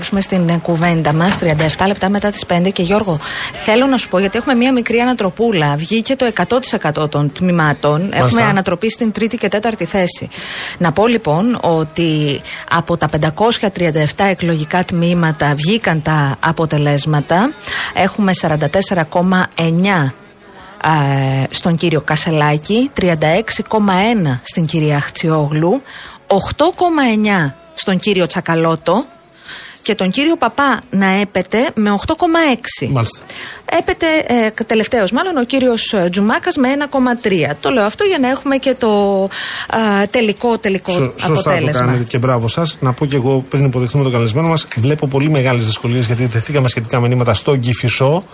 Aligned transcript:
επιστρέψουμε 0.00 0.20
στην 0.20 0.54
ε, 0.54 0.58
κουβέντα 0.62 1.12
μας 1.12 1.38
37 1.78 1.86
λεπτά 1.86 2.08
μετά 2.08 2.30
τις 2.30 2.44
5. 2.48 2.72
Και 2.72 2.82
Γιώργο, 2.82 3.18
θέλω 3.64 3.86
να 3.86 3.96
σου 3.96 4.08
πω 4.08 4.18
γιατί 4.18 4.38
έχουμε 4.38 4.54
μία 4.54 4.72
μικρή 4.72 4.98
ανατροπούλα. 4.98 5.76
Βγήκε 5.76 6.16
το 6.16 6.32
100% 7.02 7.10
των 7.10 7.32
τμήματων. 7.32 8.10
Έχουμε 8.12 8.42
ανατροπή 8.42 8.90
στην 8.90 9.12
τρίτη 9.12 9.36
και 9.36 9.48
τέταρτη 9.48 9.84
θέση. 9.84 10.28
Να 10.78 10.92
πω 10.92 11.06
λοιπόν 11.06 11.58
ότι 11.60 12.40
από 12.70 12.96
τα 12.96 13.08
537 13.20 14.04
εκλογικά 14.16 14.84
τμήματα 14.84 15.54
βγήκαν 15.54 16.02
τα 16.02 16.36
αποτελέσματα. 16.40 17.50
Έχουμε 17.94 18.32
44,9 18.40 18.52
ε, 20.82 21.44
στον 21.50 21.76
κύριο 21.76 22.00
Κασελάκη, 22.00 22.90
36,1 23.00 23.16
στην 24.42 24.64
κυρία 24.64 25.00
Χτσιόγλου, 25.00 25.82
8,9 26.26 26.36
στον 27.74 27.98
κύριο 27.98 28.26
Τσακαλώτο 28.26 29.04
και 29.82 29.94
τον 29.94 30.10
κύριο 30.10 30.36
Παπά 30.36 30.80
να 30.90 31.06
έπεται 31.10 31.70
με 31.74 31.90
8,6. 32.06 32.88
Μάλιστα. 32.90 33.18
Έπεται 33.78 34.06
ε, 34.26 34.50
τελευταίος, 34.66 35.10
μάλλον 35.10 35.36
ο 35.36 35.44
κύριος 35.44 35.94
Τζουμάκας 36.10 36.56
με 36.56 36.68
1,3. 36.90 37.54
Το 37.60 37.70
λέω 37.70 37.84
αυτό 37.84 38.04
για 38.04 38.18
να 38.18 38.28
έχουμε 38.28 38.56
και 38.56 38.74
το 38.78 39.22
ε, 40.02 40.06
τελικό, 40.06 40.58
τελικό 40.58 40.92
Σω- 40.92 41.12
Σωστά 41.16 41.32
το 41.32 41.40
αποτέλεσμα. 41.50 41.84
κάνετε 41.84 42.04
και 42.04 42.18
μπράβο 42.18 42.48
σας. 42.48 42.76
Να 42.80 42.92
πω 42.92 43.06
και 43.06 43.16
εγώ 43.16 43.44
πριν 43.48 43.64
υποδεχτούμε 43.64 44.02
τον 44.02 44.12
καλεσμένο 44.12 44.48
μας, 44.48 44.66
βλέπω 44.76 45.06
πολύ 45.06 45.30
μεγάλες 45.30 45.64
δυσκολίες 45.64 46.06
γιατί 46.06 46.26
δεχτήκαμε 46.26 46.68
σχετικά 46.68 47.00
μηνύματα 47.00 47.34
στο 47.34 47.56
κυφισο 47.56 48.24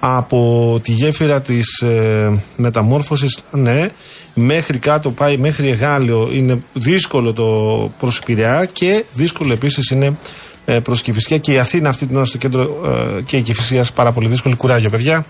από 0.00 0.80
τη 0.82 0.92
γέφυρα 0.92 1.40
της 1.40 1.80
ε, 1.80 2.42
μεταμόρφωσης. 2.56 3.38
Ναι, 3.50 3.88
μέχρι 4.34 4.78
κάτω 4.78 5.10
πάει 5.10 5.36
μέχρι 5.36 5.68
Εγάλιο. 5.68 6.28
Είναι 6.32 6.58
δύσκολο 6.72 7.32
το 7.32 7.44
προ 7.98 8.12
Πειραιά 8.24 8.64
και 8.72 9.04
δύσκολο 9.14 9.52
επίσης 9.52 9.90
είναι 9.90 10.16
ε, 10.70 10.78
προ 10.78 10.94
Κηφισιά 10.94 11.38
και 11.38 11.52
η 11.52 11.58
Αθήνα 11.58 11.88
αυτή 11.88 12.06
την 12.06 12.16
ώρα 12.16 12.24
στο 12.24 12.38
κέντρο 12.38 12.62
ε, 13.18 13.22
και 13.22 13.36
η 13.36 13.42
Κηφισία 13.42 13.84
πάρα 13.94 14.12
πολύ 14.12 14.28
δύσκολη. 14.28 14.56
Κουράγιο, 14.56 14.90
παιδιά. 14.90 15.24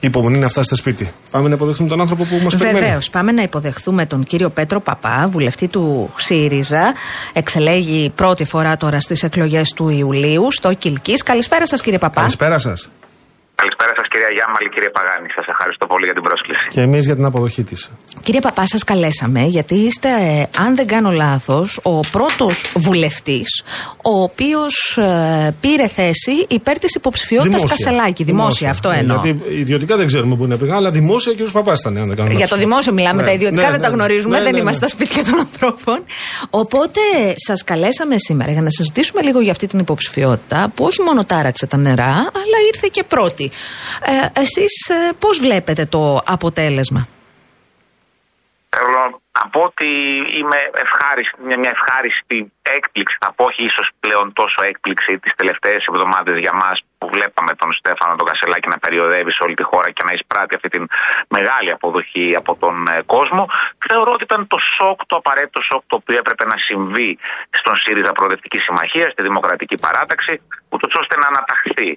Υπομονή 0.00 0.38
να 0.38 0.48
φτάσετε 0.48 0.74
σπίτι. 0.74 1.12
Πάμε 1.30 1.48
να 1.48 1.54
υποδεχτούμε 1.54 1.88
τον 1.88 2.00
άνθρωπο 2.00 2.24
που 2.24 2.40
μας 2.42 2.56
περιμένει. 2.56 2.84
Βεβαίως. 2.84 3.10
Πάμε 3.10 3.32
να 3.32 3.42
υποδεχθούμε 3.42 4.06
τον 4.06 4.24
κύριο 4.24 4.50
Πέτρο 4.50 4.80
Παπά, 4.80 5.28
βουλευτή 5.30 5.68
του 5.68 6.12
ΣΥΡΙΖΑ. 6.16 6.92
Εξελέγει 7.32 8.12
πρώτη 8.14 8.44
φορά 8.44 8.76
τώρα 8.76 9.00
στις 9.00 9.22
εκλογές 9.22 9.72
του 9.72 9.88
Ιουλίου 9.88 10.52
στο 10.52 10.74
Κιλκή. 10.74 11.12
Καλησπέρα 11.12 11.66
σας, 11.66 11.80
κύριε 11.80 11.98
Παπά. 11.98 12.20
Καλησπέρα 12.20 12.58
σας. 12.58 12.88
Καλησπέρα 13.60 13.92
σας, 13.96 14.08
κυρία 14.08 14.30
Γιάμαλη, 14.36 14.68
κύριε 14.74 14.90
Παγάνη. 14.96 15.28
Σας 15.36 15.46
ευχαριστώ 15.52 15.86
πολύ 15.86 16.04
για 16.04 16.14
την 16.18 16.22
πρόσκληση. 16.28 16.66
Και 16.74 16.80
εμείς 16.80 17.04
για 17.04 17.14
την 17.14 17.24
αποδοχή 17.24 17.62
της. 17.62 17.90
Κύριε 18.22 18.40
Παπά, 18.40 18.66
σας 18.66 18.84
καλέσαμε 18.84 19.40
γιατί 19.56 19.74
είστε, 19.74 20.08
ε, 20.08 20.46
αν 20.64 20.74
δεν 20.74 20.86
κάνω 20.86 21.10
λάθος, 21.10 21.80
ο 21.82 22.00
πρώτος 22.00 22.72
βουλευτής 22.76 23.48
ο 24.02 24.22
οποίος 24.22 24.98
πήρε 25.60 25.86
θέση 25.88 26.34
υπέρ 26.48 26.78
της 26.78 26.94
υποψηφιότητας 26.94 27.64
Κασελάκη. 27.64 28.24
Δημόσια, 28.24 28.70
αυτό 28.70 28.90
Ε, 28.90 28.98
εννοώ. 28.98 29.20
Γιατί 29.24 29.42
ιδιωτικά 29.62 29.96
δεν 29.96 30.06
ξέρουμε 30.06 30.36
πού 30.36 30.44
είναι 30.44 30.56
πήγα, 30.56 30.76
αλλά 30.76 30.90
δημόσια 30.90 31.32
ο 31.32 31.34
κ. 31.44 31.50
Παπάς 31.50 31.80
ήταν, 31.80 31.96
αν 31.96 32.06
δεν 32.06 32.16
κάνω 32.16 32.28
Για 32.28 32.38
λάθος. 32.38 32.50
το 32.58 32.64
δημόσιο 32.64 32.92
μιλάμε, 32.92 33.20
Ναι, 33.20 33.26
τα 33.28 33.32
ιδιωτικά 33.32 33.64
ναι, 33.64 33.70
δεν 33.70 33.80
τα 33.80 33.88
ναι, 33.88 33.94
γνωρίζουμε, 33.94 34.36
ναι, 34.36 34.42
δεν 34.42 34.52
ναι, 34.52 34.58
είμαστε 34.58 34.84
ναι. 34.84 34.90
στα 34.90 34.96
σπίτια 35.04 35.24
των 35.24 35.38
ανθρώπων. 35.38 36.04
Οπότε 36.50 37.00
σας 37.46 37.64
καλέσαμε 37.64 38.18
σήμερα 38.18 38.52
για 38.52 38.62
να 38.62 38.70
συζητήσουμε 38.70 39.22
λίγο 39.22 39.40
για 39.40 39.50
αυτή 39.50 39.66
την 39.66 39.78
υποψηφιότητα 39.78 40.72
που 40.74 40.84
όχι 40.84 41.02
μόνο 41.02 41.24
τάραξε 41.24 41.66
τα 41.66 41.76
νερά, 41.76 42.14
αλλά 42.14 42.56
ήρθε 42.72 42.88
και 42.92 43.04
πρώτη. 43.08 43.43
Ε, 44.04 44.40
Εσείς 44.40 44.92
πώς 45.18 45.38
βλέπετε 45.38 45.86
το 45.86 46.20
αποτέλεσμα; 46.24 47.08
Θέλω 48.76 49.02
να 49.38 49.44
πω 49.52 49.60
ότι 49.70 49.88
είμαι 50.38 50.58
ευχάριστη, 50.84 51.38
μια, 51.46 51.58
μια 51.62 51.72
ευχάριστη 51.76 52.38
έκπληξη, 52.76 53.16
θα 53.24 53.30
πω 53.36 53.42
όχι 53.50 53.62
ίσως 53.70 53.88
πλέον 54.04 54.26
τόσο 54.40 54.58
έκπληξη 54.70 55.12
τις 55.22 55.32
τελευταίες 55.40 55.82
εβδομάδες 55.90 56.36
για 56.44 56.54
μας 56.62 56.76
που 56.98 57.06
βλέπαμε 57.14 57.52
τον 57.60 57.70
Στέφανο 57.78 58.12
τον 58.20 58.26
Κασελάκη 58.30 58.68
να 58.74 58.78
περιοδεύει 58.84 59.32
σε 59.36 59.42
όλη 59.46 59.54
τη 59.60 59.64
χώρα 59.70 59.88
και 59.96 60.04
να 60.08 60.12
εισπράττει 60.16 60.54
αυτή 60.58 60.68
την 60.74 60.84
μεγάλη 61.36 61.70
αποδοχή 61.76 62.26
από 62.40 62.52
τον 62.62 62.74
ε, 62.94 63.02
κόσμο. 63.14 63.42
Θεωρώ 63.88 64.10
ότι 64.16 64.24
ήταν 64.28 64.40
το 64.52 64.58
σοκ, 64.76 64.98
το 65.10 65.16
απαραίτητο 65.22 65.60
σοκ 65.68 65.82
το 65.90 65.96
οποίο 66.00 66.16
έπρεπε 66.22 66.44
να 66.52 66.56
συμβεί 66.68 67.10
στον 67.58 67.74
ΣΥΡΙΖΑ 67.82 68.12
Προοδευτική 68.18 68.58
Συμμαχία, 68.66 69.06
στη 69.14 69.22
Δημοκρατική 69.28 69.76
Παράταξη, 69.84 70.34
ούτως 70.74 70.92
ώστε 71.00 71.14
να 71.22 71.26
αναταχθεί. 71.32 71.90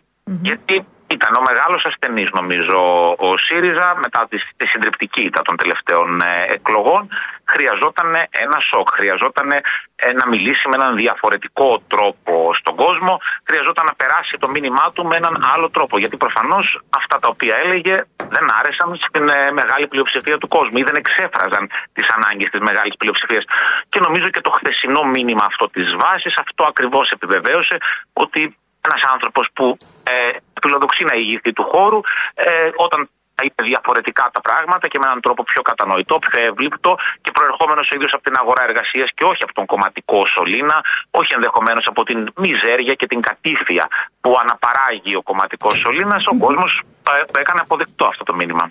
Γιατί 0.49 0.75
ήταν 1.07 1.35
ο 1.35 1.41
μεγάλος 1.41 1.85
ασθενής 1.85 2.29
νομίζω 2.31 2.79
ο 3.17 3.37
ΣΥΡΙΖΑ 3.37 3.95
μετά 4.03 4.27
τη, 4.29 4.37
τη 4.57 4.67
συντριπτική 4.67 5.21
ήττα 5.21 5.41
των 5.41 5.57
τελευταίων 5.57 6.21
ε, 6.21 6.45
εκλογών. 6.47 7.09
Χρειαζόταν 7.45 8.15
ένα 8.29 8.59
σοκ, 8.59 8.87
χρειαζόταν 8.93 9.51
ε, 9.51 10.11
να 10.13 10.27
μιλήσει 10.27 10.67
με 10.67 10.75
έναν 10.75 10.95
διαφορετικό 10.95 11.81
τρόπο 11.87 12.53
στον 12.53 12.75
κόσμο, 12.75 13.19
χρειαζόταν 13.47 13.85
να 13.85 13.93
περάσει 13.93 14.37
το 14.37 14.49
μήνυμά 14.49 14.91
του 14.93 15.05
με 15.05 15.15
έναν 15.15 15.35
άλλο 15.53 15.69
τρόπο. 15.69 15.97
Γιατί 15.97 16.17
προφανώς 16.17 16.81
αυτά 16.89 17.19
τα 17.19 17.27
οποία 17.27 17.55
έλεγε 17.63 18.03
δεν 18.29 18.45
άρεσαν 18.59 18.95
στην 18.95 19.29
ε, 19.29 19.51
μεγάλη 19.51 19.87
πλειοψηφία 19.87 20.37
του 20.37 20.47
κόσμου 20.47 20.77
ή 20.77 20.83
δεν 20.83 20.95
εξέφραζαν 20.95 21.69
τις 21.93 22.09
ανάγκες 22.15 22.49
της 22.49 22.59
μεγάλης 22.59 22.95
πλειοψηφίας. 22.97 23.43
Και 23.89 23.99
νομίζω 23.99 24.27
και 24.29 24.41
το 24.41 24.49
χθεσινό 24.49 25.03
μήνυμα 25.03 25.45
αυτό 25.45 25.69
της 25.69 25.95
βάσης 25.95 26.37
αυτό 26.37 26.63
ακριβώς 26.63 27.09
επιβεβαίωσε 27.09 27.77
ότι 28.13 28.57
ένας 28.87 29.03
άνθρωπος 29.13 29.49
που 29.53 29.77
ε, 30.03 30.37
φιλοδοξεί 30.67 31.03
να 31.09 31.15
ηγηθεί 31.21 31.51
του 31.57 31.65
χώρου 31.71 31.99
ε, 32.33 32.69
όταν 32.85 32.99
θα 33.37 33.43
είπε 33.47 33.61
διαφορετικά 33.71 34.25
τα 34.35 34.41
πράγματα 34.47 34.85
και 34.91 34.97
με 35.01 35.05
έναν 35.09 35.21
τρόπο 35.25 35.41
πιο 35.51 35.61
κατανοητό, 35.69 36.15
πιο 36.25 36.39
εύληπτο 36.49 36.91
και 37.23 37.31
προερχόμενος 37.37 37.85
ο 37.91 37.93
ίδιος 37.97 38.13
από 38.13 38.23
την 38.27 38.35
αγορά 38.41 38.63
εργασίας 38.69 39.09
και 39.17 39.23
όχι 39.31 39.41
από 39.47 39.53
τον 39.59 39.65
κομματικό 39.71 40.19
σωλήνα, 40.33 40.77
όχι 41.19 41.31
ενδεχομένως 41.37 41.85
από 41.91 42.01
την 42.09 42.19
μιζέρια 42.43 42.93
και 42.99 43.07
την 43.11 43.21
κατήφια 43.27 43.85
που 44.21 44.31
αναπαράγει 44.43 45.13
ο 45.15 45.23
κομματικός 45.29 45.75
σωλήνας, 45.83 46.23
ο 46.31 46.33
κόσμος 46.45 46.71
έκανε 47.41 47.59
αποδεκτό 47.65 48.05
αυτό 48.05 48.23
το 48.23 48.33
μήνυμα. 48.39 48.65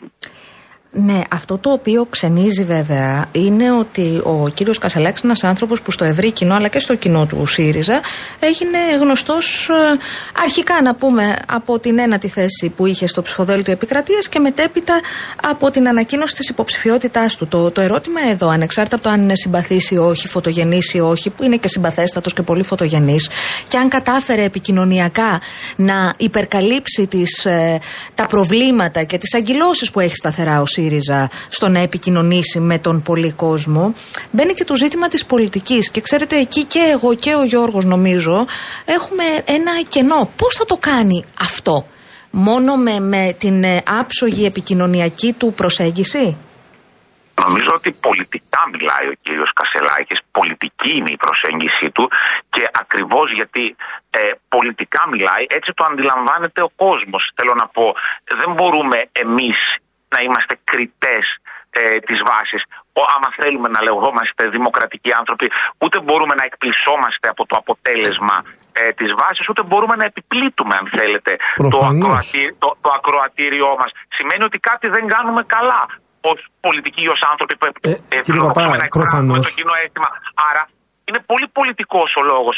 Ναι, 1.04 1.22
αυτό 1.31 1.58
το 1.58 1.70
οποίο 1.70 2.06
ξενίζει 2.10 2.64
βέβαια 2.64 3.26
είναι 3.32 3.72
ότι 3.72 4.20
ο 4.25 4.48
κύριος 4.48 4.78
Κασελάκης 4.78 5.20
είναι 5.20 5.32
ένας 5.32 5.50
άνθρωπος 5.50 5.81
που 5.82 5.90
στο 5.90 6.04
ευρύ 6.04 6.31
κοινό 6.31 6.54
αλλά 6.54 6.69
και 6.69 6.78
στο 6.78 6.94
κοινό 6.94 7.26
του 7.26 7.46
ΣΥΡΙΖΑ 7.46 8.00
έγινε 8.38 8.78
γνωστός 9.00 9.70
αρχικά 10.43 10.82
να 10.82 10.94
πούμε 10.94 11.37
από 11.46 11.78
την 11.78 11.98
ένατη 11.98 12.28
θέση 12.28 12.69
που 12.76 12.87
είχε 12.87 13.06
στο 13.06 13.22
ψηφοδέλτιο 13.22 13.72
επικρατείας 13.72 14.28
και 14.28 14.38
μετέπειτα 14.38 15.00
από 15.43 15.70
την 15.70 15.88
ανακοίνωση 15.88 16.34
της 16.34 16.48
υποψηφιότητάς 16.48 17.37
του. 17.37 17.46
Το, 17.46 17.70
το 17.70 17.81
ερώτημα 17.81 18.20
εδώ, 18.31 18.49
ανεξάρτητα 18.49 18.96
από 18.96 19.04
το 19.04 19.10
αν 19.10 19.22
είναι 19.22 19.34
συμπαθής 19.34 19.90
ή 19.90 19.96
όχι, 19.96 20.28
φωτογενής 20.28 20.94
ή 20.94 21.00
όχι, 21.00 21.31
που 21.31 21.44
είναι 21.44 21.56
και 21.56 21.69
συμπαθέστατος 21.69 22.32
και 22.32 22.42
πολύ 22.42 22.62
φωτογενής, 22.62 23.28
και 23.69 23.76
αν 23.76 23.88
κατάφερε 23.88 24.44
επικοινωνιακά 24.44 25.40
να 25.76 26.14
υπερκαλύψει 26.19 27.06
τις, 27.06 27.44
ε, 27.44 27.78
τα 28.14 28.26
προβλήματα 28.26 29.02
και 29.02 29.19
τις 29.19 29.34
αγκυλώσει 29.34 29.90
που 29.92 30.00
έχει 30.00 30.16
σταθερά 30.16 30.60
ο 30.60 30.66
ΣΥΡΙΖΑ 30.66 30.84
στο 31.49 31.69
να 31.69 31.81
επικοινωνήσει 31.81 32.61
με 32.61 32.79
τον 32.79 33.03
πολύ 33.03 33.33
κόσμο, 33.33 33.94
μπαίνει 34.31 34.53
και 34.53 34.65
το 34.65 34.75
ζήτημα 34.77 35.09
της 35.09 35.25
πολιτικής. 35.25 35.91
Και 35.91 36.00
ξέρετε, 36.00 36.37
εκεί 36.37 36.65
και 36.65 36.79
εγώ 36.93 37.15
και 37.15 37.35
ο 37.35 37.44
Γιώργος 37.44 37.85
νομίζω 37.85 38.47
έχουμε 38.85 39.25
ένα 39.44 39.83
κενό. 39.88 40.31
Πώς 40.37 40.55
θα 40.55 40.65
το 40.65 40.77
κάνει 40.77 41.25
αυτό, 41.41 41.87
μόνο 42.31 42.77
με, 42.77 43.00
με 43.00 43.37
την 43.38 43.65
ε, 43.65 43.83
άψογη 43.87 44.44
επικοινωνιακή 44.44 45.33
του 45.33 45.53
προσέγγιση; 45.56 46.37
Νομίζω 47.44 47.71
ότι 47.75 47.91
πολιτικά 47.93 48.61
μιλάει 48.73 49.06
ο 49.12 49.17
κύριος 49.23 49.53
Κασελάκης, 49.53 50.21
πολιτική 50.31 50.91
είναι 50.97 51.12
η 51.17 51.17
προσέγγιση 51.25 51.87
του 51.94 52.11
και 52.55 52.62
ακριβώς 52.83 53.33
γιατί 53.33 53.77
ε, 54.11 54.21
πολιτικά 54.49 55.03
μιλάει, 55.12 55.44
έτσι 55.56 55.71
το 55.77 55.85
αντιλαμβάνεται 55.91 56.62
ο 56.62 56.71
κόσμος. 56.85 57.23
Θέλω 57.37 57.55
να 57.62 57.67
πω, 57.77 57.94
δεν 58.41 58.50
μπορούμε 58.56 58.99
εμείς 59.12 59.59
να 60.14 60.19
είμαστε 60.26 60.55
κριτές 60.70 61.26
ε, 61.70 61.99
της 62.08 62.19
βάσης. 62.31 62.62
Ο, 62.99 63.00
άμα 63.14 63.29
θέλουμε 63.41 63.69
να 63.76 63.81
λεγόμαστε 63.88 64.43
δημοκρατικοί 64.56 65.11
άνθρωποι, 65.20 65.47
ούτε 65.82 65.97
μπορούμε 66.06 66.35
να 66.41 66.44
εκπλησόμαστε 66.50 67.26
από 67.35 67.43
το 67.50 67.55
αποτέλεσμα 67.62 68.37
ε, 68.81 68.93
της 68.99 69.11
βάσης, 69.20 69.44
ούτε 69.50 69.62
μπορούμε 69.69 69.94
να 70.00 70.05
επιπλήττουμε, 70.11 70.75
αν 70.81 70.87
θέλετε, 70.97 71.32
το, 71.37 71.62
Προφανώς. 71.62 72.05
ακροατή, 72.05 72.43
το, 72.62 72.69
το 72.85 72.91
ακροατήριό 72.99 73.70
μας. 73.81 73.91
Σημαίνει 74.17 74.44
ότι 74.50 74.58
κάτι 74.70 74.87
δεν 74.97 75.05
κάνουμε 75.14 75.43
καλά 75.56 75.82
ως 76.31 76.38
πολιτικοί, 76.67 77.02
ως 77.14 77.20
άνθρωποι 77.32 77.55
που 77.59 77.64
Ε, 77.67 77.70
ε, 77.70 77.93
κύριε 77.93 78.23
φιλοδοξούμε 78.29 78.67
Παπά, 78.67 78.81
να 78.82 78.87
εκφράσουμε 78.88 79.20
προφανώς. 79.23 79.44
το 79.47 79.52
κοινό 79.59 79.75
αίσθημα. 79.82 80.11
Άρα 80.49 80.62
Είναι 81.08 81.20
πολύ 81.32 81.47
πολιτικός 81.58 82.11
ο 82.20 82.23
λόγος. 82.32 82.56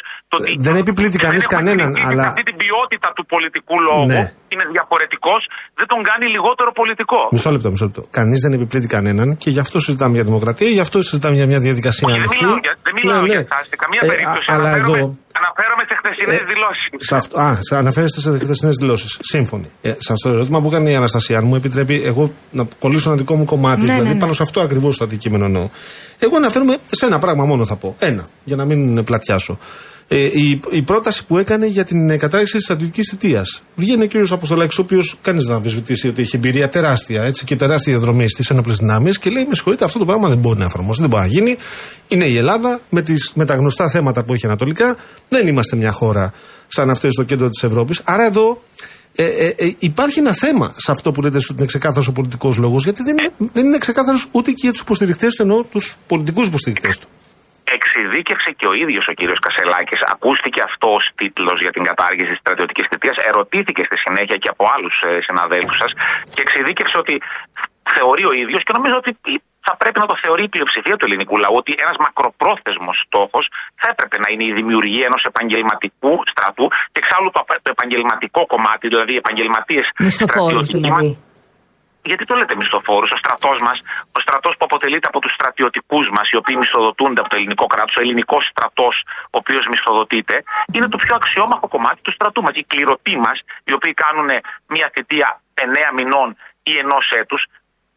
Δεν 0.67 0.77
επιπλήττει 0.83 1.19
κανείς 1.27 1.47
κανέναν, 1.47 1.91
αλλά. 2.09 2.23
Αυτή 2.29 2.43
την 2.43 2.57
ποιότητα 2.63 3.09
του 3.17 3.25
πολιτικού 3.27 3.75
λόγου 3.89 4.07
Ναι. 4.07 4.23
είναι 4.53 4.65
διαφορετικός, 4.75 5.43
δεν 5.75 5.87
τον 5.93 6.01
κάνει 6.03 6.25
λιγότερο 6.35 6.71
πολιτικό. 6.81 7.21
Μισό 7.31 7.51
λεπτό, 7.51 7.69
μισό 7.71 7.85
λεπτό. 7.85 8.03
Κανείς 8.19 8.39
δεν 8.45 8.53
επιπλήττει 8.53 8.89
κανέναν 8.97 9.37
και 9.37 9.51
γι' 9.51 9.59
αυτό 9.65 9.77
συζητάμε 9.81 10.15
για 10.19 10.25
δημοκρατία, 10.25 10.69
γι' 10.69 10.81
αυτό 10.87 11.03
συζητάμε 11.03 11.35
για 11.35 11.47
μια 11.47 11.61
διαδικασία 11.67 12.07
Όχι, 12.09 12.17
δεν 12.19 12.23
ανοιχτή. 12.27 12.45
μιλάω 12.45 12.59
για, 12.67 12.75
δεν 12.87 12.95
μιλάω 12.99 13.21
Ναι, 13.21 13.27
για 13.27 13.35
ναι. 13.39 13.47
εσάς 13.51 13.65
σε 13.73 13.77
καμία 13.83 14.01
Ε, 14.03 14.07
περίπτωση. 14.07 14.47
α- 14.51 14.55
αλλά 14.55 14.69
αναφέρομαι, 14.69 14.99
εδώ. 14.99 15.17
Αναφέρομαι 15.43 15.83
σε 15.89 15.95
χθεσινές 16.01 16.39
Ε, 16.41 16.45
δηλώσεις. 16.53 16.87
Σε 17.09 17.15
αυτό, 17.17 17.35
α, 17.41 17.59
σε 17.61 17.77
αναφέρεστε 17.77 18.21
σε 18.21 18.39
χθεσινές 18.39 18.77
δηλώσεις. 18.77 19.19
Σύμφωνοι. 19.21 19.71
Ε, 19.81 19.89
σε 19.99 20.13
αυτό 20.13 20.29
το 20.29 20.35
ερώτημα 20.35 20.61
που 20.61 20.69
έκανε 20.69 20.91
η 20.91 20.95
Αναστασία, 20.95 21.39
αν 21.39 21.45
μου 21.47 21.55
επιτρέπει 21.57 22.03
εγώ 22.05 22.33
να 22.51 22.69
κολλήσω 22.79 23.09
ένα 23.09 23.19
δικό 23.19 23.35
μου 23.37 23.45
κομμάτι, 23.45 23.81
Ναι, 23.81 23.87
δηλαδή 23.87 24.09
ναι, 24.09 24.15
ναι. 24.15 24.21
πάνω 24.21 24.33
σε 24.33 24.43
αυτό 24.43 24.61
ακριβώς 24.61 24.97
το 24.97 25.05
αντικείμενο 25.05 25.45
εννοώ. 25.45 25.69
Εγώ 26.19 26.37
αναφέρομαι 26.37 26.77
σε 26.91 27.07
ένα 27.07 27.19
πράγμα 27.19 27.45
μόνο 27.45 27.67
θα 27.67 27.77
πω. 27.77 27.97
Ένα, 27.99 28.27
για 28.45 28.57
να 28.57 28.65
μην 28.65 29.05
πλατιάσω. 29.05 29.59
Ε, 30.11 30.25
η, 30.25 30.61
η 30.71 30.83
πρόταση 30.83 31.25
που 31.25 31.39
έκανε 31.39 31.67
για 31.67 31.85
την 31.85 32.11
ε, 32.11 32.17
κατάργηση 32.17 32.53
της 32.53 32.65
στρατιωτικής 32.65 33.09
θητείας. 33.11 33.63
Βγαίνει 33.75 34.03
ο 34.03 34.09
κ. 34.09 34.31
Αποστολάκης, 34.31 34.79
ο 34.79 34.83
οποίος 34.83 35.19
κανείς 35.23 35.45
δεν 35.45 35.55
αμφισβητήσει 35.55 36.09
ότι 36.09 36.23
έχει 36.23 36.37
εμπειρία 36.37 36.69
τεράστια 36.69 37.23
έτσι, 37.23 37.45
και 37.45 37.57
τεράστια 37.57 37.93
διαδρομή 37.93 38.29
στις 38.29 38.51
ένοπλες 38.51 38.77
δυνάμεις 38.77 39.19
και 39.19 39.31
λέει: 39.31 39.47
Με 39.49 39.55
συγχωρείτε, 39.55 39.85
αυτό 39.85 39.99
το 39.99 40.05
πράγμα 40.05 40.29
δεν 40.29 40.39
μπορεί 40.39 40.59
να 40.59 40.65
εφαρμοστεί, 40.65 41.01
δεν 41.01 41.11
μπορεί 41.11 41.23
να 41.23 41.29
γίνει. 41.29 41.57
Είναι 42.09 42.25
η 42.25 42.37
Ελλάδα 42.37 42.81
με, 42.91 43.03
τις, 43.03 43.33
με 43.35 43.45
τα 43.45 43.55
γνωστά 43.55 43.89
θέματα 43.89 44.25
που 44.25 44.35
έχει 44.35 44.47
ανατολικά. 44.47 44.97
Δεν 45.29 45.47
είμαστε 45.47 45.77
μια 45.77 45.91
χώρα 45.91 46.33
σαν 46.69 46.91
αυτές 46.91 47.13
στο 47.13 47.23
κέντρο 47.23 47.49
της 47.49 47.63
Ευρώπης. 47.63 48.01
Άρα 48.05 48.25
εδώ 48.25 48.63
ε, 49.15 49.25
ε, 49.25 49.55
ε, 49.57 49.75
υπάρχει 49.79 50.19
ένα 50.19 50.33
θέμα 50.33 50.75
σε 50.77 50.91
αυτό 50.91 51.13
που 51.13 51.23
λέτε 51.23 51.37
ότι 51.37 51.55
είναι 51.57 51.67
ξεκάθαρος 51.67 52.09
ο 52.09 52.13
πολιτικός 52.13 52.57
λόγος, 52.57 52.85
γιατί 52.85 53.03
δεν 53.03 53.17
είναι, 53.19 53.51
δεν 53.53 53.67
είναι 53.67 53.79
ξεκάθαρος 53.79 54.27
ούτε 54.31 54.51
και 54.51 54.61
για 54.61 54.71
τους 54.71 54.81
υποστηρικτέ 54.81 55.27
του, 55.27 55.43
ενώ 55.43 55.67
τους 55.71 55.97
πολιτικούς 56.07 56.47
υποστηρικτέ 56.47 56.89
του. 57.01 57.09
Εξειδίκευσε 57.77 58.51
και 58.59 58.67
ο 58.73 58.73
ίδιος 58.83 59.05
ο 59.09 59.13
κύριος 59.13 59.39
Κασελάκης. 59.39 60.01
Ακούστηκε 60.15 60.61
αυτό 60.69 60.87
ως 60.99 61.05
τίτλος 61.15 61.59
για 61.65 61.73
την 61.77 61.83
κατάργηση 61.83 62.31
της 62.33 62.39
στρατιωτικής 62.39 62.87
θητείας. 62.91 63.17
Ερωτήθηκε 63.31 63.83
στη 63.89 63.97
συνέχεια 64.05 64.37
και 64.43 64.49
από 64.55 64.65
άλλους 64.75 64.95
συναδέλφους 65.27 65.77
σας 65.83 65.93
και 66.35 66.41
εξειδίκευσε 66.45 66.97
ότι 66.99 67.15
θεωρεί 67.97 68.25
ο 68.31 68.33
ίδιος 68.43 68.63
και 68.63 68.73
νομίζω 68.77 68.97
ότι 69.03 69.11
θα 69.69 69.77
πρέπει 69.81 69.99
να 70.05 70.07
το 70.11 70.17
θεωρεί 70.23 70.43
η 70.49 70.53
πλειοψηφία 70.55 70.97
του 70.97 71.07
ελληνικού 71.09 71.37
λαού 71.43 71.55
ότι 71.63 71.73
ένας 71.85 71.97
μακροπρόθεσμος 72.05 72.97
στόχος 73.05 73.45
θα 73.81 73.89
έπρεπε 73.93 74.17
να 74.23 74.29
είναι 74.33 74.45
η 74.51 74.53
δημιουργία 74.59 75.05
ενός 75.11 75.23
επαγγελματικού 75.31 76.13
στρατού 76.33 76.67
και 76.93 76.99
εξάλλου 77.03 77.31
το, 77.37 77.41
το 77.65 77.71
επαγγελματικό 77.77 78.41
κομμάτι, 78.53 78.85
δηλαδή 78.93 79.13
οι 79.15 79.21
επαγγελματίες. 79.25 79.87
Μισθοφόρους 79.99 80.67
δηλαδή. 80.77 81.28
Γιατί 82.03 82.25
το 82.25 82.35
λέτε 82.35 82.55
μισθοφόρου, 82.55 83.07
ο 83.13 83.17
στρατός 83.17 83.61
μας, 83.61 83.83
ο 84.13 84.21
στρατός 84.21 84.57
που 84.57 84.65
αποτελείται 84.65 85.07
από 85.07 85.21
τους 85.21 85.33
στρατιωτικούς 85.33 86.11
μας, 86.11 86.31
οι 86.31 86.37
οποίοι 86.37 86.57
μισθοδοτούνται 86.59 87.21
από 87.21 87.29
το 87.29 87.37
ελληνικό 87.37 87.67
κράτος, 87.67 87.97
ο 87.97 88.01
ελληνικός 88.01 88.47
στρατός, 88.47 89.05
ο 89.25 89.37
οποίος 89.43 89.67
μισθοδοτείται, 89.67 90.43
είναι 90.73 90.89
το 90.89 90.97
πιο 90.97 91.15
αξιόμαχο 91.17 91.69
κομμάτι 91.69 92.01
του 92.03 92.13
στρατού 92.13 92.43
μας. 92.43 92.57
Οι 92.57 92.65
κληρωτοί 92.65 93.19
μας, 93.19 93.43
οι 93.65 93.73
οποίοι 93.73 93.95
κάνουν 93.95 94.29
μια 94.67 94.91
θητεία 94.95 95.41
9 95.55 95.93
μηνών 95.95 96.37
ή 96.63 96.79
ενός 96.79 97.11
έτους, 97.11 97.47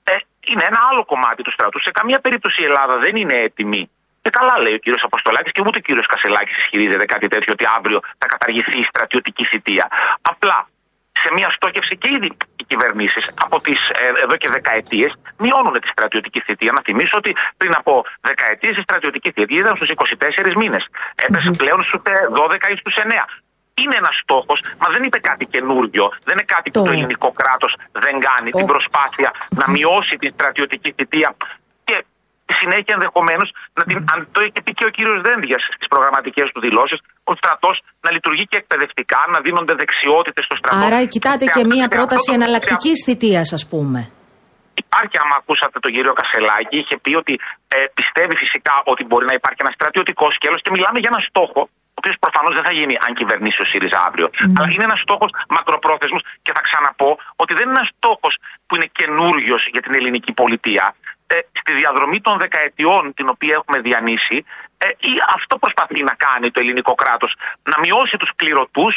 ε, 0.03 0.13
είναι 0.47 0.63
ένα 0.63 0.79
άλλο 0.91 1.05
κομμάτι 1.05 1.43
του 1.43 1.51
στρατού. 1.51 1.79
Σε 1.79 1.91
καμία 1.91 2.19
περίπτωση 2.19 2.61
η 2.61 2.65
Ελλάδα 2.65 2.97
δεν 2.97 3.15
είναι 3.15 3.33
έτοιμη. 3.33 3.89
Και 4.21 4.29
καλά 4.29 4.59
λέει 4.59 4.73
ο 4.73 4.77
κύριος 4.77 5.03
Αποστολάκης 5.03 5.51
και 5.51 5.61
ούτε 5.65 5.77
ο 5.77 5.81
κύριος 5.81 6.07
Κασελάκης 6.07 6.57
ισχυρίζεται 6.57 7.05
κάτι 7.05 7.27
τέτοιο 7.27 7.53
ότι 7.53 7.65
αύριο 7.77 7.99
θα 8.17 8.25
καταργηθεί 8.25 8.79
η 8.79 8.83
στρατιωτική 8.83 9.45
θητεία. 9.45 9.87
Απλά 10.21 10.67
σε 11.23 11.33
μια 11.33 11.49
στόχευση 11.49 11.97
και 11.97 12.09
ήδη 12.11 12.29
οι 12.55 12.63
κυβερνήσεις 12.67 13.25
από 13.45 13.61
τις, 13.61 13.89
ε, 13.89 14.23
εδώ 14.23 14.35
και 14.37 14.47
δεκαετίες 14.51 15.11
μειώνουν 15.37 15.79
τη 15.79 15.87
στρατιωτική 15.87 16.39
θητεία. 16.41 16.71
Να 16.71 16.81
θυμίσω 16.81 17.17
ότι 17.17 17.35
πριν 17.57 17.73
από 17.75 18.05
δεκαετίες 18.21 18.77
η 18.77 18.81
στρατιωτική 18.81 19.31
θητεία 19.31 19.59
ήταν 19.59 19.75
στους 19.75 19.89
24 19.89 20.55
μήνες. 20.55 20.87
Έπεσε 21.15 21.51
πλέον 21.57 21.83
στους 21.83 22.01
12 22.31 22.69
ή 22.69 22.75
στους 22.77 22.95
9. 22.95 23.25
Είναι 23.73 23.95
ένας 23.95 24.15
στόχος, 24.23 24.61
μα 24.79 24.87
δεν 24.89 25.03
είπε 25.03 25.19
κάτι 25.19 25.45
καινούριο. 25.45 26.11
Δεν 26.23 26.33
είναι 26.37 26.45
κάτι 26.55 26.71
που 26.71 26.79
Το- 26.79 26.85
το 26.85 26.91
ελληνικό 26.91 27.31
κράτος 27.31 27.75
δεν 27.91 28.19
κάνει. 28.19 28.49
Την 28.51 28.63
Ο- 28.63 28.65
προσπάθεια 28.65 29.31
να 29.49 29.69
μειώσει 29.69 30.17
τη 30.17 30.27
στρατιωτική 30.27 30.93
θητεία 30.97 31.35
και 31.39 31.45
στη 32.51 32.59
συνέχεια 32.63 32.93
ενδεχομένως 32.97 33.49
να 33.77 33.83
την. 33.87 33.97
Αν 34.13 34.19
το 34.35 34.39
είχε 34.45 34.59
πει 34.65 34.71
και 34.77 34.85
ο 34.89 34.91
κύριος 34.95 35.19
Δένδιας 35.27 35.61
στις 35.77 35.87
προγραμματικές 35.93 36.47
του 36.53 36.61
δηλώσεις, 36.65 36.99
ο 37.31 37.33
στρατός 37.39 37.75
να 38.05 38.09
λειτουργεί 38.15 38.45
και 38.51 38.57
εκπαιδευτικά, 38.63 39.19
να 39.33 39.39
δίνονται 39.45 39.73
δεξιότητες 39.81 40.43
στο 40.47 40.55
στρατό. 40.61 40.85
Άρα 40.87 40.99
κοιτάτε 41.13 41.45
Σε 41.47 41.51
και 41.53 41.61
αυτό- 41.63 41.73
μία 41.73 41.85
σε 41.89 41.93
πρόταση 41.97 42.19
αυτό 42.21 42.31
το- 42.31 42.37
εναλλακτικής 42.39 42.97
θητείας, 43.05 43.47
ας 43.57 43.63
πούμε. 43.71 43.99
Υπάρχει, 44.83 45.15
άμα 45.23 45.35
ακούσατε 45.41 45.77
τον 45.83 45.91
κύριο 45.95 46.13
Κασελάκη, 46.19 46.75
είχε 46.81 46.95
πει 47.03 47.11
ότι 47.23 47.33
ε, 47.75 47.77
πιστεύει 47.99 48.35
φυσικά 48.43 48.75
ότι 48.91 49.01
μπορεί 49.07 49.25
να 49.31 49.35
υπάρχει 49.39 49.59
ένας 49.65 49.75
στρατιωτικός 49.79 50.31
σκέλος 50.37 50.59
και 50.63 50.71
μιλάμε 50.75 50.97
για 51.03 51.09
ένα 51.13 51.21
στόχο, 51.29 51.61
ο 51.95 51.97
οποίος 52.01 52.15
προφανώς 52.25 52.53
δεν 52.57 52.63
θα 52.67 52.73
γίνει 52.79 52.95
αν 53.05 53.11
κυβερνήσει 53.19 53.59
ο 53.65 53.65
ΣΥΡΙΖΑ 53.71 53.99
αύριο. 54.07 54.27
Αλλά 54.57 54.67
είναι 54.73 54.85
ένας 54.89 55.01
στόχος 55.05 55.29
μακροπρόθεσμος 55.55 56.21
και 56.45 56.51
θα 56.57 56.61
ξαναπώ 56.67 57.09
ότι 57.43 57.51
δεν 57.57 57.65
είναι 57.67 57.77
ένας 57.79 57.91
στόχος 57.97 58.33
που 58.65 58.71
είναι 58.75 58.87
καινούριος 58.99 59.61
για 59.73 59.81
την 59.85 59.93
ελληνική 59.99 60.31
πολιτεία. 60.41 60.85
Ε, 61.33 61.37
στη 61.61 61.71
διαδρομή 61.81 62.19
των 62.27 62.35
δεκαετιών 62.43 63.03
την 63.17 63.27
οποία 63.33 63.53
έχουμε 63.59 63.77
διανύσει, 63.87 64.37
ε, 64.83 64.85
ή 65.11 65.13
αυτό 65.37 65.53
προσπαθεί 65.63 65.99
να 66.09 66.13
κάνει 66.25 66.47
το 66.53 66.59
ελληνικό 66.63 66.93
κράτος. 67.01 67.31
Να 67.71 67.75
μειώσει 67.83 68.15
τους 68.21 68.31
κληρωτούς 68.39 68.87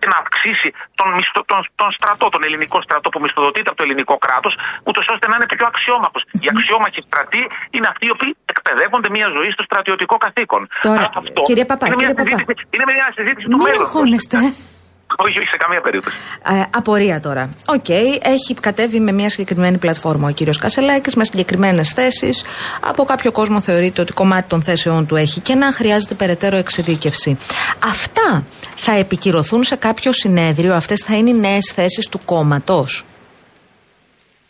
και 0.00 0.08
να 0.12 0.16
αυξήσει 0.22 0.68
τον, 0.98 1.08
μισθο, 1.16 1.40
τον, 1.50 1.60
τον 1.80 1.90
στρατό, 1.98 2.26
τον 2.34 2.42
ελληνικό 2.48 2.78
στρατό 2.86 3.08
που 3.12 3.20
μισθοδοτείται 3.24 3.68
από 3.70 3.78
το 3.80 3.84
ελληνικό 3.86 4.14
κράτος, 4.26 4.52
ούτως 4.88 5.04
ώστε 5.14 5.24
να 5.30 5.34
είναι 5.36 5.48
πιο 5.54 5.66
αξιόμαχος. 5.72 6.22
Οι 6.42 6.46
αξιόμαχοι 6.52 7.00
στρατοί 7.08 7.42
είναι 7.74 7.88
αυτοί 7.92 8.04
οι 8.08 8.12
οποίοι 8.16 8.32
εκπαιδεύονται 8.52 9.10
μια 9.16 9.28
ζωή 9.36 9.50
στο 9.56 9.62
στρατιωτικό 9.68 10.16
καθήκον. 10.24 10.62
Τώρα, 10.86 11.06
Αυτό 11.20 11.40
κύριε 11.48 11.66
Παπά, 11.70 11.84
είναι, 11.86 11.98
μια 12.02 12.10
κύριε 12.10 12.22
Παπά. 12.22 12.36
συζήτηση, 12.38 12.64
είναι 12.74 12.86
μια 12.92 13.06
συζήτηση 13.18 13.46
του 13.52 13.58
Μην 13.58 13.66
μέλλοντος. 13.66 14.81
Αγχώνεστε. 15.12 15.38
Όχι, 15.38 15.38
όχι, 15.38 15.48
σε 15.48 15.56
καμία 15.56 15.80
περίπτωση. 15.80 16.16
Ε, 16.44 16.64
απορία 16.70 17.20
τώρα. 17.20 17.48
Οκ, 17.66 17.88
έχει 18.22 18.54
κατέβει 18.60 19.00
με 19.00 19.12
μια 19.12 19.28
συγκεκριμένη 19.28 19.78
πλατφόρμα 19.78 20.28
ο 20.28 20.32
κύριος 20.32 20.58
Κασελάκης 20.58 21.14
με 21.14 21.24
συγκεκριμένες 21.24 21.88
θέσεις. 21.92 22.44
Από 22.80 23.04
κάποιο 23.04 23.32
κόσμο 23.32 23.60
θεωρείται 23.60 24.00
ότι 24.00 24.12
κομμάτι 24.12 24.48
των 24.48 24.62
θέσεών 24.62 25.06
του 25.06 25.16
έχει 25.16 25.40
και 25.40 25.54
να 25.54 25.72
χρειάζεται 25.72 26.14
περαιτέρω 26.14 26.56
εξειδίκευση. 26.56 27.36
Αυτά 27.84 28.44
θα 28.74 28.92
επικυρωθούν 28.92 29.64
σε 29.64 29.76
κάποιο 29.76 30.12
συνέδριο, 30.12 30.74
αυτές 30.74 31.00
θα 31.00 31.16
είναι 31.16 31.30
οι 31.30 31.38
νέες 31.38 31.72
θέσεις 31.74 32.08
του 32.08 32.20
κόμματος. 32.24 33.04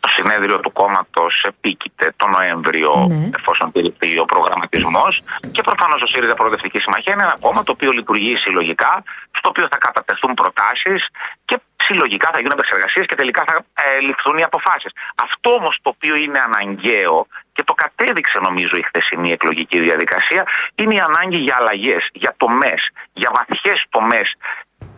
Το 0.05 0.09
συνέδριο 0.17 0.61
του 0.61 0.73
κόμματος 0.73 1.45
επίκειται 1.49 2.13
το 2.17 2.27
Νοέμβριο, 2.29 3.07
Ναι. 3.09 3.29
εφόσον 3.39 3.73
τηρηθεί 3.73 4.19
ο 4.19 4.25
προγραμματισμός. 4.25 5.23
Και 5.53 5.63
προφανώς 5.63 6.03
ο 6.03 6.07
ΣΥΡΙΖΑ 6.07 6.35
Προοδευτική 6.35 6.79
Συμμαχία 6.79 7.13
είναι 7.15 7.23
ένα 7.23 7.37
κόμμα 7.41 7.63
το 7.63 7.73
οποίο 7.73 7.91
λειτουργεί 7.91 8.37
συλλογικά, 8.37 9.03
στο 9.39 9.49
οποίο 9.49 9.67
θα 9.71 9.77
κατατεθούν 9.77 10.35
προτάσεις 10.35 11.09
και 11.45 11.57
συλλογικά 11.87 12.29
θα 12.33 12.39
γίνουν 12.39 12.53
επεξεργασίες 12.53 13.07
και 13.07 13.15
τελικά 13.15 13.43
θα 13.47 13.65
ε, 13.75 14.01
ληφθούν 14.01 14.39
οι 14.39 14.43
αποφάσεις. 14.43 14.93
Αυτό 15.27 15.49
όμως 15.55 15.79
το 15.83 15.89
οποίο 15.95 16.15
είναι 16.17 16.39
αναγκαίο 16.49 17.27
και 17.53 17.63
το 17.65 17.75
κατέδειξε 17.75 18.39
νομίζω 18.41 18.77
η 18.77 18.83
χθεσινή 18.83 19.33
εκλογική 19.33 19.79
διαδικασία 19.79 20.47
είναι 20.75 20.95
η 20.95 20.99
ανάγκη 20.99 21.37
για 21.37 21.57
αλλαγές, 21.59 22.09
για 22.13 22.35
τομές, 22.37 22.91
για 23.13 23.31
βαθιές 23.35 23.85
τομές 23.89 24.35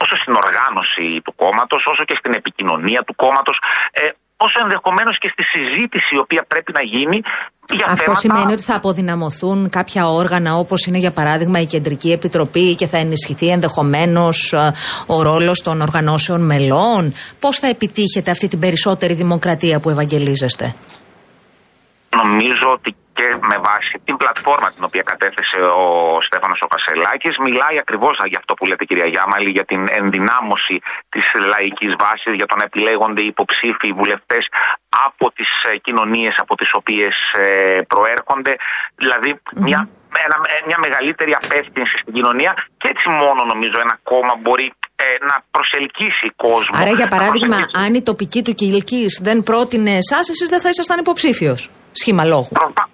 όσο 0.03 0.17
στην 0.17 0.35
οργάνωση 0.35 1.21
του 1.25 1.35
κόμματος, 1.35 1.87
όσο 1.87 2.05
και 2.05 2.17
στην 2.19 2.33
επικοινωνία 2.33 3.03
του 3.03 3.15
κόμματος, 3.15 3.59
ε, 3.93 4.09
όσο 4.47 4.59
ενδεχομένως 4.65 5.19
και 5.19 5.29
στη 5.35 5.43
συζήτηση 5.53 6.15
η 6.15 6.19
οποία 6.19 6.43
πρέπει 6.49 6.73
να 6.79 6.83
γίνει 6.83 7.19
για 7.79 7.85
Αυτό 7.89 8.03
θέματα. 8.03 8.21
σημαίνει 8.21 8.53
ότι 8.53 8.63
θα 8.63 8.75
αποδυναμωθούν 8.75 9.59
κάποια 9.79 10.03
όργανα 10.09 10.55
όπως 10.55 10.87
είναι 10.87 10.99
για 10.99 11.13
παράδειγμα 11.13 11.59
η 11.61 11.67
Κεντρική 11.67 12.11
Επιτροπή 12.13 12.75
και 12.75 12.87
θα 12.87 12.99
ενισχυθεί 12.99 13.49
ενδεχομένως 13.49 14.53
ε, 14.53 14.73
ο 15.07 15.23
ρόλος 15.23 15.63
των 15.63 15.81
οργανώσεων 15.81 16.41
μελών. 16.47 17.13
Πώς 17.41 17.59
θα 17.59 17.69
επιτύχετε 17.69 18.31
αυτή 18.31 18.49
την 18.49 18.59
περισσότερη 18.59 19.15
δημοκρατία 19.15 19.81
που 19.81 19.91
ευαγγελίζεστε; 19.91 20.75
Νομίζω 22.23 22.67
ότι 22.77 22.95
και 23.17 23.27
με 23.51 23.57
βάση 23.69 23.95
την 24.07 24.17
πλατφόρμα 24.21 24.69
την 24.77 24.85
οποία 24.89 25.05
κατέθεσε 25.13 25.61
ο 25.83 25.85
Στέφανος 26.29 26.61
ο 26.67 26.69
Κασελάκης 26.75 27.35
μιλάει 27.47 27.77
ακριβώς 27.85 28.15
για 28.33 28.39
αυτό 28.43 28.53
που 28.55 28.65
λέτε 28.69 28.85
κυρία 28.91 29.09
Γιάμαλη 29.15 29.51
για 29.57 29.65
την 29.71 29.83
ενδυνάμωση 30.01 30.77
της 31.13 31.27
λαϊκής 31.53 31.93
βάσης 32.03 32.33
για 32.41 32.47
το 32.51 32.55
να 32.61 32.65
επιλέγονται 32.71 33.23
οι 33.25 33.29
υποψήφοι 33.35 33.87
οι 33.91 33.97
βουλευτές 34.01 34.45
από 35.09 35.25
τις 35.37 35.51
ε, 35.71 35.77
κοινωνίες 35.87 36.35
από 36.45 36.55
τις 36.61 36.71
οποίες 36.81 37.15
ε, 37.43 37.45
προέρχονται 37.93 38.53
δηλαδή 39.03 39.31
μια, 39.67 39.81
ένα, 40.25 40.37
μια 40.69 40.79
μεγαλύτερη 40.87 41.33
απεύθυνση 41.43 41.95
στην 42.03 42.13
κοινωνία 42.17 42.53
και 42.81 42.89
έτσι 42.93 43.07
μόνο 43.23 43.41
νομίζω 43.53 43.77
ένα 43.87 43.95
κόμμα 44.11 44.35
μπορεί 44.43 44.67
ε, 44.97 45.05
να 45.31 45.37
προσελκύσει 45.55 46.27
κόσμο. 46.45 46.75
Άρα 46.81 46.93
για 47.01 47.09
να 47.11 47.15
παράδειγμα 47.17 47.57
προσελκύσει- 47.57 47.85
αν 47.85 47.95
η 47.95 48.03
τοπική 48.03 48.41
του 48.47 48.55
Κιλκής 48.55 49.13
δεν 49.23 49.43
πρότεινε 49.43 49.93
εσάς 50.03 50.25
εσείς 50.33 50.49
δεν 50.49 50.61
θα 50.61 50.69
ήσασταν 50.69 50.99
υποψήφιος. 50.99 51.71
Σχήμα 51.93 52.25
λόγου. 52.25 52.49
Προφα... 52.53 52.89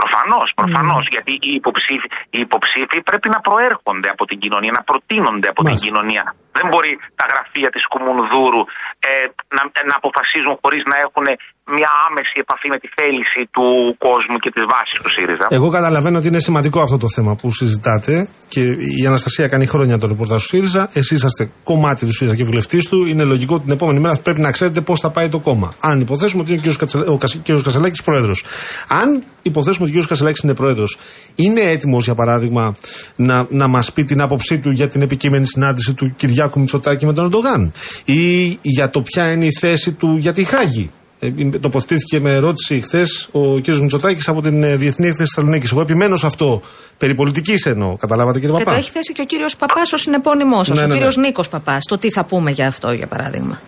Προφανώς, 0.00 0.48
προφανώς. 0.60 1.04
Γιατί 1.14 1.32
οι 1.46 1.52
υποψήφοι, 1.60 2.08
οι 2.34 2.38
υποψήφοι 2.46 2.98
πρέπει 3.08 3.28
να 3.28 3.40
προέρχονται 3.40 4.08
από 4.14 4.24
την 4.24 4.38
κοινωνία, 4.38 4.72
να 4.78 4.82
προτείνονται 4.82 5.48
από 5.52 5.60
την 5.60 5.74
Μάλιστα. 5.74 5.86
κοινωνία. 5.86 6.24
Δεν 6.58 6.66
μπορεί 6.70 6.92
τα 7.20 7.24
γραφεία 7.30 7.70
της 7.74 7.84
Κουμουνδούρου 7.92 8.62
ε, 9.08 9.10
να, 9.56 9.62
να 9.90 9.94
αποφασίζουν 10.00 10.54
χωρίς 10.62 10.82
να 10.90 10.96
έχουν 11.04 11.26
μια 11.66 11.90
άμεση 12.08 12.32
επαφή 12.34 12.68
με 12.68 12.78
τη 12.78 12.88
θέληση 12.96 13.48
του 13.54 13.66
κόσμου 13.98 14.36
και 14.38 14.50
της 14.50 14.64
βάσης 14.72 14.98
του 15.02 15.10
ΣΥΡΙΖΑ. 15.10 15.46
Εγώ 15.48 15.68
καταλαβαίνω 15.68 16.18
ότι 16.18 16.28
είναι 16.28 16.38
σημαντικό 16.38 16.80
αυτό 16.80 16.96
το 16.96 17.08
θέμα 17.08 17.36
που 17.36 17.52
συζητάτε 17.52 18.28
και 18.48 18.60
η 19.00 19.06
Αναστασία 19.06 19.48
κάνει 19.48 19.66
χρόνια 19.66 19.98
το 19.98 20.06
ρεπορτάζ 20.06 20.42
του 20.42 20.48
ΣΥΡΙΖΑ. 20.48 20.90
Εσείς 20.92 21.10
είσαστε 21.10 21.50
κομμάτι 21.64 22.06
του 22.06 22.12
ΣΥΡΙΖΑ 22.12 22.36
και 22.36 22.44
βουλευτής 22.44 22.88
του. 22.88 23.06
Είναι 23.06 23.24
λογικό 23.24 23.60
την 23.60 23.70
επόμενη 23.72 24.00
μέρα 24.00 24.16
πρέπει 24.22 24.40
να 24.40 24.50
ξέρετε 24.50 24.80
πώς 24.80 25.00
θα 25.00 25.10
πάει 25.10 25.28
το 25.28 25.38
κόμμα. 25.38 25.74
Αν 25.80 26.00
υποθέσουμε 26.00 26.42
ότι 26.42 26.52
είναι 26.52 26.62
ο 27.06 27.16
κ. 27.16 27.62
Κασελάκη 27.62 28.02
πρόεδρος. 28.02 28.44
Αν 28.88 29.22
υποθέσουμε 29.42 29.88
ότι 29.88 29.98
ο 29.98 30.02
κ. 30.02 30.06
Κασελάκη 30.06 30.40
είναι 30.44 30.54
πρόεδρος, 30.54 30.98
είναι 31.34 31.60
έτοιμος 31.60 32.04
για 32.04 32.14
παράδειγμα 32.14 32.74
να, 33.16 33.46
να 33.50 33.66
μας 33.66 33.92
πει 33.92 34.04
την 34.04 34.20
άποψή 34.22 34.60
του 34.60 34.70
για 34.70 34.88
την 34.88 35.02
επικείμενη 35.02 35.46
συνάντηση 35.46 35.94
του 35.94 36.14
Κυριάκου 36.16 36.60
Μητσοτάκη 36.60 37.06
με 37.06 37.12
τον 37.12 37.24
Ερντογάν 37.24 37.72
ή 38.04 38.58
για 38.62 38.90
το 38.90 39.02
ποια 39.02 39.30
είναι 39.30 39.44
η 39.44 39.52
θέση 39.52 39.92
του 39.92 40.16
για 40.16 40.32
τη 40.32 40.44
Χάγη; 40.44 40.90
Ε, 41.24 41.58
τοποθετήθηκε 41.58 42.20
με 42.20 42.34
ερώτηση 42.34 42.80
χθες 42.80 43.28
ο 43.32 43.60
κ. 43.60 43.68
Μητσοτάκης 43.68 44.28
από 44.28 44.40
την 44.40 44.62
ε, 44.62 44.76
Διεθνή 44.76 45.06
Έκθεση 45.06 45.28
Θεσσαλονίκης. 45.34 45.70
Εγώ 45.72 45.80
επιμένω 45.80 46.16
σε 46.16 46.26
αυτό. 46.26 46.60
Περί 46.98 47.14
πολιτικής 47.14 47.66
εννοώ. 47.66 47.96
Καταλάβατε 47.96 48.38
κύριε 48.38 48.54
Παπά; 48.54 48.64
Και 48.64 48.70
το 48.70 48.76
έχει 48.76 48.90
θέσει 48.90 49.12
και 49.12 49.20
ο 49.20 49.24
κύριος 49.24 49.56
Παπάς 49.56 49.92
ως 49.92 50.00
συνεπώνυμός 50.00 50.66
σας, 50.66 50.76
ναι, 50.76 50.86
ναι, 50.86 50.92
ο 50.92 50.94
κύριος 50.94 51.16
ναι. 51.16 51.26
Νίκος 51.26 51.48
Παπάς. 51.48 51.84
Το 51.84 51.98
τι 51.98 52.10
θα 52.10 52.24
πούμε 52.24 52.50
για 52.50 52.66
αυτό, 52.66 52.92
για 52.92 53.06
παράδειγμα. 53.06 53.60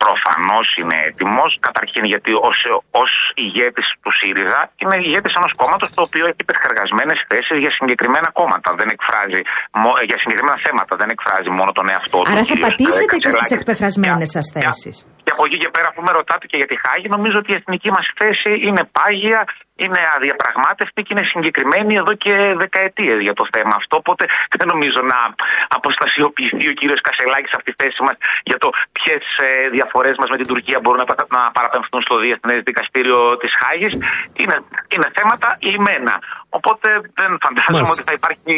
Προ, 0.00 0.12
Προφανώς 0.18 0.68
είναι 0.80 0.96
έτοιμος. 1.08 1.50
Καταρχήν 1.68 2.04
γιατί 2.12 2.32
ως 3.02 3.14
ηγέτης 3.44 3.86
του 4.02 4.10
ΣΥΡΙΖΑ 4.18 4.60
είναι 4.82 4.96
ηγέτης 5.06 5.32
ενός 5.40 5.52
κόμματος 5.60 5.88
το 5.96 6.02
οποίο 6.08 6.24
έχει 6.30 6.40
υπερχεργασμένες 6.46 7.18
θέσεις 7.30 7.56
για 7.64 7.72
συγκεκριμένα 7.78 8.28
κόμματα. 8.38 8.68
Δεν 8.80 8.88
εκφράζει 8.94 9.40
για 10.10 10.18
συγκεκριμένα 10.22 10.58
θέματα. 10.66 10.92
Δεν 11.00 11.08
εκφράζει 11.14 11.50
μόνο 11.58 11.70
τον 11.78 11.86
εαυτό 11.92 12.18
του. 12.20 12.30
Άρα 12.32 12.44
θα 12.52 12.56
πατήσετε 12.66 13.16
και 13.22 13.30
στις 13.36 13.50
εκπεφρασμένες 13.56 14.28
σας 14.36 14.46
θέσεις. 14.56 14.96
Και 15.24 15.32
από 15.34 15.42
εκεί 15.48 15.58
και 15.62 15.70
πέρα, 15.74 15.88
αφού 15.92 16.00
με 16.06 16.12
ρωτάτε 16.18 16.44
και 16.50 16.58
για 16.60 16.68
τη 16.72 16.76
Χάγη, 16.84 17.08
νομίζω 17.16 17.36
ότι 17.42 17.50
η 17.54 17.56
εθνική 17.60 17.90
μας 17.96 18.06
θέση 18.20 18.52
είναι 18.66 18.82
πάγια, 18.96 19.40
είναι 19.82 20.00
αδιαπραγμάτευτη 20.16 21.02
και 21.02 21.12
είναι 21.14 21.26
συγκεκριμένη 21.32 21.94
εδώ 21.94 22.14
και 22.14 22.34
δεκαετίες 22.56 23.18
για 23.20 23.32
το 23.32 23.44
θέμα 23.52 23.74
αυτό. 23.74 23.96
Οπότε 23.96 24.24
δεν 24.58 24.66
νομίζω 24.68 25.00
να 25.02 25.18
αποστασιοποιηθεί 25.68 26.68
ο 26.68 26.72
κύριος 26.72 27.00
Κασελάκης 27.00 27.52
από 27.54 27.64
τη 27.64 27.72
θέση 27.80 28.02
μας 28.02 28.16
για 28.42 28.58
το 28.58 28.70
ποιες 28.92 29.22
διαφορές 29.70 30.16
μας 30.18 30.30
με 30.30 30.36
την 30.36 30.46
Τουρκία 30.46 30.78
μπορούν 30.80 31.04
να 31.28 31.50
παραπεμφθούν 31.50 32.02
στο 32.02 32.18
Διεθνές 32.18 32.60
Δικαστήριο 32.62 33.36
της 33.36 33.52
Χάγης. 33.54 33.92
Είναι, 34.32 34.56
είναι 34.88 35.08
θέματα 35.14 35.56
λιμένα. 35.60 36.14
Οπότε 36.50 36.88
δεν 37.20 37.30
φαντάζομαι 37.44 37.90
ότι 37.96 38.02
θα 38.02 38.12
υπάρχει 38.12 38.56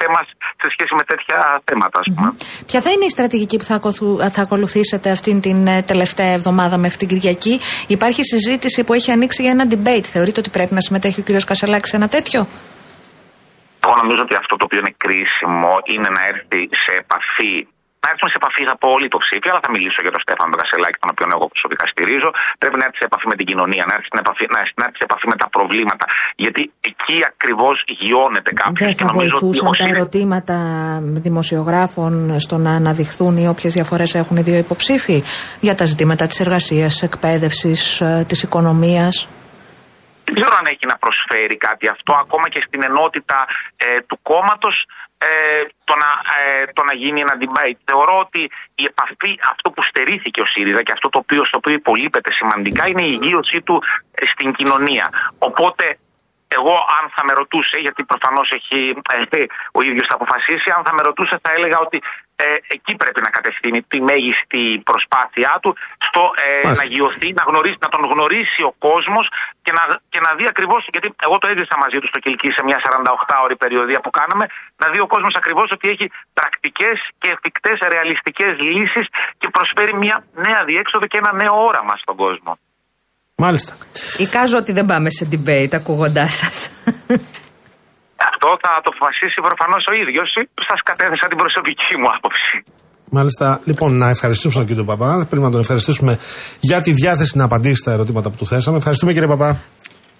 θέμα 0.00 0.20
σε 0.62 0.68
σχέση 0.74 0.94
με 0.94 1.04
τέτοια 1.04 1.62
θέματα, 1.64 1.98
ας 1.98 2.08
πούμε. 2.14 2.28
Mm-hmm. 2.32 2.64
Ποια 2.66 2.80
θα 2.80 2.90
είναι 2.90 3.04
η 3.04 3.10
στρατηγική 3.10 3.56
που 3.56 3.64
θα, 3.64 3.80
θα 4.30 4.42
ακολουθήσετε 4.42 5.10
αυτήν 5.10 5.40
την 5.40 5.66
ε, 5.66 5.82
τελευταία 5.82 6.32
εβδομάδα 6.38 6.76
μέχρι 6.78 6.96
την 6.96 7.08
Κυριακή; 7.08 7.60
Υπάρχει 7.86 8.22
συζήτηση 8.24 8.84
που 8.84 8.92
έχει 8.92 9.10
ανοίξει 9.10 9.42
για 9.42 9.50
ένα 9.50 9.66
debate. 9.70 10.04
Θεωρείτε 10.04 10.40
ότι 10.40 10.50
πρέπει 10.50 10.74
να 10.74 10.80
συμμετέχει 10.80 11.20
ο 11.20 11.24
κ. 11.24 11.44
Κασαλάκη 11.46 11.88
σε 11.88 11.96
ένα 11.96 12.08
τέτοιο; 12.08 12.46
Εγώ 13.86 13.94
νομίζω 14.02 14.22
ότι 14.22 14.34
αυτό 14.34 14.56
το 14.56 14.64
οποίο 14.64 14.78
είναι 14.78 14.94
κρίσιμο 15.04 15.72
είναι 15.92 16.08
να 16.16 16.22
έρθει 16.32 16.60
σε 16.84 16.92
επαφή 17.02 17.54
να 18.02 18.08
έρθουμε 18.12 18.30
σε 18.32 18.38
επαφή 18.42 18.62
από 18.76 18.86
όλη 18.94 19.06
το 19.14 19.18
ψήφι, 19.24 19.46
αλλά 19.50 19.60
θα 19.66 19.70
μιλήσω 19.74 20.00
για 20.04 20.12
τον 20.14 20.22
Στέφανο 20.26 20.52
Κασελάκη, 20.60 20.96
τον 21.02 21.10
οποίο 21.12 21.26
εγώ 21.36 21.46
προσωπικά 21.52 21.84
στηρίζω. 21.92 22.30
Πρέπει 22.62 22.76
να 22.80 22.84
έρθει 22.88 22.98
σε 23.02 23.06
επαφή 23.10 23.26
με 23.32 23.36
την 23.40 23.46
κοινωνία, 23.50 23.84
να 23.88 23.94
έρθει, 23.96 24.08
σε 24.14 24.20
επαφή, 24.24 24.44
να 24.54 24.84
έρθει 24.88 24.98
σε 25.00 25.06
επαφή 25.08 25.26
με 25.32 25.36
τα 25.42 25.48
προβλήματα. 25.56 26.04
Γιατί 26.44 26.62
εκεί 26.90 27.16
ακριβώς 27.32 27.76
γιώνεται 28.02 28.50
κάποιος. 28.62 28.86
Δεν 28.88 28.94
θα 29.02 29.08
βοηθούσαν 29.18 29.70
τα 29.80 29.86
ερωτήματα 29.94 30.56
δημοσιογράφων 31.26 32.12
στο 32.44 32.56
να 32.66 32.72
αναδειχθούν 32.80 33.34
οι 33.40 33.46
όποιες 33.52 33.72
διαφορές 33.78 34.10
έχουν 34.20 34.36
οι 34.36 34.44
δύο 34.48 34.58
υποψήφοι 34.66 35.18
για 35.66 35.74
τα 35.74 35.84
ζητήματα 35.90 36.24
της 36.26 36.38
εργασίας, 36.44 36.90
της 36.92 37.02
εκπαίδευσης, 37.08 37.80
ε, 38.00 38.24
της 38.28 38.42
οικονομίας; 38.42 39.14
Δεν 40.24 40.34
ξέρω 40.38 40.54
αν 40.60 40.66
έχει 40.72 40.86
να 40.92 40.96
προσφέρει 41.04 41.56
κάτι 41.56 41.86
αυτό, 41.94 42.12
ακόμα 42.24 42.46
και 42.52 42.60
στην 42.66 42.80
ενότητα 42.88 43.38
ε, 43.76 44.00
του 44.08 44.18
κόμματος 44.30 44.76
ε, 45.28 45.64
το, 45.84 45.94
να, 46.02 46.10
ε, 46.40 46.66
το 46.72 46.82
να 46.82 46.94
γίνει 46.94 47.20
ένα 47.20 47.36
debate. 47.40 47.78
Θεωρώ 47.84 48.18
ότι 48.18 48.50
η 48.74 48.84
επαφή, 48.84 49.38
αυτό 49.50 49.70
που 49.70 49.82
στερήθηκε 49.82 50.40
ο 50.40 50.46
ΣΥΡΙΖΑ 50.46 50.82
και 50.82 50.92
αυτό 50.92 51.08
το 51.08 51.18
οποίο, 51.18 51.44
στο 51.44 51.56
οποίο 51.56 51.72
υπολείπεται 51.72 52.32
σημαντικά 52.32 52.86
είναι 52.88 53.02
η 53.02 53.18
υγείωσή 53.22 53.60
του 53.62 53.82
ε, 54.10 54.26
στην 54.26 54.52
κοινωνία. 54.52 55.10
Οπότε 55.38 55.98
εγώ 56.48 56.74
αν 56.98 57.10
θα 57.14 57.24
με 57.24 57.32
ρωτούσε, 57.32 57.78
γιατί 57.78 58.04
προφανώς 58.04 58.50
έχει 58.50 58.94
ε, 59.30 59.44
ο 59.72 59.82
ίδιος 59.82 60.06
θα 60.06 60.14
αποφασίσει, 60.14 60.70
αν 60.76 60.82
θα 60.84 60.92
με 60.94 61.02
ρωτούσε 61.02 61.38
θα 61.42 61.52
έλεγα 61.56 61.78
ότι 61.78 62.02
ε, 62.44 62.48
εκεί 62.76 62.92
πρέπει 63.02 63.20
να 63.26 63.30
κατευθύνει 63.36 63.80
τη 63.92 63.98
μέγιστη 64.08 64.62
προσπάθειά 64.90 65.54
του 65.62 65.70
στο 66.06 66.22
ε, 66.44 66.68
να 66.80 66.84
γιωθεί, 66.92 67.28
να, 67.38 67.44
γνωρίσει, 67.50 67.78
να 67.86 67.90
τον 67.94 68.02
γνωρίσει 68.12 68.62
ο 68.70 68.72
κόσμος 68.86 69.26
και 69.64 69.72
να, 69.76 69.82
και 70.12 70.20
να 70.26 70.30
δει 70.38 70.44
ακριβώς, 70.52 70.80
γιατί 70.94 71.08
εγώ 71.26 71.36
το 71.42 71.46
έζησα 71.52 71.76
μαζί 71.84 71.98
του 72.00 72.08
στο 72.12 72.18
Κιλκή 72.24 72.50
σε 72.56 72.62
μια 72.68 72.78
48ωρη 72.86 73.56
περιοδία 73.62 74.00
που 74.04 74.10
κάναμε, 74.18 74.44
να 74.82 74.86
δει 74.92 74.98
ο 75.06 75.08
κόσμος 75.14 75.34
ακριβώς 75.40 75.68
ότι 75.76 75.86
έχει 75.94 76.06
πρακτικές 76.38 76.98
και 77.20 77.28
εφικτές 77.34 77.76
ρεαλιστικές 77.92 78.52
λύσεις 78.68 79.06
και 79.40 79.48
προσφέρει 79.56 79.94
μια 80.04 80.16
νέα 80.46 80.60
διέξοδο 80.70 81.06
και 81.10 81.18
ένα 81.22 81.32
νέο 81.42 81.54
όραμα 81.68 81.94
στον 82.02 82.16
κόσμο. 82.24 82.52
Μάλιστα. 83.44 83.72
Εικάζω 84.18 84.56
ότι 84.56 84.72
δεν 84.72 84.86
πάμε 84.86 85.10
σε 85.10 85.28
debate 85.32 85.74
ακούγοντάς 85.80 86.34
σας. 86.34 86.56
Αυτό 88.28 88.48
θα 88.62 88.70
το 88.84 88.88
αποφασίσει 88.94 89.38
προφανώς 89.48 89.82
ο 89.90 89.92
ίδιος. 90.02 90.28
Σας 90.68 90.80
κατέθεσα 90.88 91.26
την 91.30 91.38
προσωπική 91.42 91.92
μου 92.00 92.08
άποψη. 92.16 92.54
Μάλιστα. 93.16 93.46
Λοιπόν, 93.64 93.90
να 94.02 94.08
ευχαριστήσουμε 94.08 94.64
τον 94.64 94.66
κύριο 94.70 94.84
Παπά. 94.92 95.26
Πρέπει 95.28 95.44
να 95.48 95.50
τον 95.50 95.60
ευχαριστήσουμε 95.60 96.12
για 96.60 96.80
τη 96.80 96.90
διάθεση 96.92 97.36
να 97.38 97.44
απαντήσει 97.44 97.80
στα 97.82 97.90
ερωτήματα 97.92 98.30
που 98.30 98.36
του 98.36 98.46
θέσαμε. 98.46 98.76
Ευχαριστούμε 98.76 99.12
κύριε 99.12 99.28
Παπά. 99.28 99.50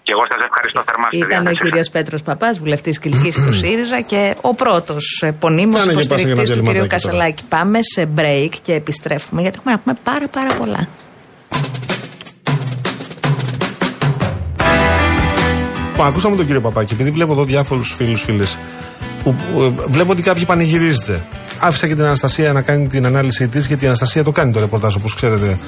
Και 0.02 0.12
εγώ 0.12 0.24
σας 0.30 0.42
ευχαριστώ 0.48 0.82
θερμά. 0.88 1.08
Ήταν 1.10 1.46
ο 1.46 1.52
κύριος 1.52 1.88
Πέτρος 1.90 2.22
Παπάς, 2.22 2.58
βουλευτής 2.58 2.98
Κυλική 2.98 3.32
του 3.32 3.54
ΣΥΡΙΖΑ 3.54 4.00
και 4.00 4.36
ο 4.40 4.54
πρώτος 4.54 5.22
επωνύμω 5.26 5.78
υποστηρικτής 5.90 6.50
του 6.50 6.62
κύριου 6.62 6.86
Κασελάκη. 6.86 7.42
Πάμε 7.48 7.78
σε 7.94 8.08
break 8.16 8.50
και 8.62 8.72
επιστρέφουμε 8.72 9.40
γιατί 9.40 9.56
έχουμε 9.58 9.74
να 9.74 9.80
πούμε 9.80 9.96
πάρα 10.02 10.28
πάρα 10.28 10.54
πολλά. 10.54 10.88
Που 16.00 16.06
ακούσαμε 16.06 16.36
τον 16.36 16.46
κύριο 16.46 16.60
Παπάκη, 16.60 16.94
επειδή 16.94 17.10
βλέπω 17.10 17.32
εδώ 17.32 17.44
διάφορους 17.44 17.94
φίλους 17.94 18.22
φίλες. 18.22 18.58
Που, 19.22 19.36
ε, 19.58 19.68
βλέπω 19.88 20.10
ότι 20.10 20.22
κάποιοι 20.22 20.44
πανηγυρίζετε. 20.44 21.26
Άφησα 21.58 21.86
και 21.86 21.94
την 21.94 22.04
Αναστασία 22.04 22.52
να 22.52 22.62
κάνει 22.62 22.86
την 22.86 23.06
ανάλυση 23.06 23.48
της, 23.48 23.66
γιατί 23.66 23.84
η 23.84 23.86
Αναστασία 23.86 24.24
το 24.24 24.30
κάνει 24.30 24.52
το 24.52 24.60
ρεπορτάζ, 24.60 24.94
όπως 24.94 25.14
ξέρετε, 25.14 25.58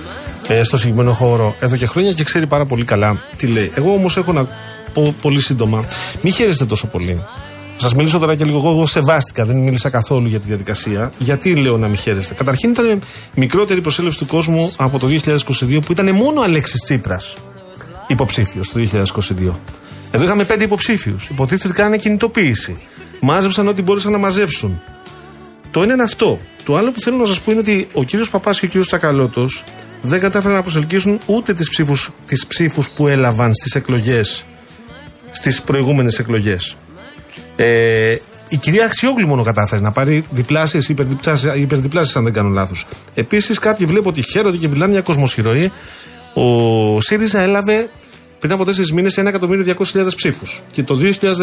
ε, 0.48 0.62
στο 0.62 0.76
συγκεκριμένο 0.76 1.12
χώρο 1.12 1.54
εδώ 1.60 1.76
και 1.76 1.86
χρόνια 1.86 2.12
και 2.12 2.24
ξέρει 2.24 2.46
πάρα 2.46 2.66
πολύ 2.66 2.84
καλά 2.84 3.20
τι 3.36 3.46
λέει. 3.46 3.70
Εγώ 3.74 3.92
όμως 3.92 4.16
έχω 4.16 4.32
να 4.32 4.46
πω 4.92 5.14
πολύ 5.20 5.40
σύντομα. 5.40 5.84
Μην 6.22 6.32
χαίρεστε 6.32 6.64
τόσο 6.64 6.86
πολύ. 6.86 7.24
Σας 7.76 7.94
μιλήσω 7.94 8.18
τώρα 8.18 8.34
και 8.34 8.44
λίγο. 8.44 8.58
Εγώ, 8.58 8.70
εγώ 8.70 8.86
σεβάστηκα, 8.86 9.44
δεν 9.44 9.56
μίλησα 9.56 9.90
καθόλου 9.90 10.28
για 10.28 10.38
τη 10.38 10.46
διαδικασία. 10.46 11.12
Γιατί 11.18 11.54
λέω 11.56 11.78
να 11.78 11.88
μην 11.88 11.96
χαίρεστε; 11.96 12.34
Καταρχήν 12.34 12.70
ήταν 12.70 13.00
μικρότερη 13.34 13.80
προσέλευση 13.80 14.18
του 14.18 14.26
κόσμου 14.26 14.72
από 14.76 14.98
το 14.98 15.06
2022 15.06 15.78
που 15.86 15.92
ήταν 15.92 16.14
μόνο 16.14 16.40
ο 16.40 16.42
Αλέξης 16.42 16.80
Τσίπρας 16.80 17.34
υποψήφιος 18.06 18.72
το 18.72 18.80
2022. 18.80 19.58
Εδώ 20.14 20.25
είχαμε 20.25 20.45
πέντε 20.45 20.64
υποψήφιους. 20.64 21.28
Υποτίθεται 21.28 21.69
ότι 21.69 21.76
κάνανε 21.76 21.97
κινητοποίηση. 21.97 22.76
Μάζεψαν 23.21 23.69
ό,τι 23.69 23.83
μπορούσαν 23.83 24.12
να 24.12 24.19
μαζέψουν. 24.19 24.83
Το 25.71 25.83
ένα 25.83 25.92
είναι 25.92 26.02
αυτό. 26.02 26.38
Το 26.64 26.76
άλλο 26.76 26.92
που 26.92 27.00
θέλω 27.00 27.16
να 27.16 27.25
σας 27.25 27.40
πω 27.40 27.50
είναι 27.50 27.61
ότι 27.61 27.88
ο 27.92 28.04
κύριος 28.04 28.31
Παπάς 28.31 28.59
και 28.59 28.64
ο 28.64 28.69
κύριος 28.69 28.87
Τσακαλώτος 28.87 29.64
δεν 30.02 30.21
κατάφεραν 30.21 30.57
να 30.57 30.62
προσελκύσουν 30.62 31.19
ούτε 31.26 31.52
τις 31.52 31.69
ψήφους 31.69 32.11
τις 32.26 32.47
ψήφους 32.47 32.90
που 32.90 33.09
έλαβαν 33.09 33.54
στις 33.54 33.75
εκλογές, 33.75 34.45
στις 35.33 35.62
προηγούμενες 35.62 36.19
εκλογές. 36.19 36.76
Ε, 37.57 38.16
η 38.49 38.57
κυρία 38.57 38.85
Αξιόγλου 38.85 39.26
μόνο 39.26 39.42
κατάφερε 39.42 39.81
να 39.81 39.92
πάρει 39.92 40.25
διπλάσιες 40.31 40.88
ή 40.88 40.95
υπερδιπλάσιες, 41.57 42.16
αν 42.16 42.25
δεν 42.25 42.33
κάνω 42.33 42.49
λάθος. 42.49 42.87
Επίσης, 43.14 43.59
κάποιοι 43.59 43.87
βλέπω 43.87 44.09
ότι 44.09 44.23
χαίρονται 44.23 44.57
και 44.57 44.69
μιλάνε 44.69 44.92
μια 44.92 45.00
κοσμοσυρωή. 45.00 45.73
Ο 46.35 47.00
ΣΥΡΙΖΑ 47.00 47.40
έλαβε 47.40 47.88
πριν 48.42 48.54
από 48.54 48.64
τέσσερις 48.64 48.92
μήνες 48.92 49.18
1.200.000 49.18 50.06
ψήφους. 50.16 50.62
Και 50.70 50.82
το 50.82 50.99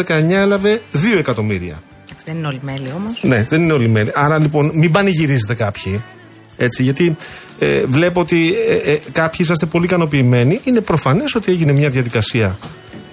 2019 0.06 0.30
έλαβε 0.30 0.82
2 0.92 1.18
εκατομμύρια. 1.18 1.82
Δεν 2.24 2.36
είναι 2.36 2.46
όλοι 2.46 2.60
μέλη 2.62 2.92
όμως. 2.96 3.22
Ναι, 3.22 3.46
δεν 3.48 3.62
είναι 3.62 3.72
όλοι 3.72 3.88
μέλη. 3.88 4.10
Άρα 4.14 4.38
λοιπόν 4.38 4.70
μην 4.74 4.90
πανηγυρίζετε 4.90 5.54
κάποιοι. 5.54 6.02
Έτσι, 6.56 6.82
γιατί 6.82 7.16
ε, 7.58 7.84
βλέπω 7.86 8.20
ότι 8.20 8.54
ε, 8.68 8.92
ε, 8.92 9.00
κάποιοι 9.12 9.38
είσαστε 9.42 9.66
πολύ 9.66 9.84
ικανοποιημένοι. 9.84 10.60
Είναι 10.64 10.80
προφανές 10.80 11.34
ότι 11.34 11.52
έγινε 11.52 11.72
μια 11.72 11.90
διαδικασία 11.90 12.58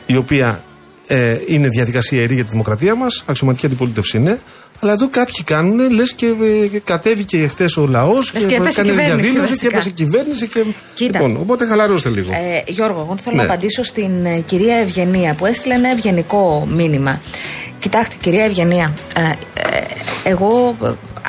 η 0.05 0.15
οποία 0.15 0.63
ε, 1.07 1.37
είναι 1.47 1.67
διαδικασία 1.67 2.19
ιερή 2.19 2.33
για 2.33 2.43
τη 2.43 2.49
δημοκρατία 2.49 2.95
μας. 2.95 3.23
Αξιωματική 3.25 3.65
αντιπολίτευση 3.65 4.17
είναι. 4.17 4.39
Αλλά 4.79 4.91
εδώ 4.91 5.09
κάποιοι 5.09 5.43
κάνουν, 5.43 5.91
λες 5.91 6.13
και 6.13 6.25
ε, 6.73 6.79
κατέβηκε 6.83 7.37
εχθέ 7.37 7.65
ο 7.77 7.85
λαός 7.85 8.31
και, 8.31 8.39
και 8.39 8.55
έκανε 8.55 8.91
διαδήλωση 8.91 9.57
και 9.57 9.67
έπεσε 9.67 9.89
η 9.89 9.91
κυβέρνηση. 9.91 10.47
Και... 10.47 10.63
Κοίτα. 10.93 11.19
Λοιπόν, 11.19 11.37
οπότε 11.41 11.65
χαλαρώστε 11.65 12.09
λίγο. 12.09 12.31
Ε, 12.33 12.71
Γιώργο, 12.71 12.99
εγώ 12.99 13.15
θέλω 13.21 13.35
ναι. 13.35 13.41
να 13.41 13.47
απαντήσω 13.47 13.83
στην 13.83 14.25
ε, 14.25 14.39
κυρία 14.39 14.75
Ευγενία 14.75 15.33
που 15.33 15.45
έστειλε 15.45 15.73
ένα 15.73 15.89
ευγενικό 15.89 16.67
μήνυμα. 16.71 17.21
Κοιτάξτε, 17.79 18.15
κυρία 18.21 18.43
Ευγενία, 18.43 18.93
ε, 19.15 19.21
ε, 19.21 19.83
εγώ 20.23 20.77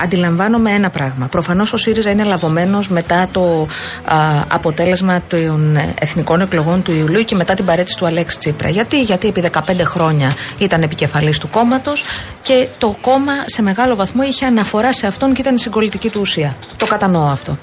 αντιλαμβάνομαι 0.02 0.70
ένα 0.70 0.90
πράγμα. 0.90 1.26
Προφανώς 1.26 1.72
ο 1.72 1.76
ΣΥΡΙΖΑ 1.76 2.10
είναι 2.10 2.24
λαβωμένος 2.24 2.88
μετά 2.88 3.28
το 3.32 3.66
α, 4.04 4.16
αποτέλεσμα 4.48 5.22
των 5.28 5.76
εθνικών 5.98 6.40
εκλογών 6.40 6.82
του 6.82 6.92
Ιουλίου 6.92 7.24
και 7.24 7.34
μετά 7.34 7.54
την 7.54 7.64
παρέτηση 7.64 7.96
του 7.96 8.06
Αλέξη 8.06 8.38
Τσίπρα. 8.38 8.68
Γιατί, 8.68 9.00
Γιατί 9.02 9.28
επί 9.28 9.44
15 9.52 9.60
χρόνια 9.84 10.30
ήταν 10.58 10.82
επικεφαλής 10.82 11.38
του 11.38 11.48
κόμματος 11.48 12.04
και 12.42 12.68
το 12.78 12.96
κόμμα 13.00 13.32
σε 13.46 13.62
μεγάλο 13.62 13.96
βαθμό 13.96 14.22
είχε 14.22 14.46
αναφορά 14.46 14.92
σε 14.92 15.06
αυτόν 15.06 15.34
και 15.34 15.40
ήταν 15.40 15.54
η 15.54 15.58
συγκολητική 15.58 16.10
του 16.10 16.20
ουσία. 16.20 16.56
Το 16.76 16.86
κατανοώ 16.86 17.26
αυτό. 17.26 17.58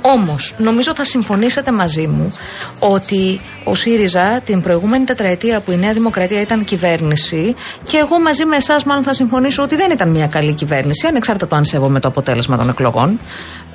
Όμως, 0.00 0.54
νομίζω 0.58 0.94
θα 0.94 1.04
συμφωνήσετε 1.04 1.72
μαζί 1.72 2.06
μου 2.06 2.32
ότι 2.78 3.40
ο 3.64 3.74
ΣΥΡΙΖΑ 3.74 4.40
την 4.44 4.62
προηγούμενη 4.62 5.04
τετραετία 5.04 5.60
που 5.60 5.70
η 5.70 5.76
Νέα 5.76 5.92
Δημοκρατία 5.92 6.40
ήταν 6.40 6.64
κυβέρνηση 6.64 7.54
και 7.82 7.96
εγώ 7.96 8.20
μαζί 8.20 8.44
με 8.44 8.56
εσάς 8.56 8.84
μάλλον 8.84 9.04
θα 9.04 9.14
συμφωνήσω 9.14 9.62
ότι 9.62 9.76
δεν 9.76 9.90
ήταν 9.90 10.10
μια 10.10 10.26
καλή 10.26 10.52
κυβέρνηση, 10.52 11.06
ανεξάρτητα 11.06 11.48
το 11.48 11.56
αν 11.56 11.64
σέβομαι 11.74 12.00
το 12.00 12.08
αποτέλεσμα 12.08 12.56
των 12.56 12.68
εκλογών. 12.68 13.18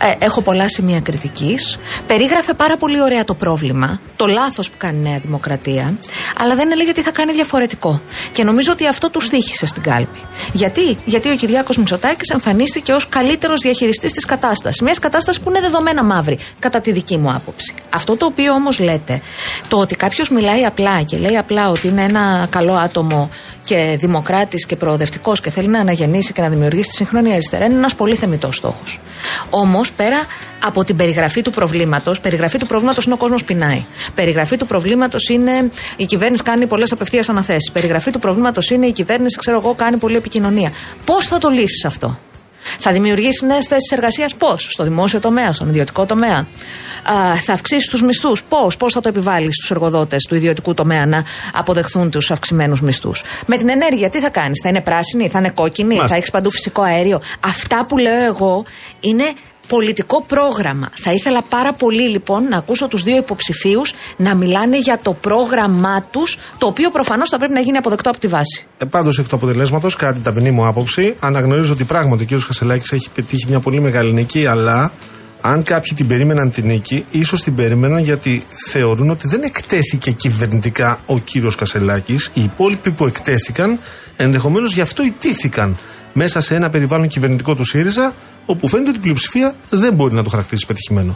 Ε, 0.02 0.26
έχω 0.26 0.42
πολλά 0.42 0.70
σημεία 0.70 1.00
κριτικής. 1.00 1.80
Περίγραφε 2.08 2.54
πάρα 2.54 2.78
πολύ 2.78 3.02
ωραία 3.02 3.24
το 3.24 3.34
πρόβλημα, 3.34 4.00
το 4.16 4.26
λάθος 4.28 4.70
που 4.70 4.76
κάνει 4.78 4.98
η 4.98 5.02
Νέα 5.02 5.18
Δημοκρατία, 5.18 5.94
αλλά 6.38 6.56
δεν 6.56 6.72
έλεγε 6.72 6.92
τι 6.92 7.02
θα 7.02 7.12
κάνει 7.12 7.32
διαφορετικό. 7.32 8.02
Και 8.32 8.44
νομίζω 8.44 8.72
ότι 8.72 8.88
αυτό 8.88 9.10
τους 9.10 9.26
στήχησε 9.26 9.66
στην 9.66 9.82
κάλπη. 9.82 10.20
Γιατί, 10.54 10.98
Γιατί 11.06 11.30
ο 11.32 11.36
Κυριάκος 11.36 11.78
Μητσοτάκης 11.78 12.30
εμφανίστηκε 12.30 12.94
ως 12.94 13.10
καλύτερος 13.10 13.60
διαχειριστής 13.60 14.12
της 14.12 14.26
κατάστασης. 14.26 14.82
Μιας 14.82 15.00
κατάστασης 15.00 15.42
που 15.42 15.50
είναι 15.50 15.60
δεδομένα 15.60 16.04
μαύρη, 16.04 16.40
κατά 16.60 16.82
τη 16.82 16.92
δική 16.92 17.18
μου 17.18 17.32
άποψη. 17.32 17.74
Αυτό 17.90 18.18
το 18.18 18.26
οποίο 18.26 18.54
όμως 18.54 18.80
λέτε, 18.80 19.22
το 19.68 19.78
ότι 19.78 19.96
κάποιος 19.96 20.30
μιλάει 20.30 20.66
απλά 20.66 21.02
και 21.02 21.18
λέει 21.18 21.38
απλά 21.38 21.70
ότι 21.70 21.88
είναι 21.88 22.04
ένα 22.04 22.48
καλό 22.50 22.74
άτομο 22.74 23.30
και 23.70 23.98
δημοκράτης 24.00 24.66
και 24.66 24.76
προοδευτικός 24.76 25.42
και 25.42 25.50
θέλει 25.50 25.68
να 25.68 25.80
αναγεννήσει 25.80 26.34
και 26.34 26.42
να 26.42 26.50
δημιουργήσει 26.50 26.90
τη 26.90 26.96
σύγχρονη 26.96 27.32
αριστερά, 27.34 27.66
είναι 27.66 27.76
ένας 27.76 27.96
πολύ 27.96 28.16
θεμητός 28.16 28.56
στόχος. 28.56 29.00
Όμως, 29.50 29.92
πέρα 29.92 30.20
από 30.64 30.84
την 30.84 30.96
περιγραφή 30.96 31.42
του 31.42 31.52
προβλήματος, 31.52 32.20
περιγραφή 32.20 32.58
του 32.58 32.66
προβλήματος 32.66 33.06
είναι 33.06 33.14
ο 33.14 33.18
κόσμος 33.18 33.44
πεινάει. 33.44 33.86
Περιγραφή 34.16 34.58
του 34.58 34.66
προβλήματος 34.66 35.30
είναι 35.30 35.70
η 35.98 36.06
κυβέρνηση 36.06 36.44
κάνει 36.44 36.68
πολλές 36.68 36.92
απευθείας 36.92 37.30
αναθέσεις. 37.30 37.72
Περιγραφή 37.72 38.12
του 38.12 38.20
προβλήματος 38.20 38.70
είναι 38.70 38.88
η 38.88 38.92
κυβέρνηση, 38.92 39.38
ξέρω 39.38 39.58
εγώ, 39.58 39.74
κάνει 39.74 39.98
πολλή 39.98 40.16
επικοινωνία. 40.16 40.72
Πώς 41.06 41.28
θα 41.28 41.38
το 41.38 41.50
λύσεις 41.50 41.86
αυτό; 41.86 42.20
Θα 42.80 42.92
δημιουργήσει 42.92 43.46
νέες 43.46 43.66
θέσεις 43.68 43.92
εργασίας 43.92 44.36
πώς, 44.36 44.68
στο 44.72 44.84
δημόσιο 44.84 45.20
τομέα, 45.20 45.52
στον 45.52 45.70
ιδιωτικό 45.70 46.06
τομέα. 46.06 46.38
Α, 47.04 47.36
θα 47.46 47.54
αυξήσει 47.54 47.90
τους 47.90 48.02
μισθούς 48.02 48.44
πώς, 48.44 48.78
πώς 48.78 48.94
θα 48.94 49.02
το 49.02 49.10
επιβάλλεις 49.10 49.56
στους 49.56 49.72
εργοδότες 49.72 50.24
του 50.24 50.36
ιδιωτικού 50.36 50.74
τομέα 50.74 51.06
να 51.06 51.24
αποδεχθούν 51.54 52.12
τους 52.12 52.32
αυξημένους 52.32 52.82
μισθούς; 52.82 53.24
Με 53.46 53.58
την 53.58 53.70
ενέργεια, 53.70 54.10
τι 54.10 54.20
θα 54.20 54.30
κάνεις, 54.30 54.60
θα 54.64 54.70
είναι 54.70 54.82
πράσινη, 54.82 55.30
θα 55.30 55.40
είναι 55.40 55.50
κόκκινη, 55.50 56.02
θα 56.08 56.16
έχεις 56.16 56.32
παντού 56.32 56.52
φυσικό 56.52 56.82
αέριο. 56.82 57.22
Αυτά 57.46 57.86
που 57.86 57.98
λέω 57.98 58.26
εγώ 58.26 58.64
είναι 59.00 59.24
πολιτικό 59.70 60.24
πρόγραμμα. 60.24 60.90
Θα 60.96 61.12
ήθελα 61.14 61.42
πάρα 61.42 61.74
πολύ 61.74 62.10
λοιπόν 62.10 62.44
να 62.44 62.58
ακούσω 62.58 62.88
τους 62.88 63.04
δύο 63.04 63.18
υποψηφίους 63.18 63.94
να 64.18 64.36
μιλάνε 64.36 64.78
για 64.78 65.00
το 65.02 65.14
πρόγραμμά 65.14 66.08
τους, 66.12 66.38
το 66.58 66.68
οποίο 66.68 66.90
προφανώς 66.90 67.30
θα 67.30 67.38
πρέπει 67.38 67.54
να 67.54 67.60
γίνει 67.60 67.78
αποδεκτό 67.78 68.10
από 68.10 68.20
τη 68.20 68.28
βάση. 68.28 68.66
Ε, 68.78 68.86
Πάντως, 68.86 69.20
εκ 69.20 69.28
του 69.28 69.36
αποτελέσματος, 69.36 69.96
κατά 69.96 70.14
την 70.14 70.24
ταπεινή 70.24 70.52
μου 70.52 70.66
άποψη, 70.66 71.16
αναγνωρίζω 71.20 71.74
ότι 71.74 71.84
πράγματι 71.84 72.24
ο 72.24 72.38
κ. 72.38 72.42
Χασελάκης 72.42 72.92
έχει 72.92 73.10
πετύχει 73.16 73.46
μια 73.50 73.60
πολύ 73.60 73.80
μεγάλη 73.82 74.14
νίκη, 74.14 74.46
αλλά 74.46 74.92
αν 75.42 75.64
κάποιοι 75.64 75.94
την 75.96 76.08
περίμεναν 76.08 76.52
την 76.52 76.66
νίκη, 76.66 77.06
ίσως 77.12 77.42
την 77.42 77.56
περίμεναν 77.56 78.04
γιατί 78.04 78.44
θεωρούν 78.72 79.10
ότι 79.10 79.28
δεν 79.28 79.44
εκτέθηκε 79.44 80.12
κυβερνητικά 80.12 81.00
ο 81.06 81.20
κύριος 81.20 81.56
Κασελάκη. 81.56 82.16
Οι 82.34 82.44
υπόλοιποι 82.44 82.92
που 82.92 83.06
εκτέθηκαν, 83.06 83.80
ενδεχομένως 84.16 84.74
γι' 84.74 84.82
αυτό 84.82 85.04
ιτήθηκαν 85.04 85.78
μέσα 86.14 86.42
σε 86.42 86.56
ένα 86.56 86.70
περιβάλλον 86.70 87.08
κυβερνητικό 87.08 87.56
του 87.56 87.64
ΣΥΡΙΖΑ, 87.64 88.14
όπου 88.50 88.68
φαίνεται 88.68 88.90
ότι 88.90 88.98
η 88.98 89.02
πλειοψηφία 89.02 89.56
δεν 89.70 89.94
μπορεί 89.94 90.14
να 90.14 90.24
το 90.24 90.30
χαρακτηρίσει 90.30 90.66
πετυχημένο. 90.66 91.16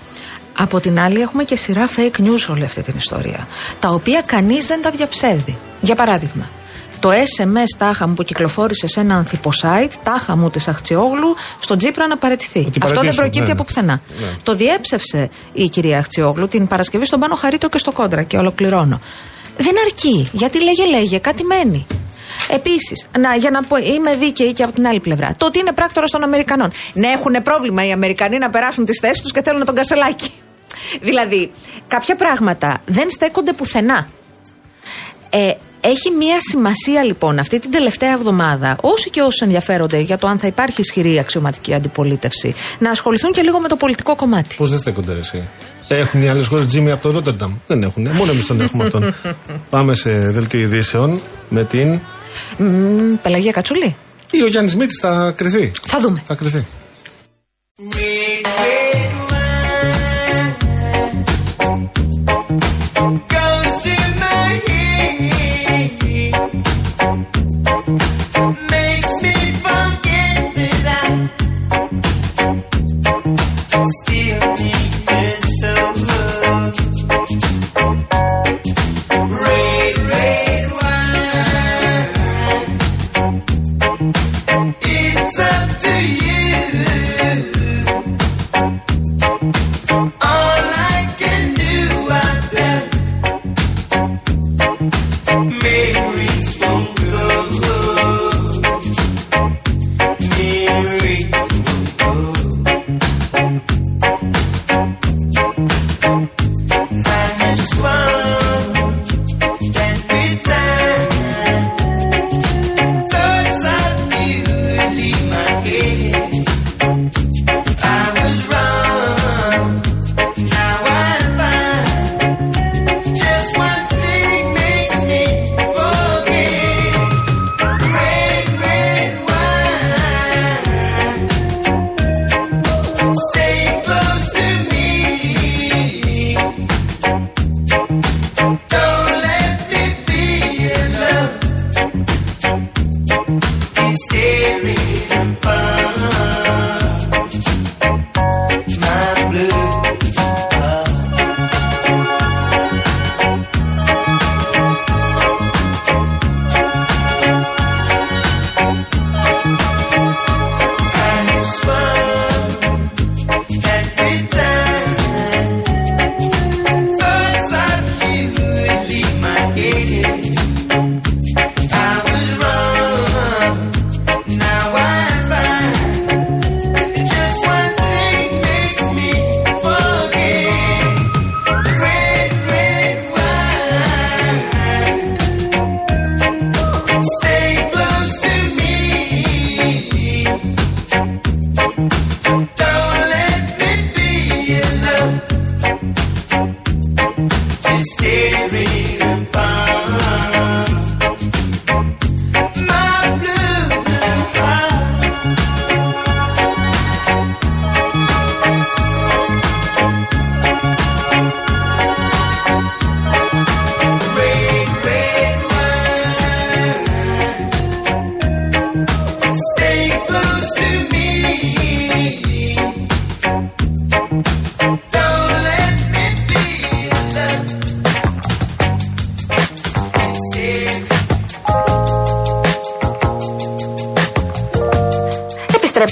Από 0.57 0.79
την 0.79 0.99
άλλη, 0.99 1.19
έχουμε 1.19 1.43
και 1.43 1.55
σειρά 1.55 1.89
fake 1.95 2.21
news 2.21 2.47
όλη 2.51 2.63
αυτή 2.63 2.81
την 2.81 2.93
ιστορία. 2.97 3.47
Τα 3.79 3.89
οποία 3.89 4.23
κανείς 4.25 4.65
δεν 4.65 4.81
τα 4.81 4.91
διαψεύδει. 4.91 5.57
Για 5.81 5.95
παράδειγμα, 5.95 6.49
το 6.99 7.09
SMS 7.09 7.77
τάχα 7.77 8.07
μου 8.07 8.13
που 8.13 8.23
κυκλοφόρησε 8.23 8.87
σε 8.87 8.99
ένα 8.99 9.15
ανθιποσάιτ, 9.15 9.91
τάχα 10.03 10.35
μου 10.35 10.49
της 10.49 10.67
Αχτσιόγλου, 10.67 11.35
στον 11.59 11.77
Τζίπρα 11.77 12.07
να 12.07 12.17
παραιτηθεί. 12.17 12.69
Αυτό 12.81 13.01
δεν 13.01 13.15
προκύπτει 13.15 13.47
ναι, 13.47 13.51
από 13.51 13.63
πουθενά. 13.63 14.01
Ναι. 14.19 14.27
Το 14.43 14.55
διέψευσε 14.55 15.29
η 15.53 15.69
κυρία 15.69 15.97
Αχτσιόγλου 15.97 16.47
την 16.47 16.67
Παρασκευή 16.67 17.05
στον 17.05 17.19
Πάνο 17.19 17.35
Χαρίτο 17.35 17.69
και 17.69 17.77
στο 17.77 17.91
Κόντρα 17.91 18.23
και 18.23 18.37
ολοκληρώνω. 18.37 19.01
Δεν 19.57 19.73
αρκεί, 19.85 20.27
γιατί 20.31 20.63
λέγε 20.63 20.85
λέγε, 20.85 21.17
κάτι 21.17 21.43
μένει. 21.43 21.85
Επίσης, 22.49 23.07
για 23.39 23.49
να 23.49 23.63
πω, 23.63 23.77
είμαι 23.77 24.15
δίκαιη 24.15 24.53
και 24.53 24.63
από 24.63 24.73
την 24.73 24.87
άλλη 24.87 24.99
πλευρά. 24.99 25.35
Το 25.37 25.45
ότι 25.45 25.59
είναι 25.59 25.71
πράκτορα 25.71 26.05
των 26.05 26.23
Αμερικανών. 26.23 26.71
Ναι, 26.93 27.07
έχουν 27.07 27.35
πρόβλημα 27.43 27.87
οι 27.87 27.91
Αμερικανοί 27.91 28.37
να 28.37 28.49
περάσουν 28.49 28.85
τις 28.85 28.99
θέσεις 28.99 29.21
τους 29.21 29.31
και 29.31 29.41
θέλουν 29.41 29.65
τον 29.65 29.75
κασελάκι. 29.75 30.31
δηλαδή, 31.07 31.51
κάποια 31.87 32.15
πράγματα 32.15 32.81
δεν 32.85 33.09
στέκονται 33.09 33.53
πουθενά. 33.53 34.07
Ε, 35.29 35.51
έχει 35.81 36.11
μία 36.17 36.37
σημασία 36.39 37.03
λοιπόν 37.03 37.39
αυτή 37.39 37.59
την 37.59 37.71
τελευταία 37.71 38.11
εβδομάδα, 38.11 38.77
όσοι 38.81 39.09
και 39.09 39.21
όσοι 39.21 39.39
ενδιαφέρονται 39.43 39.99
για 39.99 40.17
το 40.17 40.27
αν 40.27 40.39
θα 40.39 40.47
υπάρχει 40.47 40.81
ισχυρή 40.81 41.19
αξιωματική 41.19 41.73
αντιπολίτευση, 41.73 42.53
να 42.79 42.89
ασχοληθούν 42.89 43.31
και 43.31 43.41
λίγο 43.41 43.59
με 43.59 43.67
το 43.67 43.75
πολιτικό 43.75 44.15
κομμάτι. 44.15 44.55
Πώς 44.55 44.69
δεν 44.69 44.79
στέκονται 44.79 45.13
εσύ; 45.13 45.49
Έχουν 45.87 46.21
οι 46.21 46.27
άλλες 46.27 46.47
χώρες 46.47 46.65
Τζίμι 46.65 46.91
από 46.91 47.01
το 47.01 47.11
Ρότερνταμ. 47.11 47.53
Δεν 47.67 47.83
έχουν. 47.83 48.09
Μόνο 48.11 48.31
εμείς 48.31 48.45
τον 48.45 48.61
έχουμε 48.61 48.83
αυτόν. 48.83 49.13
Πάμε 49.69 49.95
σε 49.95 50.11
δελτίο 50.11 50.59
ειδήσεων 50.59 51.19
με 51.49 51.63
την. 51.63 51.99
Μ, 52.57 53.13
Πελαγία 53.21 53.51
Κατσουλή. 53.51 53.95
Ή 54.31 54.41
ο 54.41 54.47
Γιάννης 54.47 54.75
Μήτης 54.75 54.99
θα 55.01 55.33
κρυθεί. 55.37 55.71
Θα 55.87 55.99
δούμε. 55.99 56.23
Θα 56.25 56.35
κρυθεί. 56.35 56.65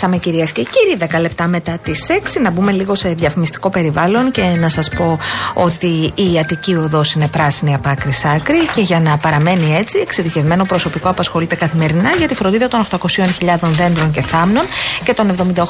Επιστρέψαμε 0.03 0.33
κυρίες 0.33 0.51
και 0.51 0.63
κύριοι, 0.63 1.15
10 1.17 1.21
λεπτά 1.21 1.47
μετά 1.47 1.77
τις 1.83 2.07
6. 2.09 2.41
Να 2.41 2.49
μπούμε 2.49 2.71
λίγο 2.71 2.95
σε 2.95 3.09
διαφημιστικό 3.09 3.69
περιβάλλον 3.69 4.31
και 4.31 4.41
να 4.41 4.69
σας 4.69 4.89
πω 4.89 5.19
ότι 5.53 6.13
η 6.15 6.39
Αττική 6.39 6.75
Οδός 6.75 7.13
είναι 7.13 7.27
πράσινη 7.27 7.73
από 7.73 7.89
άκρη 7.89 8.11
σ' 8.11 8.25
άκρη 8.25 8.65
και 8.75 8.81
για 8.81 8.99
να 8.99 9.17
παραμένει 9.17 9.75
έτσι, 9.75 9.99
εξειδικευμένο 9.99 10.65
προσωπικό 10.65 11.09
απασχολείται 11.09 11.55
καθημερινά 11.55 12.09
για 12.17 12.27
τη 12.27 12.35
φροντίδα 12.35 12.67
των 12.67 12.85
800.000 12.89 13.57
δέντρων 13.61 14.11
και 14.11 14.21
θάμνων 14.21 14.63
και 15.03 15.13
των 15.13 15.53
78.000 15.55 15.65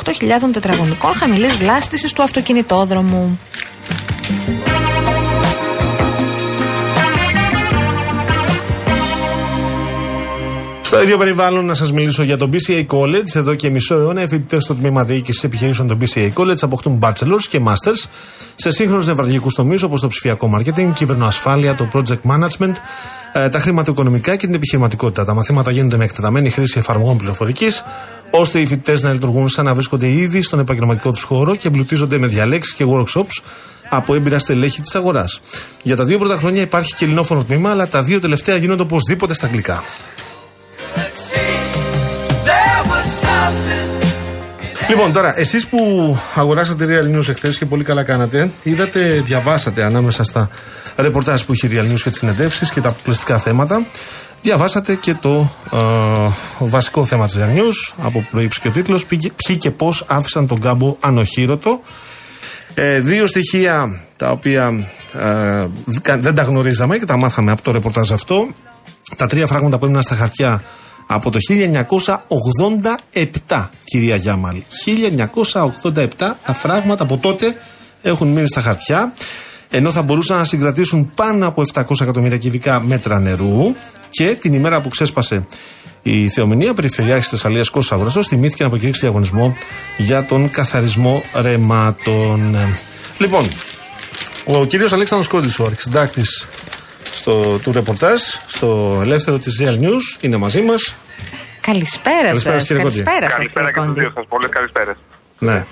τετραγωνικών 0.51 1.13
χαμηλής 1.13 1.55
βλάστησης 1.55 2.13
του 2.13 2.23
αυτοκινητόδρομου. 2.23 3.39
Στο 10.91 11.01
ίδιο 11.01 11.17
περιβάλλον, 11.17 11.65
να 11.65 11.73
σας 11.73 11.91
μιλήσω 11.91 12.23
για 12.23 12.37
το 12.37 12.49
BCA 12.53 12.85
College. 12.87 13.35
Εδώ 13.35 13.55
και 13.55 13.69
μισό 13.69 13.95
αιώνα, 13.95 14.21
οι 14.21 14.27
φοιτητές 14.27 14.63
στο 14.63 14.75
τμήμα 14.75 15.03
διοίκησης 15.03 15.43
επιχειρήσεων 15.43 15.87
του 15.87 15.97
BCA 16.01 16.29
College 16.33 16.57
αποκτούν 16.61 16.99
bachelors 17.01 17.43
και 17.49 17.61
masters 17.65 18.09
σε 18.55 18.71
σύγχρονους 18.71 19.07
νευραλγικούς 19.07 19.53
τομείς 19.53 19.83
όπως 19.83 20.01
το 20.01 20.07
ψηφιακό 20.07 20.51
marketing, 20.57 20.93
κυβερνοασφάλεια, 20.93 21.75
το 21.75 21.87
project 21.93 22.31
management, 22.31 22.73
ε, 23.33 23.49
τα 23.49 23.59
χρηματοοικονομικά 23.59 24.35
και 24.35 24.45
την 24.45 24.55
επιχειρηματικότητα. 24.55 25.25
Τα 25.25 25.33
μαθήματα 25.33 25.71
γίνονται 25.71 25.97
με 25.97 26.03
εκτεταμένη 26.03 26.49
χρήση 26.49 26.79
εφαρμογών 26.79 27.17
πληροφορικής, 27.17 27.83
ώστε 28.31 28.59
οι 28.59 28.65
φοιτητές 28.65 29.01
να 29.01 29.11
λειτουργούν 29.11 29.49
σαν 29.49 29.65
να 29.65 29.73
βρίσκονται 29.73 30.07
ήδη 30.07 30.41
στον 30.41 30.59
επαγγελματικό 30.59 31.11
τους 31.11 31.23
χώρο 31.23 31.55
και 31.55 31.67
εμπλουτίζονται 31.67 32.17
με 32.17 32.27
διαλέξεις 32.27 32.73
και 32.73 32.85
workshops 32.87 33.43
από 33.89 34.15
έμπειρα 34.15 34.39
στελέχη 34.39 34.81
της 34.81 34.95
αγοράς. 34.95 35.39
Για 35.83 35.95
τα 35.95 36.03
δύο 36.03 36.17
πρώτα 36.17 36.35
χρόνια 36.35 36.61
υπάρχει 36.61 36.95
και 36.95 37.05
ελληνόφωνο 37.05 37.43
τμήμα, 37.43 37.69
αλλά 37.69 37.87
τα 37.87 38.01
δύο 38.01 38.19
τελευταία 38.19 38.55
γίνονται 38.55 38.81
οπωσδήποτε 38.81 39.33
στα 39.33 39.45
αγγλικά. 39.45 39.83
There 42.47 42.83
was 42.91 43.07
something. 43.25 43.91
Λοιπόν, 44.89 45.13
τώρα, 45.13 45.39
εσείς 45.39 45.67
που 45.67 45.77
αγοράσατε 46.35 46.85
Real 46.89 47.17
News 47.17 47.29
εχθές 47.29 47.57
και 47.57 47.65
πολύ 47.65 47.83
καλά 47.83 48.03
κάνατε, 48.03 48.51
είδατε, 48.63 49.21
διαβάσατε 49.25 49.83
ανάμεσα 49.83 50.23
στα 50.23 50.49
ρεπορτάζ 50.95 51.41
που 51.41 51.53
είχε 51.53 51.67
η 51.67 51.71
Real 51.73 51.91
News 51.91 51.99
και 51.99 52.09
τις 52.09 52.19
συνεντεύξεις 52.19 52.71
και 52.71 52.81
τα 52.81 52.89
αποκλειστικά 52.89 53.37
θέματα. 53.37 53.85
Διαβάσατε 54.41 54.95
και 54.95 55.13
το 55.13 55.49
ε, 55.73 55.77
βασικό 56.59 57.05
θέμα 57.05 57.25
της 57.25 57.37
Real 57.39 57.57
News, 57.57 57.93
από 57.97 58.19
που 58.19 58.27
προείπησε 58.31 58.59
και 58.59 58.67
ο 58.67 58.71
τίτλος, 58.71 59.05
ποιοι 59.05 59.57
και 59.57 59.71
πώς 59.71 60.05
άφησαν 60.07 60.47
τον 60.47 60.61
κάμπο 60.61 60.95
ανοχήρωτο. 60.99 61.81
Ε, 62.73 62.99
δύο 62.99 63.27
στοιχεία 63.27 63.99
τα 64.17 64.31
οποία 64.31 64.87
ε, 65.19 65.67
δεν 66.17 66.35
τα 66.35 66.43
γνωρίζαμε 66.43 66.97
και 66.97 67.05
τα 67.05 67.17
μάθαμε 67.17 67.51
από 67.51 67.61
το 67.61 67.71
ρεπορτάζ 67.71 68.11
αυτό. 68.11 68.47
Τα 69.15 69.25
τρία 69.25 69.47
φράγματα 69.47 69.77
που 69.77 69.85
έμειναν 69.85 70.03
στα 70.03 70.15
χαρτιά 70.15 70.63
από 71.07 71.31
το 71.31 71.37
1987, 73.47 73.67
κυρία 73.83 74.15
Γιάμαλη. 74.15 74.65
1987 75.83 76.05
τα 76.17 76.53
φράγματα 76.53 77.03
από 77.03 77.17
τότε 77.17 77.55
έχουν 78.01 78.27
μείνει 78.27 78.47
στα 78.47 78.61
χαρτιά, 78.61 79.13
ενώ 79.69 79.91
θα 79.91 80.01
μπορούσαν 80.01 80.37
να 80.37 80.43
συγκρατήσουν 80.43 81.11
πάνω 81.15 81.47
από 81.47 81.61
700 81.73 81.83
εκατομμύρια 82.01 82.37
κυβικά 82.37 82.79
μέτρα 82.79 83.19
νερού 83.19 83.75
και 84.09 84.35
την 84.39 84.53
ημέρα 84.53 84.81
που 84.81 84.89
ξέσπασε 84.89 85.45
η 86.03 86.29
Θεομηνία, 86.29 86.73
Περιφερειάρχη 86.73 87.29
Θεσσαλίας 87.29 87.69
Κώστα 87.69 87.95
Αγοραστό, 87.95 88.23
θυμήθηκε 88.23 88.63
να 88.63 88.69
αποκηρύξει 88.69 88.99
διαγωνισμό 88.99 89.55
για 89.97 90.25
τον 90.25 90.51
καθαρισμό 90.51 91.23
ρεμάτων. 91.33 92.57
Λοιπόν, 93.17 93.47
ο 94.45 94.65
κύριος 94.65 94.93
Αλέξανδρος 94.93 95.29
Κόντης, 95.31 95.59
ο 95.59 95.63
αρχισυντάκτης 95.63 96.47
στο, 97.21 97.59
του 97.63 97.71
ρεπορτάζ, 97.71 98.21
στο 98.47 98.99
ελεύθερο 99.03 99.37
της 99.37 99.61
Real 99.61 99.77
News, 99.83 100.05
είναι 100.23 100.37
μαζί 100.37 100.61
μας. 100.61 100.95
Καλησπέρα 101.61 102.21
Καλησπέρα, 102.27 102.59
σα. 102.59 102.65
κύριε 102.65 102.81
Κόντι. 102.83 103.03
Καλησπέρα, 103.03 103.25
σας, 103.29 103.33
Καλησπέρα 103.35 103.65
κύριε 103.71 103.71
και 103.71 103.79
στους 103.79 103.85
Κόντι. 103.87 103.99
δύο 103.99 104.11
σας. 104.15 104.25
Πολλές 104.29 104.49
καλησπέρες. 104.49 104.95
Ναι. 105.39 105.65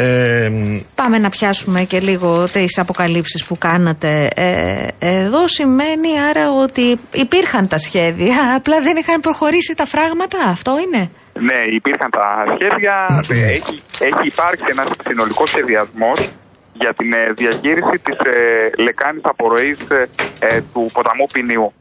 Ε, 0.00 0.50
Πάμε 0.94 1.18
να 1.18 1.28
πιάσουμε 1.30 1.80
και 1.82 2.00
λίγο 2.00 2.48
τις 2.52 2.78
αποκαλύψεις 2.78 3.44
που 3.44 3.58
κάνατε. 3.58 4.30
Ε, 4.34 4.86
εδώ 4.98 5.48
σημαίνει 5.48 6.20
άρα 6.30 6.50
ότι 6.64 6.98
υπήρχαν 7.12 7.68
τα 7.68 7.78
σχέδια, 7.78 8.36
απλά 8.56 8.80
δεν 8.80 8.96
είχαν 8.96 9.20
προχωρήσει 9.20 9.74
τα 9.74 9.84
φράγματα. 9.86 10.38
Αυτό 10.48 10.72
είναι; 10.84 11.10
Ναι, 11.48 11.58
υπήρχαν 11.78 12.10
τα 12.10 12.26
σχέδια. 12.54 12.94
Ε, 13.28 13.52
έχει, 13.52 13.74
έχει 14.08 14.26
υπάρξει 14.32 14.64
ένας 14.70 14.86
συνολικός 15.08 15.48
σχεδιασμός 15.48 16.28
για 16.80 16.94
την 16.94 17.12
ε, 17.12 17.32
διαχείριση 17.32 17.98
της 18.02 18.18
ε, 18.18 18.70
λεκάνης 18.78 19.22
απορροής 19.24 19.78
του 20.72 20.90
ποταμού 20.92 21.26
Ποινιού. 21.32 21.72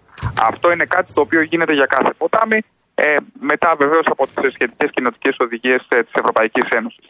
Αυτό 0.42 0.72
είναι 0.72 0.86
κάτι 0.86 1.14
το 1.14 1.22
οποίο 1.22 1.42
γίνεται 1.42 1.74
για 1.74 1.86
κάθε 1.86 2.12
ποτάμι, 2.18 2.60
ε, 2.96 3.16
μετά 3.40 3.76
βεβαίως 3.78 4.06
από 4.10 4.28
τις 4.28 4.54
σχετικές 4.54 4.90
κοινοτικές 4.92 5.36
οδηγίες 5.40 5.86
ε, 5.90 6.04
της 6.04 6.12
Ευρωπαϊκής 6.14 6.64
Ένωσης. 6.70 7.06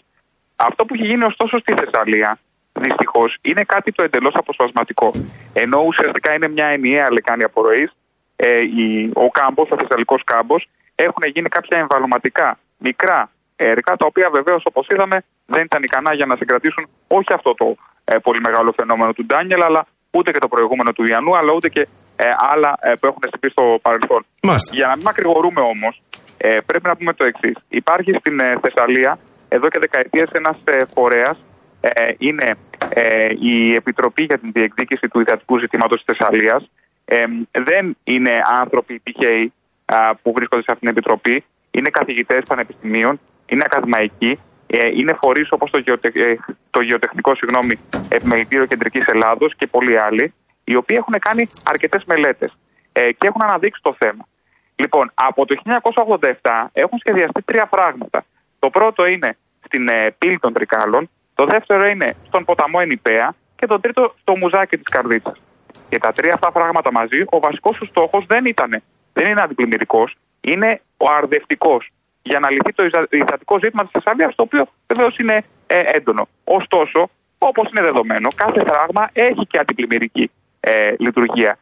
Αυτό 0.56 0.86
που 0.86 0.93
έχει 0.93 1.06
γίνει 1.06 1.23
ωστόσο 1.23 1.60
στη 1.60 1.73
Θεσσαλία, 1.73 2.39
δυστυχώς, 2.73 3.38
είναι 3.41 3.63
κάτι 3.63 3.91
το 3.91 4.04
εντελώς 4.04 4.34
αποσπασματικό. 4.36 5.12
Ενώ 5.54 5.80
ουσιαστικά 5.88 6.34
είναι 6.34 6.47
μια 6.47 6.65
ενιαία 6.65 7.12
λεκάνη 7.12 7.43
απορροής, 7.43 7.91
ε, 8.36 8.60
η- 8.62 9.12
ο 9.13 9.30
κάμπος, 9.30 9.69
ο 9.71 9.76
Θεσσαλικός 9.78 10.23
κάμπος, 10.23 10.69
έχουν 10.95 11.23
γίνει 11.34 11.50
κάποια 11.50 11.78
εμβαλωματικά 11.78 12.60
μικρά 12.78 13.32
έργα, 13.58 13.91
τα 14.02 14.06
οποία 14.06 14.30
βεβαίως 14.38 14.62
όπως 14.65 14.88
είδαμε 14.88 15.17
δεν 15.46 15.63
ήταν 15.63 15.84
ικανά 15.84 16.12
για 16.13 16.26
να 16.26 16.36
συγκρατήσουν 16.36 16.84
όχι 17.08 17.34
αυτό 17.34 17.54
το 17.54 17.76
ε, 18.06 18.17
πολύ 18.17 18.39
μεγάλο 18.41 18.72
φαινόμενο 18.80 19.12
του 19.13 19.26
Ντάνιελ, 19.26 19.62
αλλά 19.62 19.88
ούτε 20.12 20.32
και 20.32 20.39
το 20.39 20.48
προηγούμενο 20.48 20.91
του 20.93 21.06
Ιαννού, 21.06 21.38
αλλά 21.38 21.52
ούτε 21.54 21.70
και 21.70 21.88
ε, 22.15 22.26
άλλα 22.52 22.78
ε, 22.82 22.93
που 23.00 23.06
έχουν 23.08 23.24
συμβεί 23.32 23.50
στο 23.50 23.80
παρελθόν. 23.82 24.26
Μάλιστα. 24.41 24.76
Για 24.76 24.86
να 24.88 24.96
μην 24.96 25.04
μακρηγορούμε 25.06 25.62
όμως, 25.62 26.02
ε, 26.38 26.58
πρέπει 26.65 26.88
να 26.88 26.96
πούμε 26.96 27.13
το 27.13 27.26
εξής. 27.26 27.56
Υπάρχει 27.70 28.12
στην 28.20 28.39
ε, 28.39 28.60
Θεσσαλία 28.62 29.20
εδώ 29.50 29.70
και 29.70 29.80
δεκαετίες 29.80 30.30
ένας 30.32 30.58
ε, 30.63 30.86
φορέας. 30.93 31.38
Ε, 31.82 32.13
είναι 32.17 32.56
ε, 32.89 33.30
η 33.39 33.74
Επιτροπή 33.76 34.24
για 34.24 34.38
την 34.39 34.52
Διεκδίκηση 34.52 35.08
του 35.08 35.20
Ιδεατικού 35.20 35.60
Ζητήματος 35.60 36.04
της 36.04 36.15
Θεσσαλίας. 36.15 36.70
Ε, 37.06 37.24
δεν 37.52 37.98
είναι 38.04 38.32
άνθρωποι 38.60 39.00
τυχαίοι 39.04 39.54
α, 39.86 40.15
που 40.15 40.32
βρίσκονται 40.34 40.62
σε 40.62 40.72
αυτήν 40.72 40.88
την 40.88 40.98
Επιτροπή. 40.98 41.43
Είναι 41.72 41.89
καθηγητές 41.89 42.39
πανεπιστημίων, 42.48 43.20
είναι 43.49 43.63
ακαδημαϊκοί, 43.65 44.39
ε, 44.67 44.88
είναι 44.88 45.17
φορείς 45.21 45.51
όπως 45.51 45.69
το, 45.69 45.77
γεωτε, 45.77 46.12
ε, 46.13 46.36
το 46.69 46.81
Γεωτεχνικό 46.81 47.36
συγγνώμη, 47.36 47.79
Επιμελητήριο 48.10 48.65
Κεντρικής 48.65 49.05
Ελλάδος 49.05 49.55
και 49.55 49.67
πολλοί 49.67 49.99
άλλοι, 49.99 50.33
οι 50.63 50.75
οποίοι 50.75 50.97
έχουν 50.99 51.19
κάνει 51.19 51.49
αρκετές 51.63 52.03
μελέτες 52.05 52.57
ε, 52.91 53.12
και 53.12 53.27
έχουν 53.27 53.41
αναδείξει 53.41 53.81
το 53.83 53.95
θέμα. 53.97 54.27
Λοιπόν, 54.75 55.12
από 55.13 55.45
το 55.45 55.55
1987 56.12 56.29
έχουν 56.73 56.99
σχεδιαστεί 56.99 57.41
τρία 57.41 57.65
φράγματα. 57.65 58.25
Το 58.60 58.69
πρώτο 58.69 59.05
είναι 59.05 59.38
στην 59.65 59.88
ε, 59.88 60.15
πύλη 60.17 60.39
των 60.39 60.53
Τρικάλων, 60.53 61.10
το 61.36 61.45
δεύτερο 61.45 61.86
είναι 61.86 62.15
στον 62.27 62.45
ποταμό 62.45 62.79
Ενιπέα 62.81 63.36
και 63.55 63.65
το 63.65 63.79
τρίτο 63.79 64.13
στο 64.21 64.38
μουζάκι 64.38 64.77
της 64.77 64.93
Καρδίτσα. 64.93 65.36
Και 65.89 65.99
τα 65.99 66.12
τρία 66.12 66.33
αυτά 66.33 66.51
φράγματα 66.51 66.91
μαζί, 66.91 67.23
ο 67.29 67.39
βασικός 67.39 67.77
τους 67.77 67.88
στόχος 67.88 68.25
δεν 68.25 68.45
ήταν, 68.45 68.81
δεν 69.13 69.27
είναι 69.27 69.41
αντιπλημμυρικός, 69.41 70.15
είναι 70.41 70.81
ο 70.97 71.05
αρδευτικός. 71.17 71.89
Για 72.31 72.39
να 72.43 72.47
λυθεί 72.55 72.71
το 72.77 72.83
ειζα- 72.89 73.07
υδατικό 73.23 73.55
ζήτημα 73.63 73.81
της 73.85 73.91
Θεσσαλίας, 73.97 74.31
το 74.35 74.43
οποίο 74.47 74.63
βεβαίως 74.91 75.13
είναι 75.21 75.37
ε, 75.67 75.77
έντονο. 75.97 76.23
Ωστόσο, 76.59 76.99
όπως 77.49 77.65
είναι 77.69 77.83
δεδομένο, 77.89 78.27
κάθε 78.43 78.61
φράγμα 78.69 79.03
έχει 79.27 79.43
και 79.51 79.57
αντιπλημμυρική 79.61 80.25
ε, 80.59 80.71
λειτουργία. 81.05 81.53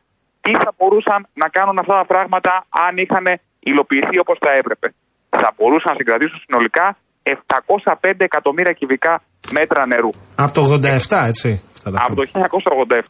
Τι 0.43 0.51
θα 0.63 0.71
μπορούσαν 0.77 1.19
να 1.33 1.47
κάνουν 1.57 1.77
αυτά 1.79 1.93
τα 2.01 2.05
πράγματα 2.11 2.51
αν 2.85 2.93
είχαν 3.03 3.25
υλοποιηθεί 3.59 4.17
όπως 4.23 4.37
θα 4.45 4.51
έπρεπε; 4.61 4.87
Θα 5.29 5.49
μπορούσαν 5.57 5.89
να 5.93 5.97
συγκρατήσουν 5.99 6.39
συνολικά 6.45 6.85
705 7.23 8.11
εκατομμύρια 8.17 8.71
κυβικά 8.71 9.13
μέτρα 9.51 9.81
νερού. 9.87 10.09
από 10.35 10.53
το 10.53 10.61
87, 10.73 11.25
έτσι. 11.31 11.49
Αυτά 11.73 11.89
τα 11.91 11.97
Από 12.05 12.15
το 12.15 12.23
χρόνια. 12.31 12.49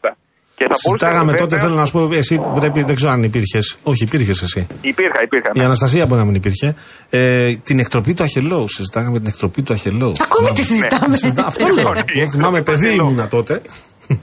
1987. 0.00 0.10
Και 0.58 0.64
θα 0.64 0.74
μπορούσαν 0.82 0.98
Συζητάγαμε 0.98 1.30
βέβαια- 1.30 1.46
τότε, 1.46 1.58
θέλω 1.62 1.74
να 1.74 1.84
σου 1.84 1.92
πω, 1.92 2.08
εσύ 2.14 2.40
πρέπει, 2.60 2.82
δεν 2.82 2.94
ξέρω 2.94 3.10
αν 3.12 3.22
υπήρχες. 3.22 3.76
Όχι, 3.82 4.04
υπήρχες 4.04 4.42
εσύ. 4.42 4.66
Υπήρχα, 4.80 5.22
υπήρχα. 5.22 5.50
Η 5.52 5.60
Αναστασία 5.60 6.06
μπορεί 6.06 6.20
να 6.20 6.26
μην 6.26 6.34
υπήρχε. 6.34 6.74
Ε, 7.10 7.54
την 7.56 7.78
εκτροπή 7.78 8.14
του 8.14 8.22
Αχελώου. 8.22 8.68
Συζητάγαμε 8.68 9.18
την 9.18 9.26
εκτροπή 9.28 9.62
του 9.62 9.72
Αχελώου. 9.72 10.12
Ακόμη 10.22 10.50
τη 10.50 10.62
συζητάμε. 10.62 11.16
Αυτό 11.46 11.66
λέω. 11.66 11.92
Εγώ 12.14 12.28
θυμάμαι 12.30 12.62
παιδί 12.62 12.94
ήμουνα 12.94 13.28
τότε. 13.28 13.62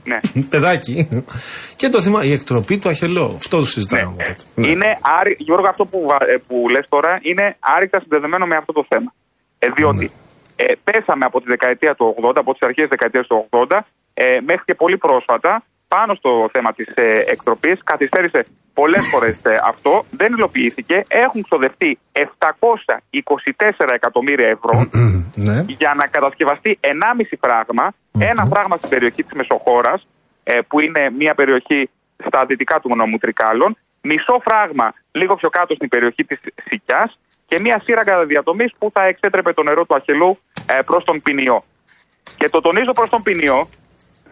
Ναι. 0.04 0.20
Παιδάκι. 0.50 1.08
Και 1.76 1.90
το 1.90 2.02
θυμάμαι. 2.02 2.26
Η 2.26 2.32
εκτροπή 2.32 2.78
του 2.78 2.90
Αχελώου. 2.90 3.34
Αυτό 3.38 3.58
το 3.60 3.66
συζητάγαμε 3.66 4.16
Ναι. 4.18 4.24
τότε. 4.24 4.44
Ναι. 4.56 4.68
Είναι, 4.72 4.98
άρρη- 5.20 5.36
Γιώργο, 5.42 5.68
αυτό 5.68 5.86
που, 5.86 6.06
βα- 6.08 6.26
ε, 6.34 6.38
που 6.48 6.70
λες 6.70 6.86
τώρα 6.90 7.20
είναι 7.22 7.56
άρρηκτα 7.60 8.00
συνδεδεμένο 8.00 8.46
με 8.46 8.56
αυτό 8.56 8.72
το 8.74 8.86
θέμα. 8.90 9.14
Ε, 9.60 9.68
διότι 9.76 9.98
Ναι. 10.06 10.66
ε, 10.66 10.74
πέσαμε 10.84 11.26
από 11.26 11.38
τη 11.42 11.48
δεκαετία 11.48 11.96
του 11.96 12.06
80, 12.18 12.40
από 12.44 12.52
τις 12.54 12.62
αρχές 12.68 12.84
της 12.88 12.90
δεκαετίας 12.96 13.28
του 13.28 13.36
80, 13.50 13.78
ε, 14.14 14.24
μέχρι 14.50 14.64
και 14.66 14.76
πολύ 14.84 14.98
πρόσφατα, 14.98 15.52
πάνω 15.96 16.14
στο 16.16 16.50
θέμα 16.54 16.74
της 16.74 16.88
ε, 16.96 17.18
εκτροπής. 17.34 17.78
Καθυστέρησε 17.84 18.46
πολλές 18.74 19.06
φορές 19.12 19.36
ε, 19.44 19.60
αυτό, 19.72 20.06
δεν 20.20 20.34
υλοποιήθηκε. 20.34 21.04
Έχουν 21.08 21.42
ξοδευτεί 21.44 22.00
724 22.12 22.22
εκατομμύρια 23.94 24.48
ευρώ 24.48 24.76
Ναι. 25.48 25.66
για 25.68 25.94
να 26.00 26.06
κατασκευαστεί 26.08 26.80
1,5 26.82 26.90
φράγμα, 27.44 27.86
ένα 28.20 28.46
φράγμα 28.46 28.78
στην 28.78 28.90
περιοχή 28.90 29.24
της 29.24 29.34
Μεσοχώρας, 29.34 30.08
ε, 30.44 30.60
που 30.68 30.80
είναι 30.80 31.10
μια 31.18 31.34
περιοχή 31.36 31.90
στα 32.28 32.46
δυτικά 32.46 32.80
του 32.80 32.96
νομού 32.96 33.18
Τρικάλων, 33.18 33.78
μισό 34.02 34.42
φράγμα 34.44 34.94
λίγο 35.12 35.36
πιο 35.36 35.50
κάτω 35.50 35.76
στην 35.76 35.90
περιοχή 35.90 36.24
της 36.24 36.40
Σικιάς 36.68 37.20
και 37.46 37.60
μια 37.60 37.82
σύραγγα 37.84 38.26
διατομής 38.26 38.72
που 38.78 38.90
θα 38.94 39.04
εξέτρεπε 39.06 39.54
το 39.54 39.64
νερό 39.64 39.86
του 39.86 39.96
Αχελού 39.96 40.40
ε, 40.66 40.82
προς 40.86 41.04
τον 41.04 41.22
ποινιό. 41.22 41.64
Και 42.38 42.50
το 42.50 42.62
τονίζω 42.62 42.92
προς 42.94 43.10
τον 43.10 43.22
ποινιό, 43.24 43.68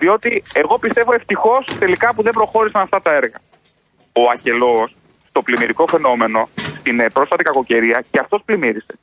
διότι 0.02 0.44
εγώ 0.54 0.80
πιστεύω 0.80 1.14
ευτυχώς 1.14 1.66
τελικά 1.80 2.14
που 2.14 2.22
δεν 2.24 2.34
προχώρησαν 2.34 2.82
αυτά 2.82 3.02
τα 3.02 3.12
έργα. 3.14 3.40
Ο 4.14 4.22
Αχελό 4.34 4.90
στο 5.30 5.42
πλημμυρικό 5.42 5.88
φαινόμενο, 5.88 6.50
στην 6.80 7.00
ε, 7.00 7.10
πρόσφατη 7.10 7.44
κακοκαιρία, 7.44 8.04
και 8.12 8.20
αυτός 8.20 8.42
πλημμύρισε. 8.46 8.94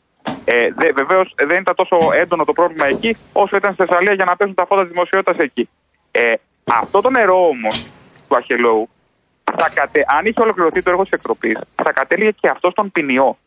Ε, 0.44 0.68
Βεβαίως 0.94 1.34
δεν 1.36 1.60
ήταν 1.60 1.74
τόσο 1.74 1.96
έντονο 2.12 2.44
το 2.44 2.52
πρόβλημα 2.52 2.86
εκεί 2.86 3.16
όσο 3.32 3.56
ήταν 3.56 3.74
στη 3.74 3.84
Θεσσαλία 3.84 4.12
για 4.12 4.24
να 4.24 4.36
πέσουν 4.36 4.54
τα 4.54 4.66
φώτα 4.66 4.82
της 4.82 4.90
δημοσιότητας 4.90 5.36
εκεί. 5.36 5.68
Ε, 6.10 6.34
αυτό 6.64 7.00
το 7.00 7.10
νερό 7.10 7.48
όμως 7.48 7.86
του 8.28 8.36
Αχελόου, 8.36 8.88
θα 9.44 9.70
κατε... 9.74 10.04
αν 10.18 10.26
είχε 10.26 10.40
ολοκληρωθεί 10.40 10.82
το 10.82 10.90
έργο 10.90 11.02
της 11.02 11.12
εκτροπής, 11.12 11.58
θα 11.74 11.92
κατέληγε 11.92 12.30
και 12.30 12.48
αυτό 12.48 12.70
στον 12.70 12.90
ποινιό. 12.90 13.38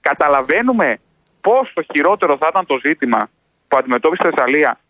Καταλαβαίνουμε 0.00 0.98
πόσο 1.40 1.82
χειρότερο 1.92 2.36
θα 2.36 2.46
ήταν 2.50 2.66
το 2.66 2.78
ζήτημα 2.82 3.28
που 3.68 3.76
αντιμετώπισε 3.76 4.28
η 4.28 4.30
Θεσσαλία 4.30 4.80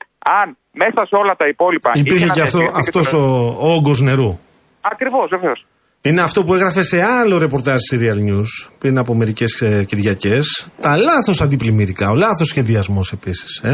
αν 0.41 0.57
μέσα 0.73 1.07
σε 1.07 1.15
όλα 1.23 1.35
τα 1.37 1.47
υπόλοιπα. 1.47 1.91
Υπήρχε 1.95 2.29
και 2.29 2.41
αυτό, 2.41 2.61
αυτός 2.75 3.13
ο, 3.13 3.25
ο 3.59 3.69
όγκος 3.77 4.01
νερού. 4.01 4.39
Ακριβώς, 4.81 5.29
βεβαίως. 5.31 5.67
Είναι 6.03 6.23
αυτό 6.23 6.45
που 6.45 6.55
έγραφε 6.55 6.83
σε 6.83 7.03
άλλο 7.03 7.39
ρεπορτάζ 7.39 7.81
Serial 7.91 8.21
News 8.29 8.51
πριν 8.79 8.99
από 8.99 9.15
μερικές 9.15 9.63
Κυριακές. 9.87 10.69
Τα 10.81 10.97
λάθος 10.97 11.41
αντιπλημμυρικά, 11.41 12.11
ο 12.11 12.15
λάθος 12.15 12.49
σχεδιασμός 12.49 13.13
επίσης. 13.13 13.61
Ε; 13.65 13.73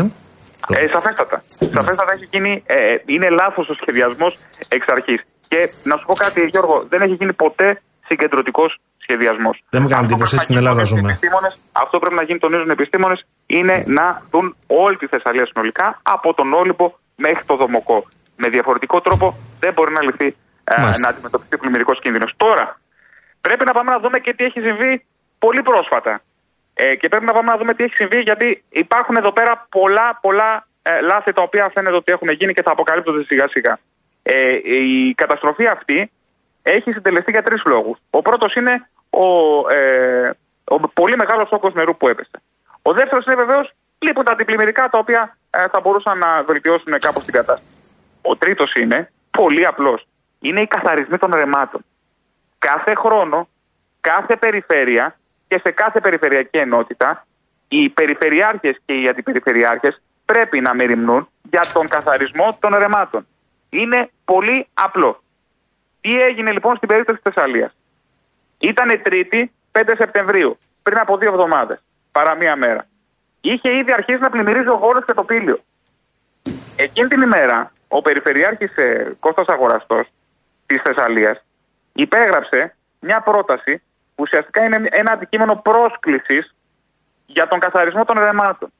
Ε, 0.68 0.86
σαφέστατα. 0.92 1.42
Σαφέστατα 1.76 2.12
έχει 2.16 2.26
γίνει, 2.30 2.62
ε, 2.66 2.76
είναι 3.06 3.28
λάθος 3.40 3.68
ο 3.68 3.74
σχεδιασμός 3.80 4.38
εξ 4.68 4.84
αρχής. 4.88 5.20
Και 5.48 5.60
να 5.84 5.96
σου 5.96 6.04
πω 6.06 6.14
κάτι, 6.14 6.40
Γιώργο, 6.52 6.86
δεν 6.88 7.00
έχει 7.00 7.14
γίνει 7.20 7.32
ποτέ 7.32 7.82
συγκεντρωτικός 8.08 8.70
σχεδιασμός. 9.10 9.56
Δεν 9.74 9.80
μου 9.82 9.88
κάνει 9.92 10.04
εντύπωση, 10.08 10.36
στην 10.44 10.56
Ελλάδα 10.60 10.82
ζούμε. 10.92 11.10
Αυτό 11.84 11.96
πρέπει 12.02 12.18
να 12.20 12.24
γίνει, 12.28 12.38
τονίζουν 12.38 12.68
οι 12.70 12.76
επιστήμονες, 12.78 13.20
είναι 13.46 13.76
να 13.98 14.06
δουν 14.30 14.46
όλη 14.84 14.96
τη 14.96 15.06
Θεσσαλία 15.12 15.46
συνολικά 15.50 15.86
από 16.14 16.28
τον 16.38 16.48
Όλυμπο 16.60 16.86
μέχρι 17.24 17.42
το 17.50 17.54
Δομοκό. 17.62 17.98
Με 18.42 18.48
διαφορετικό 18.48 19.00
τρόπο 19.06 19.26
δεν 19.62 19.72
μπορεί 19.74 19.92
να 19.98 20.02
λυθεί 20.08 20.28
ε, 20.64 20.74
να 21.02 21.08
αντιμετωπιστεί 21.12 21.54
ο 21.54 21.58
πλημμυρικός 21.62 21.98
κίνδυνος. 22.04 22.30
Τώρα, 22.36 22.66
πρέπει 23.40 23.64
να 23.68 23.72
πάμε 23.76 23.90
να 23.94 23.98
δούμε 24.04 24.18
και 24.24 24.32
τι 24.36 24.42
έχει 24.48 24.60
συμβεί 24.60 24.92
πολύ 25.44 25.62
πρόσφατα. 25.62 26.12
Ε, 26.74 26.94
και 27.00 27.08
πρέπει 27.08 27.26
να 27.30 27.32
πάμε 27.36 27.50
να 27.52 27.58
δούμε 27.60 27.72
τι 27.74 27.82
έχει 27.84 27.96
συμβεί, 28.02 28.20
γιατί 28.28 28.62
υπάρχουν 28.82 29.16
εδώ 29.16 29.32
πέρα 29.32 29.52
πολλά, 29.76 30.18
πολλά 30.20 30.50
ε, 30.82 31.00
λάθη 31.10 31.32
τα 31.32 31.42
οποία 31.42 31.70
φαίνεται 31.74 31.96
ότι 31.96 32.12
έχουν 32.12 32.28
γίνει 32.30 32.52
και 32.52 32.62
θα 32.62 32.72
αποκαλύπτονται 32.76 33.22
σιγά 33.24 33.46
σιγά. 33.48 33.78
Ε, 34.22 34.54
η 34.78 35.14
καταστροφή 35.14 35.66
αυτή 35.66 36.10
έχει 36.62 36.92
συντελεστεί 36.92 37.30
για 37.30 37.42
τρεις 37.42 37.62
λόγους. 37.64 37.98
Ο 38.10 38.22
πρώτος 38.22 38.54
είναι 38.54 38.74
ο, 39.10 39.24
ε, 39.70 40.30
ο 40.64 40.88
πολύ 40.88 41.16
μεγάλος 41.16 41.50
όγκος 41.50 41.74
νερού 41.74 41.96
που 41.96 42.08
έπεσε. 42.08 42.42
Ο 42.82 42.92
δεύτερος 42.92 43.24
είναι 43.24 43.34
βεβαίως 43.34 43.72
λείπουν 43.98 44.24
τα 44.24 44.32
αντιπλημμυρικά 44.32 44.88
τα 44.88 44.98
οποία 44.98 45.36
ε, 45.50 45.68
θα 45.68 45.80
μπορούσαν 45.80 46.18
να 46.18 46.42
βελτιώσουν 46.42 46.98
κάπως 46.98 47.24
την 47.24 47.32
κατάσταση. 47.32 47.74
Ο 48.22 48.36
τρίτος 48.36 48.74
είναι 48.74 49.12
πολύ 49.30 49.66
απλός. 49.66 50.06
Είναι 50.40 50.60
οι 50.60 50.66
καθαρισμοί 50.66 51.18
των 51.18 51.34
ρεμάτων. 51.34 51.84
Κάθε 52.58 52.94
χρόνο, 52.94 53.48
κάθε 54.00 54.36
περιφέρεια 54.36 55.18
και 55.48 55.60
σε 55.64 55.70
κάθε 55.70 56.00
περιφερειακή 56.00 56.58
ενότητα, 56.58 57.26
οι 57.68 57.88
περιφερειάρχες 57.88 58.80
και 58.84 58.94
οι 58.94 59.08
αντιπεριφερειάρχες 59.08 60.02
πρέπει 60.24 60.60
να 60.60 60.74
μεριμνούν 60.74 61.28
για 61.50 61.64
τον 61.72 61.88
καθαρισμό 61.88 62.56
των 62.60 62.74
ρεμάτων. 62.74 63.26
Είναι 63.70 64.10
πολύ 64.24 64.66
απλό. 64.74 65.22
Τι 66.00 66.22
έγινε 66.22 66.52
λοιπόν 66.52 66.76
στην 66.76 66.88
περίπτωση 66.88 67.20
της 67.22 67.32
Θεσσαλίας; 67.32 67.76
Ήτανε 68.60 68.98
Τρίτη, 68.98 69.52
5 69.72 69.82
Σεπτεμβρίου, 69.96 70.58
πριν 70.82 70.98
από 70.98 71.16
δύο 71.16 71.30
εβδομάδες, 71.30 71.78
παρά 72.12 72.34
μία 72.34 72.56
μέρα. 72.56 72.86
Είχε 73.40 73.76
ήδη 73.76 73.92
αρχίσει 73.92 74.18
να 74.18 74.30
πλημμυρίζει 74.30 74.68
ο 74.68 74.78
Βόλος 74.78 75.04
και 75.04 75.12
το 75.12 75.24
Πήλιο. 75.24 75.64
Εκείνη 76.76 77.08
την 77.08 77.20
ημέρα, 77.20 77.72
ο 77.88 78.02
Περιφερειάρχης 78.02 78.76
ε, 78.76 79.16
Κώστας 79.20 79.46
Αγοραστός 79.46 80.06
της 80.66 80.80
Θεσσαλίας 80.82 81.44
υπέγραψε 81.92 82.74
μια 83.00 83.20
πρόταση 83.20 83.76
που 84.14 84.22
ουσιαστικά 84.22 84.64
είναι 84.64 84.88
ένα 84.90 85.12
αντικείμενο 85.12 85.56
πρόσκλησης 85.56 86.54
για 87.26 87.48
τον 87.48 87.58
καθαρισμό 87.58 88.04
των 88.04 88.18
ρεμάτων. 88.18 88.72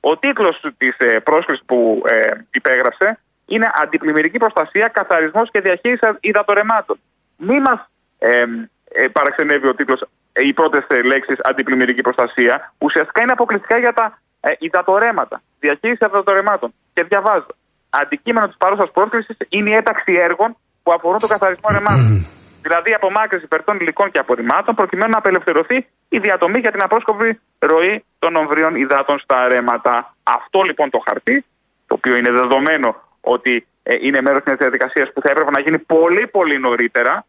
Ο 0.00 0.16
τίτλος 0.16 0.64
της 0.76 0.94
ε, 0.98 1.20
πρόσκλησης 1.20 1.64
που 1.66 2.02
ε, 2.06 2.24
υπέγραψε 2.52 3.18
είναι 3.46 3.70
Αντιπλημμυρική 3.74 4.38
προστασία, 4.38 4.88
καθαρισμός 4.88 5.50
και 5.50 5.60
διαχείριση 5.60 6.06
υδατορεμάτων. 6.20 7.00
Μη 7.36 7.60
μας 7.60 7.90
ε, 8.18 8.44
ε, 8.92 9.08
παραξενεύει 9.08 9.66
ο 9.66 9.74
τίτλος, 9.74 10.00
ε, 10.32 10.46
οι 10.46 10.52
πρώτες 10.52 10.84
λέξεις 11.04 11.36
Αντιπλημμυρική 11.42 12.00
προστασία. 12.00 12.72
Ουσιαστικά 12.78 13.22
είναι 13.22 13.32
αποκλειστικά 13.32 13.78
για 13.78 13.92
τα 13.92 14.18
ε, 14.40 14.52
υδατορέματα. 14.58 15.42
Διαχείριση 15.60 16.04
υδατορεμάτων. 16.04 16.74
Και 16.92 17.02
διαβάζω. 17.04 17.46
Αντικείμενο 17.90 18.46
της 18.46 18.56
παρούσας 18.56 18.90
πρόσκλησης 18.90 19.36
είναι 19.48 19.70
η 19.70 19.74
έταξη 19.74 20.12
έργων 20.12 20.56
που 20.82 20.92
αφορούν 20.92 21.18
τον 21.18 21.28
καθαρισμό 21.28 21.68
ρεμάτων. 21.70 22.26
δηλαδή 22.64 22.94
απομάκρυνση 22.94 23.44
υπερτών 23.44 23.76
υλικών 23.80 24.10
και 24.10 24.18
απορριμμάτων, 24.18 24.74
προκειμένου 24.74 25.10
να 25.10 25.18
απελευθερωθεί 25.18 25.86
η 26.08 26.18
διατομή 26.18 26.58
για 26.58 26.70
την 26.70 26.82
απρόσκοπη 26.82 27.40
ροή 27.58 28.04
των 28.18 28.36
ομβρίων 28.36 28.74
υδάτων 28.74 29.18
στα 29.18 29.48
ρέματα. 29.48 30.16
Αυτό 30.22 30.60
λοιπόν 30.62 30.90
το 30.90 31.02
χαρτί, 31.06 31.44
το 31.86 31.94
οποίο 31.94 32.16
είναι 32.16 32.30
δεδομένο 32.30 32.96
ότι 33.20 33.66
ε, 33.82 33.96
είναι 34.00 34.20
μέρος 34.20 34.42
μιας 34.46 34.58
διαδικασίας 34.58 35.12
που 35.12 35.20
θα 35.20 35.30
έπρεπε 35.30 35.50
να 35.50 35.60
γίνει 35.60 35.78
πολύ 35.78 36.26
πολύ 36.26 36.58
νωρίτερα, 36.58 37.26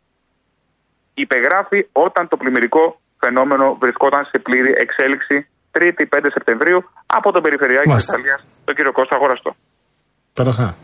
υπεγράφει 1.14 1.80
όταν 1.92 2.28
το 2.28 2.36
πλημμυρικό 2.38 2.84
φαινόμενο 3.20 3.66
βρισκόταν 3.82 4.24
σε 4.32 4.38
πλήρη 4.46 4.72
εξέλιξη 4.84 5.36
3η 5.76 6.04
5 6.14 6.20
Σεπτεμβρίου 6.38 6.80
από 7.06 7.32
τον 7.32 7.42
Περιφερειάρχη 7.42 7.94
της 7.96 8.08
Ιταλίας, 8.08 8.40
τον 8.66 8.76
κύριο 8.76 8.92
Κώστα 8.92 9.16
Αγοραστό. 9.16 9.56
Παραχά. 10.34 10.76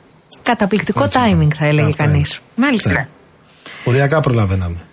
Καταπληκτικό 0.43 1.03
timing 1.03 1.51
θα 1.59 1.65
έλεγε 1.65 1.93
κανείς. 1.97 2.41
Μάλιστα. 2.55 2.91
Ναι. 2.91 3.07
Οριακά 3.85 4.19
προλαβαίναμε. 4.19 4.88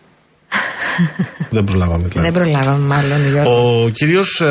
Δεν 1.57 1.65
προλάβαμε 1.65 2.09
δηλαδή. 2.09 2.31
Δεν 2.31 2.43
προλάβαμε 2.43 2.95
μάλλον 2.95 3.29
Γιώργο. 3.31 3.85
Ο 3.85 3.89
κύριος, 3.89 4.41
ε, 4.41 4.47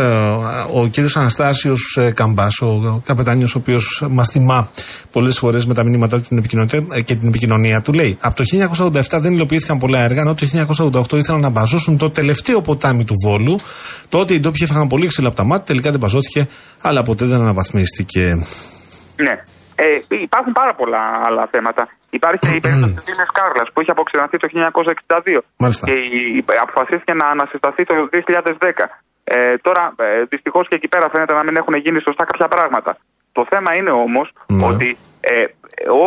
ο 0.74 0.88
κύριος 0.88 1.18
Αναστάσιος 1.18 1.98
ε, 2.00 2.12
Καμπάς, 2.12 2.62
ο 2.62 3.02
καπετάνιος 3.06 3.56
ο 3.56 3.58
οποίος 3.58 4.06
μας 4.10 4.30
θυμά 4.30 4.70
πολλές 5.12 5.38
φορές 5.38 5.66
με 5.66 5.74
τα 5.74 5.84
μηνύματα 5.84 6.18
και 6.20 6.26
την 6.28 6.38
επικοινωνία, 6.38 6.86
ε, 6.92 7.02
και 7.02 7.16
την 7.16 7.28
επικοινωνία 7.28 7.82
του 7.82 7.94
λέει 7.94 8.18
από 8.22 8.36
το 8.36 8.44
1987 8.92 9.20
δεν 9.20 9.34
υλοποιήθηκαν 9.34 9.78
πολλά 9.78 10.00
έργα 10.00 10.22
ενώ 10.22 10.34
το 10.34 10.46
1988 11.12 11.18
ήθελαν 11.18 11.42
να 11.42 11.50
μπαζώσουν 11.50 11.98
το 11.98 12.10
τελευταίο 12.10 12.62
ποτάμι 12.62 13.04
του 13.04 13.14
Βόλου 13.26 13.60
τότε 14.10 14.34
οι 14.34 14.40
ντόπιοι 14.40 14.68
έφαγαν 14.70 14.88
πολύ 14.88 15.08
ξύλα 15.08 15.28
από 15.28 15.36
τα 15.36 15.44
μάτια 15.44 15.66
τελικά 15.66 15.92
δεν 15.92 16.00
μπαζώθηκε 16.00 16.48
αλλά 16.82 17.04
ποτέ 17.04 17.26
δεν 17.26 17.40
αναβαθμίστηκε. 17.42 18.46
Ναι. 19.16 19.36
Ε, 19.76 20.16
υπάρχουν 20.24 20.54
πάρα 20.54 20.76
πολλά 20.76 21.02
άλλα 21.28 21.48
θέματα. 21.52 21.88
Υπάρχει 22.20 22.48
η 22.60 22.60
περίπτωση 22.66 22.94
της 22.98 23.08
Λίμνη 23.08 23.26
Κάρλας 23.40 23.68
που 23.72 23.80
είχε 23.82 23.92
αποξεναθεί 23.96 24.38
το 24.44 24.48
1962 24.48 25.42
Μάλιστα. 25.64 25.86
και 25.88 25.94
η- 25.94 26.44
αποφασίστηκε 26.66 27.14
να 27.22 27.26
ανασυσταθεί 27.34 27.84
το 27.90 27.94
2010. 28.12 28.86
Ε, 29.24 29.58
τώρα 29.66 29.84
ε, 29.98 30.24
δυστυχώς 30.32 30.68
και 30.68 30.76
εκεί 30.76 30.88
πέρα 30.88 31.10
φαίνεται 31.14 31.34
να 31.34 31.44
μην 31.44 31.56
έχουν 31.62 31.76
γίνει 31.76 32.00
σωστά 32.08 32.24
κάποια 32.26 32.48
πράγματα. 32.48 32.92
Το 33.38 33.46
θέμα 33.50 33.76
είναι 33.76 33.92
όμως 34.06 34.28
Ναι. 34.48 34.66
ότι 34.72 34.98
ε, 35.22 35.44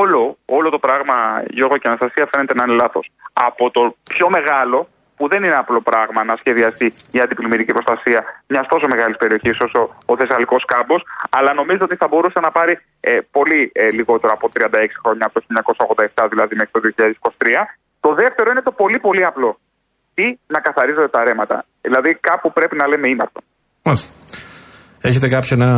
όλο, 0.03 0.37
όλο 0.57 0.69
το 0.71 0.79
πράγμα, 0.79 1.17
Γιώργο 1.57 1.77
και 1.79 1.89
Αναστασία, 1.89 2.29
φαίνεται 2.33 2.55
να 2.55 2.63
είναι 2.67 2.75
λάθος. 2.83 3.07
Από 3.33 3.71
το 3.71 3.83
πιο 4.13 4.31
μεγάλο, 4.31 4.89
που 5.19 5.29
δεν 5.29 5.43
είναι 5.45 5.59
απλό 5.65 5.81
πράγμα 5.81 6.25
να 6.25 6.35
σχεδιαστεί 6.37 6.87
η 7.11 7.21
αντιπλημμυρική 7.21 7.73
προστασία 7.73 8.21
μιας 8.47 8.67
τόσο 8.69 8.87
μεγάλης 8.87 9.17
περιοχής 9.17 9.61
όσο 9.61 9.81
ο 10.05 10.17
Θεσσαλικός 10.17 10.65
κάμπος, 10.65 11.03
αλλά 11.31 11.55
νομίζω 11.55 11.83
ότι 11.85 11.97
θα 11.97 12.09
μπορούσε 12.09 12.41
να 12.41 12.51
πάρει 12.51 12.79
ε, 13.01 13.19
πολύ 13.31 13.71
ε, 13.75 13.91
λιγότερο 13.91 14.33
από 14.33 14.51
36 14.55 14.65
χρόνια, 15.03 15.27
από 15.27 15.41
το 15.41 15.47
1987 16.25 16.27
δηλαδή 16.31 16.55
μέχρι 16.57 16.73
το 16.73 16.81
2023. 17.23 17.47
Το 18.01 18.15
δεύτερο 18.15 18.51
είναι 18.51 18.63
το 18.63 18.73
πολύ 18.73 18.99
πολύ 18.99 19.25
απλό. 19.25 19.59
Τι 20.15 20.39
να 20.47 20.61
καθαρίζονται 20.61 21.09
τα 21.09 21.25
ρέματα. 21.25 21.65
Δηλαδή 21.81 22.15
κάπου 22.15 22.53
πρέπει 22.53 22.77
να 22.77 22.87
λέμε 22.89 23.09
ήμαρτο. 23.09 23.41
Μάλιστα. 23.83 24.13
Έχετε 25.01 25.29
κάποια, 25.29 25.57
να, 25.57 25.69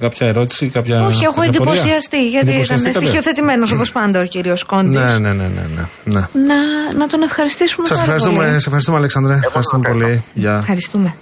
κάποια 0.00 0.26
ερώτηση, 0.26 0.66
κάποια. 0.68 1.06
Όχι, 1.06 1.24
έχω 1.24 1.34
κάποια 1.34 1.52
πορεία; 1.60 1.72
εντυπωσιαστεί 1.72 2.28
γιατί 2.28 2.46
ήταν 2.46 2.48
Εντυπωσιαστήκατε; 2.48 3.04
στοιχειοθετημένος 3.04 3.72
όπως 3.72 3.90
πάντα 3.92 4.20
ο 4.20 4.24
κύριος 4.24 4.64
Κόντι. 4.64 4.96
Ναι, 4.96 5.18
ναι, 5.18 5.18
ναι, 5.18 5.32
ναι, 5.32 5.66
ναι, 5.74 5.86
ναι. 6.04 6.20
Να, 6.20 6.58
να 6.98 7.06
τον 7.06 7.22
ευχαριστήσουμε 7.22 7.86
Σας 7.86 7.98
πάρα 7.98 8.02
ευχαριστούμε, 8.12 8.44
πολύ. 8.44 8.50
σε 8.60 8.64
ευχαριστούμε 8.64 8.96
Αλέξανδρε. 8.96 9.34
Ευχαριστούμε 9.34 9.82
ευχαριστώ. 9.88 10.06
πολύ. 10.06 10.22
Γεια. 10.34 10.56
Ευχαριστούμε. 10.58 11.14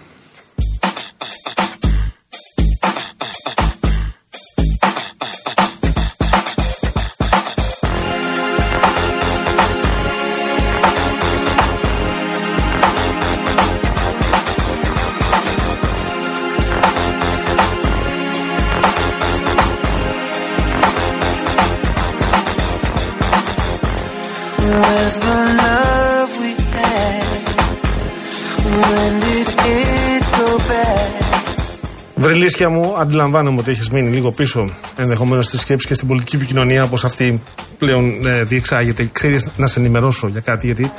Βρελίσια 32.48 32.78
μου, 32.78 32.96
αντιλαμβάνομαι 32.98 33.60
ότι 33.60 33.70
έχεις 33.70 33.90
μείνει 33.90 34.10
λίγο 34.10 34.30
πίσω 34.30 34.70
ενδεχομένως 34.96 35.46
στη 35.46 35.58
σκέψη 35.58 35.86
και 35.86 35.94
στην 35.94 36.08
πολιτική 36.08 36.36
επικοινωνία 36.36 36.84
όπως 36.84 37.04
αυτή 37.04 37.42
πλέον 37.78 38.26
ε, 38.26 38.42
διεξάγεται. 38.42 39.08
Ξέρεις 39.12 39.48
να 39.56 39.66
σε 39.66 39.78
ενημερώσω 39.78 40.28
για 40.28 40.40
κάτι, 40.40 40.66
γιατί 40.66 40.90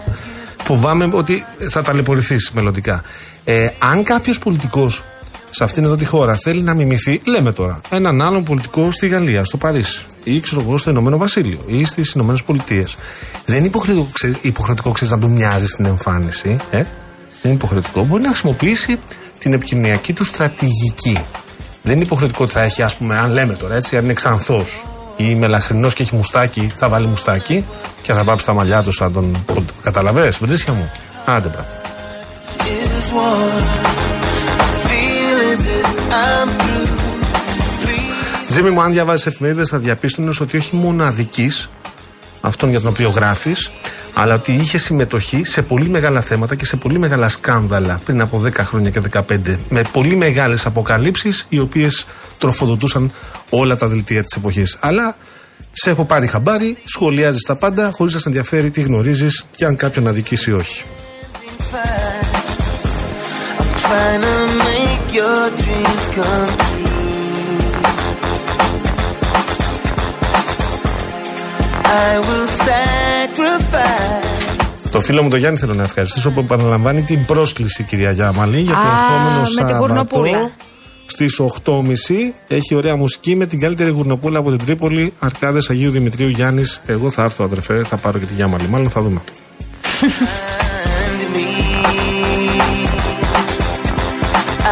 φοβάμαι 0.64 1.10
ότι 1.12 1.46
θα 1.70 1.82
ταλαιπωρηθείς 1.82 2.52
μελλοντικά. 2.52 3.02
Ε, 3.44 3.68
αν 3.80 4.04
κάποιος 4.04 4.40
πολιτικός 4.40 5.04
σε 5.50 5.64
αυτήν 5.64 5.84
εδώ 5.84 5.96
τη 5.96 6.06
χώρα 6.06 6.36
θέλει 6.36 6.62
να 6.62 6.74
μιμηθεί, 6.74 7.22
λέμε 7.26 7.52
τώρα, 7.54 7.82
έναν 7.90 8.22
άλλον 8.22 8.44
πολιτικό 8.44 8.92
στη 8.92 9.08
Γαλλία, 9.08 9.44
στο 9.44 9.58
Παρίσι, 9.58 10.06
ή 10.24 10.40
ξέρω 10.40 10.62
εγώ 10.62 10.78
στο 10.78 10.90
Ηνωμένο 10.90 11.18
Βασίλειο, 11.18 11.60
ή 11.68 11.86
στις 11.86 12.12
Ηνωμένες 12.12 12.44
Πολιτείες. 12.44 12.98
Δεν 13.46 13.58
είναι 13.58 13.68
υποχρεωτικό, 13.68 14.10
ξέρεις, 14.14 14.36
υποχρεωτικό 14.42 14.92
ξέρεις, 14.92 15.14
να 15.14 15.20
του 15.20 15.30
μοιάζει 15.30 15.68
στην 15.68 15.86
εμφάνιση. 15.86 16.50
Ε; 16.72 16.78
Δεν 16.78 16.86
είναι 17.44 17.54
υποχρεωτικό. 17.54 18.06
Μπορεί 18.06 18.22
να 18.22 18.30
χρησιμοποιήσει 18.30 19.00
την 19.40 19.54
επικοινωνιακή 19.54 20.14
του 20.14 20.24
στρατηγική. 20.24 21.18
Δεν 21.84 21.94
είναι 21.94 22.04
υποχρεωτικό 22.04 22.44
ότι 22.44 22.54
θα 22.54 22.62
έχει, 22.62 22.82
ας 22.82 22.96
πούμε, 22.96 23.18
αν 23.18 23.32
λέμε 23.32 23.54
τώρα 23.54 23.76
έτσι, 23.76 23.98
αν 23.98 24.04
είναι 24.04 24.14
ξανθός 24.14 24.86
ή 25.18 25.36
μελαχρινό 25.36 25.90
και 25.90 26.04
έχει 26.04 26.16
μουστάκι, 26.16 26.72
θα 26.76 26.90
βάλει 26.90 27.08
μουστάκι 27.08 27.66
και 28.02 28.14
θα 28.14 28.24
πάψει 28.24 28.46
τα 28.46 28.54
μαλλιά 28.54 28.84
του 28.84 28.92
σαν 28.92 29.14
τον. 29.14 29.46
Καταλαβέ, 29.84 30.34
βρίσκια 30.40 30.74
μου; 30.74 30.92
Άντε, 31.26 31.48
μπράβο. 31.50 31.68
is 33.00 33.12
one. 33.12 33.66
Feel 34.88 35.38
as 35.54 35.64
if 35.80 35.90
I'm 36.26 36.50
through. 36.62 36.90
Please 37.84 38.50
Τζίμι 38.50 38.70
μου, 38.70 38.82
αν 38.82 38.92
διαβάζεις 38.92 39.26
εφημερίδες, 39.26 39.70
θα 39.70 39.78
διαπίστωνες 39.78 40.40
ότι 40.40 40.58
όχι 40.58 40.76
μόνο 40.76 41.04
αδική 41.04 41.52
αυτόν 42.42 42.70
για 42.70 42.80
τον 42.80 42.90
οποίο 42.90 43.10
γράφεις, 43.10 43.72
αλλά 44.14 44.34
ότι 44.34 44.52
είχε 44.52 44.78
συμμετοχή 44.78 45.44
σε 45.44 45.62
πολύ 45.62 45.90
μεγάλα 45.90 46.22
θέματα 46.22 46.56
και 46.56 46.66
σε 46.66 46.76
πολύ 46.76 47.00
μεγάλα 47.00 47.30
σκάνδαλα 47.30 48.02
πριν 48.06 48.22
από 48.22 48.42
10 48.46 48.54
χρόνια 48.54 48.90
και 48.90 49.02
15. 49.12 49.58
Με 49.70 49.82
πολύ 49.92 50.16
μεγάλες 50.16 50.66
αποκαλύψεις, 50.66 51.46
οι 51.50 51.60
οποίες 51.60 52.06
τροφοδοτούσαν 52.38 53.12
όλα 53.50 53.76
τα 53.76 53.88
δελτία 53.88 54.24
της 54.24 54.36
εποχής. 54.36 54.78
Αλλά 54.80 55.16
σε 55.72 55.90
έχω 55.90 56.06
πάρει 56.06 56.28
χαμπάρι, 56.28 56.78
σχολιάζεις 56.86 57.42
τα 57.42 57.56
πάντα, 57.56 57.92
χωρίς 57.92 58.14
να 58.14 58.20
σε 58.20 58.28
ενδιαφέρει 58.28 58.70
τι 58.70 58.82
γνωρίζεις 58.82 59.46
και 59.56 59.66
αν 59.66 59.76
κάποιον 59.76 60.08
αδικήσει 60.08 60.50
ή 60.50 60.54
όχι. 60.54 60.84
fights. 61.72 63.04
I'm 63.60 63.72
trying 63.86 64.22
to 64.22 64.38
make 64.70 65.14
your 65.14 65.50
dreams 65.62 66.08
come 66.16 66.79
I 71.90 71.92
will 72.28 72.48
sacrifice. 72.68 74.92
Το 74.92 75.02
φίλο 75.02 75.24
μου 75.24 75.30
τον 75.30 75.40
Γιάννη 75.40 75.58
θέλω 75.58 75.74
να 75.74 75.84
ευχαριστήσω 75.84 76.32
που 76.32 76.40
επαναλαμβάνει 76.40 77.02
την 77.02 77.26
πρόσκληση, 77.26 77.84
κυρία 77.84 78.12
Γιάμαλη, 78.12 78.60
για 78.60 78.74
το 78.74 78.80
Α, 78.80 78.84
ερχόμενο 78.92 79.38
με 79.40 79.44
την 79.46 79.54
Σάββατο. 79.56 79.78
γουρνοπούλα. 79.78 80.52
Στις 81.06 81.40
8.30 81.40 82.34
έχει 82.48 82.76
ωραία 82.76 82.96
μουσική 82.96 83.36
με 83.36 83.46
την 83.46 83.60
καλύτερη 83.60 83.90
γουρνοπούλα 83.90 84.40
από 84.40 84.50
την 84.50 84.66
Τρίπολη. 84.66 85.14
Αρκάδες 85.20 85.70
Αγίου 85.70 85.92
Δημητρίου 85.92 86.28
Γιάννης. 86.28 86.82
Εγώ 86.86 87.10
θα 87.10 87.24
έρθω, 87.24 87.44
αδερφέ, 87.44 87.84
θα 87.84 87.98
πάρω 87.98 88.20
και 88.20 88.26
τη 88.26 88.34
Γιάμαλη. 88.34 88.68
Μάλλον 88.68 88.90
θα 88.90 89.02
δούμε. 89.02 89.22
Find 90.02 91.22
me. 91.36 91.48
I 94.64 94.66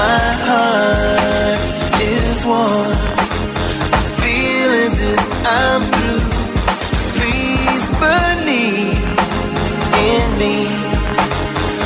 My 0.00 0.24
heart 0.46 1.60
is 2.12 2.38
one. 2.64 2.92
I 3.98 4.00
feel 4.20 4.70
as 4.86 4.94
if 5.12 5.22
I'm 5.60 5.82
through. 5.94 6.24
Please 7.16 7.84
believe 8.04 9.02
in 10.10 10.28
me. 10.40 10.54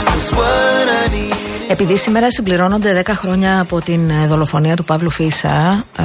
'Cause 0.06 0.28
what 0.38 0.86
I 1.02 1.04
need 1.14 1.32
is 1.32 1.70
Επειδή 1.70 1.96
σήμερα 1.98 2.30
συμπληρώνονται 2.30 3.02
10 3.06 3.14
χρόνια 3.14 3.60
από 3.60 3.80
την 3.80 4.10
ε, 4.10 4.26
δολοφονία 4.26 4.76
του 4.76 4.84
Παύλου 4.84 5.10
Φίσα, 5.10 5.48
α, 5.48 6.04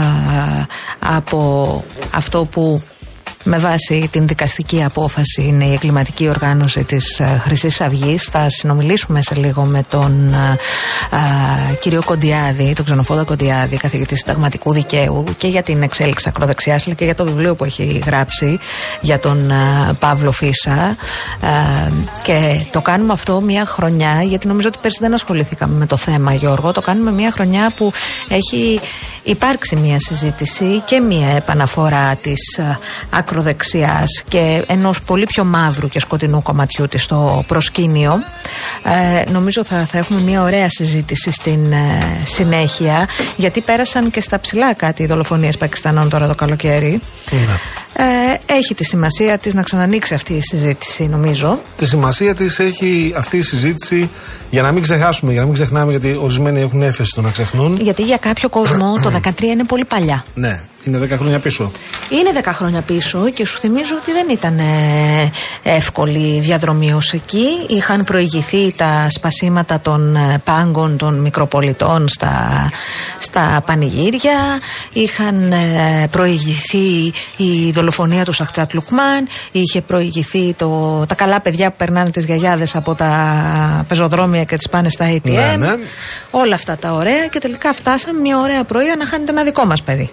από 1.18 1.84
αυτό 2.14 2.46
που 2.52 2.82
με 3.44 3.58
βάση 3.58 4.10
την 4.12 4.28
δικαστική 4.28 4.84
απόφαση 4.84 5.42
είναι 5.42 5.66
η 5.66 5.74
εγκληματική 5.74 6.30
οργάνωση 6.30 6.84
της 6.84 7.20
ε, 7.20 7.42
Χρυσής 7.44 7.82
Αυγής. 7.82 8.24
Θα 8.24 8.50
συνομιλήσουμε 8.50 9.22
σε 9.22 9.36
λίγο 9.36 9.64
με 9.64 9.84
τον 9.90 10.34
α, 10.34 10.58
α, 11.18 11.20
κύριο 11.80 12.02
Κοντιάδη, 12.06 12.74
τον 12.74 12.86
ξενοφόντα 12.86 13.24
Κοντιάδη, 13.24 13.78
καθηγητή 13.78 14.16
συνταγματικού 14.16 14.74
δικαίου 14.74 15.24
και 15.38 15.48
για 15.48 15.64
την 15.64 15.82
εξέλιξη 15.82 16.30
ακροδεξιάς 16.30 16.86
αλλά 16.86 16.96
και 16.96 17.06
για 17.06 17.16
το 17.16 17.24
βιβλίο 17.24 17.56
που 17.56 17.66
έχει 17.66 18.02
γράψει 18.06 18.60
για 19.02 19.20
τον 19.20 19.52
α, 19.52 19.94
Παύλο 20.00 20.32
Φίσα. 20.32 20.74
Α, 20.74 20.96
και 22.24 22.66
το 22.72 22.82
κάνουμε 22.82 23.14
αυτό 23.14 23.42
μία 23.42 23.66
χρονιά, 23.66 24.22
γιατί 24.24 24.48
νομίζω 24.48 24.68
ότι 24.68 24.78
πέρσι 24.82 24.98
δεν 25.02 25.14
ασχοληθήκαμε 25.14 25.78
με 25.78 25.86
το 25.86 25.98
θέμα, 25.98 26.34
Γιώργο. 26.34 26.72
Το 26.72 26.82
κάνουμε 26.82 27.12
μία 27.12 27.32
χρονιά 27.32 27.72
που 27.78 27.92
έχει 28.30 28.80
υπάρξει 29.24 29.76
μία 29.76 30.00
συζήτηση 30.00 30.82
και 30.86 31.00
μία 31.00 31.28
επαναφορά 31.28 32.16
της 32.16 32.60
α, 32.60 32.78
ακροδεξιάς 33.10 34.24
και 34.28 34.64
ενός 34.68 35.02
πολύ 35.02 35.26
πιο 35.26 35.44
μαύρου 35.44 35.88
και 35.88 36.00
σκοτεινού 36.00 36.42
κομματιού 36.42 36.88
της 36.88 37.04
στο 37.04 37.44
προσκήνιο. 37.48 38.24
Ε, 38.84 39.32
νομίζω 39.32 39.64
θα, 39.66 39.86
θα 39.86 39.98
έχουμε 39.98 40.22
μία 40.22 40.42
ωραία 40.42 40.70
συζήτηση 40.70 41.32
στην 41.32 41.72
ε, 41.72 42.00
συνέχεια, 42.26 43.08
γιατί 43.36 43.62
πέρασαν 43.62 44.12
και 44.12 44.22
στα 44.22 44.40
ψηλά 44.40 44.74
κάτι 44.74 45.04
οι 45.04 45.06
δολοφονίες 45.06 45.58
Πακιστανών 45.58 46.10
τώρα 46.10 46.28
το 46.28 46.36
καλοκαίρι. 46.36 47.02
Ε, 47.94 48.04
έχει 48.54 48.76
τη 48.76 48.84
σημασία 48.84 49.38
της 49.38 49.54
να 49.54 49.62
ξανανοίξει 49.62 50.14
αυτή 50.14 50.34
η 50.34 50.42
συζήτηση, 50.42 51.08
νομίζω. 51.08 51.60
Τη 51.78 51.88
σημασία 51.88 52.36
της 52.36 52.60
έχει 52.60 53.14
αυτή 53.18 53.38
η 53.38 53.42
συζήτηση 53.42 54.10
για 54.50 54.62
να 54.62 54.72
μην 54.72 54.84
ξεχάσουμε, 54.84 55.32
για 55.32 55.40
να 55.40 55.46
μην 55.46 55.56
ξεχνάμε, 55.56 55.92
γιατί 55.92 56.18
ορισμένοι 56.22 56.62
έχουν 56.62 56.82
έφεση 56.82 57.10
στο 57.10 57.22
να 57.22 57.30
ξεχνούν. 57.30 57.78
Γιατί 57.82 58.04
για 58.04 58.18
κάποιο 58.18 58.50
κόσμο 58.50 58.96
το 59.04 59.12
13 59.24 59.42
είναι 59.42 59.64
πολύ 59.64 59.86
παλιά. 59.86 60.24
Ναι, 60.34 60.62
είναι 60.84 61.08
10 61.12 61.18
χρόνια 61.18 61.40
πίσω. 61.40 61.72
Είναι 62.10 62.42
10 62.44 62.52
χρόνια 62.54 62.82
πίσω 62.82 63.30
και 63.30 63.46
σου 63.46 63.58
θυμίζω 63.60 63.96
ότι 64.02 64.12
δεν 64.12 64.30
ήταν 64.30 64.60
ε, 64.60 65.32
εύκολη 65.64 66.36
η 66.36 66.40
διαδρομή 66.40 66.94
ως 66.94 67.14
εκεί. 67.14 67.48
Είχαν 67.68 68.04
προηγηθεί 68.04 68.74
τα 68.78 69.08
σπασίματα 69.10 69.80
των 69.80 70.16
ε, 70.16 70.42
πάγκων 70.44 70.98
των 70.98 71.20
μικροπολιτών 71.20 72.08
στα, 72.08 72.70
στα 73.20 73.64
πανηγύρια. 73.66 74.60
Είχαν 74.94 75.52
ε, 75.52 76.08
προηγηθεί 76.12 77.14
η 77.38 77.72
δολοφονία 77.72 78.26
του 78.26 78.34
Σαχτσάτ 78.34 78.74
Λουκμάν. 78.74 79.28
Είχε 79.52 79.82
προηγηθεί 79.82 80.54
το, 80.54 81.04
τα 81.08 81.16
καλά 81.16 81.42
παιδιά 81.42 81.70
που 81.70 81.76
περνάνε 81.78 82.10
τις 82.10 82.26
γιαγιάδες 82.26 82.76
από 82.76 82.96
τα 82.96 83.86
πεζοδρόμια 83.88 84.44
και 84.44 84.56
τις 84.56 84.70
πάνε 84.70 84.90
στα 84.90 85.06
ATM. 85.12 85.22
Ναι, 85.24 85.56
ναι. 85.58 85.76
Όλα 86.32 86.56
αυτά 86.56 86.78
τα 86.78 86.94
ωραία 86.94 87.28
και 87.28 87.40
τελικά 87.40 87.74
φτάσαμε 87.74 88.20
μια 88.20 88.40
ωραία 88.40 88.64
πρωί 88.64 88.86
να 88.98 89.06
χάνεται 89.06 89.32
ένα 89.32 89.44
δικό 89.44 89.66
μας 89.66 89.82
παιδί. 89.82 90.10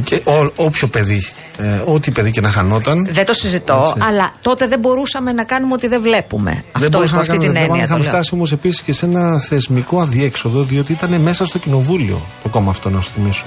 Και 0.00 0.22
ό, 0.24 0.52
όποιο 0.56 0.88
παιδί, 0.88 1.26
ε, 1.58 1.82
ό,τι 1.84 2.10
παιδί 2.10 2.30
και 2.30 2.40
να 2.40 2.50
χανόταν. 2.50 3.08
Δεν 3.12 3.26
το 3.26 3.32
συζητώ, 3.34 3.84
Έτσι. 3.86 4.08
αλλά 4.08 4.32
τότε 4.42 4.66
δεν 4.66 4.78
μπορούσαμε 4.78 5.32
να 5.32 5.44
κάνουμε 5.44 5.72
ότι 5.72 5.88
δεν 5.88 6.02
βλέπουμε. 6.02 6.64
Αυτό 6.72 6.86
υπό 6.86 6.96
μπορούσαμε 6.96 7.20
αυτή 7.20 7.32
να 7.32 7.38
την 7.38 7.52
κάνουμε, 7.52 7.64
έννοια. 7.64 7.84
Είχαμε 7.84 7.98
το 7.98 8.04
λέω. 8.04 8.12
φτάσει 8.12 8.34
όμως 8.34 8.52
επίσης 8.52 8.82
και 8.82 8.92
σε 8.92 9.06
ένα 9.06 9.38
θεσμικό 9.38 10.00
αδιέξοδο, 10.00 10.62
διότι 10.62 10.92
ήταν 10.92 11.20
μέσα 11.20 11.44
στο 11.44 11.58
κοινοβούλιο 11.58 12.22
το 12.42 12.48
κόμμα 12.48 12.70
αυτό, 12.70 12.90
να 12.90 13.00
σου 13.00 13.10
θυμίσω. 13.14 13.44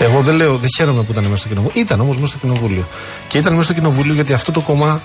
Εγώ 0.00 0.20
δεν 0.20 0.34
λέω, 0.34 0.56
δεν 0.56 0.68
χαίρομαι 0.76 1.02
που 1.02 1.12
ήταν 1.12 1.24
μέσα 1.24 1.36
στο 1.36 1.48
κοινοβούλιο. 1.48 1.80
Ήταν 1.80 2.00
όμως 2.00 2.16
μέσα 2.16 2.36
στο 2.36 2.46
κοινοβούλιο. 2.46 2.88
Και 3.28 3.38
ήταν 3.38 3.52
μέσα 3.52 3.64
στο 3.64 3.72
κοινοβούλιο 3.72 4.14
γιατί 4.14 4.32
αυτό 4.32 4.52
το 4.52 4.60
κόμμα, 4.60 5.00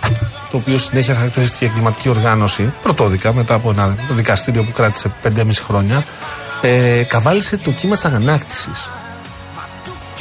το 0.51 0.57
οποίο 0.57 0.77
συνέχεια 0.77 1.15
χαρακτηρίστηκε 1.15 1.65
εγκληματική 1.65 2.09
οργάνωση, 2.09 2.73
πρωτόδικα 2.81 3.33
μετά 3.33 3.53
από 3.53 3.69
ένα 3.69 3.95
δικαστήριο 4.09 4.63
που 4.63 4.71
κράτησε 4.71 5.11
5,5 5.23 5.63
χρόνια, 5.65 6.05
ε, 6.61 7.03
καβάλισε 7.03 7.57
το 7.57 7.71
κύμα 7.71 7.95
της 7.95 8.05
αγανάκτησης. 8.05 8.89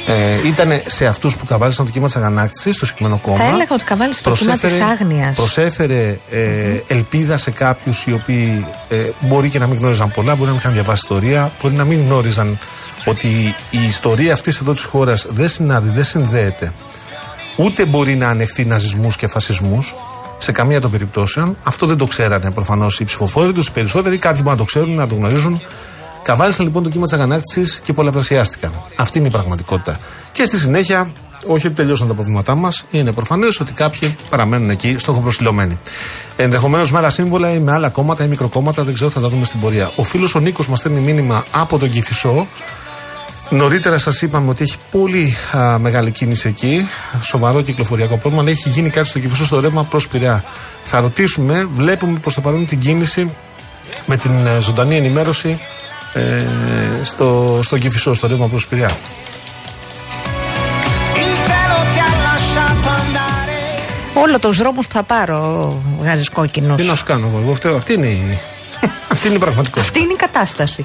Ε, 0.07 0.49
ήταν 0.49 0.80
σε 0.86 1.07
αυτούς 1.07 1.36
που 1.36 1.47
καβάλισαν 1.47 1.86
το 1.86 1.93
κύμα 1.93 2.07
της 2.07 2.16
αγανάκτησης, 2.16 2.76
στο 2.76 2.86
συγκεκριμένο 2.86 3.20
κόμμα. 3.22 3.36
Θα 3.36 3.45
έλεγα 3.45 3.66
ότι 3.70 3.84
καβάλισε 3.84 4.22
το 4.22 4.32
κύμα 4.32 4.59
της 4.59 4.80
άγνοιας. 4.80 5.36
Προσέφερε 5.36 6.18
ε, 6.30 6.80
ελπίδα 6.86 7.36
σε 7.36 7.51
κάποιους 7.51 8.05
οι 8.07 8.12
οποίοι 8.12 8.66
ε, 8.88 8.97
μπορεί 9.20 9.49
και 9.49 9.59
να 9.59 9.66
μην 9.66 9.78
γνώριζαν 9.78 10.11
πολλά, 10.11 10.32
μπορεί 10.32 10.45
να 10.45 10.51
μην 10.51 10.59
είχαν 10.59 10.72
διαβάσει 10.72 11.01
ιστορία, 11.03 11.53
μπορεί 11.62 11.74
να 11.74 11.84
μην 11.84 12.05
γνώριζαν 12.05 12.59
ότι 13.05 13.55
η 13.70 13.86
ιστορία 13.88 14.32
αυτής 14.32 14.61
εδώ 14.61 14.72
της 14.72 14.84
χώρας 14.84 15.26
δεν 15.30 15.49
συνάδει, 15.49 15.88
δεν 15.88 16.05
συνδέεται. 16.05 16.72
Ούτε 17.57 17.84
μπορεί 17.84 18.14
να 18.14 18.28
ανεχθεί 18.28 18.64
ναζισμούς 18.64 19.16
και 19.16 19.26
φασισμούς 19.26 19.95
σε 20.38 20.53
καμία 20.53 20.80
των 20.80 20.90
περιπτώσεων. 20.90 21.57
Αυτό 21.62 21.86
δεν 21.86 21.97
το 21.97 22.07
ξέρανε 22.07 22.51
προφανώς 22.51 23.01
οι 23.01 23.05
ψηφοφόροι 23.05 23.53
τους, 23.53 23.66
οι 23.66 23.72
περισσότεροι. 23.72 24.18
Κάποιοι 24.18 24.40
μπορεί 24.45 24.57
να 24.57 24.61
το 24.61 24.64
ξέρουν, 24.64 24.95
να 24.95 25.07
το 25.07 25.14
γνωρίζουν. 25.14 25.61
Καβάλισαν 26.22 26.64
λοιπόν 26.64 26.82
το 26.82 26.88
κύμα 26.88 27.04
της 27.04 27.12
αγανάκτησης 27.12 27.80
και 27.84 27.92
πολλαπλασιάστηκαν. 27.92 28.72
Αυτή 28.96 29.18
είναι 29.18 29.26
η 29.26 29.30
πραγματικότητα. 29.30 29.98
Και 30.32 30.44
στη 30.44 30.58
συνέχεια, 30.58 31.12
όχι 31.46 31.66
ότι 31.66 31.76
τελειώσαν 31.76 32.08
τα 32.08 32.14
προβλήματά 32.14 32.54
μας, 32.54 32.84
είναι 32.90 33.12
προφανές 33.12 33.60
ότι 33.60 33.72
κάποιοι 33.72 34.16
παραμένουν 34.30 34.70
εκεί 34.70 34.98
στόχοπροσιλωμένοι. 34.98 35.78
Ενδεχομένως 36.36 36.92
με 36.92 36.98
άλλα 36.98 37.10
σύμβολα 37.10 37.50
ή 37.54 37.58
με 37.58 37.72
άλλα 37.72 37.88
κόμματα 37.88 38.24
ή 38.24 38.28
μικροκόμματα, 38.28 38.82
δεν 38.82 38.94
ξέρω, 38.94 39.10
θα 39.10 39.20
τα 39.20 39.28
δούμε 39.28 39.44
στην 39.44 39.60
πορεία. 39.60 39.90
Ο 39.96 40.02
φίλος 40.02 40.34
ο 40.34 40.40
Νίκος 40.40 40.68
μας 40.68 40.78
στέλνει 40.78 41.00
μήνυμα 41.00 41.44
από 41.52 41.78
τον 41.78 41.90
Κυφισό. 41.90 42.46
Νωρίτερα 43.50 43.98
σας 43.98 44.22
είπαμε 44.22 44.50
ότι 44.50 44.62
έχει 44.62 44.76
πολύ 44.90 45.36
α, 45.56 45.78
μεγάλη 45.78 46.10
κίνηση 46.10 46.48
εκεί, 46.48 46.88
σοβαρό 47.20 47.62
κυκλοφοριακό 47.62 48.16
πρόβλημα, 48.16 48.42
αλλά 48.42 48.50
έχει 48.50 48.68
γίνει 48.68 48.90
κάτι 48.90 49.08
στο 49.08 49.18
κυφισό 49.18 49.44
στο 49.44 49.60
ρεύμα 49.60 49.84
προς 49.84 50.08
Πειραιά. 50.08 50.44
Θα 50.84 51.00
ρωτήσουμε, 51.00 51.68
βλέπουμε 51.76 52.18
προς 52.18 52.34
το 52.34 52.40
παρόν 52.40 52.66
την 52.66 52.78
κίνηση 52.78 53.30
με 54.06 54.16
την 54.16 54.46
ε, 54.46 54.58
ζωντανή 54.60 54.96
ενημέρωση 54.96 55.60
ε, 56.14 56.44
στο, 57.02 57.58
στο 57.62 57.78
κυφισό, 57.78 58.14
στο 58.14 58.26
ρεύμα 58.26 58.46
προς 58.48 58.66
Πειραιά. 58.66 58.90
Il 61.14 61.32
cielo 61.46 61.78
ti 61.92 61.98
ha 62.04 62.10
lasciato 62.28 62.88
andare. 63.00 63.58
Όλο 64.14 64.38
τους 64.38 64.56
δρόμους 64.56 64.86
που 64.86 64.92
θα 64.92 65.02
πάρω 65.02 65.72
βγάζεις 65.98 66.28
κόκκινος. 66.28 66.76
Τι 66.76 66.86
να 66.86 66.94
σου 66.94 67.04
κάνω 67.04 67.26
εγώ, 67.26 67.38
εγώ 67.38 67.54
φταίω. 67.54 67.76
Αυτή 67.76 67.92
είναι 67.92 68.06
η, 68.06 68.38
αυτή 69.12 69.26
είναι 69.26 69.36
η 69.36 69.38
πραγματικότητα. 69.38 69.80
Αυτή 69.80 70.00
είναι 70.00 70.12
η 70.12 70.16
κατάσταση. 70.16 70.84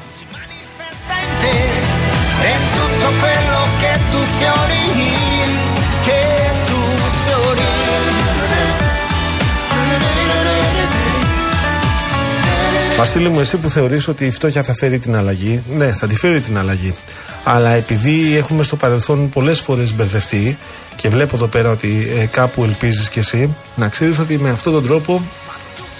Βασίλη 12.97 13.29
μου, 13.29 13.39
εσύ 13.39 13.57
που 13.57 13.69
θεωρείς 13.69 14.07
ότι 14.07 14.25
η 14.25 14.31
φτώχεια 14.31 14.63
θα 14.63 14.73
φέρει 14.73 14.99
την 14.99 15.15
αλλαγή, 15.15 15.63
ναι, 15.69 15.93
θα 15.93 16.07
τη 16.07 16.15
φέρει 16.15 16.41
την 16.41 16.57
αλλαγή. 16.57 16.95
Αλλά 17.43 17.69
επειδή 17.69 18.35
έχουμε 18.37 18.63
στο 18.63 18.75
παρελθόν 18.75 19.29
πολλές 19.29 19.59
φορές 19.59 19.93
μπερδευτεί 19.93 20.57
και 20.95 21.09
βλέπω 21.09 21.35
εδώ 21.35 21.47
πέρα 21.47 21.69
ότι 21.69 22.07
ε, 22.19 22.25
κάπου 22.25 22.63
ελπίζεις 22.63 23.09
κι 23.09 23.19
εσύ, 23.19 23.55
να 23.75 23.87
ξέρεις 23.87 24.19
ότι 24.19 24.37
με 24.37 24.49
αυτόν 24.49 24.73
τον 24.73 24.83
τρόπο 24.83 25.21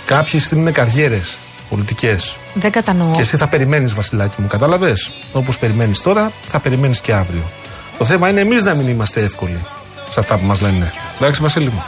κάποιοι 0.06 0.40
στείλουν 0.40 0.72
καριέρες 0.72 1.38
πολιτικές. 1.70 2.38
Δεν 2.54 2.72
κατανοώ. 2.72 3.16
Και 3.16 3.22
εσύ 3.22 3.38
θα 3.38 3.48
περιμένεις 3.48 3.94
Βασιλάκη 3.94 4.42
μου, 4.42 4.48
κατάλαβες; 4.48 5.12
Όπως 5.32 5.58
περιμένεις 5.60 6.02
τώρα, 6.02 6.32
θα 6.46 6.60
περιμένεις 6.60 7.02
και 7.02 7.14
αύριο. 7.14 7.44
Το 7.98 8.06
θέμα 8.06 8.30
είναι 8.30 8.40
εμείς 8.40 8.64
να 8.64 8.76
μην 8.76 8.88
είμαστε 8.88 9.22
εύκολοι 9.22 9.60
σε 10.10 10.20
αυτά 10.20 10.38
που 10.38 10.46
μας 10.46 10.62
λένε. 10.62 10.92
Εντάξει 11.18 11.42
Βασίλη 11.42 11.70
μου. 11.70 11.84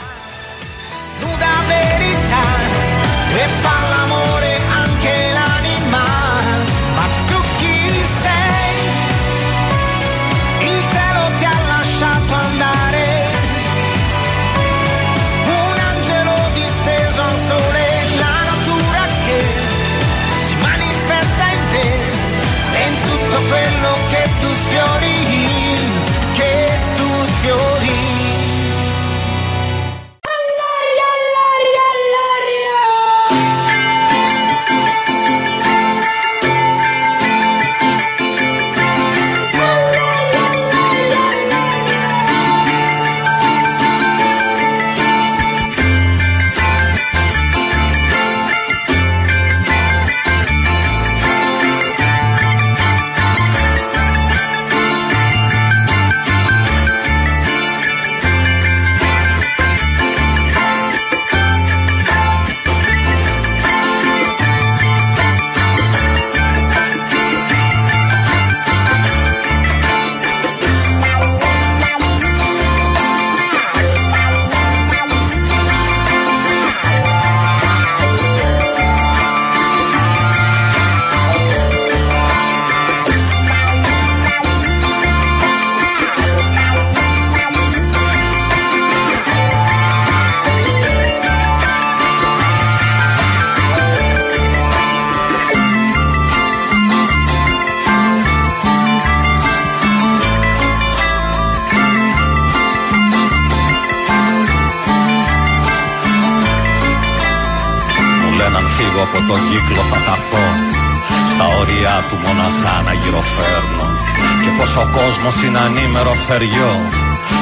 Ανήμερο 115.66 116.14
θεριό. 116.28 116.74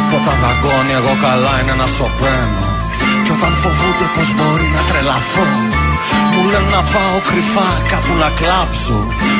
Που 0.07 0.15
όταν 0.21 0.37
δαγκώνει 0.43 0.93
εγώ 0.99 1.13
καλά 1.25 1.53
είναι 1.61 1.75
να 1.81 1.87
σωπαίνω 1.95 2.63
Και 3.23 3.31
όταν 3.37 3.53
φοβούνται 3.61 4.07
πως 4.15 4.27
μπορεί 4.35 4.67
να 4.75 4.81
τρελαθώ 4.89 5.47
Μου 6.31 6.41
λένε 6.51 6.69
να 6.77 6.81
πάω 6.93 7.17
κρυφά 7.29 7.69
κάπου 7.91 8.13
να 8.23 8.29
κλάψω. 8.39 8.99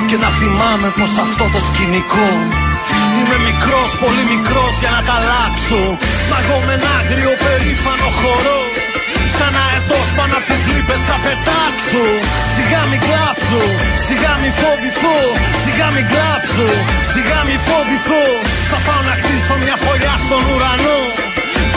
Και 0.09 0.17
να 0.23 0.29
θυμάμαι 0.39 0.89
πως 0.97 1.11
αυτό 1.25 1.45
το 1.53 1.59
σκηνικό 1.67 2.29
Είμαι 3.17 3.37
μικρός, 3.47 3.89
πολύ 4.03 4.23
μικρός 4.33 4.73
για 4.81 4.91
να 4.95 5.01
τα 5.07 5.13
αλλάξω 5.19 5.81
Μα 6.29 6.37
εγώ 6.41 6.57
με 6.65 6.73
ένα 6.77 6.89
άγριο 6.99 7.33
περήφανο 7.43 8.09
χορό 8.19 8.61
Σαν 9.37 9.53
αετός 9.63 10.07
πάνω 10.17 10.35
απ' 10.39 10.47
τις 10.49 10.63
λύπες 10.71 11.01
θα 11.07 11.17
πετάξω. 11.23 12.05
Σιγά 12.53 12.81
μη 12.89 12.97
κλάψω, 13.05 13.63
σιγά 14.05 14.33
μη 14.41 14.49
φοβηθώ 14.59 15.17
Σιγά 15.63 15.87
μη 15.95 16.03
κλάψω, 16.11 16.69
σιγά 17.11 17.39
μη 17.47 17.55
φοβηθώ 17.67 18.23
Θα 19.47 19.53
πάω 19.53 19.59
να 19.59 19.65
χτίσω 19.65 19.65
μια 19.65 19.75
φωλιά 19.83 20.15
στον 20.25 20.43
ουρανό 20.51 20.99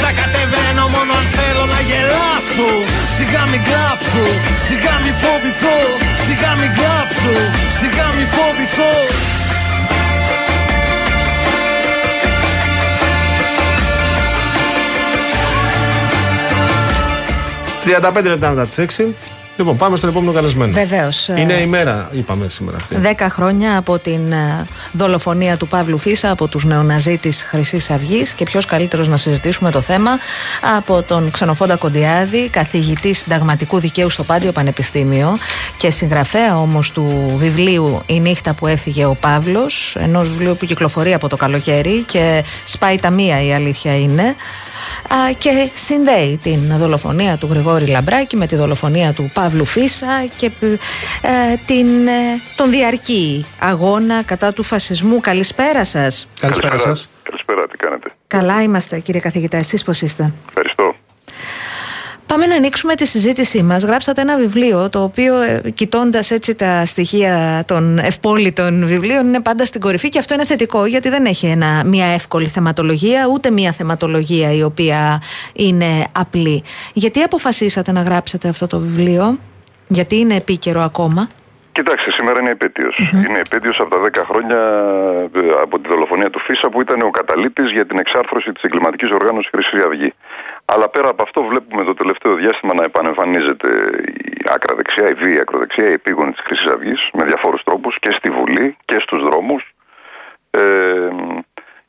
Θα 0.03 0.11
κατεβαίνω 0.21 0.85
μόνο 0.95 1.13
αν 1.21 1.27
θέλω 1.37 1.65
να 1.75 1.81
γελάσω 1.89 2.71
Σιγά 3.17 3.43
μη 3.51 3.59
κλάψω, 3.67 4.27
σιγά 4.67 4.95
μη 5.03 5.13
φοβηθώ 5.23 5.79
Σιγά 6.27 6.51
μη 6.61 6.69
κλάψω, 6.77 7.35
σιγά 7.79 8.07
μη 8.17 8.25
φοβηθώ 8.35 8.95
35 18.21 18.25
λεπτά 18.25 18.51
μετά 18.51 18.67
τις 18.67 18.99
6. 18.99 19.05
Λοιπόν, 19.57 19.77
πάμε 19.77 19.97
στον 19.97 20.09
επόμενο 20.09 20.33
καλεσμένο. 20.33 20.73
Βεβαίως. 20.73 21.29
Είναι 21.29 21.53
η 21.53 21.67
μέρα, 21.67 22.09
είπαμε 22.13 22.49
σήμερα 22.49 22.77
αυτή. 22.77 22.97
10 23.19 23.27
χρόνια 23.31 23.79
από 23.79 23.99
την 23.99 24.33
ε, 24.33 24.67
δολοφονία 24.93 25.57
του 25.57 25.69
Παύλου 25.69 25.99
Φίσα 25.99 26.31
από 26.31 26.49
τους 26.49 26.65
νεοναζί 26.65 27.17
της 27.17 27.43
Χρυσής 27.43 27.91
Αυγής 27.91 28.33
και 28.33 28.45
ποιος 28.45 28.67
καλύτερος 28.67 29.09
να 29.09 29.17
συζητήσουμε 29.17 29.71
το 29.71 29.81
θέμα 29.81 30.11
από 30.77 31.03
τον 31.03 31.31
Ξενοφόντα 31.31 31.77
Κοντιάδη, 31.77 32.49
καθηγητή 32.49 33.13
συνταγματικού 33.13 33.79
δικαίου 33.79 34.11
στο 34.11 34.23
Πάντιο 34.25 34.53
Πανεπιστήμιο 34.53 35.39
και 35.79 35.91
συγγραφέα 35.91 36.59
όμως 36.59 36.91
του 36.91 37.35
βιβλίου 37.39 38.03
«Η 38.07 38.21
νύχτα 38.21 38.55
που 38.55 38.67
έφυγε 38.67 39.05
ο 39.05 39.15
Παύλος», 39.15 39.97
ενός 39.99 40.29
βιβλίου 40.29 40.57
που 40.57 40.67
κυκλοφορεί 40.67 41.15
από 41.15 41.29
το 41.29 41.37
καλοκαίρι 41.37 42.03
και 42.03 42.45
σπάει 42.65 42.99
τα 42.99 43.11
μία 43.11 43.43
η 43.43 43.55
αλήθεια 43.55 43.97
είναι. 43.99 44.23
α, 44.23 44.35
και 45.39 45.69
συνδέει 45.75 46.41
την 46.43 46.79
δολοφονία 46.79 47.37
του 47.37 47.49
Γρηγόρη 47.51 47.87
Λαμπράκη 47.87 48.37
με 48.37 48.47
τη 48.47 48.57
δολοφονία 48.57 49.13
του 49.13 49.31
Παύλου 49.35 49.65
Φίσα 49.65 50.25
και 50.37 50.51
ε, 51.21 51.55
την, 51.67 52.07
ε, 52.07 52.41
τον 52.57 52.71
διαρκή 52.71 53.47
αγώνα 53.59 54.23
κατά 54.23 54.53
του 54.53 54.63
φασισμού. 54.63 55.21
Καλησπέρα 55.21 55.85
σας. 55.85 56.29
Καλησπέρα 56.41 56.79
σας. 56.79 57.09
Καλησπέρα, 57.23 57.67
τι 57.69 57.77
κάνετε; 57.77 58.13
Καλά 58.27 58.63
είμαστε 58.63 58.99
κύριε 58.99 59.21
καθηγητά, 59.21 59.57
εσείς 59.57 59.85
πώς 59.85 60.03
είστε; 60.03 60.33
Ευχαριστώ. 60.49 60.95
Πάμε 62.31 62.47
να 62.47 62.55
ανοίξουμε 62.55 62.95
τη 62.95 63.07
συζήτησή 63.07 63.63
μας. 63.63 63.83
Γράψατε 63.83 64.21
ένα 64.21 64.37
βιβλίο 64.37 64.91
το 64.91 65.03
οποίο 65.03 65.41
ε, 65.41 65.71
κοιτώντας 65.75 66.31
έτσι 66.31 66.55
τα 66.55 66.87
στοιχεία 66.87 67.65
των 67.67 67.99
ευπόλυτων 67.99 68.87
βιβλίων 68.87 69.27
είναι 69.27 69.41
πάντα 69.41 69.65
στην 69.65 69.81
κορυφή 69.81 70.09
και 70.09 70.19
αυτό 70.19 70.35
είναι 70.35 70.45
θετικό 70.45 70.87
γιατί 70.87 71.09
δεν 71.09 71.25
έχει 71.25 71.47
ένα, 71.47 71.85
μια 71.85 72.07
εύκολη 72.07 72.47
θεματολογία 72.47 73.29
ούτε 73.33 73.51
μια 73.51 73.73
θεματολογία 73.73 74.53
η 74.53 74.63
οποία 74.63 75.23
είναι 75.53 76.07
απλή. 76.13 76.63
Γιατί 76.93 77.21
αποφασίσατε 77.21 77.93
να 77.93 78.03
γράψετε 78.03 78.49
αυτό 78.49 78.67
το 78.67 78.79
βιβλίο, 78.79 79.39
γιατί 79.89 80.17
είναι 80.17 80.35
επίκαιρο 80.35 80.83
ακόμα; 80.83 81.29
Κοιτάξτε, 81.83 82.11
σήμερα 82.11 82.41
είναι 82.41 82.51
επέτειος. 82.51 82.99
Είναι 83.27 83.39
επέτειος 83.39 83.81
από 83.81 83.91
τα 83.91 84.23
10 84.23 84.25
χρόνια 84.31 84.59
ε, 85.35 85.51
από 85.61 85.79
τη 85.79 85.89
δολοφονία 85.89 86.31
του 86.31 86.39
Φίσα 86.39 86.69
που 86.69 86.81
ήταν 86.81 87.01
ο 87.03 87.11
καταλήτης 87.11 87.71
για 87.71 87.87
την 87.87 87.99
εξάρθρωση 87.99 88.53
της 88.53 88.63
εγκληματικής 88.63 89.11
οργάνωσης 89.11 89.51
Χρυσή 89.51 89.81
Αυγή. 89.87 90.13
Αλλά 90.65 90.89
πέρα 90.89 91.09
από 91.09 91.23
αυτό 91.23 91.43
βλέπουμε 91.43 91.85
το 91.85 91.95
τελευταίο 91.95 92.35
διάστημα 92.35 92.75
να 92.75 92.83
επανεμφανίζεται 92.83 93.69
η 94.15 94.45
άκρα 94.55 94.75
δεξιά, 94.77 95.11
η 95.11 95.15
βία 95.15 95.41
ακροδεξιά, 95.41 95.89
η 95.89 95.93
επίγονη 95.93 96.33
της 96.33 96.41
Χρυσής 96.45 96.67
Αυγής 96.67 97.11
με 97.13 97.25
διαφόρους 97.25 97.63
τρόπους 97.63 97.99
και 97.99 98.13
στη 98.13 98.31
Βουλή 98.31 98.77
και 98.85 98.99
στους 98.99 99.23
δρόμους. 99.23 99.75
Ε, 100.51 100.61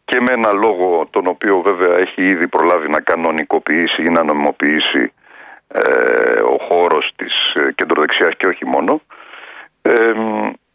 και 0.06 0.22
με 0.22 0.32
ένα 0.32 0.54
λόγο 0.54 1.08
τον 1.10 1.28
οποίο 1.28 1.62
βέβαια 1.62 1.98
έχει 1.98 2.22
ήδη 2.22 2.48
προλάβει 2.48 2.90
να 2.90 3.00
κανονικοποιήσει 3.00 4.04
ή 4.04 4.10
να 4.10 4.24
νομιμοποιήσει 4.24 5.14
ε, 5.68 6.40
ο 6.40 6.58
χώρος 6.68 7.14
της 7.16 7.54
ε, 7.54 7.72
κεντροδεξιάς 7.76 8.36
και 8.38 8.48
όχι 8.48 8.66
μόνο. 8.66 9.02
Ε, 9.82 10.14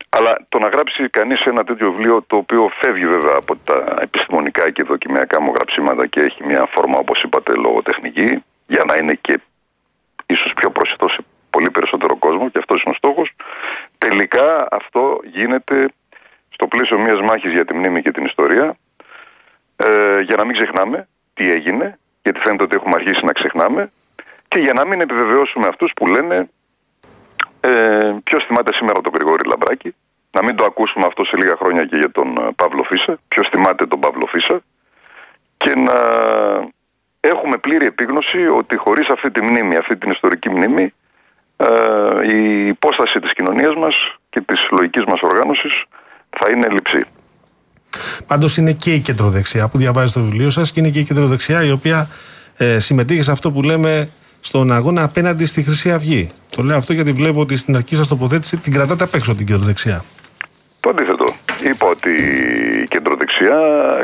αλλά 0.08 0.38
το 0.48 0.58
να 0.58 0.68
γράψει 0.68 1.08
κανείς 1.08 1.44
ένα 1.44 1.64
τέτοιο 1.64 1.92
βιβλίο 1.92 2.22
το 2.26 2.36
οποίο 2.36 2.70
φεύγει 2.80 3.06
βέβαια 3.06 3.36
από 3.36 3.56
τα 3.56 3.96
επιστημονικά 4.00 4.70
και 4.70 4.82
δοκιμιακά 4.82 5.40
μου 5.40 5.52
γραψίματα 5.54 6.06
και 6.06 6.20
έχει 6.20 6.44
μια 6.44 6.68
φόρμα 6.70 6.98
όπως 6.98 7.22
είπατε 7.22 7.54
λογοτεχνική 7.54 8.44
για 8.66 8.84
να 8.84 8.94
είναι 8.94 9.14
και 9.14 9.40
ίσως 10.26 10.52
πιο 10.52 10.70
προσιτό 10.70 11.08
σε 11.08 11.18
πολύ 11.50 11.70
περισσότερο 11.70 12.16
κόσμο 12.16 12.48
και 12.48 12.58
αυτός 12.58 12.82
είναι 12.82 12.94
ο 12.94 12.96
στόχος 12.96 13.32
τελικά 13.98 14.68
αυτό 14.70 15.20
γίνεται 15.24 15.88
στο 16.48 16.66
πλαίσιο 16.66 16.98
μιας 16.98 17.20
μάχης 17.20 17.52
για 17.52 17.64
τη 17.64 17.74
μνήμη 17.74 18.02
και 18.02 18.10
την 18.10 18.24
ιστορία. 18.24 18.76
Ε, 19.76 20.20
για 20.20 20.36
να 20.36 20.44
μην 20.44 20.56
ξεχνάμε 20.56 21.08
τι 21.34 21.50
έγινε 21.50 21.98
γιατί 22.22 22.40
φαίνεται 22.40 22.62
ότι 22.62 22.76
έχουμε 22.76 22.94
αρχίσει 22.94 23.24
να 23.24 23.32
ξεχνάμε 23.32 23.90
και 24.48 24.58
για 24.58 24.72
να 24.72 24.84
μην 24.84 25.00
επιβεβαιώσουμε 25.00 25.66
αυτούς 25.66 25.92
που 25.96 26.06
λένε 26.06 26.48
ε, 27.66 28.16
ποιος 28.24 28.44
θυμάται 28.44 28.72
σήμερα 28.72 29.00
τον 29.00 29.12
Γρηγόρη 29.14 29.48
Λαμπράκη, 29.48 29.94
να 30.30 30.44
μην 30.44 30.56
το 30.56 30.64
ακούσουμε 30.64 31.06
αυτό 31.06 31.24
σε 31.24 31.36
λίγα 31.36 31.56
χρόνια 31.56 31.84
και 31.84 31.96
για 31.96 32.10
τον 32.10 32.36
ε, 32.36 32.50
Παύλο 32.56 32.82
Φίσα, 32.82 33.18
ποιος 33.28 33.48
θυμάται 33.48 33.86
τον 33.86 34.00
Παύλο 34.00 34.26
Φίσα 34.26 34.60
και 35.56 35.74
να 35.74 35.98
έχουμε 37.20 37.56
πλήρη 37.56 37.86
επίγνωση 37.86 38.46
ότι 38.46 38.76
χωρίς 38.76 39.08
αυτή 39.08 39.30
τη 39.30 39.40
μνήμη, 39.42 39.76
αυτή 39.76 39.96
την 39.96 40.10
ιστορική 40.10 40.50
μνήμη, 40.50 40.94
ε, 41.56 41.66
η 42.36 42.66
υπόσταση 42.66 43.20
της 43.20 43.32
κοινωνίας 43.32 43.74
μας 43.74 44.16
και 44.28 44.40
της 44.40 44.68
λογικής 44.70 45.04
μας 45.04 45.20
οργάνωσης 45.20 45.84
θα 46.30 46.50
είναι 46.50 46.68
λειψή. 46.68 47.04
Πάντως 48.26 48.56
είναι 48.56 48.72
και 48.72 48.94
η 48.94 49.00
κεντροδεξιά 49.00 49.68
που 49.68 49.78
διαβάζει 49.78 50.12
το 50.12 50.20
βιβλίο 50.20 50.50
σας 50.50 50.72
και 50.72 50.80
είναι 50.80 50.90
και 50.90 50.98
η 50.98 51.04
κεντροδεξιά 51.04 51.64
η 51.64 51.70
οποία 51.70 52.08
ε, 52.56 52.78
συμμετείχε 52.78 53.22
σε 53.22 53.30
αυτό 53.30 53.52
που 53.52 53.62
λέμε 53.62 54.08
στον 54.46 54.72
αγώνα 54.72 55.02
απέναντι 55.02 55.46
στη 55.46 55.62
Χρυσή 55.62 55.92
Αυγή. 55.92 56.30
Το 56.50 56.62
λέω 56.62 56.76
αυτό 56.76 56.92
γιατί 56.92 57.12
βλέπω 57.12 57.40
ότι 57.40 57.56
στην 57.56 57.76
αρχή 57.76 57.96
σας 57.96 58.08
τοποθέτηση 58.08 58.56
την 58.56 58.72
κρατάτε 58.72 59.04
απ' 59.04 59.14
έξω 59.14 59.34
την 59.34 59.46
κεντροδεξιά. 59.46 60.04
Το 60.80 60.88
αντίθετο. 60.88 61.26
Είπα 61.70 61.86
ότι 61.86 62.10
η 62.82 62.86
κεντροδεξιά 62.88 63.58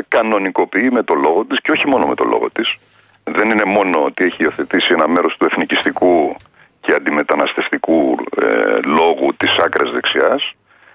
κανονικοποιεί 0.07 0.89
με 0.91 1.03
το 1.03 1.13
λόγο 1.13 1.45
της 1.45 1.61
και 1.61 1.71
όχι 1.71 1.87
μόνο 1.87 2.05
με 2.05 2.15
το 2.15 2.23
λόγο 2.23 2.49
της. 2.51 2.75
Δεν 3.23 3.49
είναι 3.49 3.65
μόνο 3.65 4.03
ότι 4.03 4.23
έχει 4.23 4.43
υιοθετήσει 4.43 4.93
ένα 4.93 5.07
μέρος 5.07 5.37
του 5.37 5.45
εθνικιστικού 5.45 6.35
και 6.79 6.93
αντιμεταναστευτικού 6.93 8.15
ε, 8.41 8.45
λόγου 8.85 9.35
της 9.37 9.55
άκρας 9.65 9.91
δεξιάς. 9.91 10.53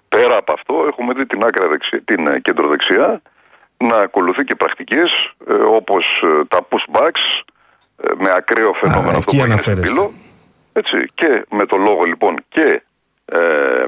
Πέρα 0.08 0.36
από 0.36 0.52
αυτό, 0.52 0.74
έχουμε 0.88 1.12
δει 1.14 1.26
την, 1.26 1.44
άκρα 1.44 1.68
δεξιά, 1.68 2.00
την 2.04 2.26
ε, 2.26 2.40
κεντροδεξιά 2.40 3.22
να 3.78 3.96
ακολουθεί 3.96 4.44
και 4.44 4.54
πρακτικές 4.54 5.32
ε, 5.48 5.52
όπως 5.52 6.22
ε, 6.22 6.44
τα 6.44 6.66
pushbacks, 6.70 7.24
ε, 7.47 7.47
με 8.18 8.30
ακραίο 8.36 8.72
φαινόμενο 8.72 9.16
Α, 9.16 9.18
αυτό 9.18 9.36
που 9.36 9.42
έγινε 9.42 9.60
στην 9.60 9.80
Πύλο. 9.80 10.12
Έτσι, 10.72 10.96
και 11.14 11.44
με 11.50 11.66
το 11.66 11.76
λόγο 11.76 12.04
λοιπόν 12.04 12.34
και 12.48 12.82
ε, 13.24 13.38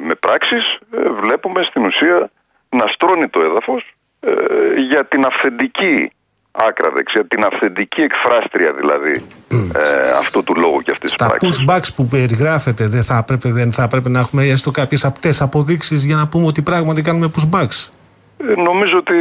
με 0.06 0.14
πράξεις 0.20 0.78
ε, 0.96 1.08
βλέπουμε 1.20 1.62
στην 1.62 1.84
ουσία 1.84 2.30
να 2.68 2.86
στρώνει 2.86 3.28
το 3.28 3.40
έδαφος 3.40 3.94
ε, 4.20 4.30
για 4.88 5.04
την 5.06 5.24
αυθεντική 5.24 6.10
άκρα 6.52 6.90
δεξιά, 6.90 7.26
την 7.26 7.44
αυθεντική 7.44 8.00
εκφράστρια 8.00 8.72
δηλαδή 8.72 9.26
ε, 9.74 10.10
αυτού 10.18 10.42
του 10.42 10.54
λόγου 10.56 10.80
και 10.80 10.90
αυτής 10.90 11.10
της 11.14 11.18
Τα 11.18 11.26
πράξης. 11.26 11.64
pushbacks 11.68 11.94
που 11.96 12.06
περιγράφεται 12.06 12.86
δεν 12.86 13.02
θα, 13.02 13.16
έπρεπε, 13.16 13.52
δεν 13.52 13.70
θα 13.70 13.82
έπρεπε 13.82 14.08
να 14.08 14.18
έχουμε 14.18 14.42
έστω 14.44 14.70
κάποιες 14.70 15.04
απτές 15.04 15.40
αποδείξεις 15.40 16.04
για 16.04 16.16
να 16.16 16.28
πούμε 16.28 16.46
ότι 16.46 16.62
πράγματι 16.62 17.02
κάνουμε 17.02 17.30
pushbacks. 17.36 17.88
Ε, 18.36 18.60
Νομίζω 18.62 18.96
ότι 18.98 19.14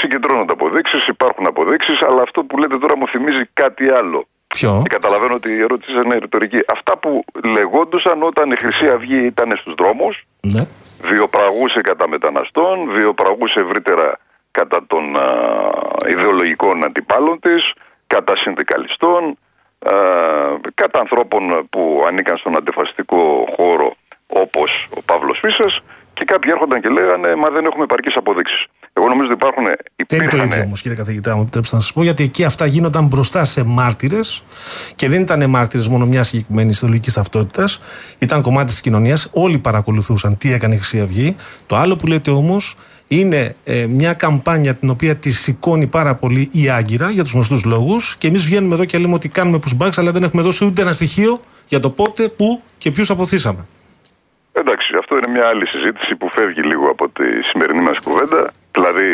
συγκεντρώνονται 0.00 0.52
αποδείξεις, 0.52 1.06
υπάρχουν 1.06 1.46
αποδείξεις, 1.46 2.02
αλλά 2.02 2.22
αυτό 2.22 2.42
που 2.44 2.58
λέτε 2.58 2.78
τώρα 2.78 2.96
μου 2.96 3.08
θυμίζει 3.08 3.44
κάτι 3.52 3.88
άλλο. 3.88 4.26
Ποιο; 4.48 4.80
Και 4.82 4.88
καταλαβαίνω 4.88 5.34
ότι 5.34 5.50
η 5.52 5.60
ερώτηση 5.62 5.92
είναι 5.92 6.14
ρητορική. 6.18 6.60
Αυτά 6.72 6.96
που 6.98 7.24
λεγόντουσαν 7.44 8.22
όταν 8.22 8.50
η 8.50 8.56
Χρυσή 8.58 8.88
Αυγή 8.88 9.24
ήταν 9.24 9.52
στους 9.56 9.74
δρόμους, 9.74 10.26
Ναι. 10.40 10.66
βιοπραγούσε 11.02 11.80
κατά 11.80 12.08
μεταναστών, 12.08 12.90
βιοπραγούσε 12.90 13.60
ευρύτερα 13.60 14.18
κατά 14.50 14.86
των 14.86 15.16
α, 15.16 15.22
ιδεολογικών 16.08 16.84
αντιπάλων 16.84 17.40
της, 17.40 17.72
κατά 18.06 18.36
συνδικαλιστών, 18.36 19.38
α, 19.78 19.92
κατά 20.74 20.98
ανθρώπων 21.00 21.66
που 21.70 22.04
ανήκαν 22.08 22.36
στον 22.36 22.56
αντιφασιστικό 22.56 23.48
χώρο 23.56 23.94
όπως 24.26 24.88
ο 24.96 25.02
Παύλος 25.02 25.38
Φίσας 25.38 25.80
και 26.14 26.24
κάποιοι 26.24 26.50
έρχονταν 26.54 26.80
και 26.80 26.88
λέγανε 26.88 27.34
μα 27.36 27.50
δεν 27.50 27.64
έχουμε 27.64 27.84
επαρκείς 27.84 28.16
αποδείξεις. 28.16 28.66
Εγώ 28.98 29.08
νομίζω 29.08 29.28
ότι 29.30 29.34
υπάρχουν, 29.34 29.64
Δεν 29.64 29.74
είναι 29.98 30.06
το 30.06 30.36
υπήρχαν 30.36 30.46
ίδιο 30.46 30.62
όμως, 30.62 30.82
κύριε 30.82 30.96
καθηγητά, 30.96 31.34
μου 31.34 31.42
επιτρέψτε 31.42 31.76
να 31.76 31.82
σας 31.82 31.92
πω, 31.92 32.02
γιατί 32.02 32.22
εκεί 32.22 32.44
αυτά 32.44 32.66
γίνονταν 32.66 33.06
μπροστά 33.06 33.44
σε 33.44 33.64
μάρτυρες 33.64 34.44
και 34.96 35.08
δεν 35.08 35.20
ήταν 35.20 35.50
μάρτυρες 35.50 35.88
μόνο 35.88 36.06
μιας 36.06 36.28
συγκεκριμένης 36.28 36.76
ιδεολογικής 36.76 37.14
ταυτότητας. 37.14 37.80
Ήταν 38.18 38.42
κομμάτι 38.42 38.66
της 38.66 38.80
κοινωνίας. 38.80 39.30
Όλοι 39.32 39.58
παρακολουθούσαν 39.58 40.36
τι 40.36 40.52
έκανε 40.52 40.74
η 40.74 40.76
Χρυσή 40.76 41.00
Αυγή. 41.00 41.36
Το 41.66 41.76
άλλο 41.76 41.96
που 41.96 42.06
λέτε 42.06 42.30
όμως 42.30 42.76
είναι 43.08 43.54
ε, 43.64 43.86
μια 43.86 44.12
καμπάνια 44.12 44.74
την 44.74 44.90
οποία 44.90 45.14
τη 45.16 45.30
σηκώνει 45.30 45.86
πάρα 45.86 46.14
πολύ 46.14 46.48
η 46.52 46.68
Άγκυρα 46.68 47.10
για 47.10 47.22
τους 47.22 47.32
γνωστούς 47.32 47.64
λόγους. 47.64 48.16
Και 48.16 48.26
εμείς 48.26 48.44
βγαίνουμε 48.44 48.74
εδώ 48.74 48.84
και 48.84 48.98
λέμε 48.98 49.14
ότι 49.14 49.28
κάνουμε 49.28 49.58
pushbacks, 49.66 49.96
αλλά 49.96 50.12
δεν 50.12 50.22
έχουμε 50.22 50.42
δώσει 50.42 50.64
ούτε 50.64 50.82
ένα 50.82 50.92
στοιχείο 50.92 51.40
για 51.66 51.80
το 51.80 51.90
πότε, 51.90 52.28
πού 52.28 52.62
και 52.78 52.90
ποιους 52.90 53.10
αποθήσαμε. 53.10 53.66
Εντάξει, 54.52 54.94
αυτό 54.98 55.16
είναι 55.16 55.28
μια 55.28 55.46
άλλη 55.46 55.66
συζήτηση 55.66 56.14
που 56.16 56.30
φεύγει 56.30 56.62
λίγο 56.62 56.88
από 56.90 57.08
τη 57.08 57.42
σημερινή 57.42 57.82
μας 57.82 57.98
κουβέντα. 57.98 58.52
Δηλαδή, 58.76 59.06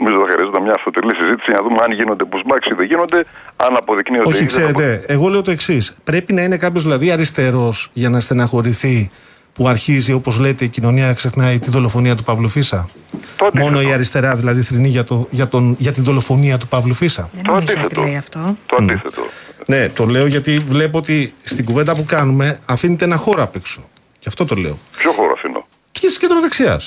νομίζω 0.00 0.16
θα 0.20 0.26
χρειαζόταν 0.32 0.62
μια 0.62 0.72
αυτοτελή 0.78 1.12
συζήτηση 1.20 1.50
για 1.50 1.58
να 1.60 1.62
δούμε 1.66 1.78
αν 1.84 1.92
γίνονται 1.92 2.24
pushbacks 2.32 2.66
ή 2.70 2.74
δεν 2.74 2.86
γίνονται, 2.86 3.20
αν 3.56 3.76
αποδεικνύονται 3.76 4.28
Όχι, 4.28 4.42
ή 4.42 4.46
δεν 4.46 4.64
απο- 4.64 4.78
ξέρετε, 4.78 5.12
εγώ 5.12 5.28
λέω 5.28 5.40
το 5.42 5.50
εξής. 5.50 5.96
Πρέπει 6.04 6.32
να 6.32 6.42
είναι 6.42 6.56
κάποιος 6.56 6.82
δηλαδή 6.82 7.10
αριστερός 7.10 7.90
για 7.92 8.08
να 8.08 8.20
στεναχωρηθεί 8.20 9.10
που 9.52 9.68
αρχίζει, 9.68 10.12
όπως 10.12 10.38
λέτε, 10.38 10.64
η 10.64 10.68
κοινωνία 10.68 11.06
να 11.06 11.12
ξεχνάει 11.12 11.58
τη 11.58 11.70
δολοφονία 11.70 12.14
του 12.16 12.22
Παύλου 12.22 12.48
Φίσα; 12.48 12.88
Το 13.36 13.46
αντίθετο. 13.46 13.70
Μόνο 13.70 13.88
η 13.88 13.92
αριστερά 13.92 14.34
δηλαδή 14.36 14.60
θρυνεί 14.62 14.88
για, 14.88 15.04
το, 15.04 15.26
για, 15.30 15.48
τον, 15.48 15.74
για 15.78 15.92
τη 15.92 16.00
δολοφονία 16.00 16.58
του 16.58 16.68
Παύλου 16.68 16.94
Φίσα; 16.94 17.28
Δεν 17.32 17.42
Το 17.44 17.50
νομίζω 17.52 17.72
ότι 17.72 17.80
αντίθετο. 17.80 18.02
λέει 18.02 18.16
αυτό. 18.16 18.56
Το 18.66 18.76
αντίθετο. 18.80 19.22
Ναι, 19.66 19.88
το 19.88 20.04
λέω 20.06 20.26
γιατί 20.26 20.58
βλέπω 20.58 20.98
ότι 20.98 21.34
στην 21.42 21.64
κουβέντα 21.64 21.94
που 21.94 22.04
κάνουμε 22.04 22.58
αφήνεται 22.66 23.04
ένα 23.04 23.16
χώρο 23.16 23.42
απ' 23.42 23.56
έξω. 23.56 23.88
Γι' 24.20 24.28
αυτό 24.28 24.44
το 24.44 24.54
λέω. 24.54 24.78
Ποιο 24.96 25.12
χώρο 25.12 25.32
αφήνω; 25.36 25.66
Και 25.92 26.06
τη 26.06 26.18
κεντροδεξιά. 26.18 26.80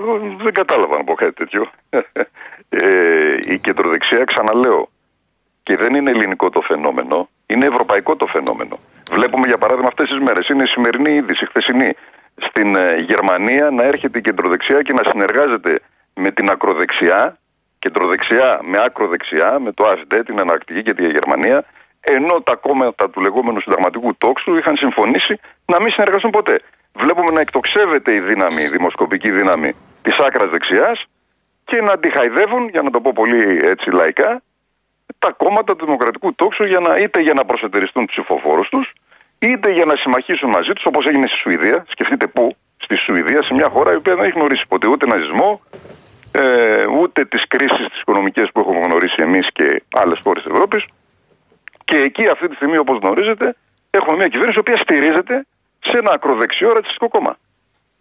Εγώ 0.00 0.36
δεν 0.42 0.52
κατάλαβα 0.52 0.96
να 0.96 1.04
πω 1.04 1.14
κάτι 1.14 1.32
τέτοιο. 1.32 1.70
ε, 2.68 3.38
η 3.42 3.58
κεντροδεξιά, 3.58 4.24
ξαναλέω, 4.24 4.88
και 5.62 5.76
δεν 5.76 5.94
είναι 5.94 6.10
ελληνικό 6.10 6.50
το 6.50 6.60
φαινόμενο, 6.60 7.28
είναι 7.46 7.66
ευρωπαϊκό 7.66 8.16
το 8.16 8.26
φαινόμενο. 8.26 8.78
Βλέπουμε 9.10 9.46
για 9.46 9.58
παράδειγμα 9.58 9.88
αυτές 9.88 10.08
τις 10.08 10.18
μέρες, 10.18 10.48
είναι 10.48 10.62
η 10.62 10.66
σημερινή 10.66 11.14
είδηση, 11.14 11.46
χθεσινή, 11.46 11.92
στην 12.36 12.76
ε, 12.76 12.96
Γερμανία 12.96 13.70
να 13.70 13.82
έρχεται 13.82 14.18
η 14.18 14.20
κεντροδεξιά 14.20 14.82
και 14.82 14.92
να 14.92 15.02
συνεργάζεται 15.10 15.80
με 16.14 16.30
την 16.30 16.50
ακροδεξιά, 16.50 17.38
κεντροδεξιά 17.78 18.60
με 18.62 18.78
ακροδεξιά, 18.84 19.58
με 19.58 19.72
το 19.72 19.90
AfD, 19.90 20.20
την 20.26 20.40
αναρκτική 20.40 20.82
και 20.82 20.94
τη 20.94 21.06
Γερμανία, 21.08 21.64
ενώ 22.00 22.40
τα 22.42 22.54
κόμματα 22.54 23.10
του 23.10 23.20
λεγόμενου 23.20 23.60
συνταγματικού 23.60 24.16
τόξου 24.16 24.56
είχαν 24.56 24.76
συμφωνήσει 24.76 25.40
να 25.66 25.80
μην 25.80 25.92
συνεργαστούν 25.92 26.30
ποτέ. 26.30 26.60
Βλέπουμε 26.92 27.30
να 27.30 27.40
εκτοξεύεται 27.40 28.14
η 28.14 28.20
δύναμη, 28.20 28.62
η 28.62 28.68
δημοσκοπική 28.68 29.30
δύναμη 29.30 29.74
της 30.02 30.18
άκρας 30.18 30.50
δεξιάς 30.50 31.04
και 31.64 31.80
να 31.80 31.92
αντιχαϊδεύουν, 31.92 32.68
για 32.68 32.82
να 32.82 32.90
το 32.90 33.00
πω 33.00 33.12
πολύ 33.14 33.60
έτσι 33.62 33.90
λαϊκά, 33.90 34.42
τα 35.18 35.30
κόμματα 35.30 35.76
του 35.76 35.84
δημοκρατικού 35.84 36.34
τόξου 36.34 36.64
για 36.64 36.80
να, 36.80 36.96
είτε 36.96 37.20
για 37.20 37.34
να 37.34 37.44
προσετεριστούν 37.44 38.06
τους 38.06 38.14
ψηφοφόρους 38.14 38.68
τους, 38.68 38.92
είτε 39.38 39.72
για 39.72 39.84
να 39.84 39.96
συμμαχίσουν 39.96 40.50
μαζί 40.50 40.72
τους, 40.72 40.84
όπως 40.84 41.06
έγινε 41.06 41.26
στη 41.26 41.36
Σουηδία. 41.36 41.84
Σκεφτείτε 41.88 42.26
πού, 42.26 42.56
στη 42.76 42.96
Σουηδία, 42.96 43.42
σε 43.42 43.54
μια 43.54 43.68
χώρα 43.68 43.92
η 43.92 43.94
οποία 43.94 44.14
δεν 44.14 44.24
έχει 44.24 44.38
γνωρίσει 44.38 44.66
ποτέ 44.68 44.88
ούτε 44.88 45.06
ναζισμό, 45.06 45.60
ε, 46.32 46.86
ούτε 46.86 47.24
τις 47.24 47.46
κρίσεις 47.48 47.88
τις 47.88 48.00
οικονομικές 48.00 48.50
που 48.52 48.60
έχουμε 48.60 48.80
γνωρίσει 48.80 49.22
εμείς 49.22 49.48
και 49.52 49.82
άλλες 49.94 50.18
χώρες 50.22 50.42
της 50.42 50.52
Ευρώπης. 50.52 50.84
Και 51.84 51.96
εκεί 51.96 52.28
αυτή 52.28 52.48
τη 52.48 52.54
στιγμή, 52.54 52.76
όπως 52.76 52.98
γνωρίζετε, 52.98 53.56
έχουμε 53.90 54.16
μια 54.16 54.28
κυβέρνηση 54.28 54.58
η 54.58 54.60
οποία 54.60 54.76
στηρίζεται 54.76 55.46
σε 55.80 55.98
ένα 55.98 56.10
ακροδεξιό 56.12 56.72
ρατσιστικό 56.72 57.08
κόμμα. 57.08 57.36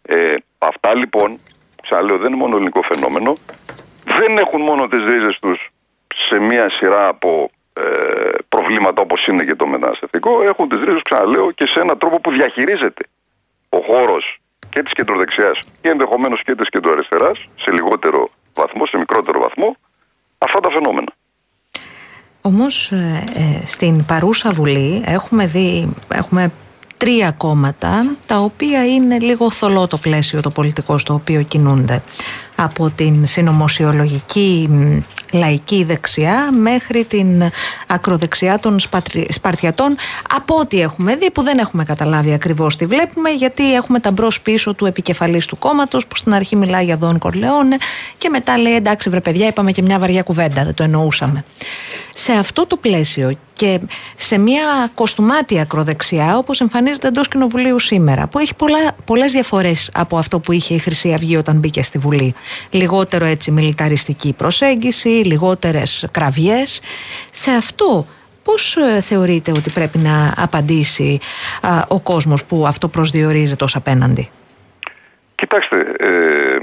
Ε, 0.01 0.35
αυτά 0.57 0.95
λοιπόν, 0.95 1.39
ξαναλέω, 1.81 2.17
δεν 2.17 2.27
είναι 2.27 2.41
μόνο 2.41 2.55
ελληνικό 2.55 2.81
φαινόμενο. 2.81 3.33
Δεν 4.05 4.37
έχουν 4.37 4.61
μόνο 4.61 4.87
τις 4.87 5.03
ρίζες 5.03 5.39
τους 5.39 5.69
σε 6.15 6.39
μια 6.39 6.69
σειρά 6.69 7.07
από 7.07 7.49
ε, 7.73 7.81
προβλήματα 8.49 9.01
όπως 9.01 9.27
είναι 9.27 9.43
και 9.43 9.55
το 9.55 9.67
μεταναστευτικό. 9.67 10.41
Έχουν 10.41 10.69
τις 10.69 10.79
ρίζες, 10.83 11.01
ξαναλέω, 11.01 11.51
και 11.51 11.65
σε 11.65 11.79
έναν 11.79 11.97
τρόπο 11.97 12.19
που 12.19 12.31
διαχειρίζεται 12.31 13.03
ο 13.69 13.79
χώρος 13.79 14.39
και 14.69 14.83
της 14.83 14.93
κεντροδεξιάς 14.93 15.59
και 15.81 15.89
ενδεχομένως 15.89 16.43
και 16.43 16.55
της 16.55 16.69
κεντροαριστεράς 16.69 17.47
σε 17.55 17.71
λιγότερο 17.71 18.29
βαθμό, 18.53 18.85
σε 18.85 18.97
μικρότερο 18.97 19.39
βαθμό, 19.39 19.75
αυτά 20.37 20.59
τα 20.59 20.69
φαινόμενα. 20.69 21.13
Όμως 22.41 22.91
ε, 22.91 23.23
ε, 23.35 23.65
στην 23.65 24.05
παρούσα 24.05 24.51
Βουλή 24.51 25.03
έχουμε 25.05 25.45
δει, 25.45 25.93
έχουμε 26.13 26.51
τρία 26.99 27.31
κόμματα 27.31 28.15
τα 28.25 28.39
οποία 28.39 28.87
είναι 28.87 29.19
λίγο 29.19 29.51
θολό 29.51 29.87
το 29.87 29.97
πλαίσιο 29.97 30.41
το 30.41 30.49
πολιτικό 30.49 30.97
στο 30.97 31.13
οποίο 31.13 31.41
κινούνται 31.41 32.01
από 32.63 32.89
την 32.95 33.25
συνωμοσιολογική 33.25 34.67
μ, 34.69 34.97
λαϊκή 35.37 35.83
δεξιά 35.83 36.49
μέχρι 36.57 37.03
την 37.03 37.43
ακροδεξιά 37.87 38.59
των 38.59 38.79
σπατρι- 38.79 39.33
Σπαρτιατών 39.33 39.95
από 40.35 40.55
ό,τι 40.55 40.81
έχουμε 40.81 41.15
δει 41.15 41.31
που 41.31 41.43
δεν 41.43 41.57
έχουμε 41.57 41.83
καταλάβει 41.83 42.33
ακριβώς 42.33 42.75
τι 42.75 42.85
βλέπουμε 42.85 43.29
γιατί 43.29 43.73
έχουμε 43.73 43.99
τα 43.99 44.11
μπρος 44.11 44.41
πίσω 44.41 44.73
του 44.73 44.85
επικεφαλής 44.85 45.45
του 45.45 45.57
κόμματος 45.57 46.05
που 46.07 46.15
στην 46.15 46.33
αρχή 46.33 46.55
μιλάει 46.55 46.85
για 46.85 46.97
Δόν 46.97 47.17
Κορλεόνε 47.17 47.77
και 48.17 48.29
μετά 48.29 48.57
λέει 48.57 48.75
εντάξει 48.75 49.09
βρε 49.09 49.19
παιδιά 49.19 49.47
είπαμε 49.47 49.71
και 49.71 49.81
μια 49.81 49.99
βαριά 49.99 50.21
κουβέντα 50.21 50.63
δεν 50.63 50.73
το 50.73 50.83
εννοούσαμε. 50.83 51.43
Σε 52.15 52.31
αυτό 52.31 52.65
το 52.67 52.75
πλαίσιο 52.77 53.37
και 53.53 53.79
σε 54.15 54.37
μια 54.37 54.91
κοστούμάτη 54.95 55.59
ακροδεξιά 55.59 56.37
όπως 56.37 56.61
εμφανίζεται 56.61 57.07
εντός 57.07 57.27
κοινοβουλίου 57.27 57.79
σήμερα 57.79 58.27
που 58.27 58.39
έχει 58.39 58.55
πολλά, 58.55 58.95
πολλές 59.05 59.31
διαφορές 59.31 59.89
από 59.93 60.17
αυτό 60.17 60.39
που 60.39 60.51
είχε 60.51 60.73
η 60.73 60.77
Χρυσή 60.77 61.13
Αυγή 61.13 61.35
όταν 61.35 61.57
μπήκε 61.57 61.83
στη 61.83 61.97
Βουλή. 61.97 62.35
Λιγότερο 62.69 63.25
έτσι 63.25 63.51
μιλιταριστική 63.51 64.33
προσέγγιση, 64.33 65.07
λιγότερες 65.07 66.07
κραυγές. 66.11 66.81
Σε 67.31 67.51
αυτό 67.51 68.05
πώς 68.43 68.77
ε, 68.77 69.01
θεωρείτε 69.01 69.51
ότι 69.51 69.69
πρέπει 69.69 69.97
να 69.97 70.33
απαντήσει 70.37 71.19
α, 71.61 71.69
ο 71.87 71.99
κόσμος 71.99 72.43
που 72.43 72.67
αυτό 72.67 72.87
προσδιορίζεται 72.87 73.63
ως 73.63 73.75
απέναντι; 73.75 74.29
Κοιτάξτε, 75.35 75.77
ε, 75.99 76.57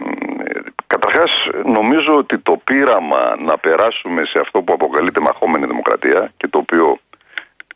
καταρχάς 0.87 1.49
νομίζω 1.65 2.17
ότι 2.17 2.39
το 2.39 2.61
πείραμα 2.65 3.37
να 3.39 3.59
περάσουμε 3.59 4.25
σε 4.25 4.39
αυτό 4.39 4.63
που 4.63 4.73
αποκαλείται 4.73 5.21
μαχόμενη 5.21 5.67
δημοκρατία 5.67 6.33
και 6.37 6.49
το 6.49 6.59
οποίο 6.59 6.99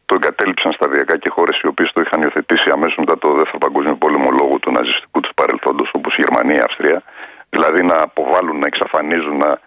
το 0.07 0.15
εγκατέλειψαν 0.15 0.73
σταδιακά 0.73 1.17
και 1.19 1.31
χώρες 1.31 1.59
οι 1.59 1.67
οποίες 1.67 1.93
το 1.93 2.01
είχαν 2.01 2.23
υιοθετήσει 2.23 2.71
αμέσως 2.71 2.97
μετά 2.97 3.19
το 3.19 3.33
δεύτερο 3.33 3.59
παγκόσμιο 3.59 3.97
πόλεμο 3.97 4.31
λόγω 4.31 4.59
του 4.59 4.73
ναζιστικού 4.73 5.21
τους 5.21 5.33
παρελθόντος 5.35 5.91
όπως 5.93 6.17
η 6.17 6.21
Γερμανία, 6.21 6.57
η 6.57 6.65
Αυστρία 6.69 7.03
δηλαδή 7.51 7.83
να 7.83 7.97
αποβάλουν, 8.03 8.59
να 8.59 8.67
εξαφανίζουν, 8.67 9.37
να 9.37 9.61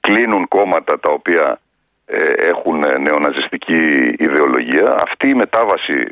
κλείνουν 0.00 0.48
κόμματα 0.48 1.00
τα 1.00 1.10
οποία 1.10 1.60
ε, 2.06 2.32
έχουν 2.32 2.84
ε, 2.84 2.98
νεοναζιστική 2.98 4.14
ιδεολογία. 4.18 4.96
Αυτή 5.02 5.28
η 5.28 5.34
μετάβαση 5.34 6.10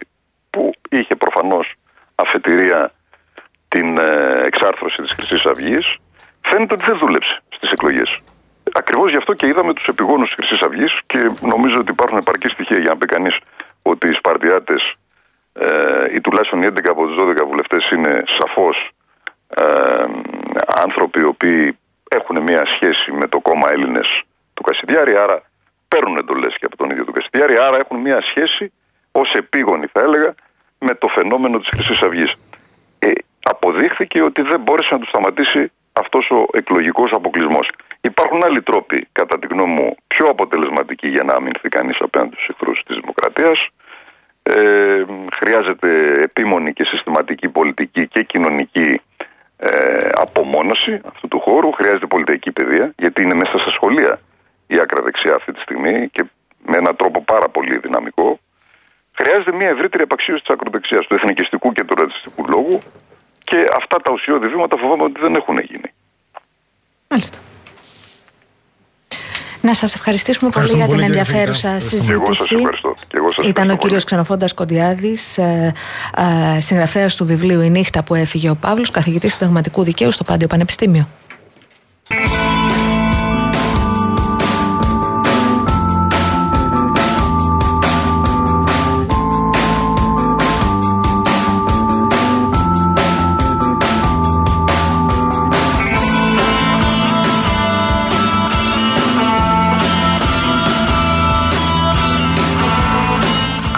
που 0.50 0.72
είχε 0.90 1.14
προφανώς 1.16 1.74
αφετηρία 2.14 2.92
την 3.68 3.98
ε, 3.98 4.40
εξάρθρωση 4.44 5.02
της 5.02 5.12
Χρυσής 5.12 5.46
Αυγής 5.46 5.96
φαίνεται 6.40 6.74
ότι 6.74 6.84
δεν 6.84 6.98
δούλεψε 6.98 7.40
στις 7.48 7.70
εκλογές. 7.70 8.20
Ακριβώς 8.72 9.10
γι' 9.10 9.16
αυτό 9.16 9.34
και 9.34 9.46
είδαμε 9.46 9.72
τους 9.72 9.88
επιγόνους 9.88 10.26
της 10.28 10.36
Χρυσής 10.36 10.66
Αυγής 10.66 11.00
και 11.06 11.30
νομίζω 11.40 11.78
ότι 11.78 11.90
υπάρχουν 11.90 12.18
επαρκή 12.18 12.48
στοιχεία 12.48 12.78
για 12.78 12.90
να 12.90 12.96
πει 12.96 13.06
κανείς 13.06 13.38
ότι 13.82 14.08
οι 14.08 14.12
Σπαρτιάτες 14.12 14.94
ε, 15.52 16.14
ή 16.14 16.20
τουλάχιστον 16.20 16.62
οι 16.62 16.66
11 16.66 16.88
από 16.88 17.06
τους 17.06 17.16
12 17.20 17.46
βουλευτές 17.46 17.88
είναι 17.90 18.22
σαφώς 18.26 18.90
ε, 19.48 20.04
άνθρωποι 20.66 21.20
οι 21.20 21.24
οποίοι 21.24 21.78
έχουν 22.08 22.42
μια 22.42 22.66
σχέση 22.66 23.12
με 23.12 23.26
το 23.26 23.40
κόμμα 23.40 23.70
Έλληνες 23.70 24.22
του 24.54 24.62
Κασιδιάρη, 24.62 25.16
άρα 25.16 25.42
παίρνουν 25.88 26.16
εντολές 26.16 26.54
και 26.58 26.64
από 26.64 26.76
τον 26.76 26.90
ίδιο 26.90 27.04
του 27.04 27.12
Κασιδιάρη, 27.12 27.56
άρα 27.56 27.78
έχουν 27.78 27.98
μια 27.98 28.20
σχέση 28.22 28.72
ως 29.12 29.32
επίγονη 29.32 29.86
θα 29.92 30.00
έλεγα 30.00 30.34
με 30.78 30.94
το 30.94 31.08
φαινόμενο 31.08 31.58
της 31.58 31.68
Χρυσής 31.68 32.02
Αυγής. 32.02 32.34
Ε, 32.98 33.10
αποδείχθηκε 33.42 34.22
ότι 34.22 34.42
δεν 34.42 34.60
μπόρεσε 34.60 34.88
να 34.94 35.00
του 35.00 35.06
σταματήσει 35.06 35.72
αυτός 35.92 36.30
ο 36.30 36.46
εκλογικός 36.52 37.12
αποκλεισμός. 37.12 37.70
Υπάρχουν 38.00 38.44
άλλοι 38.44 38.62
τρόποι, 38.62 39.08
κατά 39.12 39.38
τη 39.38 39.46
γνώμη 39.46 39.72
μου, 39.72 39.94
πιο 40.06 40.26
αποτελεσματικοί 40.26 41.08
για 41.08 41.22
να 41.22 41.32
αμυνθεί 41.32 41.68
κανείς 41.68 42.00
απέναντι 42.00 42.34
στους 42.34 42.48
εχθρούς 42.48 42.82
της 42.86 42.96
δημοκρατίας. 42.96 43.68
Ε, 44.42 45.04
χρειάζεται 45.38 46.20
επίμονη 46.22 46.72
και 46.72 46.84
συστηματική 46.84 47.48
πολιτική 47.48 48.08
και 48.08 48.22
κοινωνική 48.22 49.00
ε, 49.58 50.08
απομόνωση 50.14 51.00
αυτού 51.04 51.28
του 51.28 51.40
χώρου. 51.40 51.72
Χρειάζεται 51.72 52.06
πολιτική 52.06 52.52
παιδεία, 52.52 52.92
γιατί 52.96 53.22
είναι 53.22 53.34
μέσα 53.34 53.58
στα 53.58 53.70
σχολεία 53.70 54.20
η 54.66 54.78
άκρα 54.80 55.02
δεξιά 55.02 55.34
αυτή 55.34 55.52
τη 55.52 55.60
στιγμή 55.60 56.08
και 56.08 56.24
με 56.66 56.76
έναν 56.76 56.96
τρόπο 56.96 57.22
πάρα 57.22 57.48
πολύ 57.48 57.78
δυναμικό. 57.78 58.38
Χρειάζεται 59.12 59.52
μια 59.52 59.68
ευρύτερη 59.68 60.02
απαξίωση 60.02 60.40
της 60.40 60.54
ακροδεξιάς, 60.54 61.06
του 61.06 61.14
εθνικιστικού 61.14 61.72
και 61.72 61.84
του 61.84 61.94
ρατσιστικού 61.94 62.44
λόγου 62.48 62.80
και 63.44 63.68
αυτά 63.76 63.96
τα 64.00 64.12
ουσιώδη 64.12 64.48
βήματα 64.48 64.76
φοβάμαι 64.76 65.02
ότι 65.02 65.20
δεν 65.20 65.34
έχουν 65.34 65.58
γίνει. 65.58 65.92
Μάλιστα. 67.08 67.38
Να 69.60 69.74
σας 69.74 69.94
ευχαριστήσουμε 69.94 70.50
πολύ 70.50 70.66
για 70.66 70.84
Ευχαριστούμε 70.84 71.06
την 71.06 71.14
πολύ, 71.14 71.24
κύριε 71.24 71.40
ενδιαφέρουσα 71.42 71.80
Φρύκα. 71.80 72.06
Και 72.06 72.12
εγώ 72.12 72.24
σας 72.24 72.36
συζήτηση. 72.36 72.54
ευχαριστώ. 72.54 72.94
Και 73.08 73.16
εγώ 73.16 73.30
σας 73.32 73.46
Ήταν 73.46 73.46
ο 73.46 73.48
ευχαριστώ 73.48 73.76
κύριος 73.76 74.04
πολύ. 74.04 74.04
Ξενοφόντας 74.04 74.54
Κοντιάδης, 74.54 75.38
ε, 75.38 75.72
ε, 76.56 76.60
συγγραφέας 76.60 77.14
του 77.14 77.26
βιβλίου 77.26 77.60
«Η 77.60 77.70
νύχτα 77.70 78.02
που 78.02 78.14
έφυγε 78.14 78.50
ο 78.50 78.54
Παύλος», 78.54 78.90
καθηγητής 78.90 79.32
συνταγματικού 79.32 79.82
δικαίου 79.82 80.10
στο 80.12 80.24
Πάντιο 80.24 80.46
Πανεπιστήμιο. 80.46 81.08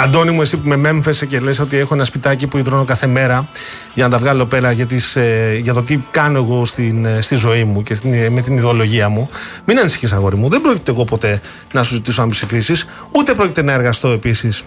Αντώνη 0.03 0.31
μου, 0.31 0.43
εσύ 0.43 0.57
που 0.57 0.69
με 0.69 0.77
μέμφεσαι 0.77 1.27
και 1.27 1.41
λες 1.41 1.59
ότι 1.59 1.77
έχω 1.77 1.95
ένα 1.95 2.05
σπιτάκι 2.05 2.47
που 2.47 2.59
υδρώνω 2.59 2.85
κάθε 2.85 3.07
μέρα 3.07 3.49
για 3.95 4.05
να 4.05 4.11
τα 4.11 4.19
βγάλω 4.19 4.47
πέρα 4.47 4.73
για, 4.73 4.87
τις, 4.87 5.17
ε, 5.17 5.59
για 5.63 5.75
το 5.75 5.83
τι 5.83 5.99
κάνω 6.11 6.39
εγώ 6.39 6.65
στην, 6.65 7.05
ε, 7.05 7.21
στη 7.21 7.35
ζωή 7.35 7.65
μου 7.65 7.83
και 7.83 7.95
στην, 7.95 8.13
ε, 8.15 8.29
με 8.31 8.41
την 8.41 8.57
ιδεολογία 8.57 9.09
μου. 9.09 9.31
Μην 9.65 9.79
ανησυχείς 9.79 10.13
αγόρι 10.13 10.37
μου. 10.37 10.49
Δεν 10.49 10.61
πρόκειται 10.61 10.91
εγώ 10.91 11.05
ποτέ 11.05 11.41
να 11.73 11.83
σου 11.83 11.95
ζητήσω 11.95 12.23
να 12.23 12.29
ψηφίσεις, 12.29 12.87
ούτε 13.11 13.35
πρόκειται 13.35 13.63
να 13.63 13.73
εργαστώ 13.73 14.09
επίσης 14.09 14.65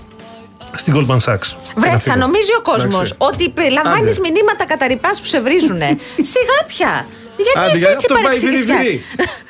στην 0.75 0.93
Goldman 0.95 1.17
Sachs. 1.17 1.55
Βρε, 1.75 1.87
Να 1.89 1.91
θα 1.91 1.99
φύγω. 1.99 2.15
νομίζει 2.15 2.53
ο 2.57 2.61
κόσμος 2.61 3.11
Εντάξει. 3.11 3.15
ότι 3.17 3.53
λαμβάνεις 3.71 4.17
Άντε. 4.17 4.29
μηνύματα 4.29 4.65
καταρρυπάς 4.67 5.19
που 5.19 5.25
σε 5.25 5.41
βρίζουνε. 5.41 5.97
Σιγά 6.33 6.57
πια. 6.67 7.05
Γιατί 7.37 7.59
Άντε, 7.59 7.69
είσαι 7.69 7.77
για- 7.77 7.89
έτσι 7.89 8.05
αυτός 8.09 8.17
πάει 8.21 8.23
παρεξηγησιά. 8.25 8.75
βυρί-βυρί. 8.77 9.03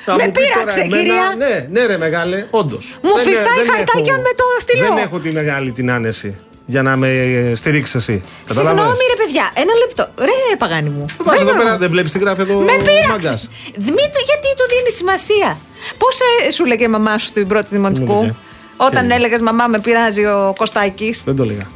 Θα 0.06 0.12
Με 0.16 0.24
μου 0.24 0.32
πει 0.32 0.40
τώρα 0.40 0.52
πείραξε, 0.54 0.80
εμένα, 0.80 0.96
κυρία. 0.96 1.24
Ναι, 1.42 1.54
ναι, 1.74 1.86
ρε 1.90 1.96
μεγάλε, 2.04 2.38
όντως. 2.50 2.84
Μου 3.02 3.16
φυσάει 3.26 3.62
χαρτάκια 3.72 4.16
με 4.26 4.32
το 4.40 4.44
στυλό. 4.64 4.86
Δεν 4.86 4.96
έχω 5.06 5.18
τη 5.24 5.30
μεγάλη 5.40 5.72
την 5.72 5.90
άνεση 5.90 6.30
για 6.66 6.82
να 6.82 6.96
με 6.96 7.08
στηρίξεις 7.54 7.94
εσύ. 7.94 8.22
Συγγνώμη, 8.48 9.04
ρε 9.12 9.16
παιδιά, 9.22 9.50
ένα 9.62 9.74
λεπτό. 9.82 10.02
Ρε, 10.28 10.56
παγάνι 10.58 10.88
μου. 10.88 11.04
Πα 11.24 11.32
εδώ 11.34 11.44
Βρε, 11.44 11.54
πέρα, 11.56 11.72
μου. 11.72 11.78
δεν 11.78 11.90
βλέπεις 11.90 12.12
τι 12.12 12.18
γράφει 12.18 12.40
εδώ 12.40 12.54
Με 12.54 12.72
ο 12.72 12.76
πείραξε. 12.76 13.08
μαγκάς. 13.10 13.48
Μη 13.78 14.04
του, 14.12 14.20
γιατί 14.30 14.48
του 14.58 14.66
δίνει 14.72 14.90
σημασία; 15.00 15.58
Πώς 15.98 16.16
σου 16.54 16.64
λέγε 16.64 16.84
η 16.84 16.88
μαμά 16.88 17.18
σου 17.18 17.26
στην 17.26 17.46
πρώτη 17.48 17.68
δημοτικού, 17.70 18.20
λέγε. 18.20 18.34
όταν 18.76 19.08
Τι; 19.08 19.14
έλεγες 19.14 19.40
Μαμά, 19.40 19.66
με 19.66 19.78
πειράζει 19.78 20.24
ο 20.24 20.52
Κωστάκης. 20.56 21.22
Δεν 21.24 21.36
το 21.36 21.44
λέγα. 21.44 21.66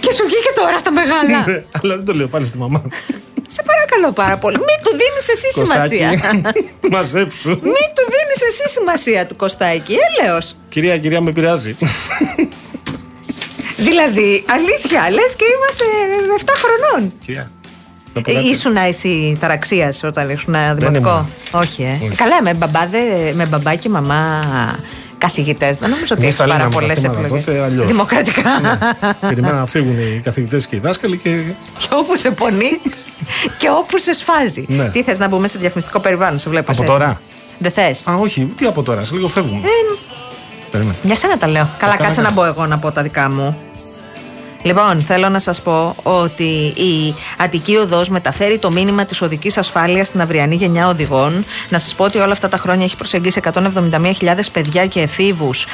Και 0.00 0.12
σου 0.12 0.22
βγήκε 0.24 0.52
τώρα 0.54 0.78
στα 0.78 0.90
μεγάλα. 0.92 1.44
Ναι, 1.46 1.64
Αλλά 1.82 1.96
δεν 1.96 2.04
το 2.04 2.14
λέω 2.14 2.26
πάλι 2.26 2.44
στη 2.46 2.58
μαμά. 2.58 2.82
Σε 3.48 3.62
παρακαλώ 3.62 4.12
πάρα 4.12 4.36
πολύ. 4.36 4.56
Μην 4.56 4.78
του 4.82 4.90
δίνεις 4.90 5.28
εσύ 5.34 5.48
Κωστάκη, 5.60 5.94
σημασία. 5.96 6.42
μαζέψου. 6.94 7.48
Μην 7.48 7.86
του 7.96 8.04
δίνεις 8.12 8.40
εσύ 8.50 8.68
σημασία 8.72 9.26
του 9.26 9.36
Κωστάκη. 9.36 9.96
Έλεος. 10.08 10.56
Κυρία, 10.68 10.98
κυρία, 10.98 11.20
με 11.20 11.32
πειράζει. 11.32 11.76
Δηλαδή, 13.76 14.44
αλήθεια, 14.48 15.10
λες 15.10 15.34
και 15.36 15.44
είμαστε 15.54 15.84
7 16.44 16.48
χρονών. 16.62 17.12
Κυρία. 17.24 17.50
να 18.14 18.20
πω 18.22 18.32
κάτι. 18.32 18.46
Ε, 18.46 18.48
Ήσουν 18.50 18.76
εσύ 18.76 19.36
ταραξίας 19.40 20.00
όταν 20.04 20.30
ήσουν 20.30 20.54
δημοτικό. 20.74 21.10
ήμουν. 21.10 21.30
Όχι, 21.50 21.82
ε. 21.82 22.14
Καλά, 22.14 22.42
με, 22.42 22.54
μπαμπάδε, 22.54 23.32
με 23.34 23.46
μπαμπά 23.46 23.74
και 23.74 23.88
μαμά 23.88 24.44
καθηγητές. 25.18 25.76
Δεν 25.76 25.90
νομίζω 25.90 26.14
ότι 26.14 26.22
Εμείς 26.22 26.24
έχεις 26.24 26.36
τα 26.36 26.44
πάρα 26.44 26.56
λέγαμε 26.56 26.74
τα 26.74 26.80
πολλές 26.80 27.00
θέματα 27.00 27.20
επιλογέ. 27.20 27.44
τότε 27.44 27.60
αλλιώς. 27.64 27.86
Δημοκρατικά. 27.86 28.42
Ναι. 28.60 28.78
Περιμένω 29.28 29.58
να 29.58 29.66
φύγουν 29.66 29.98
οι 29.98 30.20
καθηγητές 30.24 30.66
και 30.66 30.76
οι 30.76 30.78
δάσκαλοι 30.78 31.16
και. 31.16 31.30
και 31.78 31.88
όπου 31.90 32.16
σε 32.18 32.30
πονεί 32.30 32.80
και 33.58 33.68
όπου 33.78 33.98
σε 33.98 34.12
σφάζει. 34.12 34.64
Ναι. 34.68 34.88
Τι 34.88 35.02
θες 35.02 35.18
να 35.18 35.28
μπούμε 35.28 35.48
σε 35.48 35.58
διαφημιστικό 35.58 35.98
περιβάλλον, 36.00 36.38
σε 36.38 36.50
βλέπω. 36.50 36.72
Από 36.72 36.82
εσένα. 36.82 36.98
τώρα; 36.98 37.20
Δεν 37.58 37.70
θες; 37.70 38.06
Α, 38.06 38.14
όχι, 38.14 38.52
τι 38.56 38.66
από 38.66 38.82
τώρα, 38.82 39.04
σε 39.04 39.14
λίγο 39.14 39.28
φεύγουμε. 39.28 39.60
Ε, 39.66 39.70
Περίμενε. 40.70 40.96
Για 41.02 41.14
σένα 41.14 41.38
τα 41.38 41.46
λέω. 41.46 41.68
Καλά, 41.78 41.92
καλά, 41.96 42.06
κάτσε 42.06 42.20
καλά. 42.22 42.34
να 42.34 42.34
μπω 42.34 42.44
εγώ 42.44 42.66
να 42.66 42.78
πω 42.78 42.92
τα 42.92 43.02
δικά 43.02 43.30
μου. 43.30 43.56
Λοιπόν, 44.62 45.00
θέλω 45.02 45.28
να 45.28 45.38
σας 45.38 45.62
πω 45.62 45.94
ότι 46.02 46.72
η 46.76 47.14
Αττική 47.38 47.76
Οδός 47.76 48.08
μεταφέρει 48.08 48.58
το 48.58 48.70
μήνυμα 48.70 49.04
της 49.04 49.22
οδικής 49.22 49.58
ασφάλειας 49.58 50.06
στην 50.06 50.20
αυριανή 50.20 50.54
γενιά 50.54 50.88
οδηγών. 50.88 51.44
Να 51.68 51.78
σας 51.78 51.94
πω 51.94 52.04
ότι 52.04 52.18
όλα 52.18 52.32
αυτά 52.32 52.48
τα 52.48 52.56
χρόνια 52.56 52.84
έχει 52.84 52.96
προσεγγίσει 52.96 53.40
171.000 53.44 54.50
παιδιά 54.52 54.86
και 54.86 55.00
εφήβους 55.00 55.66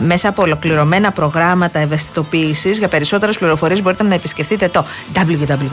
μέσα 0.00 0.28
από 0.28 0.42
ολοκληρωμένα 0.42 1.10
προγράμματα 1.12 1.78
ευαισθητοποίησης. 1.78 2.78
Για 2.78 2.88
περισσότερες 2.88 3.38
πληροφορίες 3.38 3.82
μπορείτε 3.82 4.02
να 4.02 4.14
επισκεφτείτε 4.14 4.68
το 4.68 4.84
www.aodos.gr. 5.14 5.70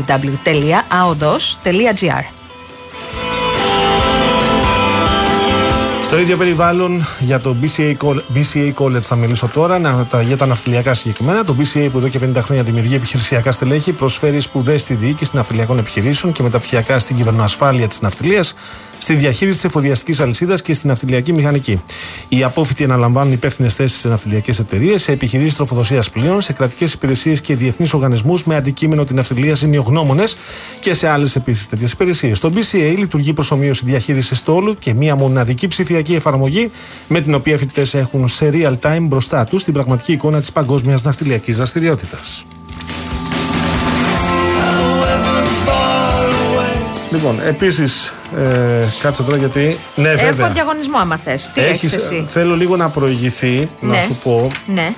Στο 6.07 6.19
ίδιο 6.19 6.37
περιβάλλον 6.37 7.05
για 7.19 7.39
το 7.39 7.55
BCA, 7.61 7.95
Col- 7.97 8.19
BCA 8.35 8.73
College 8.73 9.01
θα 9.01 9.15
μιλήσω 9.15 9.47
τώρα, 9.53 9.79
να, 9.79 10.05
τα, 10.05 10.21
για 10.21 10.37
τα 10.37 10.45
ναυτιλιακά 10.45 10.93
συγκεκριμένα. 10.93 11.43
Το 11.43 11.55
BCA 11.59 11.87
που 11.91 11.97
εδώ 11.97 12.07
και 12.07 12.19
50 12.23 12.37
χρόνια 12.41 12.63
δημιουργεί 12.63 12.95
επιχειρησιακά 12.95 13.51
στελέχη, 13.51 13.91
προσφέρει 13.91 14.39
σπουδές 14.39 14.81
στη 14.81 14.93
διοίκηση 14.93 15.31
ναυτιλιακών 15.35 15.77
επιχειρήσεων 15.77 16.33
και 16.33 16.43
μεταπτυχιακά 16.43 16.99
στην 16.99 17.15
κυβερνοασφάλεια 17.15 17.87
της 17.87 18.01
ναυτιλίας, 18.01 18.53
στη 19.07 19.15
διαχείριση 19.15 19.55
της 19.55 19.65
εφοδιαστικής 19.65 20.19
αλυσίδας 20.19 20.61
και 20.61 20.73
στην 20.73 20.89
ναυτιλιακή 20.89 21.33
μηχανική. 21.33 21.81
Οι 22.29 22.43
απόφοιτοι 22.43 22.83
αναλαμβάνουν 22.83 23.33
υπεύθυνες 23.33 23.75
θέσεις 23.75 23.99
σε 23.99 24.07
ναυτιλιακές 24.07 24.59
εταιρείες, 24.59 25.01
σε 25.01 25.11
επιχειρήσεις 25.11 25.55
τροφοδοσίας 25.55 26.09
πλοίων, 26.09 26.41
σε 26.41 26.53
κρατικές 26.53 26.93
υπηρεσίες 26.93 27.41
και 27.41 27.55
διεθνείς 27.55 27.93
οργανισμούς 27.93 28.43
με 28.43 28.55
αντικείμενο 28.55 29.03
την 29.03 29.15
ναυτιλία 29.15 29.53
ζημιογνώμονε 29.53 30.23
και 30.79 30.93
σε 30.93 31.07
άλλες 31.07 31.35
επίσης 31.35 31.67
τέτοιες 31.67 31.91
υπηρεσίες. 31.91 32.39
Το 32.39 32.51
BCA 32.55 32.95
λειτουργεί 32.97 33.33
προσωμείωση 33.33 33.85
διαχείρισης 33.85 34.37
στόλου 34.37 34.73
και 34.73 34.93
μία 34.93 35.15
μοναδική 35.15 35.67
ψηφιακή 35.67 36.13
εφαρμογή 36.15 36.71
με 37.07 37.21
την 37.21 37.33
οποία 37.33 37.57
φοιτητές 37.57 37.93
έχουν 37.93 38.27
σε 38.27 38.49
real 38.53 38.75
time 38.81 39.01
μπροστά 39.01 39.45
τους 39.45 39.63
την 39.63 39.73
πραγματική 39.73 40.11
εικόνα 40.11 40.39
της 40.39 40.51
παγκόσμιας 40.51 41.03
ναυτιλιακής 41.03 41.57
δραστηριότητας. 41.57 42.45
Λοιπόν, 47.17 47.39
επίσης, 47.45 48.13
ε, 48.37 48.85
κάτσε 49.01 49.23
τώρα 49.23 49.37
γιατί. 49.37 49.77
Ναι, 49.95 50.09
Έχω 50.09 50.25
βέβαια. 50.25 50.49
διαγωνισμό, 50.49 50.97
άμα 50.97 51.17
θες. 51.23 51.49
Τι 51.53 51.61
έχεις 51.61 51.93
Έχεις- 51.93 51.93
εσύ; 52.11 52.23
Θέλω 52.27 52.55
λίγο 52.55 52.75
να 52.75 52.89
προηγηθεί, 52.89 53.69
να 53.79 53.87
Ναι. 53.95 54.01
σου 54.01 54.15
πω. 54.23 54.51
Ναι. 54.65 54.93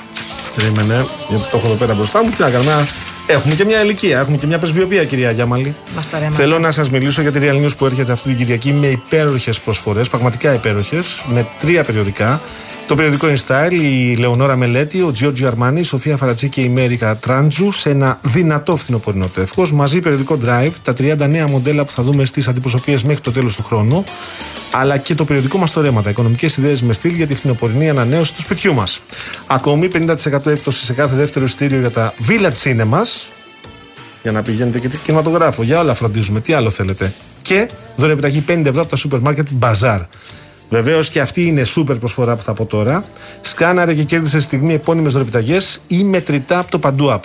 Περίμενε, 0.55 1.05
γιατί 1.30 1.43
το 1.51 1.57
έχω 1.57 1.65
εδώ 1.67 1.76
πέρα 1.76 1.93
μπροστά 1.93 2.24
μου. 2.24 2.30
Τι 2.30 2.41
να 2.41 2.49
κάνουμε. 2.49 2.88
Έχουμε 3.28 3.53
και 3.55 3.65
μια 3.65 3.82
ηλικία, 3.84 4.20
έχουμε 4.20 4.38
και 4.38 4.47
μια 4.47 4.57
πρεσβειοποία, 4.57 5.03
κυρία 5.05 5.32
Γιάμαλη. 5.32 5.76
Μας 5.95 6.09
το 6.09 6.17
ρέμα. 6.20 6.32
Θέλω 6.32 6.59
να 6.59 6.72
σας 6.72 6.89
μιλήσω 6.89 7.22
για 7.22 7.32
τη 7.32 7.39
Real 7.41 7.65
News 7.65 7.78
που 7.78 7.86
έρχεται 7.86 8.11
αυτή 8.11 8.28
την 8.30 8.38
Κυριακή 8.38 8.74
με 8.74 8.88
υπέροχες 8.88 9.59
προσφορές, 9.59 10.07
πραγματικά 10.09 10.53
υπέροχες, 10.53 11.22
με 11.26 11.47
τρία 11.59 11.84
περιοδικά. 11.84 12.41
Το 12.90 12.96
περιοδικό 12.96 13.28
InStyle, 13.28 13.72
η 13.72 14.16
Λεωνόρα 14.16 14.56
Μελέτη, 14.56 15.02
ο 15.02 15.14
Giorgio 15.20 15.44
Αρμάνι, 15.44 15.80
η 15.80 15.84
Σοφία 15.84 16.18
Φαρατσί 16.18 16.50
και 16.50 16.62
η 16.62 16.70
Μέρικα 16.70 17.16
Τράντζου 17.18 17.72
σε 17.72 17.90
ένα 17.90 18.20
δυνατό 18.22 18.76
φθινοπορεινό 18.76 19.26
τεύχος. 19.34 19.74
Μαζί 19.74 20.00
περιοδικό 20.00 20.38
Drive, 20.46 20.72
τα 20.84 20.94
30 20.98 21.28
νέα 21.30 21.48
μοντέλα 21.50 21.86
που 21.86 21.92
θα 21.92 22.04
δούμε 22.04 22.26
στις 22.26 22.48
αντιπροσωπείες 22.48 23.04
μέχρι 23.04 23.22
το 23.22 23.32
τέλος 23.32 23.56
του 23.56 23.64
χρόνου. 23.64 24.04
Αλλά 24.72 24.98
και 24.98 25.16
το 25.16 25.26
περιοδικό 25.26 25.58
μας 25.58 25.72
το 25.72 25.82
ρέματα, 25.82 26.10
οικονομικές 26.10 26.58
ιδέες 26.58 26.82
με 26.82 26.94
στυλ 26.94 27.14
για 27.14 27.28
τη 27.28 27.36
φθινοπορεινή 27.36 27.90
ανανέωση 27.90 28.34
του 28.34 28.42
σπιτιού 28.42 28.74
μας. 28.74 29.02
Ακόμη 29.48 29.88
50% 29.94 30.46
έκπτωση 30.46 30.86
σε 30.86 30.94
κάθε 30.94 31.16
δεύτερο 31.16 31.46
ειστήριο 31.46 31.80
για 31.80 31.92
τα 31.92 32.14
Village 32.28 32.64
Cinemas, 32.64 33.30
για 34.22 34.32
να 34.32 34.42
πηγαίνετε 34.42 34.80
και 34.80 34.88
τι 34.88 34.98
κινηματογράφο. 34.98 35.64
Για 35.64 35.80
όλα 35.80 35.94
φροντίζουμε. 35.94 36.42
Τι 36.42 36.54
άλλο 36.54 36.70
θέλετε. 36.70 37.14
Και 37.42 37.70
δωρεάν 37.96 38.18
επιταγή 38.18 38.44
50 38.48 38.66
ευρώ 38.66 38.82
από 38.82 38.90
τα 38.90 38.96
σούπερ 38.96 39.20
μάρκετ 39.20 39.48
Bazaar. 39.60 40.00
Βεβαίως 40.70 41.09
και 41.09 41.20
αυτή 41.20 41.45
είναι 41.45 41.63
σούπερ 41.63 41.95
προσφορά 41.97 42.36
που 42.36 42.43
θα 42.43 42.53
πω 42.53 42.65
τώρα. 42.65 43.03
Σκάναρε 43.41 43.93
και 43.93 44.03
κέρδισε 44.03 44.36
στη 44.39 44.45
στιγμή 44.45 44.74
επώνυμες 44.74 45.11
δωρεπιταγές 45.13 45.80
ή 45.88 46.03
μετρητά 46.03 46.59
από 46.59 46.72
το 46.72 46.80
Παντού 46.80 47.09
App. 47.11 47.20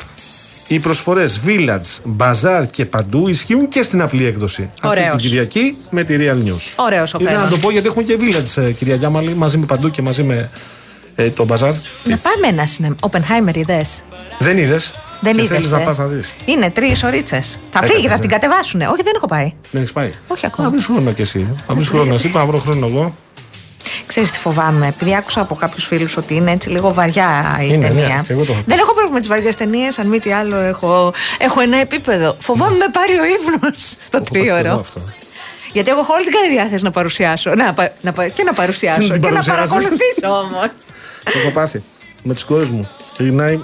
Οι 0.68 0.78
προσφορές 0.78 1.40
Village, 1.46 2.14
Bazaar 2.18 2.64
και 2.70 2.84
Παντού 2.84 3.28
ισχύουν 3.28 3.68
και 3.68 3.82
στην 3.82 4.00
απλή 4.02 4.24
έκδοση. 4.26 4.70
Αυτή 4.82 5.00
Ωραίος. 5.00 5.10
την 5.22 5.30
Κυριακή 5.30 5.76
με 5.90 6.04
τη 6.04 6.16
Real 6.18 6.48
News. 6.48 6.72
Ωραίος 6.76 7.14
ο 7.14 7.18
Ήθελα 7.20 7.36
να 7.36 7.44
Φέβα. 7.44 7.54
το 7.54 7.60
πω 7.60 7.70
γιατί 7.70 7.86
έχουμε 7.86 8.02
και 8.02 8.16
Village, 8.20 8.62
ε, 8.62 8.70
κυρία 8.72 8.94
Γιάμαλη, 8.94 9.34
μαζί 9.34 9.58
με 9.58 9.66
Παντού 9.66 9.90
και 9.90 10.02
μαζί 10.02 10.22
με 10.22 10.50
ε, 11.14 11.30
το 11.30 11.46
Bazaar. 11.48 11.72
Να 12.04 12.16
πάμε 12.16 12.46
ένα 12.48 12.66
σινεμά. 12.66 12.94
Οπενχάιμερ 13.00 13.56
είδες; 13.56 14.02
Δεν 14.38 14.58
είδες. 14.58 14.90
Δεν 15.20 15.32
και 15.32 15.40
είδες. 15.42 15.56
θέλεις 15.56 15.70
να 15.70 15.78
πας 15.78 15.98
να 15.98 16.06
δεις. 16.06 16.34
Είναι 16.44 16.70
τρεις 16.70 17.02
ωρίτσε. 17.02 17.40
Θα 17.40 17.56
Έκατες, 17.70 17.90
φύγει, 17.90 18.08
θα 18.08 18.14
ε. 18.14 18.18
την 18.18 18.28
κατεβάσουνε. 18.28 18.86
Όχι, 18.86 19.02
δεν 19.02 19.12
έχω 19.16 19.26
πάει. 19.26 19.52
Δεν 19.70 19.80
έχεις 19.80 19.92
πάει. 19.92 20.10
Όχι 20.26 20.46
ακόμα. 20.46 20.68
Να 20.68 20.74
βρεις 20.74 20.84
χρόνο 20.86 21.12
κι 21.12 21.22
εσύ. 21.22 21.54
Να 21.68 21.74
βρεις 21.74 21.88
χρόνο 21.88 22.14
εσύ, 22.14 22.28
πάω 22.30 22.42
να 22.44 22.48
βρω 22.48 22.58
χρόνο 22.58 22.86
εγώ. 22.86 23.14
Ξέρεις 24.06 24.30
τι 24.30 24.38
φοβάμαι, 24.38 24.86
επειδή 24.86 25.14
άκουσα 25.16 25.40
από 25.40 25.54
κάποιους 25.54 25.84
φίλους 25.86 26.16
ότι 26.16 26.34
είναι 26.34 26.50
έτσι 26.50 26.68
λίγο 26.68 26.92
βαριά 26.92 27.58
η 27.60 27.66
Είναι, 27.68 27.76
ναι, 27.76 27.88
ταινία. 27.88 28.20
και 28.26 28.32
εγώ 28.32 28.44
το 28.44 28.52
έχω 28.52 28.62
Δεν 28.66 28.78
έχω 28.78 28.86
πρόβλημα 28.92 29.12
με 29.14 29.18
τις 29.18 29.28
βαριές 29.28 29.56
ταινίες, 29.56 29.98
αν 29.98 30.06
μη 30.06 30.18
τι 30.20 30.32
άλλο 30.32 30.56
έχω, 30.56 31.12
έχω 31.38 31.60
ένα 31.60 31.76
επίπεδο. 31.80 32.36
Φοβάμαι 32.40 32.76
με 32.76 32.86
πάρει 32.92 33.12
ο 33.18 33.24
ύπνος 33.24 33.80
στο 34.06 34.16
Έχω 34.16 34.24
πάθει 34.24 34.30
και 34.30 34.38
εγώ 34.48 34.58
τρίωρο. 34.58 34.78
αυτό. 34.80 35.00
Γιατί 35.72 35.90
εγώ 35.90 36.00
έχω 36.00 36.12
όλη 36.14 36.24
την 36.24 36.32
καλή 36.32 36.50
διάθεση 36.50 36.84
να 36.84 36.90
παρουσιάσω. 36.90 37.54
Να, 37.54 37.74
πα- 37.74 37.92
να, 38.00 38.12
πα- 38.12 38.28
και 38.28 38.42
να 38.42 38.52
παρουσιάσω. 38.52 39.00
Την 39.00 39.08
και 39.10 39.14
να 39.18 39.20
παρουσιάσεις. 39.28 39.70
παρακολουθήσω 39.70 40.28
όμως. 40.28 40.68
Το 41.24 41.38
έχω 41.38 41.50
πάθει. 41.52 41.82
Με 42.22 42.34
τις 42.34 42.44
κόρες 42.44 42.68
μου. 42.68 42.88
Και 43.16 43.22
γυρνάει 43.22 43.54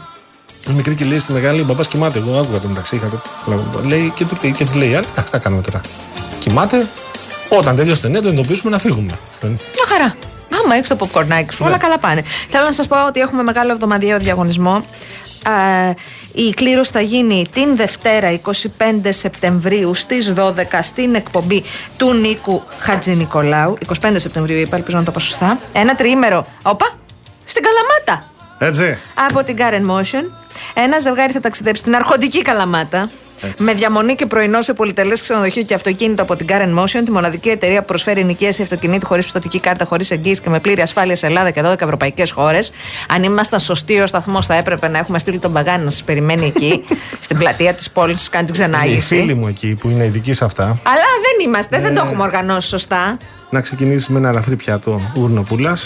η 0.68 0.72
μικρή 0.72 0.95
και 0.95 1.05
λέει 1.05 1.18
στη 1.18 1.32
μεγάλη, 1.32 1.62
μπαμπάς 1.62 1.88
κοιμάται. 1.88 2.18
Εγώ 2.18 2.38
άκουγα 2.38 2.59
το 2.59 2.68
μεταξύ. 2.68 2.97
Είχα 2.97 3.09
το... 3.09 3.20
Λέει 3.82 4.12
και, 4.14 4.24
του, 4.24 4.36
λέει- 4.43 4.53
και 4.53 4.64
της 4.64 4.74
λέει, 4.74 4.95
άλλη, 4.95 5.07
εντάξει, 5.12 5.24
τι 5.24 5.30
θα 5.30 5.38
κάνουμε 5.38 5.62
τώρα. 5.62 5.80
Κοιμάται. 6.38 6.86
Όταν 7.59 7.77
τελειώσει 7.77 8.01
την 8.01 8.13
ταινία, 8.13 8.31
το 8.31 8.39
εντοπίσουμε 8.39 8.71
να 8.71 8.79
φύγουμε. 8.79 9.19
Μια 9.43 9.87
χαρά. 9.87 10.15
Άμα 10.65 10.75
έχεις 10.75 10.89
το 10.89 10.97
popcornάκι 11.01 11.53
σου, 11.53 11.65
όλα 11.67 11.79
καλά 11.79 11.99
πάνε. 11.99 12.23
Θέλω 12.49 12.65
να 12.65 12.73
σας 12.73 12.87
πω 12.87 13.07
ότι 13.07 13.21
έχουμε 13.21 13.43
μεγάλο 13.43 13.73
εβδομαδιαίο 13.73 14.19
διαγωνισμό. 14.19 14.85
Ε, 15.89 15.93
η 16.33 16.51
κλήρωση 16.51 16.91
θα 16.91 17.01
γίνει 17.01 17.47
την 17.53 17.77
Δευτέρα 17.77 18.41
25 18.45 18.51
Σεπτεμβρίου 19.09 19.95
στις 19.95 20.33
12 20.37 20.53
στην 20.81 21.15
εκπομπή 21.15 21.63
του 21.99 22.13
Νίκου 22.15 22.63
Χατζηνικολάου. 22.79 23.79
25 24.01 24.13
Σεπτεμβρίου 24.17 24.59
είπα, 24.59 24.77
ελπίζω 24.77 24.97
να 24.97 25.05
το 25.05 25.11
πω 25.11 25.21
σωστά. 25.21 25.59
Ένα 25.73 25.95
τριήμερο. 25.95 26.47
Όπα! 26.63 26.99
Στην 27.45 27.63
Καλαμάτα! 27.63 28.31
Έτσι. 28.59 28.99
Από 29.29 29.45
την 29.45 29.57
Karen 29.59 29.91
Motion. 29.91 30.25
Ένα 30.75 30.99
ζευγάρι 30.99 31.33
θα 31.33 31.41
ταξιδέψει 31.41 31.81
στην 31.81 31.95
Αρχοντική 31.95 32.43
Καλαμάτα. 32.43 33.11
Με 33.59 33.74
διαμονή 33.74 34.14
και 34.14 34.26
πρωινό 34.26 34.62
σε 34.62 34.72
πολυτελές 34.72 35.20
ξενοδοχείο 35.20 35.62
και 35.62 35.74
αυτοκίνητο 35.74 36.22
από 36.22 36.36
την 36.36 36.47
Karen 36.51 36.78
Motion, 36.78 37.01
τη 37.05 37.11
μοναδική 37.11 37.49
εταιρεία 37.49 37.80
που 37.80 37.86
προσφέρει 37.86 38.24
νοικίαση 38.24 38.62
αυτοκινήτου 38.62 39.07
χωρίς 39.07 39.24
πιστοτική 39.24 39.61
κάρτα, 39.61 39.84
χωρίς 39.84 40.11
εγγύηση 40.11 40.41
και 40.41 40.49
με 40.51 40.61
πλήρη 40.61 40.80
ασφάλεια 40.80 41.16
σε 41.16 41.26
Ελλάδα 41.26 41.51
και 41.51 41.62
12 41.64 41.80
ευρωπαϊκές 41.80 42.30
χώρες. 42.30 42.72
Αν 43.09 43.22
ήμασταν 43.22 43.61
σωστοί 43.61 44.01
ο 44.01 44.07
σταθμός, 44.07 44.47
θα 44.47 44.55
έπρεπε 44.55 44.88
να 44.88 44.99
έχουμε 44.99 45.18
στείλει 45.18 45.38
τον 45.38 45.53
Παγάνη 45.53 45.84
να 45.84 45.91
σας 45.91 46.03
περιμένει 46.03 46.47
εκεί, 46.47 46.84
στην 47.26 47.38
πλατεία 47.38 47.74
της 47.74 47.91
πόλης, 47.91 48.28
κάνει 48.28 48.47
την 48.47 48.55
Οι 48.55 48.59
ξενάγηση. 48.59 49.01
φίλοι 49.16 49.34
μου 49.34 49.47
εκεί 49.49 49.74
που 49.74 49.88
είναι 49.91 50.05
ειδικοί 50.05 50.32
σε 50.32 50.45
αυτά, 50.45 50.64
Αλλά 50.64 50.78
δεν 51.22 51.47
είμαστε, 51.49 51.80
δεν 51.80 51.95
το 51.95 52.03
έχουμε 52.07 52.22
οργανώσει 52.22 52.68
σωστά. 52.68 53.16
να 53.51 53.61
ξεκινήσεις 53.61 54.09
με 54.09 54.18
ένα 54.18 54.28
ελαφρύ 54.28 54.57
πιάτο 54.57 55.11
ούρνοπούλα. 55.16 55.72
Τι. 55.72 55.80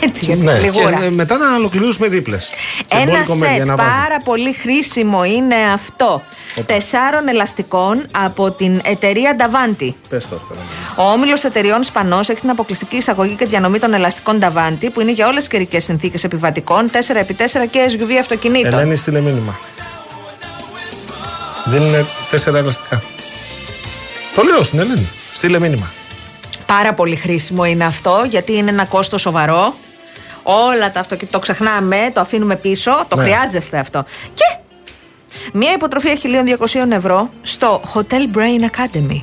Έτσι, 0.00 0.24
για 0.24 0.34
την 0.34 0.44
Ναι, 0.44 0.52
και 0.52 0.58
λιγούρα. 0.60 1.02
ε, 1.02 1.10
μετά 1.10 1.36
να 1.36 1.54
ολοκληρώσουμε 1.56 2.08
δίπλες. 2.08 2.50
Ένα 2.88 3.24
σετ 3.24 3.66
πάρα 3.76 4.16
πολύ 4.24 4.52
χρήσιμο 4.52 5.24
είναι 5.24 5.54
αυτό. 5.72 6.22
Τεσσάρων 6.66 7.28
ελαστικών 7.28 8.06
από 8.24 8.50
την 8.50 8.80
εταιρεία 8.84 9.36
Davanti. 9.38 9.92
Πες 10.08 10.26
το. 10.26 10.34
παρακαλώ. 10.48 10.68
Ο 10.96 11.12
όμιλος 11.12 11.44
εταιριών 11.44 11.82
Σπανός 11.82 12.28
έχει 12.28 12.40
την 12.40 12.50
αποκλειστική 12.50 12.96
εισαγωγή 12.96 13.34
και 13.34 13.46
διανομή 13.46 13.78
των 13.78 13.94
ελαστικών 13.94 14.38
Davanti 14.42 14.88
που 14.92 15.00
είναι 15.00 15.12
για 15.12 15.26
όλες 15.26 15.38
τις 15.38 15.48
καιρικές 15.48 15.84
συνθήκες 15.84 16.24
επιβατικών, 16.24 16.90
4x4 16.90 17.66
και 17.70 17.80
SUV 17.98 18.12
αυτοκινήτων. 18.20 18.72
Ελένη, 18.72 18.96
στείλε 18.96 19.20
μήνυμα. 19.20 19.58
Δεν 21.64 21.82
είναι 21.82 22.04
τέσσερα 22.30 22.58
ελαστικά. 22.58 23.02
Το 24.34 24.42
λέω 24.42 24.62
στην 24.62 24.78
Ελένη. 24.78 25.08
Στείλε 25.32 25.58
μήνυμα. 25.58 25.90
Πάρα 26.76 26.94
πολύ 26.94 27.16
χρήσιμο 27.16 27.64
είναι 27.64 27.84
αυτό 27.84 28.24
γιατί 28.28 28.52
είναι 28.56 28.70
ένα 28.70 28.84
κόστο 28.84 29.18
σοβαρό. 29.18 29.74
Όλα 30.42 30.92
τα 30.92 31.00
αυτοκίνητα 31.00 31.36
το 31.38 31.42
ξεχνάμε, 31.42 32.10
το 32.14 32.20
αφήνουμε 32.20 32.56
πίσω, 32.56 33.04
το 33.08 33.16
Ναι. 33.16 33.22
χρειάζεστε 33.22 33.78
αυτό. 33.78 34.04
Και 34.34 34.56
μια 35.52 35.72
υποτροφία 35.72 36.12
1.200 36.12 36.92
ευρώ 36.92 37.30
στο 37.42 37.80
Hotel 37.94 38.36
Brain 38.36 38.62
Academy. 38.64 39.20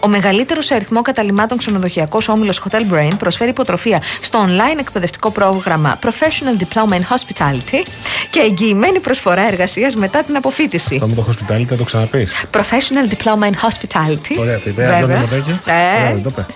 Ο 0.00 0.08
μεγαλύτερος 0.08 0.64
σε 0.64 0.74
αριθμό 0.74 1.02
καταλημάτων 1.02 1.58
ξενοδοχειακός 1.58 2.28
όμιλος 2.28 2.62
Hotel 2.70 2.92
Brain 2.94 3.10
προσφέρει 3.18 3.50
υποτροφία 3.50 4.02
στο 4.22 4.44
online 4.46 4.78
εκπαιδευτικό 4.78 5.30
πρόγραμμα 5.30 5.98
Professional 6.02 6.62
Diploma 6.62 6.92
in 6.92 7.00
Hospitality 7.14 7.82
και 8.30 8.40
εγγυημένη 8.40 9.00
προσφορά 9.00 9.46
εργασίας 9.46 9.94
μετά 9.94 10.22
την 10.22 10.36
αποφύτιση. 10.36 10.98
Το 10.98 11.06
με 11.06 11.14
το 11.14 11.26
hospitality 11.28 11.64
θα 11.64 11.76
το 11.76 11.84
ξαναπείς. 11.84 12.32
Professional 12.52 13.12
Diploma 13.14 13.44
in 13.44 13.54
Hospitality. 13.54 14.38
Ωραία, 14.38 14.58
το 14.58 14.70
είπε. 14.70 14.86
Αν 14.94 15.00
Βέβαια. 15.00 15.16
δεν 15.16 15.28
το 15.28 15.36
είπε. 15.36 15.72
Ε, 15.72 16.00
Ωραία, 16.00 16.12
δεν 16.12 16.22
το 16.22 16.28
είπε. 16.32 16.46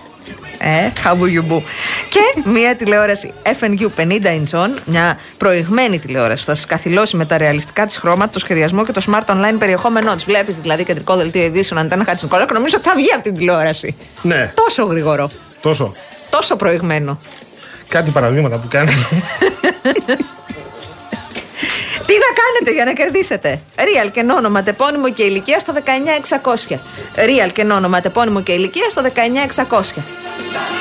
Ε, 0.62 1.00
χαμπούγιουμπού. 1.00 1.62
Και 2.10 2.20
μία 2.50 2.76
τηλεόραση 2.76 3.32
FNU 3.60 3.86
50 3.96 4.06
inch 4.06 4.64
on, 4.64 4.68
μια 4.84 5.18
προηγμένη 5.38 5.98
τηλεόραση 5.98 6.44
που 6.44 6.48
θα 6.48 6.54
σας 6.54 6.66
καθυλώσει 6.66 7.16
με 7.16 7.24
τα 7.26 7.38
ρεαλιστικά 7.38 7.86
της 7.86 7.96
χρώματα, 7.96 8.32
το 8.32 8.38
σχεδιασμό 8.38 8.84
και 8.84 8.92
το 8.92 9.02
smart 9.06 9.34
online 9.34 9.54
περιεχόμενό 9.58 10.14
της. 10.14 10.24
Βλέπεις 10.24 10.56
δηλαδή 10.56 10.84
κεντρικό 10.84 11.16
δελτίο 11.16 11.42
ειδήσεων, 11.42 11.80
αντένα 11.80 12.04
Χατσινικόλα 12.04 12.46
και 12.46 12.52
νομίζω 12.52 12.74
ότι 12.78 12.88
θα 12.88 12.94
βγει 12.94 13.12
από 13.14 13.22
την 13.22 13.34
τηλεόραση. 13.34 13.96
Ναι, 14.22 14.52
Τόσο 14.54 14.82
γρήγορο. 14.84 15.30
τόσο. 15.60 15.94
Τόσο 16.30 16.56
προηγμένο. 16.56 17.18
Κάτι 17.88 18.10
παραδείγματα 18.10 18.56
που 18.58 18.66
κάνει. 18.70 18.90
Τι 22.06 22.16
να 22.16 22.30
κάνετε 22.42 22.72
για 22.74 22.84
να 22.84 22.92
κερδίσετε; 22.92 23.60
Real 23.76 24.10
και 24.12 24.24
όνομα, 24.36 24.62
τεπώνυμο 24.62 25.10
και 25.12 25.22
ηλικία 25.22 25.58
στο 25.58 25.72
19600. 26.68 26.74
Real 27.16 27.50
και 27.52 27.66
όνομα, 27.72 28.00
τεπώνυμο 28.00 28.42
και 28.42 28.52
ηλικία 28.52 28.88
στο 28.90 29.02
19600. 29.68 30.02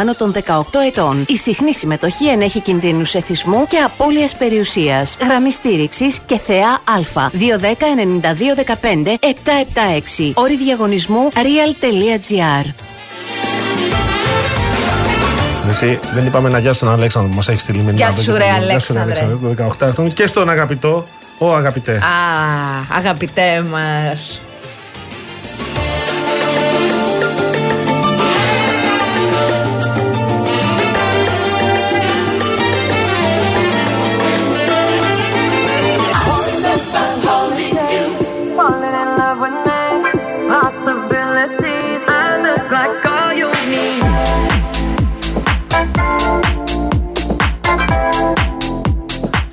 άνω 0.00 0.14
των 0.14 0.32
18 0.32 0.40
ετών. 0.86 1.24
Η 1.28 1.36
συχνή 1.36 1.74
συμμετοχή 1.74 2.26
ενέχει 2.26 2.60
κινδύνους 2.60 3.14
εθισμού 3.14 3.66
και 3.66 3.76
απώλειας 3.76 4.36
περιουσίας. 4.36 5.16
Γραμμή 5.20 5.52
στήριξης 5.52 6.18
και 6.26 6.38
θεά 6.38 6.68
Α. 6.68 7.30
210-9215-776. 7.32 10.32
Όρη 10.34 10.56
διαγωνισμού 10.56 11.28
real.gr. 11.34 12.70
Εσύ, 15.68 15.98
δεν 16.14 16.26
είπαμε 16.26 16.48
να 16.48 16.58
γεια 16.58 16.72
στον 16.72 16.92
Αλέξανδρο 16.92 17.30
που 17.30 17.36
μας 17.36 17.48
έχει 17.48 17.60
στείλει 17.60 17.78
μήνυμα. 17.78 17.96
Γεια 17.96 18.10
σου, 18.10 18.32
ρε, 18.36 18.44
Γεια 18.68 18.78
σου, 18.78 18.92
ρε, 18.92 19.00
Αλέξανδρε. 19.00 19.38
το 19.42 19.54
18 19.80 19.86
ετών. 19.86 20.12
Και 20.12 20.26
στον 20.26 20.50
αγαπητό, 20.50 21.06
ο 21.38 21.54
αγαπητέ. 21.54 21.92
Α, 21.92 21.98
αγαπητέ 22.96 23.64
μας. 23.70 24.40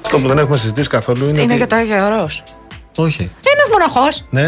Αυτό 0.09 0.21
που 0.21 0.27
δεν 0.27 0.37
έχουμε 0.43 0.57
συζητήσει 0.57 0.89
καθόλου 0.89 1.23
είναι. 1.29 1.41
Είναι 1.41 1.53
ότι... 1.53 1.55
για 1.55 1.67
το 1.67 1.75
Άγιο 1.75 2.05
Ορός. 2.05 2.43
Όχι. 2.95 3.23
Ένας 3.53 3.67
μοναχός 3.73 4.13
Ναι. 4.29 4.47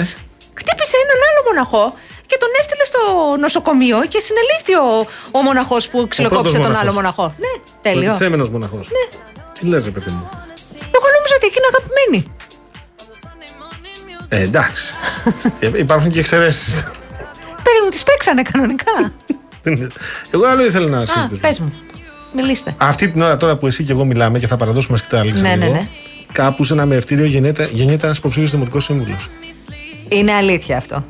χτύπησε 0.60 0.96
έναν 1.06 1.20
άλλο 1.30 1.42
μοναχό 1.50 1.84
και 2.30 2.38
τον 2.40 2.50
έστειλε 2.60 2.86
στο 2.92 3.02
νοσοκομείο 3.40 3.98
και 4.12 4.20
συνελήφθη 4.28 4.74
ο, 4.86 4.88
ο 5.32 5.40
μοναχός 5.48 5.88
που 5.88 6.08
ξυλοκόπησε 6.08 6.56
τον 6.56 6.62
μοναχός. 6.66 6.82
άλλο 6.84 6.94
μοναχός. 6.94 7.32
Ναι, 7.44 7.54
τέλειο. 7.82 8.04
Προτιθέμενος 8.04 8.50
μοναχός. 8.50 8.86
Ναι. 8.96 9.04
Τι 9.60 9.66
λες, 9.72 9.86
ρε 9.86 9.92
παιδί 9.96 10.10
μου; 10.18 10.30
Εγώ 10.98 11.08
νόμιζα 11.16 11.34
ότι 11.38 11.46
εκεί 11.50 11.58
είναι 11.62 11.70
αγαπημένοι. 11.74 12.20
Ε, 14.30 14.42
εντάξει. 14.48 14.94
Ε, 15.60 15.80
υπάρχουν 15.86 16.10
και 16.12 16.20
εξαιρέσεις. 16.20 16.84
Παιδί 17.66 17.80
μου, 17.84 17.90
τις 17.90 18.04
παίξανε 18.04 18.42
κανονικά. 18.42 18.96
εγώ 20.34 20.46
άλλο 20.46 20.64
ήθελα 20.66 20.88
να 20.88 21.00
Α, 21.00 21.06
συζητήσω. 21.06 21.42
πες 21.42 21.60
μου. 21.60 21.74
Μιλήστε. 22.34 22.76
Αυτή 22.78 23.10
την 23.10 23.22
ώρα 23.22 23.38
τώρα 23.38 23.58
που 23.58 23.68
εσύ 23.68 23.84
και 23.84 23.92
εγώ 23.92 24.06
μιλάμε 24.06 24.40
και 24.40 24.48
θα 24.48 24.58
παραδώσουμε 24.58 24.98
σκητά 24.98 25.20
άλλη 25.20 25.32
Ναι, 25.32 25.56
ναι, 25.56 25.68
ναι. 25.68 25.88
Κάπου 26.32 26.64
σε 26.64 26.74
ένα 26.74 26.86
μεευτήριο 26.86 27.26
γεννιέται, 27.26 27.70
γεννιέται 27.74 28.06
ένας 28.06 28.18
υποψήφιος 28.18 28.52
δημοτικός 28.52 28.84
σύμβουλος. 28.84 29.28
Είναι 30.10 30.32
αλήθεια 30.32 30.78
αυτό. 30.78 31.06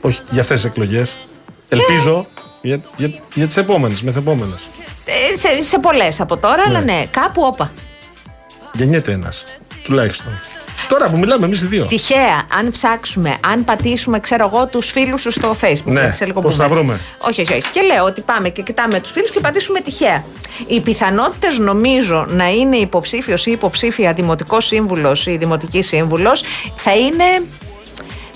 Όχι 0.00 0.20
για 0.30 0.40
αυτές 0.40 0.60
τις 0.60 0.70
εκλογές. 0.70 1.16
Ελπίζω 1.68 2.26
για, 2.62 2.80
για, 2.96 3.12
για 3.34 3.46
τις 3.46 3.56
επόμενες, 3.56 4.02
μεθεπόμενες. 4.02 4.62
Ε, 5.04 5.36
σε, 5.36 5.62
σε 5.62 5.78
πολλές 5.78 6.20
από 6.20 6.36
τώρα, 6.36 6.62
αλλά 6.66 6.80
ναι, 6.80 7.06
κάπου 7.10 7.42
όπα. 7.42 7.72
Γεννιέται 8.72 9.12
ένας. 9.12 9.44
Τουλάχιστον. 9.84 10.32
Τώρα 10.88 11.08
που 11.08 11.18
μιλάμε 11.18 11.46
εμείς 11.46 11.62
οι 11.62 11.66
δύο. 11.66 11.84
Τυχαία, 11.86 12.42
αν 12.58 12.70
ψάξουμε, 12.70 13.36
αν 13.52 13.64
πατήσουμε, 13.64 14.20
ξέρω 14.20 14.50
εγώ, 14.52 14.66
τους 14.66 14.90
φίλους 14.90 15.20
σου 15.20 15.30
στο 15.30 15.56
Facebook. 15.60 15.82
Ναι, 15.84 16.00
έτσι, 16.00 16.16
σε 16.16 16.24
λίγο 16.24 16.40
πώς 16.40 16.54
που 16.54 16.60
θα 16.62 16.68
με- 16.68 16.74
βρούμε; 16.74 17.00
Όχι, 17.18 17.40
όχι, 17.40 17.52
όχι. 17.52 17.62
Και 17.72 17.80
λέω 17.80 18.04
ότι 18.04 18.20
πάμε 18.20 18.48
και 18.48 18.62
κοιτάμε 18.62 19.00
τους 19.00 19.10
φίλους 19.10 19.30
και 19.30 19.40
πατήσουμε 19.40 19.80
τυχαία. 19.80 20.24
Οι 20.66 20.80
πιθανότητες, 20.80 21.58
νομίζω, 21.58 22.26
να 22.28 22.50
είναι 22.50 22.76
υποψήφιος 22.76 23.46
ή 23.46 23.50
υποψήφια 23.50 24.12
δημοτικός 24.12 24.66
σύμβουλος 24.66 25.26
ή 25.26 25.36
δημοτική 25.36 25.82
σύμβουλος 25.82 26.42
θα 26.76 26.94
είναι. 26.96 27.24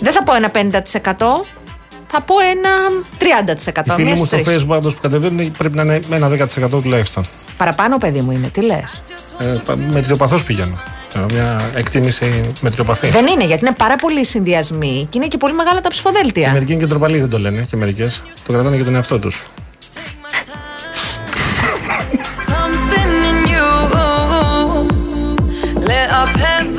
Δεν 0.00 0.12
θα 0.12 0.22
πω 0.22 0.34
ένα 0.34 0.50
50%, 0.50 1.44
θα 2.10 2.20
πω 2.22 2.34
ένα 2.40 2.70
30%. 3.18 3.92
Οι 3.92 3.94
φίλοι 3.94 4.04
μία 4.06 4.14
μου 4.16 4.24
στις 4.24 4.40
στο 4.40 4.50
τρεις. 4.50 4.62
Facebook 4.62 4.66
πάντως 4.68 4.94
που 4.94 5.00
κατεβαίνουν 5.00 5.52
πρέπει 5.52 5.76
να 5.76 5.82
είναι 5.82 6.00
με 6.08 6.16
ένα 6.16 6.28
10% 6.28 6.80
τουλάχιστον. 6.82 7.24
Παραπάνω, 7.56 7.98
παιδί 7.98 8.20
μου, 8.20 8.30
είναι. 8.32 8.48
Τι 8.48 8.60
λες; 8.60 9.02
Ε, 9.38 9.44
πα- 9.44 9.76
μετριοπαθώς 9.76 10.44
πηγαίνω. 10.44 10.78
Κάνω 11.12 11.26
μια 11.32 11.70
εκτίμηση 11.74 12.52
μετριοπαθή. 12.60 13.08
Δεν 13.08 13.26
είναι, 13.26 13.44
γιατί 13.44 13.64
είναι 13.66 13.74
πάρα 13.78 13.96
πολλοί 13.96 14.24
συνδυασμοί 14.26 15.06
και 15.10 15.18
είναι 15.18 15.26
και 15.26 15.36
πολύ 15.36 15.52
μεγάλα 15.54 15.76
τα 15.80 15.82
Και 15.82 15.88
ψηφοδέλτια. 15.88 16.52
μερικοί 16.52 16.72
είναι 16.72 16.80
και 16.80 16.86
ντροπαλοί 16.86 17.18
δεν 17.20 17.30
το 17.30 17.38
λένε 17.38 17.66
και 17.70 17.76
μερικές. 17.76 18.22
Το 18.46 18.52
κρατάνε 18.52 18.76
για 18.76 18.84
τον 18.84 18.94
εαυτό 18.94 19.18
τους. 19.18 19.42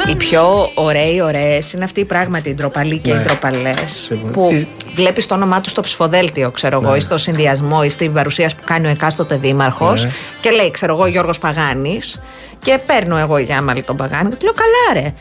Οι 0.09 0.15
πιο 0.15 0.69
ωραίοι 0.75 1.21
ωραίες 1.21 1.73
είναι 1.73 1.83
αυτοί 1.83 2.05
πράγματι 2.05 2.49
οι 2.49 2.53
ντροπαλοί 2.53 2.97
και 2.99 3.13
Ναι. 3.13 3.19
οι 3.19 3.23
ντροπαλές. 3.23 4.03
Σίγουρα. 4.07 4.31
Που 4.31 4.45
Τι- 4.49 4.65
βλέπεις 4.95 5.25
το 5.25 5.33
όνομά 5.35 5.61
τους 5.61 5.71
στο 5.71 5.81
ψηφοδέλτιο, 5.81 6.51
ξέρω 6.51 6.79
εγώ, 6.83 6.95
ή 6.95 6.99
στο 6.99 7.17
συνδυασμό 7.17 7.81
ή 7.85 7.89
στην 7.89 8.13
παρουσίαση 8.13 8.55
που 8.55 8.61
κάνει 8.65 8.87
ο 8.87 8.89
εκάστοτε 8.89 9.37
δήμαρχος. 9.37 10.03
Ναι. 10.03 10.11
Και 10.41 10.49
λέει, 10.49 10.71
ξέρω 10.71 10.93
εγώ, 10.93 11.05
Γιώργος 11.07 11.37
Παγάνης. 11.39 12.19
Και 12.63 12.79
παίρνω 12.85 13.17
εγώ 13.17 13.37
για 13.37 13.57
άμαλη 13.57 13.83
τον 13.83 13.95
Παγάνη 13.97 14.29
και 14.29 14.35
του 14.35 14.43
λέω, 14.45 14.53
καλά 14.53 15.01
ρε. 15.01 15.13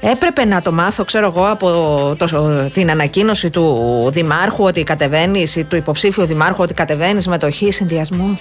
Έπρεπε 0.00 0.44
να 0.44 0.60
το 0.62 0.72
μάθω, 0.72 1.04
ξέρω 1.04 1.26
εγώ, 1.26 1.50
από 1.50 1.68
το, 2.18 2.26
την 2.72 2.90
ανακοίνωση 2.90 3.50
του 3.50 4.08
Δημάρχου 4.12 4.64
ότι 4.64 4.82
κατεβαίνεις, 4.82 5.56
ή 5.56 5.64
του 5.64 5.76
υποψήφιου 5.76 6.24
Δημάρχου 6.24 6.62
ότι 6.62 6.74
κατεβαίνεις 6.74 7.26
μετοχή 7.26 7.72
συνδυασμού. 7.72 8.38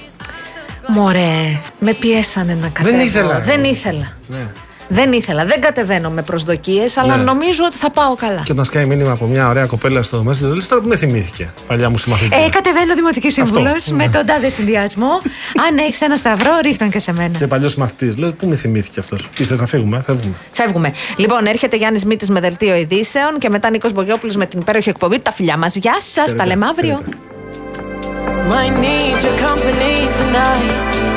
Μωρέ, 0.88 1.60
με 1.80 1.94
πιέσανε 1.94 2.58
να 2.62 2.68
κατέβω. 2.68 3.02
ήθελα. 3.02 3.40
Δεν 3.40 3.64
ήθελα. 3.64 4.14
Ναι. 4.28 4.48
Δεν 4.90 5.12
ήθελα. 5.12 5.46
Δεν 5.46 5.62
κατεβαίνω 5.62 6.10
με 6.10 6.22
προσδοκίες, 6.22 6.98
αλλά 6.98 7.18
Ναι. 7.18 7.24
νομίζω 7.24 7.64
ότι 7.66 7.78
θα 7.78 7.90
πάω 7.90 8.16
καλά. 8.16 8.42
Και 8.44 8.52
όταν 8.52 8.66
σκάει 8.66 8.86
μήνυμα 8.86 9.12
από 9.12 9.26
μια 9.26 9.48
ωραία 9.48 9.66
κοπέλα 9.66 10.02
στο 10.02 10.24
Messenger, 10.28 10.54
λες 10.54 10.68
τώρα 10.68 10.82
που 10.82 10.88
με 10.88 10.96
θυμήθηκε. 10.96 11.54
Παλιά 11.68 11.90
μου 11.90 11.98
συμμαθήτρια. 11.98 12.46
Ε, 12.46 12.50
κατεβαίνω 12.50 12.96
δημοτική 12.96 13.32
σύμβουλος 13.32 13.76
Αυτό, 13.76 13.96
με 13.96 14.06
ναι. 14.06 14.12
τον 14.12 14.26
τάδε 14.26 14.50
συνδυασμό. 14.50 15.10
Αν 15.68 15.78
έχεις 15.78 16.02
ένα 16.02 16.16
σταυρό, 16.16 16.52
ρίχτον 16.62 16.90
και 16.90 17.00
σε 17.00 17.14
μένα. 17.14 17.38
Και 17.38 17.48
παλιός 17.48 17.76
μαθητή. 17.76 18.14
Λέω, 18.18 18.32
πού 18.32 18.48
με 18.48 18.56
θυμήθηκε 18.56 19.00
αυτός; 19.00 19.30
Τι 19.36 19.44
θες 19.44 19.60
να 19.60 19.66
φύγουμε, 19.66 20.02
φεύγουμε. 20.06 20.36
Φεύγουμε. 20.52 20.94
Λοιπόν, 21.18 21.46
έρχεται 21.46 21.76
Γιάννης 21.76 22.06
Μήτης 22.06 22.30
με 22.30 22.40
δελτίο 22.40 22.76
ειδήσεων 22.76 23.38
και 23.40 23.50
μετά 23.50 23.70
Νίκος 23.70 23.94
Μπογιόπουλος 23.94 24.36
με 24.36 24.46
την 24.46 24.60
υπέροχη 24.60 24.90
εκπομπή. 24.90 25.20
Τα 25.20 25.32
φιλιά 25.32 25.58
μας. 25.58 25.76
Γεια 25.76 25.98
σας, 26.00 26.36
τα 26.36 26.46
λέμε 26.46 26.66
αύριο. 26.66 27.00
Χαίρετε. 27.04 27.18
Might 28.50 28.76
need 28.86 29.24
your 29.26 29.38
company 29.48 29.94
tonight. 30.20 31.17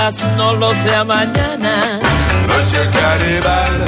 Quizás 0.00 0.36
no 0.36 0.54
lo 0.54 0.72
sea 0.74 1.04
mañana. 1.04 2.00
Monsieur 2.48 2.90
cannibale, 2.90 3.84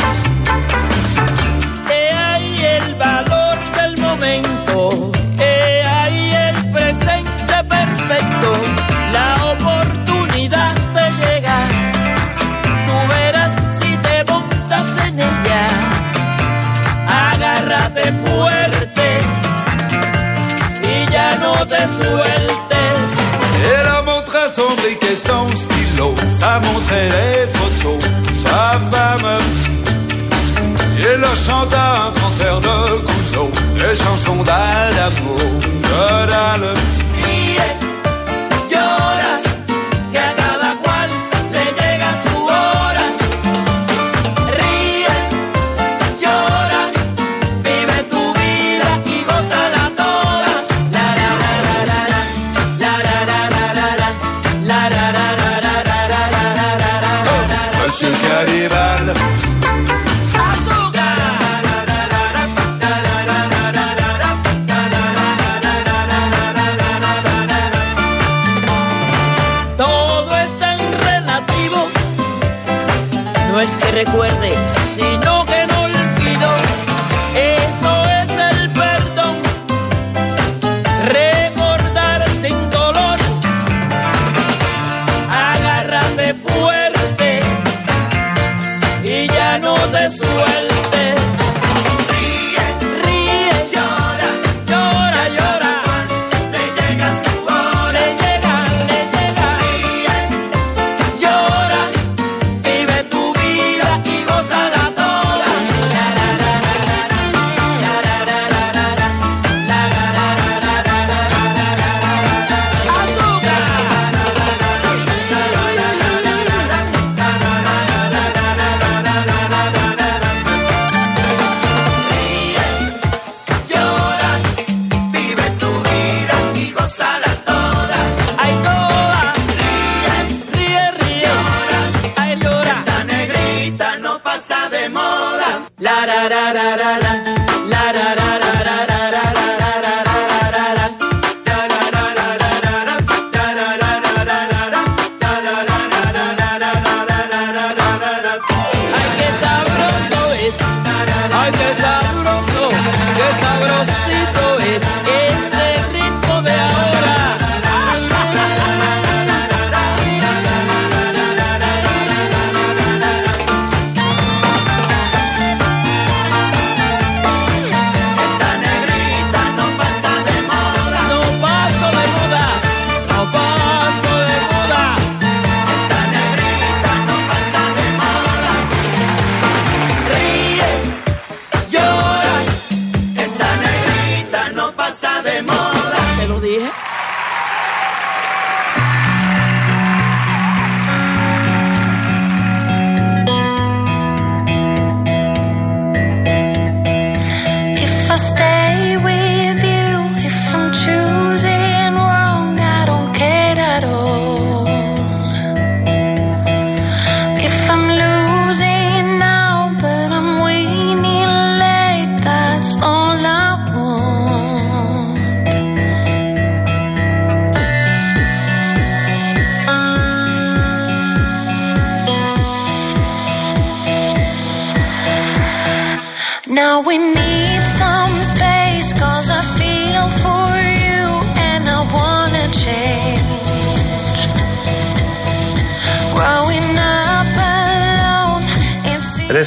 He 1.91 2.13
ahí 2.13 2.65
el 2.65 2.95
valor 2.97 3.59
del 3.77 3.99
momento, 3.99 5.13
he 5.39 5.83
ahí 5.85 6.35
el 6.35 6.73
presente 6.73 7.65
perfecto, 7.69 8.53
la 9.13 9.53
oportunidad 9.53 10.75
de 10.97 11.07
llegar. 11.21 11.69
Tú 12.87 13.09
verás 13.09 13.53
si 13.81 13.97
te 13.97 14.25
montas 14.31 15.07
en 15.07 15.21
ella, 15.21 15.65
agárrate 17.31 18.13
fuerte 18.25 19.19
y 20.83 21.11
ya 21.11 21.37
no 21.39 21.67
te 21.67 21.89
sueltes. 21.89 22.63
et 23.65 23.85
la 23.85 24.03
montre 24.03 24.37
à 24.37 24.51
m'a 26.43 26.59
montré 26.59 27.01
les 27.17 27.47
photos 27.57 27.99
de 27.99 28.35
sa 28.45 28.81
femme. 28.93 29.39
Il 30.99 31.21
leur 31.21 31.37
chanta 31.37 31.85
un 32.07 32.13
concert 32.21 32.61
de 32.61 32.99
couteau, 33.09 33.51
les 33.77 33.97
chansons 33.97 34.43
d'Adamo, 34.43 35.37
Dodal. 35.83 36.63
Llora, 36.65 37.02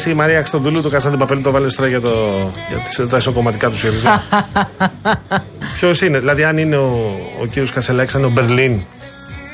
η 0.10 0.14
Μαρία 0.14 0.40
Αξτοδούλου 0.40 0.82
το 0.82 0.90
Καστάντι 0.90 1.18
Παπέλου 1.18 1.42
το 1.42 1.52
βάλε 1.52 1.68
τώρα 1.68 1.90
για, 1.90 2.02
το, 2.02 2.10
για 2.70 2.78
τις, 2.78 3.10
τα 3.10 3.18
ισοκομματικά 3.18 3.70
του 3.70 3.78
ΣΥΡΙΖΑ. 3.78 4.24
Ποιος 5.78 6.02
είναι, 6.02 6.20
δηλαδή 6.20 6.44
αν 6.44 6.58
είναι 6.58 6.78
ο, 6.78 7.20
ο 7.42 7.46
κύριος 7.46 7.72
Κασελάκης, 7.72 8.16
αν 8.16 8.22
είναι 8.22 8.30
ο 8.30 8.34
Μπερλίν. 8.34 8.80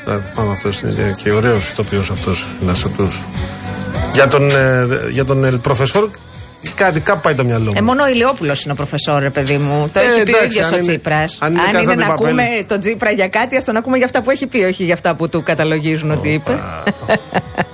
Δηλαδή, 0.04 0.32
Πάμε 0.36 0.52
αυτό 0.52 0.70
είναι 0.88 1.12
και 1.24 1.32
ωραίος 1.32 1.70
ηθοποιό 1.70 2.00
αυτός. 2.00 2.48
Ένα 2.62 2.76
από 2.86 3.04
τους. 3.04 3.24
Για 4.14 4.28
τον, 4.28 4.50
ε, 4.50 4.88
για 5.12 5.26
τον 5.26 5.46
El 5.46 5.72
Profesor, 5.72 6.10
κάτι 6.76 7.00
κάπου 7.00 7.20
πάει 7.22 7.34
το 7.36 7.44
μυαλό 7.44 7.66
μου. 7.66 7.74
Ε, 7.78 7.82
μόνο 7.82 8.04
ο 8.04 8.08
Ηλιόπουλος 8.08 8.64
είναι 8.64 8.74
ο 8.74 8.76
προφεσόρ, 8.76 9.22
ρε 9.22 9.30
παιδί 9.30 9.58
μου. 9.58 9.90
Το 9.94 10.00
Ε, 10.00 10.04
έχει 10.04 10.14
πει 10.14 10.20
ο 10.20 10.22
εντάξει, 10.38 10.46
ίδιος 10.46 10.66
αν 10.68 10.74
ο 10.74 10.76
είναι- 10.76 10.86
Τσίπρας. 10.88 11.38
αν 11.40 11.48
Αν 11.48 11.54
είναι 11.54 11.62
είναι, 11.62 11.72
Καζάντι 11.78 12.00
να 12.02 12.08
Παπέλου. 12.08 12.28
ακούμε 12.30 12.66
τον 12.68 12.80
Τσίπρα 12.80 13.12
για 13.12 13.28
κάτι, 13.28 13.56
ας 13.58 13.64
τον 13.64 13.76
ακούμε 13.76 13.98
για 13.98 14.06
αυτά 14.06 14.22
που 14.22 14.32
έχει 14.32 14.48
πει, 14.48 14.58
όχι 14.58 14.84
για 14.84 14.94
αυτά 14.94 15.16
που 15.16 15.30
του 15.30 15.44
καταλογίζουν 15.44 16.12
ότι 16.12 16.30
είπε. 16.30 16.60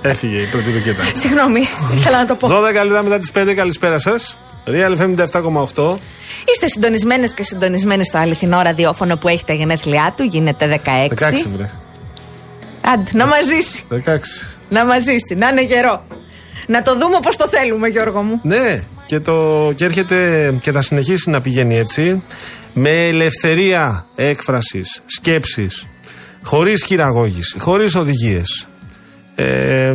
Έφυγε 0.02 0.36
η 0.38 0.44
πρώτη 0.46 0.72
ροκέτα. 0.72 1.02
Συγγνώμη, 1.22 1.60
ήθελα 1.94 2.18
να 2.18 2.26
το 2.26 2.34
πω. 2.34 2.48
12 2.48 2.84
λεπτά 2.84 3.02
μετά 3.02 3.18
τις 3.18 3.30
5, 3.34 3.54
καλησπέρα 3.54 3.98
σας. 3.98 4.36
Real 4.66 4.96
FM 4.98 5.14
97,8. 5.14 5.98
Είστε 6.52 6.68
συντονισμένες 6.68 7.34
και 7.34 7.42
συντονισμένοι 7.42 8.04
στο 8.04 8.18
αληθινό 8.18 8.62
ραδιόφωνο 8.62 9.16
που 9.16 9.28
έχει 9.28 9.44
τα 9.44 9.52
γενέθλιά 9.52 10.14
του, 10.16 10.22
γίνεται 10.22 10.66
16. 10.66 11.08
16 11.08 11.48
βρε. 11.56 11.70
Άντε, 12.80 13.10
να 13.12 13.26
μας 13.26 13.44
ζήσει. 13.44 13.84
16. 13.90 14.46
Να 14.68 14.84
μας 14.84 15.02
ζήσει, 15.02 15.34
να 15.36 15.48
είναι 15.48 15.62
γερό. 15.62 16.04
Να 16.68 16.82
το 16.82 16.98
δούμε 16.98 17.16
όπως 17.16 17.36
το 17.36 17.48
θέλουμε, 17.48 17.88
Γιώργο 17.88 18.22
μου. 18.22 18.40
Ναι, 18.42 18.82
και, 19.06 19.20
το, 19.20 19.68
και 19.74 19.84
έρχεται 19.84 20.54
και 20.60 20.72
θα 20.72 20.82
συνεχίσει 20.82 21.30
να 21.30 21.40
πηγαίνει 21.40 21.76
έτσι. 21.76 22.22
Με 22.72 23.06
ελευθερία 23.06 24.06
έκφρασης, 24.14 25.02
σκέψης, 25.06 25.86
χωρίς 26.42 26.84
χειραγώγηση, 26.84 27.58
χωρίς 27.58 27.94
οδηγίες. 27.94 28.66
Ε, 29.34 29.94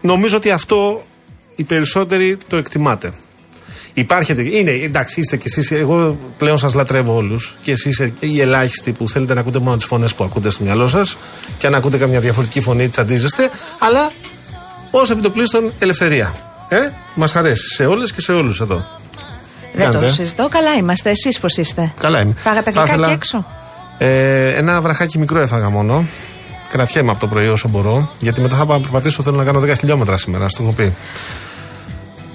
νομίζω 0.00 0.36
ότι 0.36 0.50
αυτό 0.50 1.04
οι 1.56 1.64
περισσότεροι 1.64 2.36
το 2.48 2.56
εκτιμάτε. 2.56 3.12
Υπάρχετε, 3.94 4.42
είναι, 4.42 4.70
εντάξει, 4.70 5.20
είστε 5.20 5.36
κι 5.36 5.46
εσείς. 5.46 5.70
Εγώ 5.70 6.18
πλέον 6.38 6.58
σας 6.58 6.74
λατρεύω 6.74 7.14
όλους. 7.14 7.56
Και 7.62 7.72
εσείς 7.72 7.98
είστε 7.98 8.12
οι 8.20 8.40
ελάχιστοι 8.40 8.92
που 8.92 9.08
θέλετε 9.08 9.34
να 9.34 9.40
ακούτε 9.40 9.58
μόνο 9.58 9.76
τις 9.76 9.84
φωνές 9.84 10.14
που 10.14 10.24
ακούτε 10.24 10.50
στο 10.50 10.64
μυαλό 10.64 10.86
σας. 10.86 11.16
Και 11.58 11.66
αν 11.66 11.74
ακούτε 11.74 11.96
καμιά 11.98 12.20
διαφορετική 12.20 12.60
φωνή, 12.60 12.88
τσαντίζεστε. 12.88 13.50
Αλλά 13.78 14.10
ω 14.98 15.12
επιτοπλίστων 15.12 15.72
ελευθερία. 15.78 16.32
Ε, 16.68 16.78
μας 17.14 17.36
αρέσει 17.36 17.68
σε 17.74 17.84
όλες 17.86 18.12
και 18.12 18.20
σε 18.20 18.32
όλους 18.32 18.60
εδώ. 18.60 18.84
Δεν 19.72 19.90
Κάντε. 19.90 20.06
το 20.06 20.12
συζητώ. 20.12 20.48
Καλά 20.48 20.74
είμαστε. 20.74 21.10
Εσείς 21.10 21.38
πώς 21.38 21.56
είστε; 21.56 21.92
Καλά 22.00 22.20
είμαι. 22.20 22.32
Φάγατε 22.36 22.70
Θα 22.70 22.80
γλυκά 22.80 22.92
ήθελα- 22.92 23.06
και 23.08 23.12
έξω; 23.14 23.46
Ε, 23.98 24.54
ένα 24.56 24.80
βραχάκι 24.80 25.18
μικρό 25.18 25.40
έφαγα 25.40 25.68
μόνο. 25.68 26.04
κρατιέμαι 26.70 27.10
από 27.10 27.20
το 27.20 27.26
πρωί 27.26 27.48
όσο 27.48 27.68
μπορώ. 27.68 28.10
Γιατί 28.18 28.40
μετά 28.40 28.56
θα 28.56 28.66
πάω 28.66 28.76
να 28.76 28.82
περπατήσω. 28.82 29.22
Θέλω 29.22 29.36
να 29.36 29.44
κάνω 29.44 29.60
10 29.60 29.74
χιλιόμετρα 29.74 30.16
σήμερα. 30.16 30.48
Στο 30.48 30.62
έχω 30.62 30.72
πει. 30.72 30.94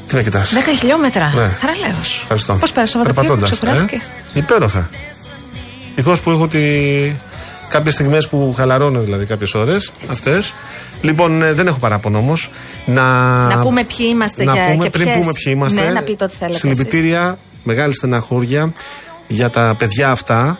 Τι 0.07 0.16
με 0.16 0.24
κοιτάς; 0.24 0.53
10 0.53 0.76
χιλιόμετρα; 0.80 1.26
Ναι. 1.36 1.47
Θαραλέω. 1.60 1.99
Ευχαριστώ. 2.22 2.53
Πώς 2.53 2.72
πέρασε 2.72 2.93
το 2.93 2.99
Σαββατοκύριακο, 2.99 3.14
Περπατώντας, 3.14 3.49
ξεκουράστηκε; 3.49 3.95
Ε; 4.34 4.39
Υπέροχα. 4.39 4.89
Ευτυχώ 5.95 6.18
που 6.24 6.32
έχω 6.32 6.47
τη... 6.47 6.60
κάποιες 7.70 7.93
στιγμές 7.93 8.28
που 8.28 8.53
χαλαρώνω 8.57 8.99
δηλαδή 8.99 9.26
κάποιες 9.26 9.53
ώρες 9.53 9.91
αυτές. 10.09 10.53
Λοιπόν, 11.01 11.41
ε, 11.41 11.53
δεν 11.53 11.67
έχω 11.67 11.80
παράπονο 11.80 12.17
όμως. 12.17 12.49
Να... 12.86 13.03
Να 13.47 13.61
πούμε 13.61 13.84
ποιοι 13.84 14.07
είμαστε 14.11 14.43
να 14.43 14.53
για- 14.53 14.72
πούμε, 14.72 14.84
και 14.84 14.89
πριν 14.89 15.03
ποιες. 15.05 15.17
πούμε 15.17 15.32
ποιοι 15.43 15.53
είμαστε. 15.55 15.82
Ναι, 15.82 15.89
να 15.89 16.01
πείτε 16.01 16.24
ό,τι 16.24 16.36
θέλετε 16.36 16.57
Συλληπιτήρια, 16.57 17.38
μεγάλη 17.63 17.93
στεναχώρια 17.93 18.74
για 19.28 19.49
τα 19.49 19.76
παιδιά 19.78 20.11
αυτά 20.11 20.59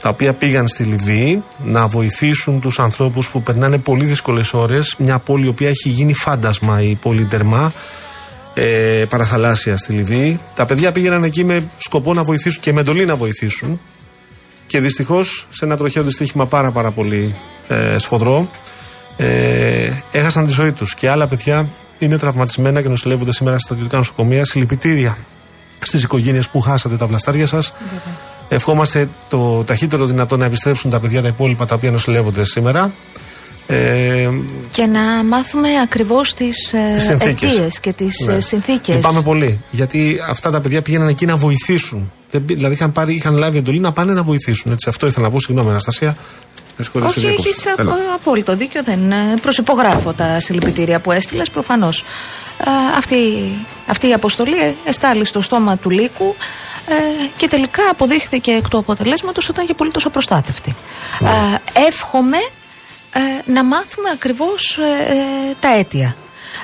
τα 0.00 0.08
οποία 0.08 0.32
πήγαν 0.32 0.68
στη 0.68 0.82
Λιβύη 0.82 1.42
να 1.64 1.86
βοηθήσουν 1.86 2.60
τους 2.60 2.78
ανθρώπους 2.78 3.30
που 3.30 3.42
περνάνε 3.42 3.78
πολύ 3.78 4.04
δύσκολες 4.04 4.52
ώρες 4.52 4.94
μια 4.98 5.18
πόλη 5.18 5.44
η 5.44 5.48
οποία 5.48 5.68
έχει 5.68 5.88
γίνει 5.88 6.14
φάντασμα 6.14 6.82
η 6.82 6.94
πόλη 6.94 7.24
Ντερμά 7.24 7.72
ε, 8.54 9.04
παραθαλάσσια 9.08 9.76
στη 9.76 9.92
Λιβύη 9.92 10.40
τα 10.54 10.64
παιδιά 10.64 10.92
πήγαιναν 10.92 11.24
εκεί 11.24 11.44
με 11.44 11.64
σκοπό 11.76 12.14
να 12.14 12.22
βοηθήσουν 12.22 12.60
και 12.62 12.72
με 12.72 12.80
εντολή 12.80 13.04
να 13.04 13.16
βοηθήσουν 13.16 13.80
και 14.66 14.80
δυστυχώς 14.80 15.46
σε 15.50 15.64
ένα 15.64 15.76
τροχαίο 15.76 16.02
δυστύχημα 16.02 16.46
πάρα 16.46 16.70
πάρα 16.70 16.90
πολύ 16.90 17.34
ε, 17.68 17.98
σφοδρό 17.98 18.48
ε, 19.16 19.90
έχασαν 20.12 20.46
τη 20.46 20.52
ζωή 20.52 20.72
τους. 20.72 20.94
Και 20.94 21.10
άλλα 21.10 21.26
παιδιά 21.26 21.68
είναι 21.98 22.18
τραυματισμένα 22.18 22.82
και 22.82 22.88
νοσηλεύονται 22.88 23.32
σήμερα 23.32 23.56
στα 23.56 23.66
στρατιωτικά 23.66 23.96
νοσοκομεία 23.96 24.44
συλληπιτήρια 24.44 25.18
στις 25.78 26.02
οικογένειες 26.02 26.48
που 26.48 26.60
χάσατε 26.60 26.96
τα 26.96 27.06
βλαστάρια 27.06 27.46
σας. 27.46 27.72
Ευχόμαστε 28.48 29.08
το 29.28 29.64
ταχύτερο 29.64 30.04
δυνατό 30.04 30.36
να 30.36 30.44
επιστρέψουν 30.44 30.90
τα 30.90 31.00
παιδιά 31.00 31.22
τα 31.22 31.28
υπόλοιπα 31.28 31.64
τα 31.64 31.74
οποία 31.74 31.90
νοσηλεύονται 31.90 32.44
σήμερα. 32.44 32.92
Ε, 33.68 34.28
Και 34.72 34.86
να 34.86 35.00
μάθουμε 35.24 35.68
ακριβώς 35.82 36.34
τις 36.34 36.56
Τις 36.94 37.02
συνθήκες. 37.02 37.52
αιτίες 37.52 37.80
και 37.80 37.92
τις 37.92 38.26
ναι. 38.26 38.40
συνθήκες. 38.40 38.94
Λυπάμαι 38.94 39.22
πολύ. 39.22 39.60
Γιατί 39.70 40.18
αυτά 40.28 40.50
τα 40.50 40.60
παιδιά 40.60 40.82
πήγαιναν 40.82 41.08
εκεί 41.08 41.26
να 41.26 41.36
βοηθήσουν. 41.36 42.12
Δεν, 42.30 42.44
πή- 42.44 42.54
δηλαδή 42.56 42.74
είχαν, 42.74 42.92
πάρει, 42.92 43.14
είχαν 43.14 43.36
λάβει 43.36 43.58
εντολή 43.58 43.78
να 43.78 43.92
πάνε 43.92 44.12
να 44.12 44.22
βοηθήσουν. 44.22 44.72
Έτσι, 44.72 44.88
αυτό 44.88 45.06
ήθελα 45.06 45.26
να 45.26 45.32
πω. 45.32 45.40
Συγγνώμη, 45.40 45.70
Αναστασία. 45.70 46.16
Με 46.78 46.84
συγχωρείτε, 46.84 47.10
σε 47.12 47.18
Όχι, 47.18 47.26
διέκοψα. 47.28 47.50
έχεις 47.50 47.64
Έλα. 47.78 47.96
απόλυτο 48.14 48.56
δίκιο. 48.56 48.82
Δεν 48.82 49.10
ε, 49.12 49.36
προσυπογράφω 49.42 50.12
τα 50.12 50.40
συλληπιτήρια 50.40 51.00
που 51.00 51.12
έστειλες. 51.12 51.50
Προφανώς. 51.50 52.04
Αυτή, 52.96 53.16
αυτή 53.86 54.08
η 54.08 54.12
αποστολή 54.12 54.76
εστάλει 54.84 55.24
στο 55.24 55.40
στόμα 55.40 55.76
του 55.76 55.90
λύκου 55.90 56.34
ε, 56.88 56.94
και 57.36 57.48
τελικά 57.48 57.82
αποδείχθηκε 57.90 58.50
εκ 58.50 58.68
του 58.68 58.78
αποτελέσματος 58.78 59.44
ότι 59.44 59.52
ήταν 59.54 59.66
και 59.66 59.74
πολύ 59.74 59.90
τόσο 59.90 60.10
προστάτευτη. 60.10 60.74
Ναι. 61.18 61.28
Ε, 61.28 61.80
εύχομαι 61.86 62.36
ε, 63.16 63.50
να 63.52 63.64
μάθουμε 63.64 64.10
ακριβώς 64.12 64.78
ε, 64.78 65.12
ε, 65.12 65.54
τα 65.60 65.68
αίτια. 65.68 66.16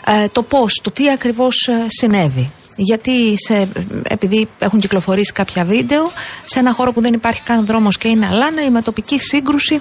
Ε, 0.06 0.28
το 0.28 0.42
πώς, 0.42 0.80
το 0.82 0.90
τι 0.90 1.10
ακριβώς 1.10 1.68
ε, 1.68 1.86
συνέβη. 1.88 2.50
Γιατί 2.76 3.34
σε, 3.46 3.68
επειδή 4.02 4.48
έχουν 4.58 4.80
κυκλοφορήσει 4.80 5.32
κάποια 5.32 5.64
βίντεο, 5.64 6.10
σε 6.44 6.58
ένα 6.58 6.72
χώρο 6.72 6.92
που 6.92 7.00
δεν 7.00 7.12
υπάρχει 7.12 7.42
καν 7.42 7.66
δρόμος 7.66 7.98
και 7.98 8.08
είναι 8.08 8.26
αλάνα, 8.26 8.62
η 8.62 8.70
μετοπική 8.70 9.18
σύγκρουση 9.18 9.80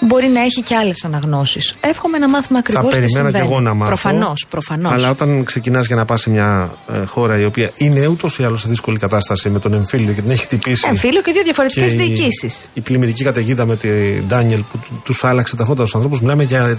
μπορεί 0.00 0.26
να 0.28 0.40
έχει 0.40 0.62
και 0.62 0.74
άλλες 0.76 1.04
αναγνώσεις. 1.04 1.74
Εύχομαι 1.80 2.18
να 2.18 2.28
μάθουμε 2.28 2.60
Θα 2.62 2.78
ακριβώς 2.78 2.94
τι 2.94 3.00
περιμένω 3.00 3.24
συμβαίνει. 3.26 3.44
κι 3.46 3.52
εγώ 3.52 3.60
να 3.60 3.74
μάθω. 3.74 3.86
Προφανώς, 3.90 4.46
προφανώς. 4.50 4.92
Αλλά 4.92 5.10
όταν 5.10 5.44
ξεκινάς 5.44 5.86
για 5.86 5.96
να 5.96 6.04
πας 6.04 6.20
σε 6.20 6.30
μια 6.30 6.70
ε, 6.92 7.04
χώρα 7.04 7.40
η 7.40 7.44
οποία 7.44 7.70
είναι 7.76 8.06
ούτως 8.06 8.38
ή 8.38 8.44
άλλως 8.44 8.60
σε 8.60 8.68
δύσκολη 8.68 8.98
κατάσταση 8.98 9.50
με 9.50 9.58
τον 9.58 9.72
εμφύλιο 9.74 10.12
και 10.12 10.20
την 10.20 10.30
έχει 10.30 10.42
χτυπήσει. 10.42 10.86
Εμφύλιο 10.88 11.22
και 11.22 11.32
δύο 11.32 11.42
διαφορετικές 11.42 11.92
η- 11.92 11.96
διοικήσεις. 11.96 12.68
Η 12.74 12.80
πλημμυρική 12.80 13.24
καταιγίδα 13.24 13.66
με 13.66 13.76
την 13.76 14.24
Ντάνιελ 14.26 14.62
που 14.62 14.78
του 15.04 15.14
άλλαξε 15.26 15.56
τα 15.56 15.64
φώτα 15.64 15.80
στους 15.80 15.94
ανθρώπους. 15.94 16.20
Μιλάμε 16.20 16.42
για 16.44 16.76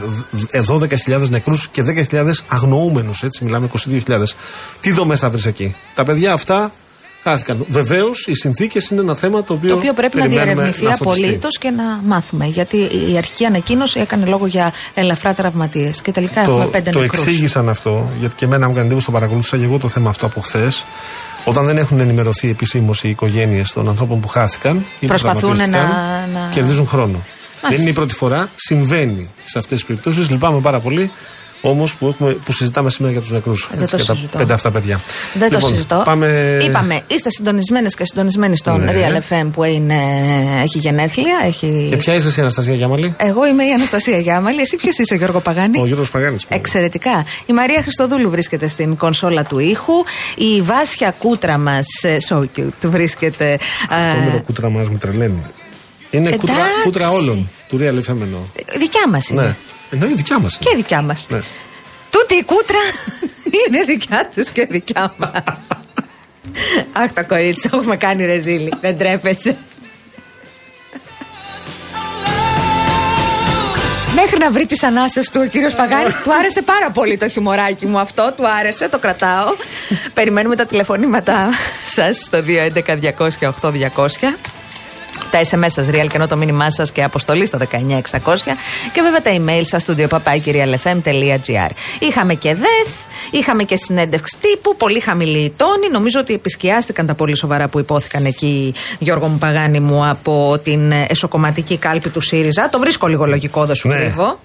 ε, 0.51 0.61
12.000 0.67 1.29
νεκρούς 1.29 1.67
και 1.67 1.83
10.000 2.11 2.31
αγνοούμενους. 2.47 3.23
Έτσι, 3.23 3.43
μιλάμε 3.43 3.69
22.000. 4.07 4.23
Τι 4.79 4.91
δομές 4.91 5.19
θα 5.19 5.29
βρεις 5.29 5.45
εκεί; 5.45 5.75
Τα 5.93 6.03
παιδιά 6.03 6.33
αυτά 6.33 6.71
χάθηκαν. 7.23 7.65
Βεβαίως, 7.67 8.25
οι 8.27 8.33
συνθήκες 8.35 8.89
είναι 8.89 9.01
ένα 9.01 9.15
θέμα 9.15 9.43
το 9.43 9.53
οποίο. 9.53 9.69
Το 9.69 9.75
οποίο 9.75 9.93
πρέπει 9.93 10.17
να 10.17 10.21
περιμένουμε 10.23 10.53
διαρευνηθεί 10.53 10.83
να 10.83 10.95
φωτιστεί. 10.95 11.23
απολύτως 11.23 11.57
και 11.57 11.69
να 11.69 11.83
μάθουμε. 12.05 12.45
Γιατί 12.45 12.77
η 13.11 13.17
αρχική 13.17 13.45
ανακοίνωση 13.45 13.99
έκανε 13.99 14.25
λόγο 14.25 14.45
για 14.47 14.73
ελαφρά 14.93 15.33
τραυματίες. 15.33 16.01
Και 16.01 16.11
τελικά 16.11 16.41
έχουμε 16.41 16.63
Το, 16.63 16.69
πέντε 16.69 16.91
το 16.91 16.99
νεκρούς. 16.99 17.19
εξήγησαν 17.25 17.69
αυτό, 17.69 18.09
γιατί 18.19 18.35
και 18.35 18.45
εμένα 18.45 18.65
μου 18.65 18.71
έκανε 18.71 18.85
εντύπωση, 18.85 19.05
το 19.05 19.11
παρακολούθησα 19.11 19.57
και 19.57 19.63
εγώ 19.63 19.77
το 19.77 19.89
θέμα 19.89 20.09
αυτό 20.09 20.25
από 20.25 20.41
χθες. 20.41 20.85
Όταν 21.45 21.65
δεν 21.65 21.77
έχουν 21.77 21.99
ενημερωθεί 21.99 22.49
επισήμως 22.49 23.03
οι 23.03 23.09
οικογένειες 23.09 23.71
των 23.71 23.87
ανθρώπων 23.89 24.19
που 24.19 24.27
χάθηκαν 24.27 24.77
ή 24.77 24.81
που 24.99 25.07
Προσπαθούν 25.07 25.39
τραυματίστηκαν, 25.39 25.87
να- 25.87 26.39
να- 26.39 26.49
κερδίζουν 26.53 26.87
χρόνο. 26.87 27.23
Δεν 27.69 27.79
είναι 27.81 27.89
η 27.89 27.93
πρώτη 27.93 28.13
φορά, 28.13 28.49
συμβαίνει 28.55 29.29
σε 29.45 29.57
αυτές 29.57 29.77
τις 29.77 29.85
περιπτώσεις. 29.87 30.29
Λυπάμαι 30.29 30.59
πάρα 30.61 30.79
πολύ 30.79 31.11
όμως 31.61 31.95
που, 31.95 32.07
έχουμε- 32.07 32.33
που 32.33 32.51
συζητάμε 32.51 32.89
σήμερα 32.89 33.11
για 33.11 33.21
τους 33.21 33.31
νεκρούς. 33.31 33.69
Δεν 33.75 33.87
το 33.89 33.95
για 33.95 34.05
τα 34.05 34.15
συζητώ. 34.15 34.37
πέντε 34.37 34.53
αυτά 34.53 34.71
παιδιά. 34.71 34.99
Δεν 35.33 35.51
Λοιπόν, 35.51 35.59
το 35.69 35.75
συζητώ. 35.75 36.01
Πάμε... 36.05 36.57
Είπαμε, 36.63 37.01
είστε 37.07 37.29
συντονισμένες 37.29 37.95
και 37.95 38.05
συντονισμένοι 38.05 38.57
στον 38.57 38.83
Ναι. 38.83 38.91
Real 38.95 39.33
FM 39.33 39.49
που 39.53 39.63
είναι, 39.63 39.95
έχει 40.63 40.77
γενέθλια. 40.77 41.35
Έχει... 41.45 41.85
Και 41.89 41.95
ποια 41.95 42.13
είσαι 42.15 42.27
εσύ, 42.27 42.39
Αναστασία 42.39 42.73
Γιάμαλη; 42.75 43.13
Εγώ 43.17 43.47
είμαι 43.47 43.63
η 43.63 43.71
Αναστασία 43.71 44.17
Γιάμαλη. 44.19 44.61
Εσύ 44.61 44.75
ποιος 44.75 44.97
είσαι, 44.97 45.15
Γιώργο 45.15 45.39
Παγάνη; 45.39 45.79
Ο 45.79 45.85
Γιώργος 45.85 46.09
Παγάνης. 46.11 46.45
Εξαιρετικά. 46.49 47.25
Η 47.45 47.53
Μαρία 47.53 47.81
Χριστοδούλου 47.81 48.29
βρίσκεται 48.29 48.67
στην 48.67 48.95
κονσόλα 48.97 49.43
του 49.43 49.59
ήχου. 49.59 49.93
Η 50.35 50.61
Βάσια 50.61 51.13
Κούτρα 51.19 51.57
μας, 51.57 51.85
so 52.29 52.35
cute, 52.59 52.69
βρίσκεται. 52.81 53.59
Αυτό 53.89 54.09
ε, 54.17 54.25
με 54.25 54.31
το 54.31 54.41
κούτρα 54.45 54.69
μας 54.69 54.89
με 54.89 54.97
τρελαίνει. 54.97 55.41
Είναι 56.11 56.29
κούτρα, 56.37 56.55
Εντάξει. 56.55 56.83
κούτρα 56.83 57.09
όλων. 57.09 57.49
Του 57.69 57.77
Real 57.81 57.95
FM 58.09 58.21
εννοώ. 58.21 58.39
δικιά 58.77 59.09
μας 59.09 59.29
είναι. 59.29 59.41
Ναι. 59.41 59.55
Εννοεί 59.91 60.15
δικιά 60.15 60.39
μας. 60.39 60.57
Και 60.57 60.75
δικιά 60.75 61.01
μας. 61.01 61.25
Ναι. 61.29 61.39
Τούτη 62.09 62.35
η 62.35 62.43
κούτρα 62.43 62.79
είναι 63.67 63.83
δικιά 63.83 64.29
τους 64.35 64.49
και 64.49 64.67
δικιά 64.69 65.13
μας. 65.17 65.43
Αχ, 67.03 67.11
τα 67.13 67.23
κορίτσια, 67.23 67.69
το 67.69 67.77
έχουμε 67.77 67.97
κάνει 67.97 68.25
ρεζίλι. 68.25 68.73
Δεν 68.81 68.97
τρέπεσαι. 68.97 69.57
Μέχρι 74.15 74.37
να 74.37 74.51
βρει 74.51 74.65
τις 74.65 74.83
ανάσες 74.83 75.29
του 75.29 75.41
ο 75.43 75.47
κύριος 75.47 75.75
Παγάνης, 75.75 76.13
του 76.23 76.33
άρεσε 76.33 76.61
πάρα 76.61 76.91
πολύ 76.91 77.17
το 77.17 77.29
χιμωράκι 77.29 77.85
μου 77.85 77.99
αυτό. 77.99 78.33
Του 78.37 78.47
άρεσε, 78.49 78.89
το 78.89 78.99
κρατάω. 78.99 79.47
Περιμένουμε 80.13 80.55
τα 80.55 80.65
τηλεφωνήματά 80.65 81.49
σας 81.87 82.17
στο 82.17 82.43
211-200-8200. 83.17 84.58
Τα 85.31 85.41
SMS 85.41 85.67
σας, 85.71 85.87
real 85.87 86.07
και 86.09 86.15
ενώ 86.15 86.27
το 86.27 86.37
μήνυμά 86.37 86.71
σας 86.71 86.91
και 86.91 87.03
αποστολή 87.03 87.45
στο 87.45 87.57
19600 87.57 88.57
και 88.93 89.01
βέβαια 89.01 89.21
τα 89.21 89.31
email 89.33 89.61
σας 89.65 89.81
στο 89.81 89.93
studio.papakirialfm.gr. 89.97 91.69
Είχαμε 91.99 92.33
και 92.33 92.53
ΔΕΘ, 92.55 92.87
είχαμε 93.31 93.63
και 93.63 93.75
συνέντευξη 93.77 94.35
τύπου, 94.41 94.75
πολύ 94.75 94.99
χαμηλή 94.99 95.39
η 95.39 95.53
τόνη. 95.57 95.89
Νομίζω 95.91 96.19
ότι 96.19 96.33
επισκιάστηκαν 96.33 97.05
τα 97.05 97.13
πολύ 97.13 97.35
σοβαρά 97.35 97.67
που 97.67 97.79
υπόθηκαν 97.79 98.25
εκεί, 98.25 98.73
Γιώργο 98.99 99.27
μου 99.27 99.37
Παγάνη 99.37 99.79
μου, 99.79 100.07
από 100.09 100.59
την 100.63 100.91
εσωκομματική 100.91 101.77
κάλπη 101.77 102.09
του 102.09 102.21
ΣΥΡΙΖΑ. 102.21 102.69
Το 102.69 102.79
βρίσκω 102.79 103.07
λίγο 103.07 103.25
λογικό, 103.25 103.65
δεν 103.65 103.75
σου 103.75 103.87
Ναι. 103.87 103.95
κρύβω. 103.95 104.39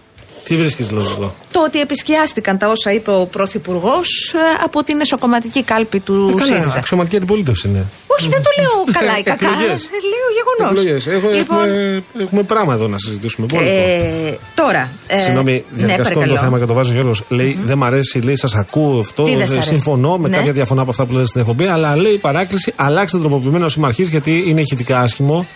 Τι 0.45 0.57
βρίσκεις 0.57 0.91
λόγο. 0.91 1.35
Το 1.53 1.63
ότι 1.65 1.81
επισκιάστηκαν 1.81 2.59
τα 2.59 2.69
όσα 2.69 2.93
είπε 2.93 3.11
ο 3.11 3.27
Πρωθυπουργός 3.27 4.35
από 4.65 4.83
την 4.83 5.01
εσωκομματική 5.01 5.63
κάλπη 5.63 6.01
του 6.01 6.29
Ε, 6.31 6.35
καλά, 6.41 6.57
ΣΥΡΙΖΑ. 6.57 6.79
αξιωματική 6.79 7.17
αντιπολίτευση 7.17 7.69
είναι. 7.69 7.85
Όχι, 8.07 8.29
δεν 8.29 8.43
το 8.43 8.51
λέω 8.61 8.99
καλά 9.01 9.19
ή 9.19 9.23
κακά. 9.23 9.47
Εκλογές. 9.47 9.89
Λέω 10.13 10.29
γεγονός. 10.39 10.79
Εκλογές. 10.81 11.07
Έχω- 11.07 11.31
Λοιπόν, 11.31 11.59
έχουμε, 11.65 12.03
έχουμε 12.19 12.43
πράγμα 12.43 12.73
εδώ 12.75 12.89
να 12.89 12.99
συζητήσουμε. 12.99 13.47
Πολύ. 13.47 13.69
ε, 13.69 14.35
τώρα. 14.55 14.89
ε, 15.07 15.19
Συγγνώμη, 15.19 15.53
ναι, 15.53 15.63
διαδικαστικό 15.77 16.21
είναι 16.21 16.29
το 16.29 16.35
παρακαλώ. 16.35 16.39
θέμα 16.39 16.59
και 16.59 16.65
το 16.67 16.75
βάζει 16.75 16.91
ο 16.91 16.95
Γιώργος. 16.95 17.23
Λέει, 17.29 17.59
δεν 17.63 17.79
μ' 17.79 17.85
αρέσει, 17.85 18.19
λέει, 18.19 18.37
σας 18.37 18.55
ακούω 18.55 19.01
αυτό. 19.01 19.23
Τι 19.23 19.31
δεν 19.31 19.39
δεν 19.39 19.49
σ' 19.49 19.51
αρέσει; 19.51 19.69
συμφωνώ 19.69 20.19
με 20.19 20.29
Ναι. 20.29 20.37
κάποια 20.37 20.53
διαφωνά 20.53 20.81
από 20.81 20.91
αυτά 20.91 21.05
που 21.05 21.13
λέτε 21.13 21.27
στην 21.27 21.41
εκπομπή. 21.41 21.67
Αλλά 21.67 21.97
λέει 21.97 22.19
παράκληση, 22.19 22.73
αλλάξτε 22.77 23.19
τροποποιημένο 23.19 23.69
σήμα 23.69 23.87
αρχής, 23.87 24.09
γιατί 24.09 24.45
είναι 24.47 24.61
ηχητικά 24.61 25.01
άσχημο. 25.01 25.47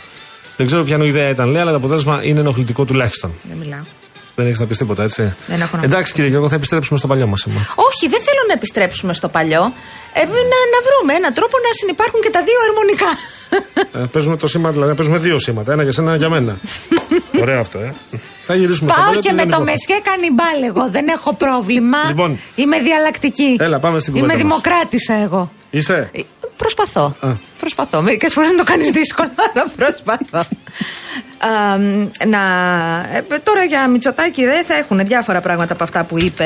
Δεν 0.56 0.66
ξέρω 0.66 0.82
ποια 0.82 0.98
ιδέα 1.02 1.28
ήταν, 1.28 1.50
λέει, 1.50 1.60
αλλά 1.60 1.70
το 1.70 1.76
αποτέλεσμα 1.76 2.20
είναι 2.24 2.40
ενοχλητικό 2.40 2.84
τουλάχιστον. 2.84 3.30
Δεν 3.48 3.56
μιλάω. 3.58 3.80
Δεν 4.38 4.46
έχεις 4.46 4.60
να 4.60 4.66
πεις 4.66 4.78
τίποτα, 4.78 5.02
έτσι; 5.02 5.34
Δεν 5.46 5.60
έχω 5.60 5.76
να 5.76 5.82
Εντάξει, 5.84 6.12
κύριε 6.12 6.28
Γιώργο, 6.30 6.48
θα 6.48 6.54
επιστρέψουμε 6.54 6.98
στο 6.98 7.06
παλιό 7.06 7.26
μας 7.26 7.40
σήμα. 7.40 7.60
Όχι, 7.74 8.04
δεν 8.08 8.20
θέλω 8.26 8.42
να 8.46 8.52
επιστρέψουμε 8.52 9.14
στο 9.14 9.28
παλιό. 9.28 9.62
Ε, 10.12 10.20
να, 10.24 10.58
να 10.74 10.78
βρούμε 10.86 11.12
έναν 11.20 11.32
τρόπο 11.34 11.56
να 11.66 11.70
συνεπάρχουν 11.78 12.20
και 12.20 12.30
τα 12.30 12.42
δύο 12.48 12.58
αρμονικά. 12.68 13.10
Ε, 14.02 14.06
παίζουμε 14.12 14.36
το 14.36 14.46
σήμα, 14.46 14.70
δηλαδή 14.70 14.90
να 14.90 14.96
παίζουμε 14.96 15.18
δύο 15.18 15.38
σήματα. 15.38 15.72
Ένα 15.72 15.82
για 15.82 15.92
σένα, 15.92 16.08
ένα 16.08 16.16
για 16.16 16.28
μένα. 16.28 16.58
Ωραίο 17.42 17.58
αυτό, 17.60 17.78
ε. 17.78 17.94
Θα 18.44 18.54
γυρίσουμε 18.54 18.90
στο 18.90 18.98
Πάω 19.00 19.06
παλιό. 19.06 19.20
και 19.20 19.28
τι 19.28 19.34
με 19.34 19.42
δεν 19.42 19.50
το 19.50 19.56
είναι 19.60 19.70
μεσιέ 19.70 19.98
κανιμπάλ 20.08 20.58
εγώ. 20.70 20.90
Δεν 20.90 21.08
έχω 21.08 21.34
πρόβλημα. 21.34 21.98
Λοιπόν. 22.08 22.38
Είμαι 22.54 22.78
διαλλακτική. 22.80 23.56
Έλα, 23.60 23.78
πάμε 23.78 23.98
στην 24.00 24.14
Είμαι 24.16 24.26
κουβέντα 24.26 24.44
μας. 24.48 24.60
δημοκράτησα 24.60 25.14
εγώ. 25.14 25.52
Είσαι; 25.70 26.10
Ε, 26.12 26.20
Προσπαθώ. 26.56 27.16
Α. 27.20 27.28
Προσπαθώ. 27.60 28.02
Μερικές 28.02 28.32
φορές 28.32 28.50
το 28.56 28.64
κάνεις 28.64 28.90
δύσκολο, 28.90 29.30
αλλά 29.54 29.70
προσπαθώ. 29.76 30.38
Α, 31.38 31.78
μ, 31.78 32.08
να, 32.26 32.38
ε, 33.14 33.38
τώρα 33.42 33.64
για 33.64 33.88
Μητσοτάκη 33.88 34.44
δεν 34.44 34.64
θα 34.64 34.74
έχουν 34.74 35.06
διάφορα 35.06 35.40
πράγματα 35.40 35.72
από 35.72 35.82
αυτά 35.84 36.04
που 36.04 36.18
είπε 36.18 36.44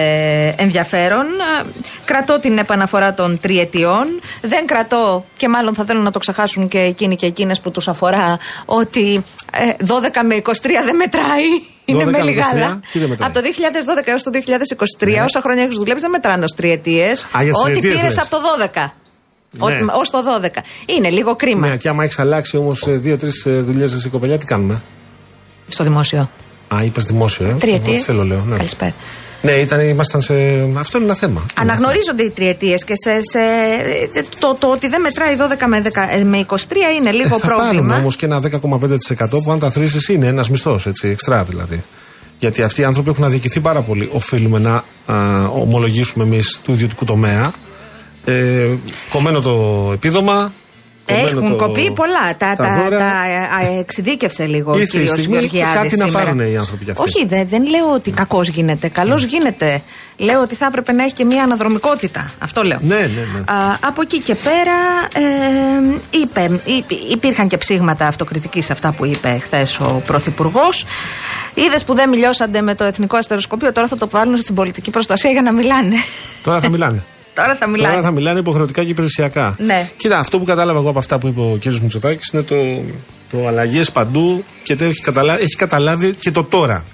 ενδιαφέρον. 0.59 1.21
Α, 1.27 1.65
κρατώ 2.05 2.39
την 2.41 2.59
επαναφορά 2.59 3.15
των 3.15 3.41
τριετιών. 3.41 4.21
Δεν 4.43 4.67
κρατώ 4.67 5.25
και 5.37 5.49
μάλλον 5.49 5.75
θα 5.75 5.85
θέλουν 5.85 6.03
να 6.03 6.11
το 6.11 6.19
ξεχάσουν 6.19 6.69
και 6.69 6.79
εκείνοι 6.79 7.17
και 7.17 7.27
εκείνες 7.27 7.61
που 7.61 7.71
τους 7.71 7.89
αφορά 7.89 8.39
ότι 8.65 9.23
ε, 9.53 9.85
12 9.87 9.93
με 10.27 10.43
23 10.45 10.53
δεν 10.85 10.97
μετράει. 10.97 11.45
Είναι 11.85 12.03
12 12.03 12.07
με 12.07 12.11
με 12.11 12.23
λιγάλα. 12.23 12.79
23, 12.83 12.87
τι 12.93 12.99
δεν 12.99 13.09
μετράει; 13.09 13.29
Από 13.31 13.41
το 13.41 13.47
2012 14.03 14.07
έως 14.07 14.23
το 14.23 14.31
2023, 14.99 15.07
Ναι. 15.07 15.23
όσα 15.23 15.41
χρόνια 15.41 15.63
έχεις 15.63 15.77
δουλέψει, 15.77 16.01
δεν 16.03 16.11
μετράνε 16.11 16.45
ως 16.45 16.53
τριετίες. 16.55 17.23
Α, 17.37 17.43
για 17.43 17.53
τις 17.53 17.61
Ό,τι 17.61 17.71
τριετίες 17.71 17.95
πήρες 17.97 18.15
λες. 18.15 18.19
από 18.25 18.31
το 18.31 18.39
12. 18.43 18.93
Ναι. 19.59 19.67
Ω 19.77 20.01
το 20.11 20.19
12. 20.43 20.47
Είναι 20.87 21.11
λίγο 21.11 21.37
κρίμα. 21.37 21.69
Ναι, 21.69 21.77
και 21.77 21.89
άμα 21.89 22.05
έχεις 22.05 22.19
αλλάξει 22.19 22.57
όμως 22.57 22.85
δύο-τρεις 22.89 23.43
δουλειές 23.47 23.93
εσύ 23.93 24.09
κοπελιά, 24.09 24.39
τι 24.39 24.47
κάνουμε; 24.47 24.83
Στο 25.69 25.85
δημόσιο. 25.85 26.31
Α, 26.75 26.83
είπες 26.85 27.05
δημόσιο, 27.05 27.49
ε; 27.49 27.53
Τριετίες. 27.53 28.01
Τι 28.01 28.07
θέλω, 28.07 28.25
λέω. 28.25 28.45
Ναι, 28.49 28.57
Καλησπέρα. 28.57 28.95
ναι 29.43 29.51
ήταν, 29.53 29.81
ήμασταν 29.81 30.21
σε. 30.21 30.35
Αυτό 30.79 30.97
είναι 30.99 31.07
ένα 31.07 31.15
θέμα. 31.15 31.47
Αναγνωρίζονται 31.55 32.23
οι 32.23 32.31
τριετίες 32.31 32.85
και 32.85 32.93
σε, 33.05 33.11
σε, 33.31 33.39
το, 34.41 34.57
το 34.59 34.71
ότι 34.71 34.89
δεν 34.89 35.01
μετράει 35.01 35.37
12 35.39 35.67
με, 35.69 35.83
10, 35.85 35.89
ε, 36.11 36.25
με 36.25 36.47
23 36.49 36.57
είναι 36.99 37.11
λίγο 37.11 37.39
Θα 37.39 37.47
πάρουμε 37.47 37.63
πρόβλημα. 37.71 37.97
όμως 37.97 38.17
και 38.17 38.27
ένα 38.27 38.41
10,5% 39.21 39.29
που 39.45 39.53
αν 39.53 39.59
τα 39.59 39.71
θρήσει 39.71 40.13
είναι 40.13 40.27
ένας 40.27 40.51
μισθός, 40.51 40.87
έτσι, 40.87 41.09
εξτρά 41.09 41.45
δηλαδή. 41.45 41.83
Γιατί 42.39 42.63
αυτοί 42.63 42.81
οι 42.81 42.85
άνθρωποι 42.85 43.11
έχουν 43.11 43.25
αδικηθεί 43.25 43.61
πάρα 43.61 43.81
πολύ. 43.81 44.09
Οφείλουμε 44.13 44.59
να 44.59 44.85
α, 45.15 45.45
ομολογήσουμε 45.47 46.25
εμείς 46.25 46.61
του 46.65 46.73
ιδιωτικού 46.73 47.05
τομέα. 47.05 47.53
Ε, 48.25 48.69
κομμένο 49.11 49.41
το 49.41 49.91
επίδομα. 49.93 50.53
κομμένο 51.07 51.29
Έχουν 51.29 51.49
το- 51.49 51.57
κοπεί 51.67 51.93
πολλά. 51.93 52.37
Τα, 52.39 52.55
τα, 52.57 52.75
δώρα. 52.83 52.99
τα, 52.99 53.13
ε, 53.63 53.75
ε, 53.77 53.79
εξειδίκευσε 53.79 54.47
λίγο 54.47 54.73
ο 54.73 54.79
Ήρθε 54.79 54.97
η 54.97 55.01
κύριος 55.01 55.19
στιγμή 55.19 55.37
Γεωργιάδης. 55.39 55.75
κάτι 55.81 55.97
να 55.97 56.09
πάρουν 56.19 56.41
οι 56.41 56.57
άνθρωποι 56.57 56.85
κι 56.85 56.91
αυτοί. 56.91 57.03
Όχι, 57.03 57.27
δεν, 57.27 57.49
δεν 57.49 57.67
λέω 57.67 57.93
ότι 57.95 58.11
κακός 58.11 58.49
γίνεται. 58.49 58.89
Καλός 58.89 59.25
γίνεται. 59.25 59.83
Λέω 60.17 60.41
ότι 60.41 60.55
θα 60.55 60.67
έπρεπε 60.67 60.93
να 60.93 61.05
έχει 61.05 61.13
και 61.15 61.25
μια 61.25 61.43
αναδρομικότητα. 61.43 62.31
Αυτό 62.39 62.63
λέω. 62.63 62.79
Ναι, 62.83 62.95
ναι, 62.97 63.01
ναι. 63.35 63.53
Α, 63.53 63.79
από 63.81 64.03
εκεί 64.03 64.21
και 64.21 64.35
πέρα 64.35 64.77
ε, 65.27 66.19
είπε, 66.23 66.61
είπε- 66.65 67.11
υπήρχαν 67.13 67.49
και 67.49 67.57
ψήγματα 67.57 68.07
αυτοκριτικής 68.07 68.71
αυτά 68.71 68.93
που 68.93 69.07
είπε 69.07 69.39
χθες 69.43 69.79
ο 69.81 70.03
Πρωθυπουργός. 70.07 70.85
Είδες 71.55 71.85
που 71.85 71.95
δεν 71.95 72.09
μιλιώσανται 72.09 72.61
με 72.61 72.75
το 72.75 72.85
Εθνικό 72.85 73.17
Αστεροσκοπείο, 73.17 73.73
τώρα 73.73 73.89
θα 73.89 73.97
το 73.97 74.09
βάλουν 74.09 74.37
στην 74.37 74.55
πολιτική 74.55 74.91
προστασία 74.91 75.31
για 75.31 75.43
να 75.43 75.53
μιλάνε. 75.53 75.97
Τώρα 76.43 76.61
θα 76.61 76.69
μιλάνε. 76.71 77.03
τώρα 77.35 77.57
θα 77.57 77.67
μιλάνε. 77.67 77.95
Τώρα 77.95 78.07
θα 78.07 78.11
μιλάνε 78.11 78.39
υποχρεωτικά 78.39 78.83
και 78.83 78.91
υπηρεσιακά. 78.91 79.57
Ναι. 79.59 79.91
Κοίτα, 79.97 80.19
αυτό 80.19 80.39
που 80.39 80.45
κατάλαβα 80.45 80.79
εγώ 80.79 80.89
από 80.89 80.99
αυτά 80.99 81.19
που 81.19 81.27
είπε 81.27 81.41
ο 81.41 81.59
κ. 81.61 81.65
Μητσοτάκης 81.65 82.29
είναι 82.29 82.43
το, 82.43 82.57
το 83.31 83.47
αλλαγές 83.47 83.91
παντού 83.91 84.45
και 84.63 84.77
το 84.77 84.85
έχει, 84.85 85.01
καταλάβει, 85.01 85.43
έχει 85.43 85.57
καταλάβει 85.57 86.13
και 86.13 86.31
το 86.31 86.45
τώρα. 86.45 86.85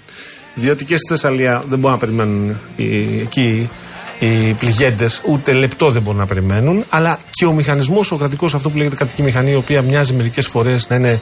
Διότι 0.54 0.84
και 0.84 0.96
στη 0.96 1.08
Θεσσαλία 1.08 1.62
δεν 1.66 1.78
μπορούν 1.78 1.98
να 1.98 2.06
περιμένουν 2.06 2.56
οι, 2.76 3.20
εκεί 3.20 3.70
οι 4.18 4.54
πληγέντες, 4.54 5.22
ούτε 5.24 5.52
λεπτό 5.52 5.90
δεν 5.90 6.02
μπορούν 6.02 6.20
να 6.20 6.26
περιμένουν. 6.26 6.84
Αλλά 6.88 7.18
και 7.30 7.44
ο 7.44 7.52
μηχανισμός, 7.52 8.12
ο 8.12 8.16
κρατικός, 8.16 8.54
αυτό 8.54 8.70
που 8.70 8.76
λέγεται 8.76 8.96
κρατική 8.96 9.22
μηχανή, 9.22 9.50
η 9.50 9.54
οποία 9.54 9.82
μοιάζει 9.82 10.12
μερικές 10.12 10.46
φορές 10.46 10.88
να 10.88 10.96
είναι 10.96 11.20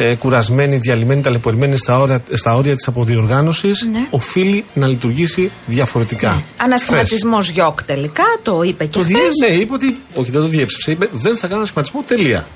ε, 0.00 0.14
κουρασμένη, 0.14 0.76
διαλυμένη, 0.76 1.20
ταλαιπωρημένη 1.22 1.76
στα 1.76 1.98
όρια, 1.98 2.22
στα 2.32 2.54
όρια 2.54 2.74
της 2.74 2.86
αποδιοργάνωσης, 2.88 3.88
Ναι. 3.92 4.06
οφείλει 4.10 4.64
να 4.74 4.86
λειτουργήσει 4.86 5.50
διαφορετικά. 5.66 6.28
Χθες. 6.30 6.42
Ανασχηματισμός 6.56 7.48
γιοκ 7.48 7.84
τελικά, 7.84 8.24
το 8.42 8.62
είπε 8.62 8.84
και 8.84 8.98
Το 8.98 9.04
χθες. 9.04 9.12
διέ, 9.12 9.48
ναι, 9.48 9.54
είπε 9.56 9.72
ότι. 9.72 9.96
Όχι, 10.14 10.30
δεν 10.30 10.40
το 10.40 10.46
διέψευσε. 10.46 10.90
Είπε 10.90 11.08
δεν 11.12 11.36
θα 11.36 11.46
κάνω 11.46 11.64
σχηματισμό. 11.64 12.02
Τελεία. 12.06 12.46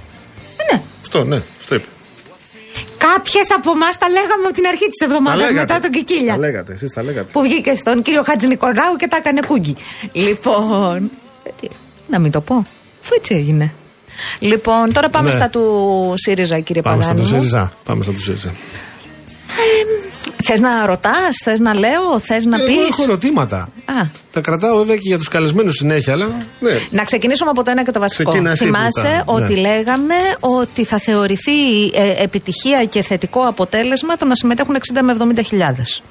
Ναι. 0.72 0.80
Αυτό, 1.00 1.24
ναι, 1.24 1.40
αυτό 1.60 1.74
είπε. 1.74 1.84
Κάποιες 2.98 3.46
από 3.56 3.70
εμάς 3.70 3.98
τα 3.98 4.08
λέγαμε 4.08 4.44
από 4.44 4.54
την 4.54 4.66
αρχή 4.66 4.88
της 4.88 5.00
εβδομάδας 5.06 5.52
μετά 5.52 5.80
τον 5.80 5.90
Κικίλια. 5.90 6.32
Τα 6.32 6.38
λέγατε, 6.38 6.72
εσείς 6.72 6.92
τα 6.92 7.02
λέγατε. 7.02 7.28
Που 7.32 7.40
βγήκε 7.42 7.74
στον 7.74 8.02
κύριο 8.02 8.22
Χατζη 8.22 8.46
Νικολάου 8.46 8.96
και 8.96 9.08
τα 9.08 9.16
έκανε 9.16 9.40
κούγκι. 9.46 9.76
Λοιπόν. 10.12 11.10
ε, 11.44 11.50
τι, 11.60 11.66
να 12.08 12.18
μην 12.18 12.30
το 12.30 12.40
πω. 12.40 12.54
Αφού 13.02 13.14
έτσι 13.16 13.34
έγινε. 13.34 13.74
Λοιπόν, 14.38 14.92
τώρα 14.92 15.08
πάμε 15.08 15.26
Ναι. 15.26 15.32
στα 15.32 15.48
του 15.48 16.14
ΣΥΡΙΖΑ, 16.16 16.58
κύριε 16.60 16.82
Πάμε 16.82 17.02
στα 17.02 17.12
Παγάνη. 17.12 17.28
του 17.30 17.34
ΣΥΡΙΖΑ. 17.36 17.72
Πάμε 17.84 18.02
στα 18.02 18.12
του 18.12 18.20
ΣΥΡΙΖΑ. 18.22 18.50
Θες 20.44 20.60
να 20.60 20.86
ρωτάς, 20.86 21.36
θες 21.44 21.58
να 21.60 21.74
λέω, 21.74 22.18
θες 22.22 22.44
να 22.44 22.56
Εγώ 22.56 22.66
πεις; 22.66 22.88
έχω 22.90 23.02
ερωτήματα. 23.02 23.56
Α, 23.84 24.06
Τα 24.32 24.40
κρατάω 24.40 24.76
βέβαια 24.78 24.94
και 24.94 25.02
για 25.04 25.18
τους 25.18 25.28
καλεσμένους 25.28 25.74
συνέχεια, 25.74 26.12
αλλά. 26.12 26.28
Ναι. 26.60 26.70
Να 26.90 27.04
ξεκινήσουμε 27.04 27.50
από 27.50 27.62
το 27.62 27.70
ένα 27.70 27.84
και 27.84 27.90
το 27.90 28.00
βασικό. 28.00 28.30
Ξεκίνα 28.30 28.50
εσύ 28.50 28.66
που 28.66 28.74
Θυμάσαι 28.74 29.22
τα- 29.26 29.32
ότι 29.32 29.54
ναι. 29.54 29.60
λέγαμε 29.60 30.14
ότι 30.40 30.84
θα 30.84 30.98
θεωρηθεί 30.98 31.84
ε, 31.94 32.22
επιτυχία 32.22 32.84
και 32.84 33.02
θετικό 33.02 33.40
αποτέλεσμα 33.40 34.16
το 34.16 34.24
να 34.24 34.34
συμμετέχουν 34.34 34.74
60 34.74 35.02
με 35.02 35.12
70 35.40 35.42
χιλιάδες. 35.46 36.02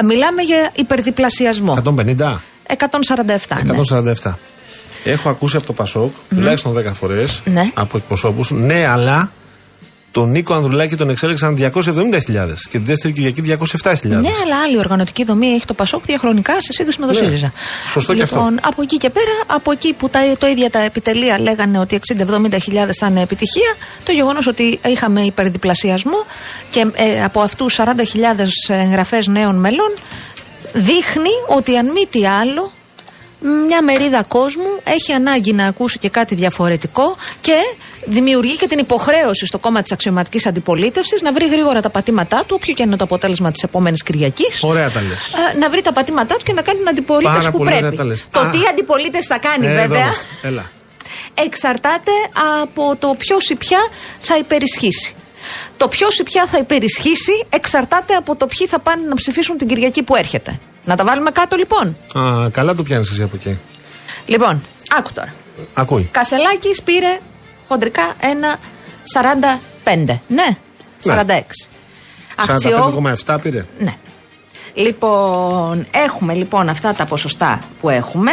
Ε, 0.00 0.02
Μιλάμε 0.02 0.42
για 0.42 0.70
υπερδιπλασιασμό. 0.74 1.82
150. 1.84 2.40
147. 2.66 3.62
ναι. 3.62 3.74
147. 4.22 4.32
Έχω 5.06 5.28
ακούσει 5.28 5.56
από 5.56 5.66
το 5.66 5.72
Πασόκ 5.72 6.12
τουλάχιστον 6.28 6.72
10 6.78 6.92
φορές 6.92 7.42
Ναι. 7.44 7.70
από 7.74 7.96
εκπροσώπους. 7.96 8.50
Ναι, 8.50 8.86
αλλά 8.86 9.30
τον 10.10 10.30
Νίκο 10.30 10.54
Ανδρουλάκη 10.54 10.96
τον 10.96 11.10
εξέλεξαν 11.10 11.56
270.000 11.56 12.68
και 12.70 12.78
τη 12.78 12.84
δεύτερη 12.84 13.12
Κυριακή 13.14 13.40
207.000. 13.82 13.94
Ναι, 14.08 14.16
αλλά 14.44 14.60
άλλη 14.66 14.78
οργανωτική 14.78 15.24
δομή 15.24 15.46
έχει 15.46 15.64
το 15.66 15.74
Πασόκ 15.74 16.04
διαχρονικά 16.04 16.60
σε 16.62 16.72
σύγκριση 16.72 17.00
με 17.00 17.06
το 17.06 17.12
Ναι. 17.12 17.24
ΣΥΡΙΖΑ. 17.24 17.52
Σωστό 17.86 18.14
και 18.14 18.22
αυτό. 18.22 18.36
λοιπόν, 18.36 18.58
από 18.62 18.82
εκεί 18.82 18.96
και 18.96 19.10
πέρα, 19.10 19.32
από 19.46 19.72
εκεί 19.72 19.92
που 19.92 20.08
τα, 20.08 20.20
το 20.38 20.46
ίδια 20.46 20.70
τα 20.70 20.78
επιτελεία 20.80 21.40
λέγανε 21.40 21.78
ότι 21.78 22.00
60-70 22.52 22.56
χιλιάδες 22.62 22.96
θα 22.96 23.06
είναι 23.06 23.22
επιτυχία, 23.22 23.74
το 24.04 24.12
γεγονός 24.12 24.46
ότι 24.46 24.80
είχαμε 24.86 25.22
υπερδιπλασιασμό 25.22 26.24
και 26.70 26.86
ε, 26.94 27.22
από 27.24 27.40
αυτούς 27.40 27.78
40.000 27.78 27.84
εγγραφές 28.68 29.26
νέων 29.26 29.54
μελών 29.60 29.92
δείχνει 30.72 31.30
ότι 31.48 31.76
αν 31.76 31.86
μη 31.86 32.06
τι 32.10 32.26
άλλο 32.26 32.72
μια 33.66 33.82
μερίδα 33.82 34.22
κόσμου 34.22 34.75
έχει 34.86 35.12
ανάγκη 35.12 35.52
να 35.52 35.66
ακούσει 35.66 35.98
και 35.98 36.08
κάτι 36.08 36.34
διαφορετικό 36.34 37.16
και 37.40 37.54
δημιουργεί 38.06 38.56
και 38.56 38.66
την 38.66 38.78
υποχρέωση 38.78 39.46
στο 39.46 39.58
κόμμα 39.58 39.82
της 39.82 39.92
αξιωματικής 39.92 40.46
αντιπολίτευσης 40.46 41.22
να 41.22 41.32
βρει 41.32 41.48
γρήγορα 41.48 41.80
τα 41.80 41.90
πατήματά 41.90 42.38
του, 42.46 42.56
όποιο 42.60 42.74
και 42.74 42.82
είναι 42.82 42.96
το 42.96 43.04
αποτέλεσμα 43.04 43.50
της 43.52 43.62
επόμενης 43.62 44.02
Κυριακής. 44.02 44.58
Ωραία 44.62 44.90
τα 44.90 45.00
λες. 45.00 45.32
να 45.60 45.70
βρει 45.70 45.82
τα 45.82 45.92
πατήματά 45.92 46.34
του 46.36 46.44
και 46.44 46.52
να 46.52 46.62
κάνει 46.62 46.78
την 46.78 46.88
αντιπολίτευση 46.88 47.38
Πάρα 47.38 47.50
που 47.50 47.56
πολύ 47.58 47.68
ωραία 47.68 47.80
πρέπει. 47.80 47.96
τα 47.96 48.04
λες. 48.04 48.24
Το 48.30 48.40
Α. 48.40 48.50
τι 48.50 48.58
αντιπολίτευση 48.70 49.28
θα 49.28 49.38
κάνει, 49.38 49.66
Ε, 49.66 49.70
εδώ 49.70 49.80
βέβαια, 49.82 50.02
είμαστε. 50.02 50.24
Έλα. 50.42 50.70
εξαρτάται 51.34 52.10
από 52.62 52.96
το 52.98 53.14
ποιος 53.18 53.48
ή 53.48 53.54
ποια 53.54 53.78
θα 54.20 54.36
υπερισχύσει. 54.38 55.14
Το 55.76 55.88
ποιος 55.88 56.18
ή 56.18 56.22
ποια 56.22 56.46
θα 56.46 56.58
υπερισχύσει 56.58 57.32
εξαρτάται 57.48 58.14
από 58.14 58.36
το 58.36 58.46
ποιοι 58.46 58.66
θα 58.66 58.78
πάνε 58.80 59.02
να 59.08 59.14
ψηφίσουν 59.14 59.56
την 59.56 59.68
Κυριακή 59.68 60.02
που 60.02 60.16
έρχεται. 60.16 60.58
Να 60.84 60.96
τα 60.96 61.04
βάλουμε 61.04 61.30
κάτω 61.30 61.56
λοιπόν. 61.56 61.96
Α, 62.14 62.50
καλά 62.50 62.74
το 62.74 62.82
πιάνεις 62.82 63.10
εσύ 63.10 63.22
από 63.22 63.36
εκεί. 63.36 63.58
Λοιπόν, 64.26 64.62
άκου 64.90 65.12
τώρα. 65.12 65.34
Ακούει. 65.74 66.08
Κασελάκης 66.10 66.82
πήρε 66.82 67.18
χοντρικά 67.68 68.14
ένα 68.20 68.58
45. 69.84 70.18
Ναι, 70.28 70.56
46. 71.04 71.40
Αχτσιό. 72.36 73.02
45,7 73.26 73.38
πήρε. 73.42 73.64
Ναι. 73.78 73.94
Λοιπόν, 74.74 75.86
έχουμε 75.90 76.34
λοιπόν 76.34 76.68
αυτά 76.68 76.92
τα 76.94 77.04
ποσοστά 77.04 77.60
που 77.80 77.88
έχουμε. 77.88 78.32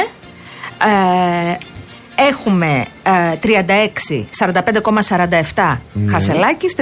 Ε, 0.77 1.57
έχουμε 2.15 2.85
ε, 3.03 3.38
36, 3.43 4.25
45,47 4.38 5.77
Ναι. 5.93 6.11
Χασελάκης, 6.11 6.75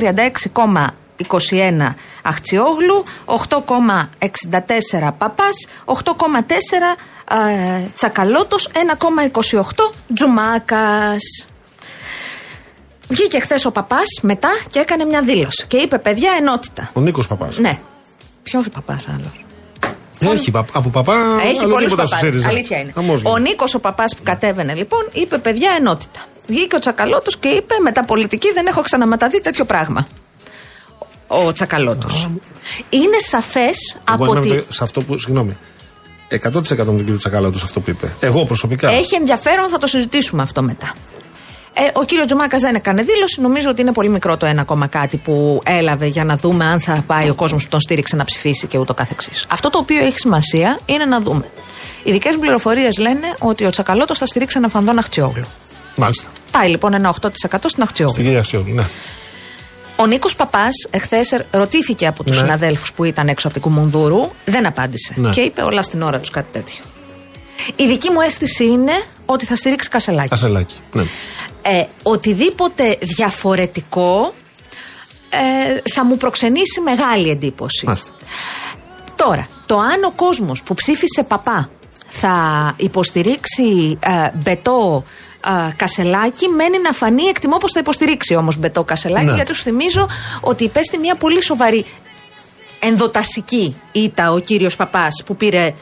36,21 1.30 1.94
Αχτσιόγλου, 2.24 3.04
8,64 3.26 5.12
Παπάς, 5.18 5.68
8,4 5.86 5.94
ε, 7.30 7.88
Τσακαλώτος, 7.96 8.70
1,28 8.74 9.62
Τζουμάκας. 10.14 11.22
Βγήκε 13.08 13.40
χθες 13.40 13.66
ο 13.66 13.72
παπάς 13.72 14.06
μετά 14.22 14.50
και 14.72 14.80
έκανε 14.80 15.06
μια 15.06 15.22
δήλωση 15.22 15.66
και 15.68 15.78
είπε: 15.78 15.98
Παιδιά, 15.98 16.32
ενότητα. 16.40 16.90
Ο 16.94 17.00
Νίκος 17.00 17.28
Παπάς. 17.28 17.58
Ναι. 17.58 17.80
Ποιος 18.44 18.70
παπάς 18.70 19.08
άλλος; 19.08 19.46
Έχει 20.20 20.52
παπ- 20.52 20.76
από 20.76 20.90
παπά. 20.90 21.40
Έχει 21.44 21.60
άλλο 21.60 21.68
πολλούς 21.74 21.84
τίποτα 21.84 22.06
στο 22.06 22.16
παπάδε. 22.16 22.32
ΣΥΡΙΖΑ. 22.32 22.50
Αλήθεια 22.50 22.80
είναι. 22.80 22.92
Χαμός 22.92 23.24
Ο 23.24 23.28
γίνεται. 23.28 23.50
Νίκος 23.50 23.74
ο 23.74 23.80
παπάς 23.80 24.16
που 24.16 24.24
κατέβαινε 24.24 24.74
λοιπόν 24.74 25.10
είπε: 25.12 25.38
Παιδιά, 25.38 25.72
ενότητα. 25.80 26.20
Βγήκε 26.48 26.76
ο 26.76 26.80
Τσακαλώτος 26.80 27.38
και 27.38 27.48
είπε: 27.48 27.74
Μεταπολιτική 27.82 28.52
δεν 28.54 28.66
έχω 28.66 28.82
ξαναματαδεί 28.82 29.42
τέτοιο 29.42 29.66
πράγμα. 29.66 30.08
Ο 31.46 31.52
Τσακαλώτος. 31.54 32.30
Είναι 32.90 33.18
σαφές 33.28 33.78
Εγώ 33.94 34.02
από 34.04 34.26
είμαι 34.26 34.40
ότι. 34.40 34.50
το- 34.50 34.74
σε 34.74 34.84
αυτό 34.84 35.02
που. 35.02 35.18
Συγγνώμη. 35.18 35.58
100% 36.28 36.78
με 36.78 36.86
τον 36.86 36.98
κύριο 36.98 37.18
Τσακαλώτος 37.18 37.60
σε 37.60 37.66
αυτό 37.66 37.80
που 37.80 37.90
είπε. 37.90 38.14
Εγώ 38.20 38.46
προσωπικά. 38.46 38.90
Έχει 38.92 39.16
ενδιαφέρον, 39.16 39.70
θα 39.70 39.78
το 39.78 39.88
συζητήσουμε 39.88 40.42
αυτό 40.42 40.62
μετά. 40.62 40.94
Ε, 41.74 41.82
ο 41.94 42.04
κύριο 42.04 42.26
Τζουμάκα 42.26 42.58
δεν 42.58 42.76
έκανε 42.76 43.02
δήλωση. 43.04 43.42
Νομίζω 43.42 43.70
ότι 43.70 43.82
είναι 43.82 43.92
πολύ 43.92 44.10
μικρό 44.10 44.38
το 44.38 44.46
ένα 44.46 44.62
ακόμα 44.62 44.88
κάτι 44.88 45.18
που 45.18 45.62
έλαβε 45.66 46.06
για 46.06 46.24
να 46.24 46.38
δούμε 46.38 46.66
αν 46.66 46.82
θα 46.82 47.04
πάει 47.08 47.30
ο 47.30 47.34
κόσμος 47.36 47.64
που 47.64 47.70
τον 47.70 47.80
στήριξε 47.82 48.16
να 48.16 48.26
ψηφίσει 48.26 48.68
και 48.68 48.78
ούτω 48.78 48.94
καθεξής. 48.94 49.46
Αυτό 49.50 49.70
το 49.70 49.78
οποίο 49.78 50.06
έχει 50.06 50.20
σημασία 50.20 50.80
είναι 50.86 51.06
να 51.06 51.20
δούμε. 51.20 51.46
Οι 52.04 52.12
δικές 52.12 52.34
μου 52.36 52.42
πληροφορίες 52.42 52.98
λένε 52.98 53.36
ότι 53.40 53.66
ο 53.66 53.70
Τσακαλώτος 53.70 54.18
θα 54.18 54.26
στηρίξει 54.26 54.56
ένα 54.58 54.68
φανδόν 54.68 54.98
Αχτσιόγλου. 54.98 55.46
Μάλιστα. 55.96 56.28
Πάει 56.52 56.70
λοιπόν 56.70 56.94
ένα 56.94 57.10
8% 57.22 57.30
στην 57.66 57.84
Αχτσιόγλου. 57.84 58.14
Στην 58.14 58.24
κυρία 58.26 58.40
Αξιόγλου, 58.40 58.74
ναι. 58.74 58.84
Ο 59.96 60.06
Νίκος 60.06 60.36
Παπάς 60.36 60.72
εχθές 60.90 61.40
ρωτήθηκε 61.52 62.08
από 62.08 62.24
τους 62.24 62.36
Ναι. 62.36 62.42
συναδέλφους 62.42 62.94
που 62.94 63.04
ήταν 63.04 63.28
έξω 63.28 63.48
από 63.48 63.60
την 63.60 63.66
Κουμουνδούρου, 63.72 64.30
δεν 64.46 64.66
απάντησε. 64.66 65.14
Ναι. 65.18 65.30
Και 65.30 65.42
είπε 65.42 65.62
όλα 65.62 65.84
στην 65.84 66.02
ώρα 66.02 66.20
τους 66.20 66.30
κάτι 66.30 66.48
τέτοιο. 66.52 66.84
Η 67.76 67.88
δική 67.88 68.10
μου 68.12 68.22
αίσθηση 68.22 68.64
είναι 68.66 68.92
ότι 69.26 69.46
θα 69.46 69.56
στηρίξει 69.56 69.90
Κασελάκη. 69.90 70.30
Κασελάκι. 70.30 70.76
Ναι. 70.94 71.04
Ε, 71.62 71.86
οτιδήποτε 72.04 72.98
διαφορετικό 73.02 74.34
ε, 75.30 75.90
θα 75.94 76.06
μου 76.06 76.18
προξενήσει 76.18 76.82
μεγάλη 76.82 77.30
εντύπωση. 77.30 77.86
Μάλιστα. 77.86 78.12
Τώρα, 79.16 79.48
το 79.66 79.78
αν 79.80 80.04
ο 80.04 80.12
κόσμος 80.16 80.64
που 80.64 80.74
ψήφισε 80.74 81.24
παπά 81.24 81.70
θα 82.08 82.36
υποστηρίξει 82.78 83.98
ε, 84.00 84.30
μπετό 84.34 85.04
ε, 85.46 85.72
κασελάκι, 85.76 86.48
μένει 86.48 86.80
να 86.80 86.92
φανεί. 86.94 87.24
Εκτιμώ 87.24 87.58
πως 87.58 87.72
θα 87.72 87.80
υποστηρίξει 87.80 88.36
όμως 88.36 88.58
μπετό 88.58 88.84
κασελάκι, 88.84 89.26
Ναι. 89.26 89.34
γιατί 89.36 89.54
σου 89.54 89.62
θυμίζω 89.64 90.08
ότι 90.42 90.64
υπέστη 90.64 90.98
μια 90.98 91.16
πολύ 91.16 91.44
σοβαρή 91.44 91.86
ενδοτασική 92.80 93.76
ήττα 93.92 94.32
ο 94.32 94.40
κύριος 94.40 94.76
Παπάς 94.76 95.24
που 95.26 95.36
πήρε 95.36 95.74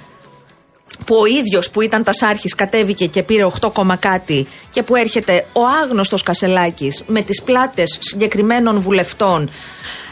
που 1.06 1.16
ο 1.16 1.26
ίδιος 1.26 1.70
που 1.70 1.82
ήταν 1.82 2.04
τασάρχης 2.04 2.56
κατέβηκε 2.56 3.06
και 3.06 3.24
πήρε 3.24 3.48
8 3.62 3.70
κόμμα 3.74 3.96
κάτι 3.96 4.48
και 4.72 4.84
που 4.84 4.96
έρχεται 4.96 5.46
ο 5.54 5.62
άγνωστος 5.84 6.24
Κασελάκης 6.24 7.04
με 7.08 7.22
τις 7.22 7.42
πλάτες 7.42 7.98
συγκεκριμένων 8.02 8.80
βουλευτών 8.80 9.50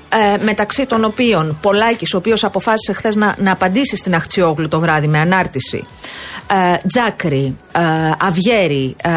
ε, 0.10 0.44
μεταξύ 0.44 0.86
των 0.86 1.04
οποίων 1.04 1.58
Πολάκης 1.62 2.14
ο 2.14 2.18
οποίος 2.18 2.44
αποφάσισε 2.44 2.94
χθες 2.94 3.16
να, 3.16 3.36
να 3.38 3.52
απαντήσει 3.52 3.98
στην 3.98 4.16
Αχτσιόγλου 4.16 4.68
το 4.68 4.80
βράδυ 4.80 5.08
με 5.08 5.20
ανάρτηση 5.20 5.86
ε, 6.52 6.78
Τζάκρη, 6.88 7.58
ε, 7.72 7.82
Αβιέρη 8.20 8.96
ε, 9.04 9.10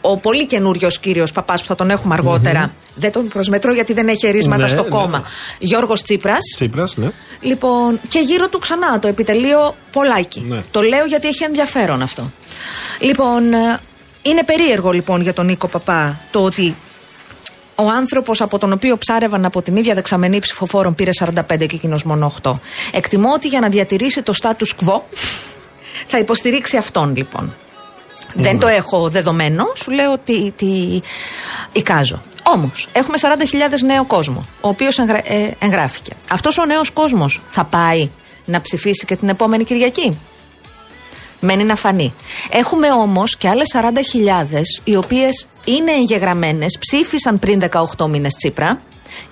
ο 0.00 0.16
πολύ 0.16 0.46
καινούριος 0.46 0.98
κύριος 0.98 1.32
Παπάς 1.32 1.60
που 1.60 1.66
θα 1.66 1.74
τον 1.74 1.90
έχουμε 1.90 2.14
αργότερα. 2.14 2.74
δεν 2.94 3.12
τον 3.12 3.28
προσμετρώ 3.28 3.74
γιατί 3.74 3.92
δεν 3.92 4.08
έχει 4.08 4.26
ερίσματα 4.26 4.62
Ναι, 4.62 4.68
στο 4.68 4.82
ναι. 4.82 4.88
κόμμα 4.88 5.22
Γιώργος 5.58 6.02
Τσίπρας 6.02 6.38
Τσίπρας, 6.54 6.96
ναι. 6.96 7.10
Λοιπόν, 7.40 8.00
και 8.08 8.18
γύρω 8.18 8.48
του 8.48 8.58
ξανά 8.58 8.98
το 8.98 9.08
επιτελείο 9.08 9.74
Πολάκη. 9.92 10.44
Ναι. 10.48 10.62
Το 10.70 10.82
λέω 10.82 11.04
γιατί 11.04 11.28
έχει 11.28 11.44
ενδιαφέρον 11.44 12.02
αυτό. 12.02 12.30
Λοιπόν, 13.00 13.52
ε, 13.52 13.78
είναι 14.22 14.44
περίεργο 14.44 14.90
λοιπόν 14.90 15.20
για 15.20 15.32
τον 15.32 15.46
Νίκο 15.46 15.68
Παπά 15.68 16.20
το 16.30 16.44
ότι 16.44 16.74
ο 17.74 17.88
άνθρωπος 17.88 18.40
από 18.40 18.58
τον 18.58 18.72
οποίο 18.72 18.98
ψάρευαν 18.98 19.44
από 19.44 19.62
την 19.62 19.76
ίδια 19.76 19.94
δεξαμενή 19.94 20.38
ψηφοφόρων 20.38 20.94
πήρε 20.94 21.10
45 21.24 21.32
και 21.58 21.74
εκείνος 21.74 22.02
μόνο 22.02 22.32
8. 22.42 22.52
Εκτιμώ 22.92 23.32
ότι 23.32 23.48
για 23.48 23.60
να 23.60 23.68
διατηρήσει 23.68 24.22
το 24.22 24.34
status 24.42 24.84
quo 24.84 25.00
θα 26.10 26.18
υποστηρίξει 26.18 26.76
αυτόν 26.76 27.16
λοιπόν. 27.16 27.54
Δεν 28.34 28.58
το 28.58 28.66
έχω 28.66 29.08
δεδομένο, 29.08 29.64
σου 29.74 29.90
λέω 29.90 30.12
ότι 30.12 30.52
τι 30.56 31.00
εικάζω. 31.72 32.20
Όμως, 32.42 32.88
έχουμε 32.92 33.16
40.000 33.20 33.84
νέο 33.84 34.04
κόσμο, 34.04 34.46
ο 34.60 34.68
οποίος 34.68 34.98
εγγράφηκε. 35.58 36.12
Αυτός 36.30 36.58
ο 36.58 36.64
νέος 36.64 36.90
κόσμος 36.90 37.40
θα 37.48 37.64
πάει 37.64 38.08
να 38.44 38.60
ψηφίσει 38.60 39.06
και 39.06 39.16
την 39.16 39.28
επόμενη 39.28 39.64
Κυριακή; 39.64 40.18
Μένει 41.44 41.64
να 41.64 41.76
φανεί. 41.76 42.14
Έχουμε 42.50 42.92
όμως 42.92 43.36
και 43.36 43.48
άλλες 43.48 43.66
40.000 43.74 44.60
οι 44.84 44.96
οποίες 44.96 45.46
είναι 45.64 45.92
εγγεγραμμένες, 45.92 46.78
ψήφισαν 46.78 47.38
πριν 47.38 47.60
18 47.96 48.08
μήνες 48.08 48.34
Τσίπρα 48.34 48.80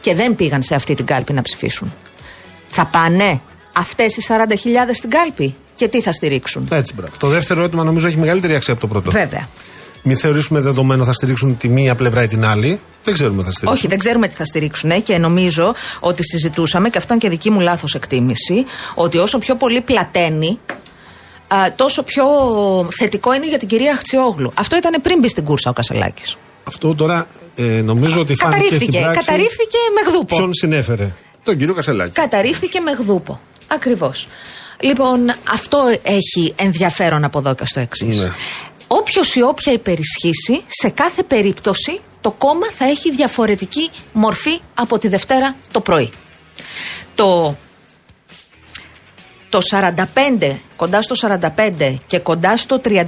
και 0.01 0.15
δεν 0.15 0.37
πήγαν 0.37 0.63
σε 0.63 0.75
αυτή 0.75 0.95
την 0.95 1.07
κάλπη 1.07 1.33
να 1.33 1.43
ψηφίσουν. 1.43 1.93
Θα 2.69 2.85
πάνε 2.87 3.41
αυτές 3.73 4.17
οι 4.17 4.23
40.000 4.29 4.35
στην 4.93 5.11
κάλπη 5.11 5.55
και 5.75 5.89
τι 5.89 6.03
θα 6.03 6.13
στηρίξουν; 6.13 6.69
Έτσι, 6.71 6.95
μπράβο. 6.95 7.13
Το 7.19 7.29
δεύτερο 7.29 7.61
ερώτημα 7.61 7.85
νομίζω 7.85 8.07
έχει 8.07 8.17
μεγαλύτερη 8.17 8.55
αξία 8.55 8.73
από 8.73 8.83
το 8.83 8.89
πρώτο. 8.89 9.11
Βέβαια. 9.11 9.49
Μην 10.03 10.17
θεωρήσουμε 10.17 10.61
δεδομένο 10.61 11.05
θα 11.05 11.13
στηρίξουν 11.13 11.57
τη 11.57 11.69
μία 11.69 11.95
πλευρά 11.95 12.23
ή 12.23 12.27
την 12.27 12.45
άλλη. 12.45 12.81
Δεν 13.05 13.15
ξέρουμε 13.15 13.43
θα 13.43 13.51
στηρίξουν. 13.51 13.77
Όχι, 13.77 13.87
δεν 13.87 13.99
ξέρουμε 13.99 14.29
τι 14.29 14.35
θα 14.35 14.45
στηρίξουν 14.45 14.91
ε, 14.91 14.99
και 14.99 15.19
νομίζω 15.19 15.75
ότι 16.01 16.25
συζητούσαμε, 16.25 16.89
και 16.89 16.99
αυτό 16.99 17.13
είναι 17.13 17.23
και 17.23 17.29
δική 17.29 17.51
μου 17.51 17.61
λάθος 17.61 17.95
εκτίμηση, 17.95 18.65
ότι 18.95 19.19
όσο 19.19 19.39
πιο 19.39 19.55
πολύ 19.55 19.81
πλαταίνει, 19.81 20.59
α, 20.73 20.75
τόσο 21.77 22.03
πιο 22.03 22.25
θετικό 22.99 23.35
είναι 23.35 23.49
για 23.49 23.59
την 23.59 23.69
κυρία 23.69 23.97
Χτσιόγλου. 23.97 24.51
Αυτό 24.57 24.77
ήταν 24.77 25.03
πριν 25.03 25.19
μπει 25.19 25.29
στην 25.29 25.45
κούρσα 25.45 25.71
ο 25.71 25.73
Κασελάκης. 25.73 26.37
Αυτό 26.65 26.95
τώρα 26.95 27.27
ε, 27.55 27.63
νομίζω 27.63 28.21
ότι 28.21 28.35
φάνηκε 28.35 28.59
στην 28.65 28.71
Καταρρίφθηκε, 28.71 28.99
πράξη. 29.01 29.19
καταρρίφθηκε 29.19 29.79
με 29.95 30.11
γδούπο. 30.11 30.37
Ποιον 30.37 30.55
συνέφερε; 30.55 31.11
Τον 31.45 31.57
κύριο 31.59 31.75
Κασελάκη. 31.75 32.13
Καταρρίφθηκε 32.13 32.81
με 32.81 32.91
γδούπο. 32.91 33.41
Ακριβώς. 33.67 34.29
Λοιπόν, 34.81 35.31
αυτό 35.53 35.79
έχει 36.03 36.53
ενδιαφέρον 36.57 37.25
από 37.25 37.39
εδώ 37.39 37.55
και 37.55 37.65
στο 37.65 37.81
εξής. 37.81 38.17
Ναι. 38.17 38.31
Όποιος 38.87 39.35
ή 39.35 39.43
όποια 39.43 39.73
υπερισχύσει, 39.73 40.63
σε 40.67 40.89
κάθε 40.89 41.23
περίπτωση 41.23 42.01
το 42.21 42.31
κόμμα 42.31 42.67
θα 42.77 42.85
έχει 42.85 43.11
διαφορετική 43.11 43.91
μορφή 44.13 44.61
από 44.75 44.99
τη 44.99 45.09
Δευτέρα 45.09 45.57
το 45.73 45.81
πρωί. 45.81 46.13
Το, 47.15 47.57
το 49.53 49.59
45, 49.71 50.57
κοντά 50.77 51.03
στο 51.03 51.15
45 51.15 51.95
και 52.07 52.19
κοντά 52.19 52.57
στο 52.57 52.81
36 52.85 53.01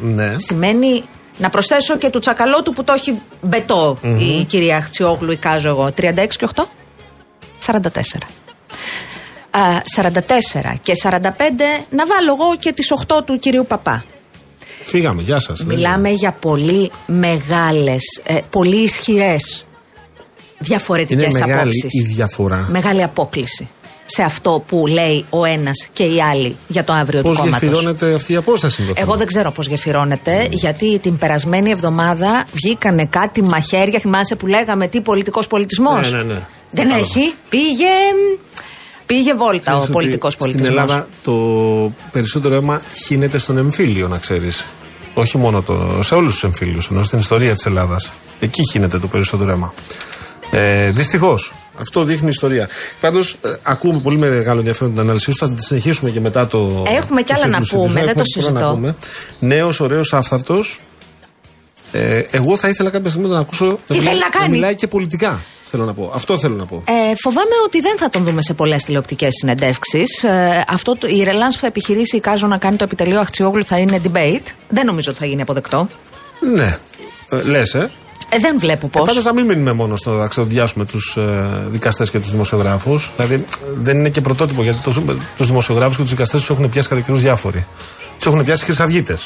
Ναι. 0.00 0.34
σημαίνει 0.38 1.02
να 1.38 1.50
προσθέσω 1.50 1.96
και 1.96 2.08
του 2.10 2.18
τσακαλώτου 2.18 2.72
που 2.72 2.84
το 2.84 2.92
έχει 2.92 3.14
μπετό 3.40 3.98
Μμμ. 4.02 4.18
η 4.18 4.44
κυρία 4.48 4.80
Χτσιόγλου, 4.80 5.32
εικάζω 5.32 5.68
εγώ. 5.68 5.92
36 5.96 6.36
και 6.38 6.48
8, 6.54 6.62
44. 7.66 8.28
Α, 9.50 9.60
44 9.96 10.74
και 10.82 10.92
45 11.02 11.20
να 11.90 12.06
βάλω 12.06 12.32
εγώ 12.38 12.56
και 12.58 12.72
τις 12.72 12.90
8 12.90 13.22
του 13.24 13.38
κυρίου 13.38 13.66
Παπά. 13.66 14.04
Φύγαμε, 14.84 15.22
γεια 15.22 15.38
σας. 15.38 15.64
Μιλάμε 15.64 16.10
για 16.10 16.32
πολύ 16.32 16.90
μεγάλες, 17.06 18.02
ε, 18.24 18.38
πολύ 18.50 18.76
ισχυρές 18.76 19.64
διαφορετικές 20.58 21.24
Είναι 21.24 21.38
μεγάλη 21.46 21.60
απόψεις. 21.60 21.94
η 21.94 22.02
διαφορά. 22.06 22.66
Μεγάλη 22.70 23.02
απόκληση 23.02 23.68
σε 24.06 24.22
αυτό 24.22 24.64
που 24.68 24.86
λέει 24.86 25.24
ο 25.30 25.44
ένας 25.44 25.88
και 25.92 26.02
οι 26.02 26.22
άλλοι 26.22 26.56
για 26.68 26.84
το 26.84 26.92
αύριο 26.92 27.22
Πώς 27.22 27.36
του 27.36 27.42
κόμματος. 27.42 27.68
γεφυρώνεται 27.68 28.14
αυτή 28.14 28.32
η 28.32 28.36
απόσταση 28.36 28.80
με 28.80 28.86
το 28.88 28.94
θέμα; 28.94 29.06
Εγώ 29.08 29.16
δεν 29.18 29.26
ξέρω 29.26 29.50
πώς 29.50 29.66
γεφυρώνεται, 29.66 30.46
γιατί 30.50 30.98
την 30.98 31.16
περασμένη 31.16 31.70
εβδομάδα 31.70 32.46
βγήκανε 32.52 33.06
κάτι 33.06 33.42
μαχαίρια. 33.42 33.98
Θυμάσαι 33.98 34.34
που 34.36 34.46
λέγαμε 34.46 34.86
τι 34.88 35.00
πολιτικός 35.00 35.46
πολιτισμός. 35.46 36.10
Ναι, 36.10 36.16
ναι, 36.16 36.22
ναι. 36.24 36.46
Δεν 36.70 36.84
Κατάλαβα. 36.86 36.96
έχει. 37.16 37.34
Πήγε. 37.48 37.94
Πήγε 39.06 39.34
βόλτα 39.34 39.58
Ξέρεις 39.60 39.78
ο 39.80 39.82
ότι 39.82 39.92
πολιτικός 39.92 40.36
πολιτισμός. 40.36 40.68
Στην 40.72 40.80
Ελλάδα 40.80 41.06
το 41.22 41.32
περισσότερο 42.12 42.54
αίμα 42.54 42.82
χύνεται 43.06 43.38
στον 43.38 43.58
εμφύλιο, 43.58 44.08
να 44.08 44.18
ξέρεις. 44.18 44.64
Όχι 45.14 45.38
μόνο 45.38 45.62
το, 45.62 45.98
σε 46.02 46.14
όλους 46.14 46.32
τους 46.32 46.44
εμφύλιους, 46.44 46.88
ενώ 46.90 47.02
στην 47.02 47.18
ιστορία 47.18 47.54
της 47.54 47.66
Ελλάδας. 47.66 48.10
Εκεί 48.40 48.60
χύνεται 48.72 48.98
το 48.98 49.06
περισσότερο 49.06 49.50
αίμα. 49.50 49.72
Ε, 50.50 50.90
Δυστυχώς. 50.90 51.52
Αυτό 51.80 52.02
δείχνει 52.02 52.26
η 52.26 52.30
ιστορία. 52.30 52.68
Πάντως, 53.00 53.36
ακούμε 53.62 53.98
πολύ 54.00 54.16
με 54.16 54.28
μεγάλο 54.28 54.58
ενδιαφέρον 54.58 54.92
την 54.92 55.00
ανάλυση 55.02 55.30
σου. 55.30 55.36
Θα 55.38 55.54
τη 55.54 55.62
συνεχίσουμε 55.62 56.10
και 56.10 56.20
μετά 56.20 56.46
το. 56.46 56.84
Έχουμε 56.96 57.22
κι 57.22 57.32
το 57.34 57.40
άλλα 57.42 57.58
να 57.58 57.64
στίχο 57.64 57.76
πούμε, 57.82 57.88
ΣΥΡΙΖΑ. 58.00 58.12
δεν 58.14 58.16
το 58.16 58.22
Έχουμε 58.26 58.42
πολλά 58.42 58.52
να 58.52 58.58
συζητώ. 58.58 58.74
πούμε. 58.74 58.94
Νέος, 59.38 59.80
ωραίος, 59.80 60.12
άφθαρτος. 60.12 60.80
Ε, 61.92 62.22
εγώ 62.30 62.56
θα 62.56 62.68
ήθελα 62.68 62.90
κάποια 62.90 63.10
στιγμή 63.10 63.28
να 63.28 63.34
τον 63.34 63.42
ακούσω. 63.42 63.78
Τι 63.86 64.00
θέλει 64.00 64.18
να 64.18 64.28
κάνει; 64.28 64.50
μιλάει 64.54 64.74
και 64.74 64.86
πολιτικά. 64.86 65.40
Θέλω 65.70 65.84
να 65.84 65.94
πω. 65.94 66.12
Αυτό 66.14 66.38
θέλω 66.38 66.54
να 66.54 66.66
πω. 66.66 66.82
Ε, 66.86 67.14
φοβάμαι 67.22 67.54
ότι 67.64 67.80
δεν 67.80 67.96
θα 67.98 68.08
τον 68.08 68.24
δούμε 68.24 68.42
σε 68.42 68.54
πολλές 68.54 68.82
τηλεοπτικές 68.82 69.32
συνεντεύξεις. 69.40 70.22
Ε, 70.22 70.64
αυτό 70.68 70.96
το, 70.96 71.06
η 71.10 71.22
ρελάνς 71.22 71.54
που 71.54 71.60
θα 71.60 71.66
επιχειρήσει 71.66 72.16
η 72.16 72.20
Κάζο 72.20 72.46
να 72.46 72.58
κάνει 72.58 72.76
το 72.76 72.84
επιτελείο 72.84 73.20
Αχτσιόγλου 73.20 73.64
θα 73.64 73.78
είναι 73.78 74.00
debate. 74.04 74.46
Δεν 74.68 74.86
νομίζω 74.86 75.10
ότι 75.10 75.18
θα 75.18 75.26
γίνει 75.26 75.42
αποδεκτό. 75.42 75.88
Ναι. 76.54 76.78
Ε, 77.30 77.42
Λες, 77.42 77.74
ε. 77.74 77.90
Ε, 78.30 78.38
δεν 78.38 78.58
βλέπω 78.58 78.88
πώς. 78.88 79.02
Ε, 79.02 79.06
Πάντως, 79.06 79.24
να 79.24 79.32
μην 79.32 79.46
μείνουμε 79.46 79.72
μόνο 79.72 79.96
στο 79.96 80.10
να 80.10 80.26
ξεδιάσουμε 80.26 80.84
τους 80.84 81.16
ε, 81.16 81.66
δικαστές 81.68 82.10
και 82.10 82.18
τους 82.18 82.30
δημοσιογράφους. 82.30 83.10
Δηλαδή, 83.16 83.44
δεν 83.76 83.98
είναι 83.98 84.08
και 84.08 84.20
πρωτότυπο 84.20 84.62
γιατί 84.62 84.78
τους 85.36 85.46
δημοσιογράφους 85.46 85.96
και 85.96 86.02
τους 86.02 86.10
δικαστές 86.10 86.40
τους 86.40 86.50
έχουν 86.50 86.68
πιάσει 86.68 86.88
κατά 86.88 87.00
καιρούς 87.00 87.20
διάφοροι. 87.20 87.66
Τους 88.16 88.26
έχουν 88.26 88.44
πιάσει 88.44 88.64
χρυσαυγίτε. 88.64 89.16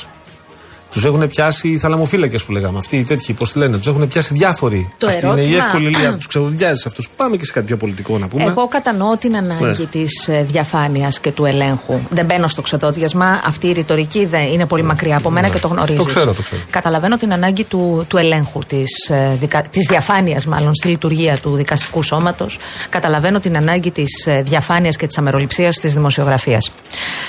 Τους 0.90 1.04
έχουν 1.04 1.28
πιάσει 1.28 1.68
οι 1.68 1.78
θαλαμοφύλακες 1.78 2.44
που 2.44 2.52
λέγαμε. 2.52 2.78
Αυτοί 2.78 2.96
οι 2.96 3.02
τέτοιοι, 3.04 3.32
πώς 3.32 3.52
τη 3.52 3.58
λένε. 3.58 3.76
Τους 3.76 3.86
έχουν 3.86 4.08
πιάσει 4.08 4.34
διάφοροι. 4.34 4.92
Το 4.98 5.06
Αυτή 5.06 5.26
είναι 5.26 5.40
η 5.40 5.44
ερώτημα- 5.44 5.64
εύκολη 5.64 5.88
λύση. 5.88 6.12
Τους 6.16 6.26
ξεδιάζει 6.26 6.82
αυτούς. 6.86 7.08
Πάμε 7.16 7.36
και 7.36 7.44
σε 7.44 7.52
κάτι 7.52 7.66
πιο 7.66 7.76
πολιτικό 7.76 8.18
να 8.18 8.28
πούμε. 8.28 8.44
Εγώ 8.44 8.68
κατανοώ 8.68 9.16
την 9.16 9.36
ανάγκη 9.36 9.62
Ναι. 9.64 9.86
της 9.86 10.28
διαφάνειας 10.46 11.20
και 11.20 11.30
του 11.30 11.44
ελέγχου. 11.44 11.98
Δεν 12.10 12.24
μπαίνω 12.24 12.48
στο 12.48 12.62
ξεδότιασμα. 12.62 13.40
Αυτή 13.46 13.66
η 13.66 13.72
ρητορική 13.72 14.24
δεν 14.26 14.46
είναι 14.46 14.66
πολύ 14.66 14.82
μακριά 14.82 15.16
από 15.16 15.30
μένα 15.30 15.46
Ναι. 15.46 15.52
και 15.54 15.60
το 15.60 15.68
γνωρίζω. 15.68 15.96
Το 15.98 16.04
ξέρω, 16.04 16.32
το 16.34 16.42
ξέρω. 16.42 16.62
Καταλαβαίνω 16.70 17.16
την 17.16 17.32
ανάγκη 17.32 17.64
του, 17.64 18.04
του 18.08 18.16
ελέγχου, 18.16 18.58
της 18.66 19.10
της 19.70 19.86
διαφάνειας 19.86 20.46
μάλλον 20.46 20.74
στη 20.74 20.88
λειτουργία 20.88 21.36
του 21.42 21.54
δικαστικού 21.54 22.02
σώματος. 22.02 22.58
Καταλαβαίνω 22.88 23.40
την 23.40 23.56
ανάγκη 23.56 23.90
της 23.90 24.28
διαφάνειας 24.42 24.96
και 24.96 25.06
της 25.06 25.18
αμεροληψίας 25.18 25.76
της 25.76 25.92
δημοσιογραφίας. 25.94 26.70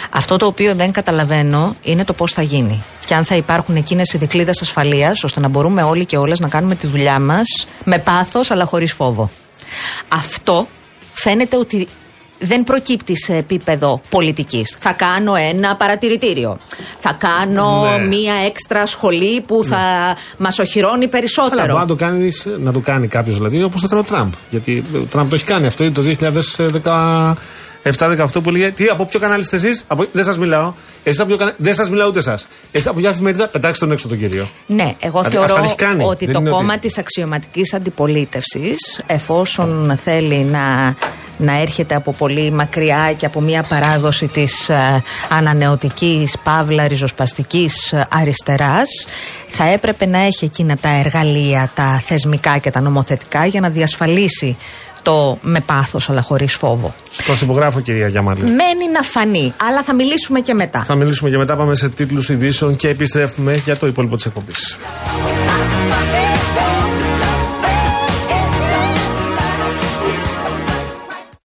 Αυτό 0.09 0.37
το 0.37 0.45
οποίο 0.45 0.75
δεν 0.75 0.91
καταλαβαίνω 0.91 1.75
είναι 1.81 2.03
το 2.03 2.13
πώς 2.13 2.33
θα 2.33 2.41
γίνει. 2.41 2.83
Και 3.05 3.13
αν 3.15 3.25
θα 3.25 3.35
υπάρχουν 3.35 3.75
εκείνες 3.75 4.13
οι 4.13 4.17
δικλείδες 4.17 4.61
ασφαλείας, 4.61 5.23
ώστε 5.23 5.39
να 5.39 5.47
μπορούμε 5.47 5.83
όλοι 5.83 6.05
και 6.05 6.17
όλες 6.17 6.39
να 6.39 6.47
κάνουμε 6.47 6.75
τη 6.75 6.87
δουλειά 6.87 7.19
μας 7.19 7.67
με 7.83 7.99
πάθος 7.99 8.51
αλλά 8.51 8.65
χωρίς 8.65 8.93
φόβο. 8.93 9.29
Αυτό 10.07 10.67
φαίνεται 11.13 11.57
ότι 11.57 11.87
δεν 12.43 12.63
προκύπτει 12.63 13.17
σε 13.17 13.35
επίπεδο 13.35 14.01
πολιτικής. 14.09 14.75
Θα 14.79 14.91
κάνω 14.91 15.35
ένα 15.35 15.75
παρατηρητήριο. 15.75 16.57
Θα 16.99 17.13
κάνω 17.19 17.97
Ναι. 17.97 18.05
μία 18.07 18.33
έξτρα 18.33 18.85
σχολή 18.85 19.41
που 19.41 19.63
θα 19.63 20.15
μας 20.37 20.59
οχυρώνει 20.59 20.95
Αλλά 21.03 21.09
περισσότερο. 21.09 21.61
μπορεί 21.65 21.73
να 21.73 21.85
το 21.85 21.95
κάνεις, 21.95 22.47
να 22.57 22.71
το 22.71 22.79
κάνει 22.79 23.07
κάποιος 23.07 23.35
δηλαδή 23.35 23.63
όπως 23.63 23.81
το 23.81 23.85
έκανε 23.85 24.01
ο 24.01 24.03
Τραμπ. 24.15 24.31
Γιατί 24.49 24.83
ο 24.95 24.97
Τραμπ 25.09 25.29
το 25.29 25.35
έχει 25.35 25.43
κάνει 25.45 25.65
αυτό 25.65 25.91
το 25.91 26.01
2017-18 27.83 28.43
που 28.43 28.49
λέγε 28.49 28.71
Τι, 28.71 28.85
από 28.87 29.05
ποιο 29.05 29.19
κανάλι 29.19 29.41
είστε 29.41 29.55
εσείς, 29.55 29.85
Δεν 30.11 30.23
σας 30.23 30.37
μιλάω. 30.37 30.73
Εσείς 31.03 31.19
από 31.19 31.27
ποιο 31.27 31.37
κανάλι, 31.37 31.55
δεν 31.59 31.73
σας 31.73 31.89
μιλάω 31.89 32.07
ούτε 32.07 32.19
εσά. 32.19 32.39
Εσείς 32.71 32.87
από 32.87 32.99
ποια 32.99 33.09
εφημερίδα, 33.09 33.47
πετάξτε 33.47 33.85
τον 33.85 33.93
έξω 33.93 34.07
τον 34.07 34.17
κύριο. 34.19 34.49
Ναι, 34.67 34.95
εγώ 34.99 35.17
Δηλαδή, 35.23 35.29
θεωρώ 35.29 35.43
αυτά 35.45 35.59
τα 35.59 35.65
έχει 35.65 35.75
κάνει. 35.75 36.03
ότι 36.03 36.25
Δεν 36.25 36.33
το 36.33 36.39
είναι 36.39 36.49
ότι- 36.49 36.57
κόμμα 36.59 36.79
της 36.79 36.97
αξιωματικής 36.97 37.73
αντιπολίτευσης 37.73 39.01
εφόσον 39.07 39.97
θέλει 40.03 40.35
να, 40.37 40.95
να 41.37 41.59
έρχεται 41.61 41.95
από 41.95 42.13
πολύ 42.13 42.51
μακριά 42.51 43.13
και 43.17 43.25
από 43.25 43.41
μια 43.41 43.63
παράδοση 43.63 44.27
της 44.27 44.69
ε, 44.69 45.03
ανανεωτικής, 45.29 46.37
παύλα, 46.43 46.87
ριζοσπαστικής 46.87 47.91
ε, 47.93 48.07
αριστεράς 48.11 48.87
θα 49.47 49.63
έπρεπε 49.63 50.05
να 50.05 50.19
έχει 50.19 50.45
εκείνα 50.45 50.75
τα 50.81 50.89
εργαλεία, 50.89 51.71
τα 51.75 52.01
θεσμικά 52.05 52.57
και 52.57 52.71
τα 52.71 52.81
νομοθετικά 52.81 53.45
για 53.45 53.61
να 53.61 53.69
διασφαλίσει 53.69 54.57
το 55.03 55.37
με 55.41 55.59
πάθος 55.59 56.09
αλλά 56.09 56.21
χωρίς 56.21 56.53
φόβο. 56.53 56.93
Το 57.25 57.35
συμπογράφω, 57.35 57.79
κυρία 57.79 58.07
Γιαμάλη. 58.07 58.41
Μένει 58.41 58.89
να 58.93 59.01
φανεί, 59.01 59.53
αλλά 59.67 59.83
θα 59.83 59.93
μιλήσουμε 59.93 60.39
και 60.39 60.53
μετά. 60.53 60.83
Θα 60.83 60.95
μιλήσουμε 60.95 61.29
και 61.29 61.37
μετά. 61.37 61.55
Πάμε 61.55 61.75
σε 61.75 61.89
τίτλους 61.89 62.29
ειδήσεων 62.29 62.75
και 62.75 62.87
επιστρέφουμε 62.87 63.55
για 63.55 63.77
το 63.77 63.87
υπόλοιπο 63.87 64.15
της 64.15 64.25
εκπομπής. 64.25 64.77